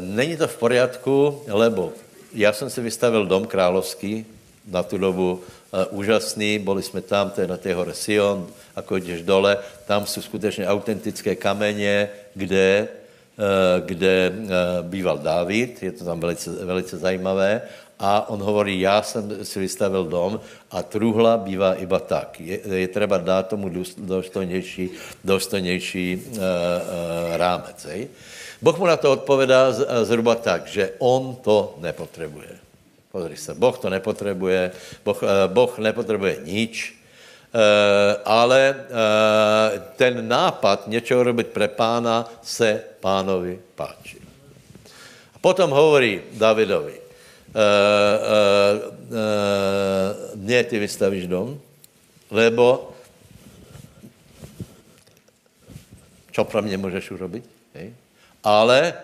není 0.00 0.36
to 0.36 0.48
v 0.48 0.56
poriadku, 0.56 1.42
lebo 1.48 1.92
já 2.34 2.52
jsem 2.52 2.70
si 2.70 2.80
vystavil 2.80 3.26
dom 3.26 3.46
královský, 3.46 4.26
na 4.66 4.82
tu 4.82 4.98
dobu 4.98 5.42
úžasný, 5.90 6.58
byli 6.58 6.82
jsme 6.82 7.00
tam, 7.00 7.30
to 7.30 7.40
je 7.40 7.46
na 7.46 7.56
té 7.56 7.74
hore 7.74 7.94
Sion, 7.94 8.46
ako 8.76 8.96
jdeš 8.96 9.22
dole, 9.22 9.58
tam 9.86 10.06
jsou 10.06 10.22
skutečně 10.22 10.66
autentické 10.66 11.34
kameně, 11.34 12.08
kde, 12.34 12.88
e, 13.38 13.80
kde 13.80 14.26
e, 14.26 14.32
býval 14.82 15.18
Dávid, 15.18 15.82
je 15.82 15.92
to 15.92 16.04
tam 16.04 16.20
velice, 16.20 16.50
velice 16.50 16.98
zajímavé, 16.98 17.62
a 17.98 18.28
on 18.28 18.42
hovorí, 18.42 18.80
já 18.80 19.02
jsem 19.02 19.44
si 19.44 19.58
vystavil 19.60 20.04
dom 20.04 20.40
a 20.70 20.82
truhla 20.82 21.36
bývá 21.36 21.74
iba 21.74 21.98
tak. 21.98 22.40
Je, 22.40 22.58
je 22.64 22.88
třeba 22.88 23.18
dát 23.18 23.48
tomu 23.48 23.70
důstojnější, 23.98 24.90
důstojnější 25.24 26.16
uh, 26.16 26.36
uh, 26.36 26.40
rámec. 27.36 27.84
Hej? 27.84 28.08
Boh 28.62 28.78
mu 28.78 28.86
na 28.86 28.96
to 28.96 29.12
odpovedá 29.12 29.72
zhruba 30.02 30.34
tak, 30.34 30.66
že 30.66 30.90
on 30.98 31.36
to 31.36 31.78
nepotřebuje. 31.80 32.63
Pozri 33.14 33.36
se, 33.36 33.54
Boh 33.54 33.78
to 33.78 33.90
nepotřebuje, 33.90 34.70
Boh, 35.04 35.22
uh, 35.22 35.28
boh 35.46 35.78
nepotřebuje 35.78 36.36
nič, 36.42 36.98
Uh, 37.54 37.60
ale 38.24 38.74
uh, 38.74 39.78
ten 39.94 40.28
nápad 40.28 40.90
něčeho 40.90 41.22
robit 41.22 41.54
pre 41.54 41.68
pána 41.70 42.26
se 42.42 42.82
pánovi 43.00 43.62
páči. 43.78 44.18
A 45.34 45.38
potom 45.38 45.70
hovorí 45.70 46.34
Davidovi, 46.34 46.98
mně 50.34 50.64
ty 50.64 50.78
vystavíš 50.78 51.30
dom, 51.30 51.60
lebo 52.30 52.90
čo 56.34 56.44
pro 56.44 56.62
mě 56.62 56.74
můžeš 56.74 57.10
urobit? 57.10 57.46
Ale, 58.44 58.94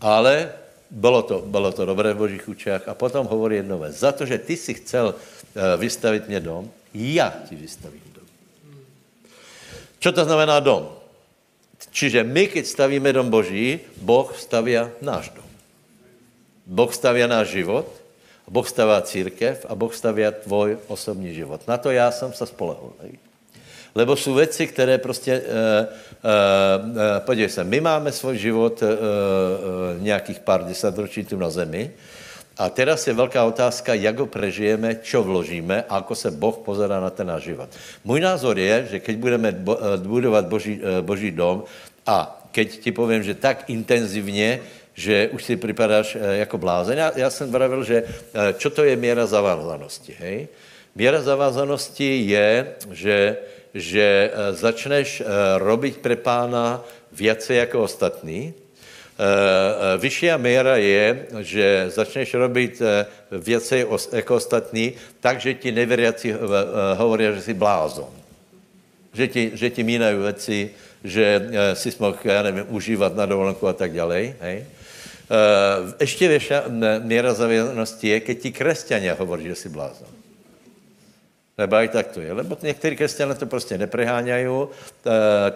ale 0.00 0.61
bylo 0.92 1.22
to, 1.22 1.40
bylo 1.48 1.72
to 1.72 1.88
dobré 1.88 2.12
v 2.12 2.16
božích 2.28 2.48
učách. 2.48 2.88
A 2.88 2.94
potom 2.94 3.24
hovorí 3.26 3.56
jedno 3.56 3.80
vec. 3.80 3.96
Za 3.96 4.12
to, 4.12 4.28
že 4.28 4.38
ty 4.38 4.56
si 4.56 4.74
chcel 4.74 5.16
uh, 5.16 5.80
vystavit 5.80 6.28
mě 6.28 6.40
dom, 6.40 6.70
já 6.94 7.32
ti 7.48 7.56
vystavím 7.56 8.04
dom. 8.14 8.28
Čo 9.98 10.12
to 10.12 10.24
znamená 10.24 10.60
dom? 10.60 10.92
Čiže 11.90 12.22
my, 12.24 12.46
keď 12.46 12.64
stavíme 12.66 13.10
dom 13.12 13.32
Boží, 13.32 13.80
Boh 13.98 14.30
stavia 14.36 14.92
náš 15.02 15.34
dom. 15.34 15.48
Boh 16.68 16.92
stavia 16.94 17.26
náš 17.26 17.58
život, 17.58 17.88
Boh 18.46 18.68
stavia 18.68 19.00
církev 19.02 19.66
a 19.66 19.72
Boh 19.74 19.90
stavia 19.90 20.30
tvoj 20.30 20.78
osobní 20.86 21.34
život. 21.34 21.66
Na 21.66 21.78
to 21.78 21.90
já 21.90 22.10
jsem 22.10 22.32
se 22.32 22.46
spolehol. 22.46 22.92
Lebo 23.94 24.16
jsou 24.16 24.34
věci, 24.34 24.66
které 24.66 24.98
prostě, 24.98 25.40
uh, 25.40 25.46
uh, 25.46 27.18
podívej 27.18 27.48
se, 27.48 27.64
my 27.64 27.80
máme 27.80 28.12
svůj 28.12 28.38
život 28.38 28.82
uh, 28.82 28.88
uh, 28.88 28.96
nějakých 30.02 30.40
pár 30.40 30.64
desatročí 30.64 31.24
tu 31.24 31.36
na 31.36 31.50
zemi 31.50 31.90
a 32.58 32.68
teraz 32.68 33.06
je 33.06 33.12
velká 33.12 33.44
otázka, 33.44 33.94
jak 33.94 34.18
ho 34.18 34.26
prežijeme, 34.26 35.00
čo 35.00 35.24
vložíme 35.24 35.88
a 35.88 36.04
ako 36.04 36.14
se 36.14 36.30
Boh 36.30 36.56
pozerá 36.60 37.00
na 37.00 37.10
ten 37.10 37.26
náš 37.26 37.42
život. 37.42 37.68
Můj 38.04 38.20
názor 38.20 38.58
je, 38.58 38.86
že 38.90 38.98
keď 39.00 39.16
budeme 39.16 39.48
budovat 40.04 40.46
boží, 40.46 40.80
boží 41.00 41.30
dom 41.32 41.64
a 42.06 42.44
keď 42.52 42.78
ti 42.78 42.92
povím, 42.92 43.24
že 43.24 43.34
tak 43.34 43.64
intenzivně, 43.72 44.60
že 44.94 45.28
už 45.32 45.44
si 45.44 45.56
připadáš 45.56 46.16
jako 46.20 46.58
blázen. 46.58 46.98
Já, 46.98 47.12
já 47.16 47.30
jsem 47.30 47.48
vravil, 47.52 47.84
že 47.84 48.04
čo 48.60 48.70
to 48.70 48.84
je 48.84 48.96
míra 48.96 49.26
zavázanosti, 49.26 50.12
hej? 50.20 50.48
Míra 50.92 51.24
zavázanosti 51.24 52.28
je, 52.28 52.66
že, 52.92 53.36
že 53.74 54.30
eh, 54.32 54.52
začneš 54.52 55.22
robit 55.58 55.98
pre 55.98 56.16
pána 56.16 56.84
věci 57.12 57.54
jako 57.54 57.82
ostatní. 57.82 58.54
Vyšší 59.98 60.26
míra 60.36 60.76
je, 60.76 61.26
že 61.40 61.86
začneš 61.88 62.34
robit 62.34 62.82
věci 63.30 63.86
jako 64.12 64.34
ostatní, 64.34 64.92
takže 65.20 65.54
ti 65.54 65.72
nevěřící 65.72 66.34
hovorí, 66.96 67.24
že 67.34 67.42
jsi 67.42 67.54
blázon. 67.54 68.10
Že 69.12 69.28
ti, 69.28 69.50
že 69.54 69.70
ti 69.70 69.82
mínají 69.82 70.16
věci, 70.16 70.70
že 71.04 71.50
si 71.74 71.92
mohl, 71.98 72.16
já 72.24 72.42
nevím, 72.42 72.64
užívat 72.68 73.16
na 73.16 73.26
dovolenku 73.26 73.68
a 73.68 73.72
tak 73.72 73.92
dále. 73.92 74.34
Hej? 74.40 74.64
Ještě 76.00 76.28
větší 76.28 76.54
míra 76.98 77.34
zavěrnosti 77.34 78.08
je, 78.08 78.20
keď 78.20 78.36
ti 78.40 78.50
křesťania 78.52 79.14
hovorí, 79.14 79.44
že 79.44 79.54
jsi 79.54 79.68
blázon. 79.68 80.21
Nebo 81.62 81.76
i 81.76 81.88
tak 81.88 82.06
to 82.06 82.20
je. 82.20 82.32
Lebo 82.32 82.58
někteří 82.62 82.96
křesťané 82.96 83.34
to 83.34 83.46
prostě 83.46 83.78
nepreháňají, 83.78 84.46
uh, 84.46 84.66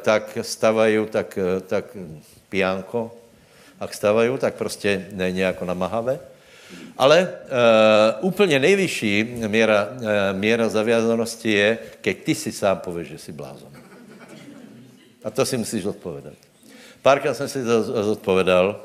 tak 0.02 0.38
stavají 0.42 1.06
tak, 1.10 1.38
tak 1.66 1.84
pijánko. 2.48 3.10
A 3.80 3.88
stavají, 3.88 4.38
tak 4.38 4.54
prostě 4.54 5.06
není 5.12 5.40
jako 5.40 5.64
namahavé. 5.64 6.18
Ale 6.98 7.28
uh, 7.28 8.28
úplně 8.28 8.58
nejvyšší 8.58 9.24
míra, 9.46 9.88
uh, 9.90 10.38
míra 10.38 10.68
zavězanosti 10.68 11.52
je, 11.52 11.78
keď 12.00 12.24
ty 12.24 12.34
si 12.34 12.52
sám 12.52 12.78
pověš, 12.78 13.08
že 13.08 13.18
jsi 13.18 13.32
blázon. 13.32 13.70
A 15.24 15.30
to 15.30 15.46
si 15.46 15.56
musíš 15.58 15.84
odpovědat. 15.84 16.34
Párkrát 17.02 17.34
jsem 17.34 17.48
si 17.48 17.64
to 17.64 17.82
zodpovedal, 17.82 18.84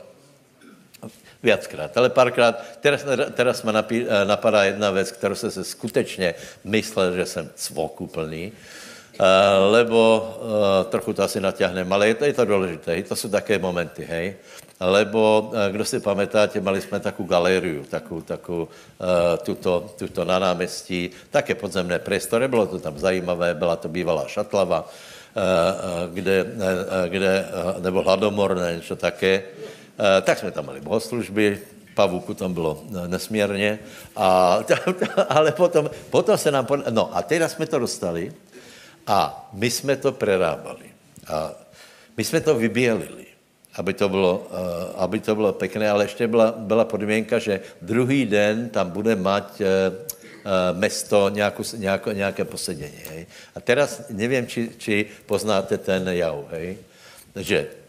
Viackrát, 1.41 1.89
ale 1.97 2.13
párkrát. 2.13 2.53
Teraz, 2.85 3.01
teraz 3.33 3.65
ma 3.65 3.73
napí, 3.73 4.05
eh, 4.05 4.25
napadá 4.25 4.63
jedna 4.63 4.91
věc, 4.91 5.11
kterou 5.11 5.35
jsem 5.35 5.51
se 5.51 5.63
skutečně 5.63 6.33
myslel, 6.63 7.15
že 7.15 7.25
jsem 7.25 7.49
cvok 7.55 8.01
úplný, 8.01 8.51
uh, 8.51 9.25
lebo 9.73 9.99
uh, 10.21 10.85
trochu 10.89 11.13
to 11.13 11.23
asi 11.23 11.41
naťahnem, 11.41 11.93
ale 11.93 12.07
je 12.07 12.15
to, 12.15 12.25
je 12.25 12.33
to 12.33 12.45
důležité, 12.45 13.03
to 13.03 13.15
jsou 13.15 13.29
také 13.29 13.59
momenty, 13.59 14.05
hej. 14.05 14.35
Lebo, 14.81 15.53
kdo 15.71 15.85
si 15.85 15.99
pamätáte, 15.99 16.61
mali 16.61 16.81
jsme 16.81 16.99
takovou 16.99 17.29
galériu, 17.29 17.85
takovou, 17.85 18.21
takovou 18.21 18.67
tuto, 19.45 19.93
tuto 19.93 20.25
na 20.25 20.39
námestí, 20.39 21.09
také 21.29 21.53
podzemné 21.53 22.01
priestory, 22.01 22.47
bylo 22.47 22.65
to 22.65 22.79
tam 22.81 22.97
zajímavé, 22.97 23.53
byla 23.53 23.75
to 23.77 23.85
bývalá 23.89 24.25
šatlava, 24.25 24.89
kde, 26.13 26.45
kde 27.13 27.45
nebo 27.77 28.01
hladomorné, 28.01 28.81
něco 28.81 28.95
také. 28.95 29.43
Eh, 30.01 30.21
tak 30.21 30.39
jsme 30.39 30.51
tam 30.51 30.65
měli 30.65 30.81
bohoslužby, 30.81 31.59
pavuku 31.93 32.33
tam 32.33 32.53
bylo 32.53 32.83
eh, 32.89 33.07
nesmírně, 33.07 33.79
a, 34.15 34.59
ale 35.29 35.51
potom, 35.51 35.89
potom 36.09 36.37
se 36.37 36.51
nám, 36.51 36.67
no 36.89 37.15
a 37.15 37.21
teda 37.21 37.49
jsme 37.49 37.65
to 37.65 37.79
dostali 37.79 38.33
a 39.07 39.49
my 39.53 39.69
jsme 39.69 39.95
to 39.95 40.11
prerábali. 40.11 40.89
A 41.27 41.53
my 42.17 42.23
jsme 42.23 42.41
to 42.41 42.55
vybělili, 42.55 43.25
aby 43.77 43.93
to 43.93 44.09
bylo, 44.09 44.47
eh, 44.49 44.93
aby 44.97 45.19
to 45.19 45.35
bylo 45.35 45.53
pěkné, 45.53 45.89
ale 45.89 46.03
ještě 46.03 46.27
byla, 46.27 46.53
byla 46.57 46.85
podmínka, 46.85 47.39
že 47.39 47.61
druhý 47.81 48.25
den 48.25 48.69
tam 48.69 48.89
bude 48.89 49.15
mať 49.15 49.61
mesto 50.73 51.29
nějakou, 51.29 51.63
nějako, 51.77 52.11
nějaké 52.11 52.45
posedění. 52.45 52.97
Hej. 53.09 53.25
A 53.55 53.59
teraz 53.61 54.01
nevím, 54.09 54.47
či, 54.47 54.71
či 54.77 55.05
poznáte 55.25 55.77
ten 55.77 56.09
jav, 56.09 56.49
hej. 56.49 56.77
že 57.35 57.80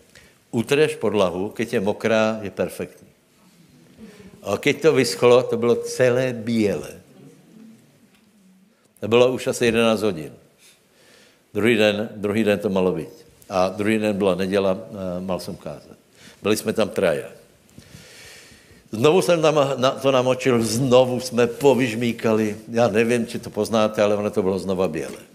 utreš 0.53 1.01
podlahu, 1.01 1.51
keď 1.51 1.73
je 1.73 1.81
mokrá, 1.81 2.39
je 2.45 2.51
perfektní. 2.53 3.09
A 4.43 4.61
keď 4.61 4.83
to 4.83 4.91
vyschlo, 4.93 5.43
to 5.43 5.57
bylo 5.57 5.75
celé 5.89 6.33
bílé. 6.33 7.01
To 9.01 9.09
bylo 9.09 9.33
už 9.33 9.47
asi 9.47 9.67
11 9.67 10.03
hodin. 10.03 10.33
Druhý 11.55 11.77
den, 11.77 12.09
druhý 12.17 12.45
den 12.45 12.59
to 12.59 12.69
malo 12.69 12.93
být. 12.93 13.15
A 13.49 13.69
druhý 13.69 13.99
den 13.99 14.17
byla 14.17 14.35
neděla, 14.35 14.79
mal 15.21 15.41
jsem 15.41 15.57
kázat. 15.57 15.97
Byli 16.43 16.57
jsme 16.57 16.73
tam 16.73 16.89
traja. 16.89 17.29
Znovu 18.93 19.23
jsem 19.23 19.43
tam 19.43 19.61
to 20.03 20.11
namočil, 20.11 20.63
znovu 20.63 21.21
jsme 21.21 21.47
povyžmíkali. 21.47 22.57
Já 22.69 22.89
nevím, 22.89 23.27
či 23.27 23.39
to 23.39 23.51
poznáte, 23.51 24.03
ale 24.03 24.17
ono 24.17 24.31
to 24.31 24.43
bylo 24.43 24.59
znova 24.59 24.89
bělé. 24.89 25.32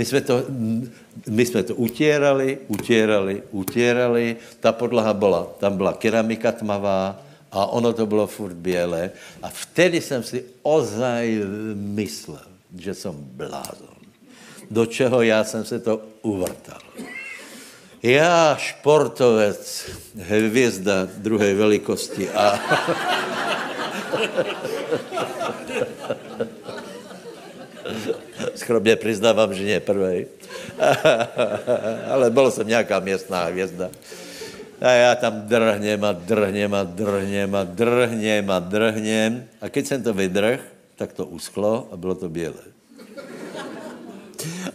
My 0.00 0.04
jsme 0.04 0.20
to, 0.20 0.44
my 1.28 1.46
jsme 1.46 1.62
to 1.62 1.74
utírali, 1.74 2.58
utírali, 2.68 3.42
utírali. 3.50 4.36
Ta 4.60 4.72
podlaha 4.72 5.14
byla, 5.14 5.46
tam 5.58 5.76
byla 5.76 5.92
keramika 5.92 6.52
tmavá 6.52 7.20
a 7.52 7.66
ono 7.66 7.92
to 7.92 8.06
bylo 8.06 8.26
furt 8.26 8.54
bělé. 8.54 9.10
A 9.42 9.48
vtedy 9.48 10.00
jsem 10.00 10.22
si 10.22 10.44
ozaj 10.62 11.42
myslel, 11.74 12.40
že 12.78 12.94
jsem 12.94 13.12
blázon. 13.12 14.00
Do 14.70 14.86
čeho 14.86 15.22
já 15.22 15.44
jsem 15.44 15.64
se 15.64 15.78
to 15.78 16.00
uvrtal. 16.22 16.80
Já, 18.02 18.56
športovec, 18.56 19.90
hvězda 20.16 21.08
druhé 21.16 21.54
velikosti 21.54 22.30
a... 22.30 22.58
Skromně 28.70 28.96
přiznávám, 28.96 29.50
že 29.54 29.66
ne 29.66 29.80
prvej. 29.82 30.30
Ale 32.10 32.30
byl 32.30 32.50
jsem 32.50 32.68
nějaká 32.68 33.02
městná 33.02 33.50
hvězda. 33.50 33.90
A 34.80 34.90
já 34.90 35.14
tam 35.14 35.42
drhněm 35.50 36.04
a 36.04 36.12
drhněm 36.12 36.74
a 36.74 36.82
drhněm 36.86 37.54
a 37.54 37.64
drhněm 37.64 38.50
a 38.50 38.58
drhněm. 38.58 39.44
A 39.60 39.68
keď 39.68 39.86
jsem 39.86 40.02
to 40.02 40.14
vydrh, 40.14 40.62
tak 40.94 41.12
to 41.12 41.26
uschlo 41.26 41.88
a 41.90 41.96
bylo 41.96 42.14
to 42.14 42.28
bělé. 42.28 42.62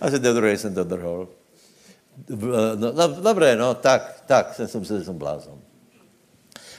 A 0.02 0.12
se 0.12 0.20
druhé 0.20 0.58
jsem 0.58 0.76
to 0.76 0.84
drhol. 0.84 1.32
No, 2.76 2.92
no, 2.92 3.08
dobré, 3.08 3.56
no, 3.56 3.80
tak, 3.80 4.28
tak, 4.28 4.56
jsem 4.56 4.80
myslel, 4.80 5.00
že 5.00 5.06
jsem 5.06 5.18
blázon. 5.18 5.60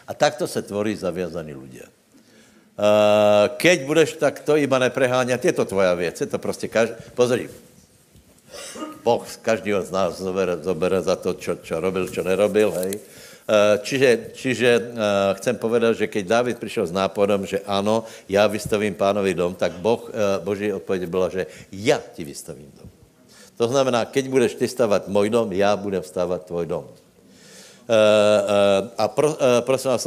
A 0.07 0.15
takto 0.15 0.45
se 0.45 0.63
tvorí 0.63 0.97
zaviazaní 0.97 1.55
lidé. 1.55 1.96
Uh, 2.77 3.57
keď 3.57 3.89
budeš 3.89 4.21
takto 4.21 4.53
iba 4.53 4.77
nepreháňat, 4.77 5.41
je 5.41 5.53
to 5.57 5.65
tvoja 5.65 5.97
věc, 5.97 6.21
je 6.21 6.27
to 6.29 6.39
prostě 6.39 6.69
každý, 6.69 6.95
pozri, 7.17 7.49
Boh 9.05 9.25
každého 9.43 9.81
z 9.83 9.91
nás 9.91 10.21
zobere, 10.21 10.61
zobere 10.61 11.01
za 11.01 11.17
to, 11.17 11.33
čo, 11.41 11.57
čo 11.57 11.81
robil, 11.81 12.05
čo 12.13 12.21
nerobil, 12.21 12.77
hej. 12.77 13.01
Uh, 13.49 13.81
čiže, 13.81 14.37
čiže 14.37 14.71
uh, 14.77 15.33
chcem 15.41 15.57
povedať, 15.57 16.05
že 16.05 16.07
keď 16.13 16.25
David 16.27 16.59
přišel 16.59 16.87
s 16.87 16.93
nápadem, 16.93 17.47
že 17.47 17.65
ano, 17.65 18.05
já 18.29 18.45
vystavím 18.47 18.93
pánovi 18.95 19.35
dom, 19.35 19.55
tak 19.55 19.73
boh, 19.81 20.11
Boží 20.45 20.73
odpověď 20.73 21.09
byla, 21.09 21.29
že 21.29 21.47
já 21.73 22.01
ti 22.13 22.25
vystavím 22.25 22.69
dom. 22.77 22.91
To 23.57 23.69
znamená, 23.69 24.05
keď 24.05 24.29
budeš 24.29 24.55
ty 24.55 24.69
stavat 24.69 25.09
můj 25.09 25.31
dom, 25.31 25.53
já 25.53 25.77
budem 25.77 26.03
stavat 26.03 26.45
tvoj 26.45 26.67
dom. 26.67 26.85
Uh, 27.87 27.95
uh, 27.95 28.91
a 28.99 29.07
pro, 29.09 29.31
uh, 29.31 29.63
prosím 29.63 29.95
vás, 29.95 30.07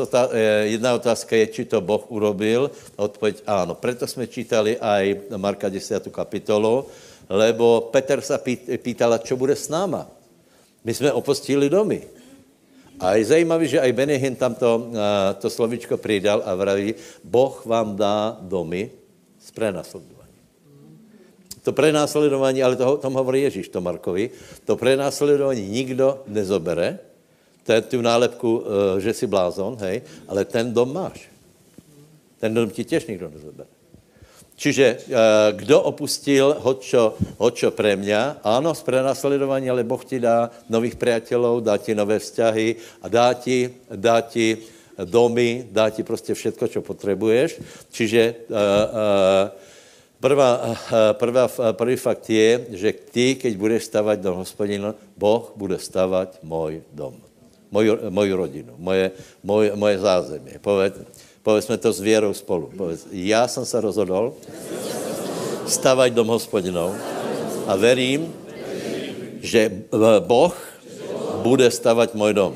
jedna 0.68 1.00
otázka 1.00 1.32
je, 1.32 1.48
či 1.48 1.64
to 1.64 1.80
Boh 1.80 2.04
urobil. 2.12 2.68
Odpověď 3.00 3.48
áno. 3.48 3.72
Preto 3.80 4.04
jsme 4.04 4.28
čítali 4.28 4.76
aj 4.76 5.32
Marka 5.40 5.72
10. 5.72 6.12
kapitolu, 6.12 6.84
lebo 7.32 7.88
Peter 7.88 8.20
se 8.20 8.36
pýtala, 8.84 9.24
čo 9.24 9.40
bude 9.40 9.56
s 9.56 9.72
náma. 9.72 10.12
My 10.84 10.92
jsme 10.92 11.12
opustili 11.16 11.72
domy. 11.72 12.04
A 13.00 13.16
je 13.16 13.32
zajímavé, 13.32 13.64
že 13.64 13.80
aj 13.80 13.96
Benehin 13.96 14.36
tam 14.36 14.60
to, 14.60 14.92
to 15.40 15.48
slovičko 15.48 15.96
přidal 15.96 16.44
a 16.44 16.52
vraví, 16.56 16.96
Boh 17.24 17.56
vám 17.64 17.96
dá 17.96 18.36
domy 18.44 18.92
z 19.40 19.52
prenasledování. 19.56 20.40
To 21.64 21.72
prenásledování, 21.72 22.60
ale 22.64 22.76
to, 22.76 22.98
tom 22.98 23.16
hovorí 23.16 23.48
Ježíš, 23.48 23.72
to 23.72 23.80
Markovi, 23.80 24.30
to 24.68 24.76
prenásledování 24.76 25.64
nikdo 25.64 26.28
nezobere, 26.28 27.00
ten, 27.70 27.84
tu 27.86 28.02
nálepku, 28.02 28.50
eh, 28.50 29.00
že 29.02 29.14
jsi 29.14 29.26
blázon, 29.30 29.78
hej, 29.86 30.02
ale 30.26 30.46
ten 30.46 30.74
dom 30.74 30.90
máš. 30.90 31.30
Ten 32.42 32.54
dom 32.54 32.70
ti 32.70 32.82
těž 32.82 33.06
nikdo 33.06 33.30
nezobere. 33.30 33.70
Čiže 34.58 34.86
eh, 34.86 34.98
kdo 35.54 35.78
opustil 35.94 36.58
hočo, 36.66 37.14
hočo 37.38 37.70
pre 37.70 37.94
mňa, 37.94 38.42
áno, 38.42 38.74
z 38.74 38.82
prenasledování, 38.82 39.70
ale 39.70 39.86
Boh 39.86 40.02
ti 40.02 40.18
dá 40.18 40.50
nových 40.66 40.98
priateľov, 40.98 41.62
dá 41.62 41.78
ti 41.78 41.94
nové 41.94 42.18
vzťahy 42.18 42.76
a 43.02 43.08
dá 43.08 43.38
ti, 43.38 43.70
dá 43.94 44.26
ti 44.26 44.58
domy, 45.06 45.70
dá 45.72 45.90
ti 45.94 46.04
prostě 46.04 46.34
všetko, 46.34 46.68
čo 46.68 46.82
potřebuješ. 46.82 47.62
Čiže 47.88 48.36
prvá, 50.20 50.76
prvá, 51.16 51.48
prvý 51.72 51.96
fakt 51.96 52.28
je, 52.30 52.68
že 52.76 52.92
ty, 52.92 53.40
keď 53.40 53.54
budeš 53.56 53.88
stavať 53.88 54.20
dom 54.20 54.44
hospodina, 54.44 54.92
Boh 55.16 55.56
bude 55.56 55.80
stavať 55.80 56.44
můj 56.44 56.84
dom, 56.92 57.16
moju, 57.72 57.98
moju 58.10 58.36
rodinu, 58.36 58.74
moje, 58.78 59.12
moje, 59.44 59.76
moje 59.76 60.00
zázemí. 60.00 60.52
Povedz, 60.62 60.98
Povedzme 61.44 61.78
to 61.78 61.94
s 61.94 62.00
věrou 62.00 62.34
spolu. 62.34 62.70
Povedz, 62.78 63.08
já 63.12 63.48
jsem 63.48 63.66
se 63.66 63.82
rozhodl 63.82 64.34
stavať 65.68 66.14
dom 66.14 66.28
hospodinou 66.28 66.96
a 67.68 67.76
verím, 67.76 68.34
že 69.42 69.72
Boh 70.20 70.54
bude 71.42 71.72
stavat 71.72 72.16
můj 72.16 72.34
dom. 72.34 72.54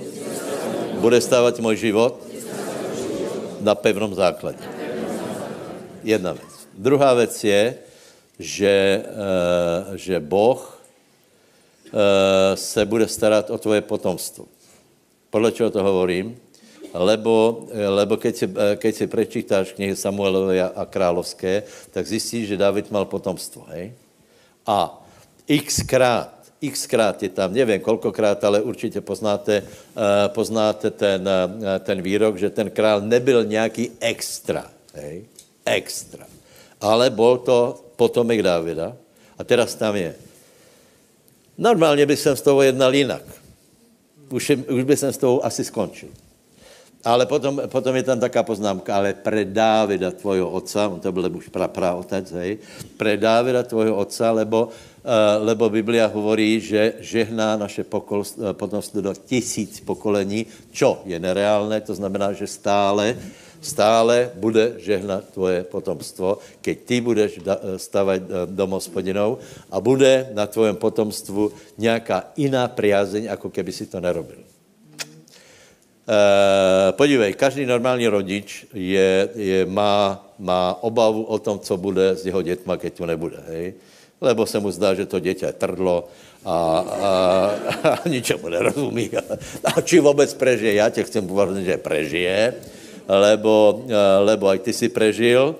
Bude 1.00 1.22
stavat 1.22 1.60
můj 1.60 1.76
život 1.78 2.20
na 3.62 3.76
pevnom 3.76 4.16
základě. 4.16 4.64
Jedna 6.04 6.34
věc. 6.34 6.54
Druhá 6.78 7.14
věc 7.14 7.44
je, 7.44 7.76
že, 8.40 9.04
uh, 9.90 9.96
že 9.96 10.20
Boh 10.20 10.60
uh, 10.60 12.00
se 12.56 12.86
bude 12.86 13.08
starat 13.08 13.50
o 13.50 13.58
tvoje 13.58 13.82
potomstvo. 13.82 14.46
Podle 15.34 15.50
čeho 15.50 15.74
to 15.74 15.82
hovorím? 15.82 16.38
lebo, 16.94 17.66
lebo 17.74 18.22
keď, 18.22 18.34
si, 18.38 18.46
keď 18.54 18.94
si 18.94 19.06
prečítáš 19.10 19.74
knihy 19.74 19.98
Samuelové 19.98 20.62
a 20.62 20.86
královské, 20.86 21.66
tak 21.90 22.06
zjistíš, 22.06 22.54
že 22.54 22.62
David 22.62 22.94
mal 22.94 23.10
potomstvo. 23.10 23.66
Hej? 23.74 23.98
A 24.70 24.94
xkrát, 25.50 26.30
xkrát 26.62 27.18
je 27.18 27.34
tam, 27.34 27.50
nevím 27.50 27.82
kolkokrát, 27.82 28.44
ale 28.44 28.62
určitě 28.62 29.02
poznáte, 29.02 29.66
uh, 29.66 30.30
poznáte 30.30 30.92
ten, 30.92 31.26
ten 31.80 32.02
výrok, 32.02 32.38
že 32.38 32.54
ten 32.54 32.70
král 32.70 33.02
nebyl 33.02 33.46
nějaký 33.46 33.92
extra. 34.00 34.70
Hej? 34.94 35.26
Extra. 35.66 36.30
Ale 36.82 37.10
byl 37.10 37.38
to 37.38 37.58
potomek 37.96 38.42
Dávida. 38.42 38.94
A 39.38 39.44
teraz 39.44 39.76
tam 39.76 39.96
je. 39.96 40.14
Normálně 41.58 42.06
by 42.06 42.18
jsem 42.18 42.36
s 42.38 42.42
tou 42.42 42.62
jednal 42.62 42.94
jinak. 42.94 43.43
Už, 44.30 44.52
už 44.70 44.84
by 44.84 44.98
jsem 44.98 45.14
s 45.14 45.18
tou 45.18 45.44
asi 45.44 45.64
skončil. 45.64 46.10
Ale 47.04 47.28
potom, 47.28 47.60
potom 47.68 47.92
je 48.00 48.08
tam 48.08 48.16
taká 48.16 48.48
poznámka, 48.48 48.96
ale 48.96 49.12
pre 49.12 49.44
Dávida, 49.44 50.16
tvojho 50.16 50.48
otca, 50.48 50.88
on 50.88 51.04
to 51.04 51.12
byl 51.12 51.36
už 51.36 51.52
pra, 51.52 51.68
pra 51.68 52.00
otec, 52.00 52.32
hej, 52.32 52.64
pre 52.96 53.20
Dávida, 53.20 53.68
tvojho 53.68 53.92
otca, 53.92 54.32
lebo, 54.32 54.72
uh, 54.72 55.44
lebo 55.44 55.68
Biblia 55.68 56.08
hovorí, 56.08 56.64
že 56.64 57.04
žehná 57.04 57.60
naše 57.60 57.84
pokol, 57.84 58.24
uh, 58.24 58.56
potomstvo 58.56 59.04
do 59.04 59.12
tisíc 59.12 59.84
pokolení, 59.84 60.48
čo 60.72 61.04
je 61.04 61.20
nereálné, 61.20 61.84
to 61.84 61.92
znamená, 61.92 62.32
že 62.32 62.48
stále, 62.48 63.20
stále 63.64 64.30
bude 64.36 64.78
žehnat 64.84 65.32
tvoje 65.32 65.64
potomstvo, 65.64 66.44
keď 66.60 66.76
ty 66.84 66.96
budeš 67.02 67.32
da, 67.40 67.56
stavať 67.80 68.20
uh, 68.28 68.30
dom 68.52 68.76
hospodinou 68.76 69.40
a 69.72 69.80
bude 69.80 70.30
na 70.36 70.44
tvojom 70.44 70.76
potomstvu 70.76 71.52
nějaká 71.80 72.36
jiná 72.36 72.68
priazeň, 72.68 73.32
ako 73.32 73.48
keby 73.50 73.72
si 73.72 73.88
to 73.88 74.04
nerobil. 74.04 74.44
Uh, 76.04 76.92
podívej, 77.00 77.34
každý 77.40 77.64
normální 77.66 78.08
rodič 78.08 78.68
je, 78.76 79.30
je, 79.36 79.66
má, 79.66 80.20
má 80.36 80.76
obavu 80.84 81.24
o 81.24 81.40
tom, 81.40 81.60
co 81.60 81.78
bude 81.78 82.20
s 82.20 82.28
jeho 82.28 82.42
dětma, 82.44 82.76
keď 82.76 82.92
tu 82.94 83.06
nebude. 83.06 83.40
Hej? 83.48 83.74
Lebo 84.22 84.44
se 84.46 84.60
mu 84.60 84.72
zdá, 84.72 84.94
že 84.94 85.06
to 85.06 85.20
dítě 85.20 85.46
je 85.46 85.54
trdlo 85.56 86.12
a, 86.46 86.56
a, 86.56 87.12
a 87.88 88.10
ničemu 88.10 88.50
nerozumí. 88.50 89.10
A, 89.16 89.24
a 89.64 89.82
či 89.82 90.00
vůbec 90.00 90.34
prežije? 90.34 90.74
Já 90.74 90.90
tě 90.90 91.04
chcem 91.04 91.28
považovat, 91.28 91.64
že 91.64 91.78
prežije, 91.78 92.54
lebo, 93.08 93.84
uh, 93.86 93.92
lebo 94.24 94.48
aj 94.48 94.60
ty 94.60 94.74
si 94.74 94.90
prežil. 94.90 95.56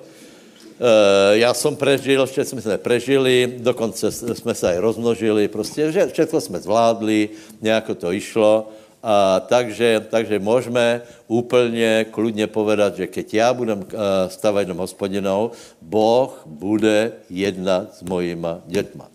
Uh, 0.74 1.38
já 1.38 1.54
jsem 1.54 1.76
prežil, 1.76 2.20
ještě 2.20 2.44
jsme 2.44 2.60
se 2.62 2.78
prežili, 2.78 3.54
dokonce 3.58 4.12
jsme 4.12 4.54
se 4.54 4.68
aj 4.68 4.78
rozmnožili, 4.78 5.48
prostě 5.48 5.92
všechno 6.12 6.40
jsme 6.40 6.60
zvládli, 6.60 7.28
nějak 7.62 7.90
to 7.98 8.12
išlo. 8.12 8.68
A, 9.04 9.40
takže, 9.40 10.06
takže 10.10 10.38
můžeme 10.38 11.02
úplně 11.28 12.06
kludně 12.10 12.46
povedat, 12.46 12.96
že 12.96 13.06
keď 13.06 13.34
já 13.34 13.52
budem 13.52 13.78
uh, 13.78 13.84
stavat 14.28 14.66
dom 14.66 14.80
hospodinou, 14.80 15.50
Boh 15.82 16.42
bude 16.46 17.12
jednat 17.30 17.94
s 17.94 18.02
mojima 18.02 18.60
dětma. 18.66 19.08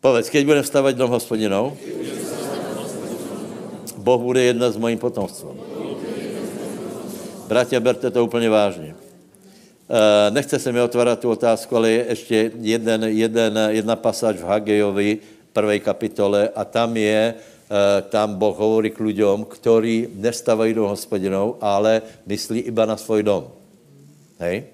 Povedz, 0.00 0.30
keď 0.30 0.46
budem 0.46 0.64
stavat 0.64 0.94
dom 0.94 1.10
hospodinou, 1.10 1.74
Boh 3.98 4.20
bude 4.22 4.42
jednat 4.42 4.70
s 4.70 4.78
mojím 4.78 4.98
potomstvem. 5.02 5.65
Bratia, 7.46 7.80
berte 7.80 8.10
to 8.10 8.24
úplně 8.24 8.50
vážně. 8.50 8.94
Uh, 9.86 10.34
nechce 10.34 10.58
se 10.58 10.72
mi 10.72 10.80
otvárat 10.80 11.20
tu 11.20 11.30
otázku, 11.30 11.76
ale 11.76 11.90
je 11.90 12.06
ještě 12.08 12.50
jeden, 12.60 13.04
jeden, 13.04 13.58
jedna 13.68 13.96
pasáž 13.96 14.36
v 14.36 14.44
Hagejovi, 14.44 15.18
prvej 15.52 15.80
kapitole, 15.80 16.48
a 16.54 16.64
tam 16.64 16.96
je, 16.96 17.34
Eh, 17.66 17.98
tam 18.14 18.38
Boh 18.38 18.54
hovorí 18.54 18.94
k 18.94 19.02
ľuďom, 19.02 19.42
ktorí 19.42 20.14
nestávají 20.14 20.70
do 20.70 20.86
hospodinou, 20.86 21.58
ale 21.58 21.98
myslí 22.22 22.70
iba 22.70 22.86
na 22.86 22.94
svůj 22.94 23.26
dom. 23.26 23.50
Hej? 24.38 24.70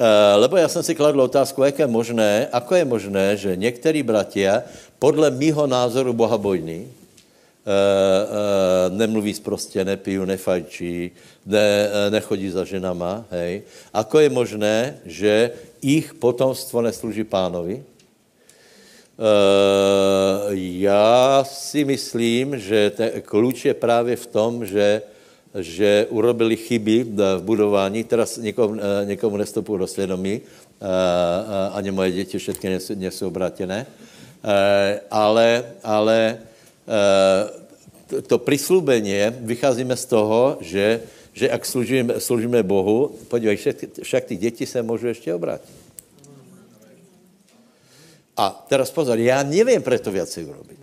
Eh, 0.00 0.34
lebo 0.40 0.56
já 0.56 0.68
jsem 0.68 0.82
si 0.82 0.94
kladl 0.96 1.20
otázku, 1.20 1.60
jak 1.62 1.78
je 1.78 1.86
možné, 1.86 2.48
ako 2.48 2.74
je 2.74 2.84
možné, 2.84 3.26
že 3.36 3.60
některý 3.60 4.02
bratia 4.02 4.64
podle 4.96 5.28
mýho 5.30 5.68
názoru 5.68 6.16
bohabojní, 6.16 6.88
nemluví 8.88 9.34
prostě, 9.34 9.84
nepiju, 9.84 10.24
nefajčí, 10.24 11.10
ne, 11.46 11.88
nechodí 12.10 12.50
za 12.50 12.64
ženama, 12.64 13.24
hej. 13.30 13.62
Ako 13.92 14.18
je 14.20 14.28
možné, 14.30 14.76
že 15.04 15.50
ich 15.80 16.14
potomstvo 16.14 16.82
nesluží 16.82 17.24
pánovi? 17.24 17.84
Já 20.50 21.44
si 21.48 21.84
myslím, 21.84 22.58
že 22.58 22.90
ten 22.90 23.10
kluč 23.22 23.64
je 23.64 23.74
právě 23.74 24.16
v 24.16 24.26
tom, 24.26 24.66
že, 24.66 25.02
že 25.58 26.06
urobili 26.10 26.56
chyby 26.56 27.04
v 27.04 27.40
budování, 27.42 28.04
teraz 28.04 28.36
někomu, 28.36 28.74
eh, 28.76 29.06
někomu 29.06 29.36
nestopují 29.36 29.78
do 29.78 29.86
svědomí, 29.86 30.40
ani 31.72 31.90
moje 31.90 32.12
děti 32.12 32.38
všechny 32.38 32.78
nejsou, 32.94 33.26
obrátěné, 33.28 33.86
ale, 35.10 35.64
ale 35.84 36.38
to, 38.06 38.22
to 38.22 38.38
přislubení, 38.38 39.14
vycházíme 39.40 39.96
z 39.96 40.04
toho, 40.04 40.58
že, 40.60 41.00
že 41.32 41.46
jak 41.46 41.66
služíme, 41.66 42.20
služíme 42.20 42.62
Bohu, 42.62 43.16
podívej, 43.28 43.56
však, 43.56 43.76
však 44.02 44.24
ty 44.24 44.36
děti 44.36 44.66
se 44.66 44.82
můžou 44.82 45.06
ještě 45.06 45.34
obrátit. 45.34 45.70
A 48.36 48.66
teraz 48.68 48.90
pozor, 48.90 49.18
já 49.18 49.42
nevím 49.42 49.82
preto 49.82 50.10
viacej 50.10 50.44
urobiť. 50.50 50.80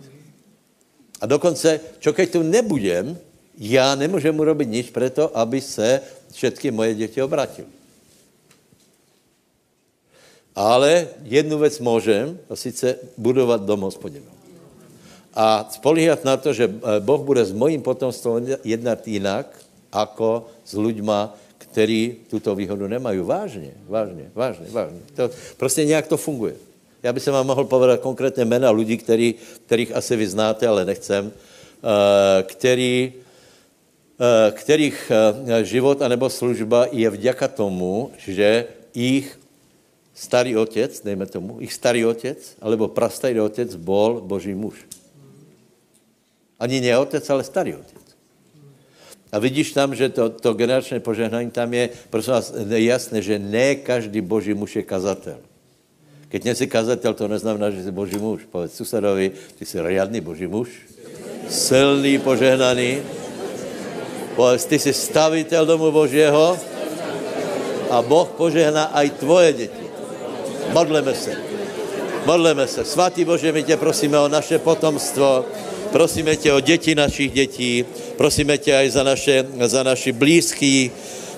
A 1.20 1.28
dokonce, 1.28 2.00
čo 2.00 2.16
keď 2.16 2.26
tu 2.32 2.40
nebudem, 2.42 3.14
já 3.58 3.94
nemůžem 3.94 4.32
urobit 4.32 4.68
nič 4.68 4.90
preto, 4.90 5.28
aby 5.36 5.60
se 5.60 6.00
všetky 6.32 6.70
moje 6.70 6.94
děti 6.94 7.22
obratili. 7.22 7.68
Ale 10.56 11.08
jednu 11.22 11.58
věc 11.58 11.78
můžem, 11.78 12.38
a 12.50 12.56
sice 12.56 12.98
budovat 13.16 13.62
dom 13.62 13.80
hospodinu. 13.80 14.41
A 15.34 15.68
spolíhat 15.70 16.24
na 16.24 16.36
to, 16.36 16.52
že 16.52 16.68
eh, 16.68 17.00
Boh 17.00 17.20
bude 17.20 17.44
s 17.44 17.52
mojím 17.52 17.82
potomstvom 17.82 18.44
jednat 18.64 19.08
jinak, 19.08 19.48
ako 19.92 20.48
s 20.64 20.72
ľuďma, 20.72 21.36
který 21.58 22.16
tuto 22.32 22.54
výhodu 22.56 22.88
nemají. 22.88 23.20
Vážně, 23.20 23.72
vážně, 23.88 24.32
vážně, 24.34 24.66
vážně. 24.70 25.00
To, 25.16 25.30
prostě 25.56 25.84
nějak 25.84 26.06
to 26.06 26.16
funguje. 26.16 26.56
Já 27.02 27.12
bych 27.12 27.22
se 27.22 27.30
vám 27.30 27.46
mohl 27.46 27.64
povedat 27.64 28.00
konkrétně 28.00 28.44
jména 28.44 28.70
lidí, 28.70 28.96
který, 28.96 29.34
kterých 29.66 29.96
asi 29.96 30.16
vy 30.16 30.26
znáte, 30.26 30.68
ale 30.68 30.84
nechcem, 30.84 31.32
který, 32.42 33.12
eh, 34.20 34.50
kterých 34.50 35.12
eh, 35.12 35.64
život 35.64 36.02
anebo 36.02 36.30
služba 36.30 36.86
je 36.92 37.10
vďaka 37.10 37.48
tomu, 37.48 38.10
že 38.18 38.66
jich 38.94 39.38
starý 40.14 40.56
otec, 40.56 41.00
dejme 41.00 41.26
tomu, 41.26 41.60
jich 41.60 41.72
starý 41.72 42.06
otec, 42.06 42.38
alebo 42.60 42.88
prastarý 42.88 43.40
otec 43.40 43.74
bol 43.76 44.20
Boží 44.20 44.54
muž. 44.54 44.91
Ani 46.62 46.78
ne 46.78 46.94
otec, 46.94 47.26
ale 47.26 47.42
starý 47.42 47.74
otec. 47.74 48.06
A 49.32 49.42
vidíš 49.42 49.74
tam, 49.74 49.90
že 49.98 50.14
to, 50.14 50.30
to 50.30 50.54
generačné 50.54 51.02
požehnání 51.02 51.50
tam 51.50 51.74
je, 51.74 51.90
prosím 52.06 52.32
vás, 52.38 52.54
jasné, 52.68 53.18
že 53.22 53.38
ne 53.38 53.82
každý 53.82 54.20
boží 54.20 54.54
muž 54.54 54.76
je 54.76 54.84
kazatel. 54.86 55.42
Keď 56.28 56.40
nejsi 56.44 56.66
kazatel, 56.70 57.14
to 57.14 57.28
neznamená, 57.28 57.74
že 57.74 57.82
jsi 57.82 57.90
boží 57.90 58.16
muž. 58.16 58.46
Povedz 58.46 58.76
susedovi, 58.76 59.32
ty 59.58 59.66
jsi 59.66 59.82
riadný 59.82 60.20
boží 60.20 60.46
muž, 60.46 60.68
silný, 61.48 62.18
požehnaný. 62.22 63.02
Povedz, 64.36 64.64
ty 64.64 64.78
jsi 64.78 64.92
stavitel 64.92 65.66
domu 65.66 65.90
Božího 65.92 66.56
a 67.90 68.02
Boh 68.02 68.28
požehná 68.28 68.84
aj 68.96 69.10
tvoje 69.10 69.52
děti. 69.52 69.84
Modleme 70.72 71.14
se. 71.14 71.36
Modleme 72.24 72.64
se. 72.66 72.84
Svatý 72.84 73.24
Bože, 73.24 73.52
my 73.52 73.62
tě 73.62 73.76
prosíme 73.76 74.16
o 74.18 74.28
naše 74.28 74.58
potomstvo, 74.58 75.44
prosíme 75.92 76.36
tě 76.36 76.52
o 76.52 76.60
děti 76.60 76.94
našich 76.94 77.32
dětí, 77.32 77.84
prosíme 78.16 78.58
tě 78.58 78.76
aj 78.76 78.90
za 78.90 79.02
naše, 79.02 79.46
za 79.66 79.82
naši 79.82 80.12
blízký, 80.12 80.90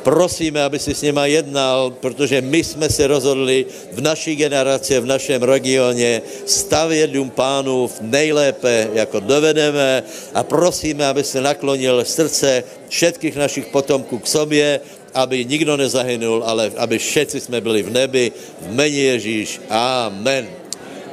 prosíme, 0.02 0.62
aby 0.62 0.78
si 0.78 0.94
s 0.94 1.02
nima 1.02 1.26
jednal, 1.26 1.90
protože 1.90 2.40
my 2.40 2.64
jsme 2.64 2.88
se 2.88 3.06
rozhodli 3.06 3.66
v 3.92 4.00
naší 4.00 4.36
generaci, 4.36 5.00
v 5.00 5.06
našem 5.06 5.42
regioně 5.42 6.22
stavět 6.46 7.10
dům 7.10 7.30
pánův 7.30 8.00
nejlépe, 8.00 8.88
jako 8.94 9.20
dovedeme 9.20 10.02
a 10.34 10.42
prosíme, 10.42 11.06
aby 11.06 11.24
se 11.24 11.40
naklonil 11.40 12.04
srdce 12.04 12.64
všetkých 12.88 13.36
našich 13.36 13.66
potomků 13.66 14.18
k 14.18 14.26
sobě, 14.26 14.80
aby 15.14 15.44
nikdo 15.44 15.76
nezahynul, 15.76 16.42
ale 16.46 16.72
aby 16.76 16.98
všetci 16.98 17.40
jsme 17.40 17.60
byli 17.60 17.82
v 17.82 17.90
nebi, 17.90 18.32
v 18.60 18.74
meni 18.74 18.98
Ježíš. 18.98 19.60
Amen. 19.70 20.63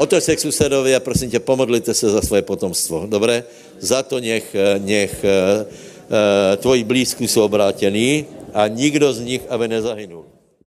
Otoč 0.02 0.24
se 0.24 0.36
k 0.36 0.40
susedovi 0.40 0.96
a 0.96 1.00
prosím 1.00 1.30
tě, 1.30 1.40
pomodlite 1.40 1.94
se 1.94 2.10
za 2.10 2.22
svoje 2.22 2.42
potomstvo. 2.42 3.06
Dobré? 3.06 3.44
Za 3.80 4.04
to 4.04 4.20
nech, 4.20 4.56
nech 4.82 5.26
uh, 5.26 5.66
tvoji 6.58 6.84
blízký 6.84 7.28
jsou 7.28 7.46
obrátění 7.46 8.26
a 8.54 8.68
nikdo 8.68 9.14
z 9.14 9.20
nich, 9.20 9.42
aby 9.50 9.68
nezahynul. 9.68 10.31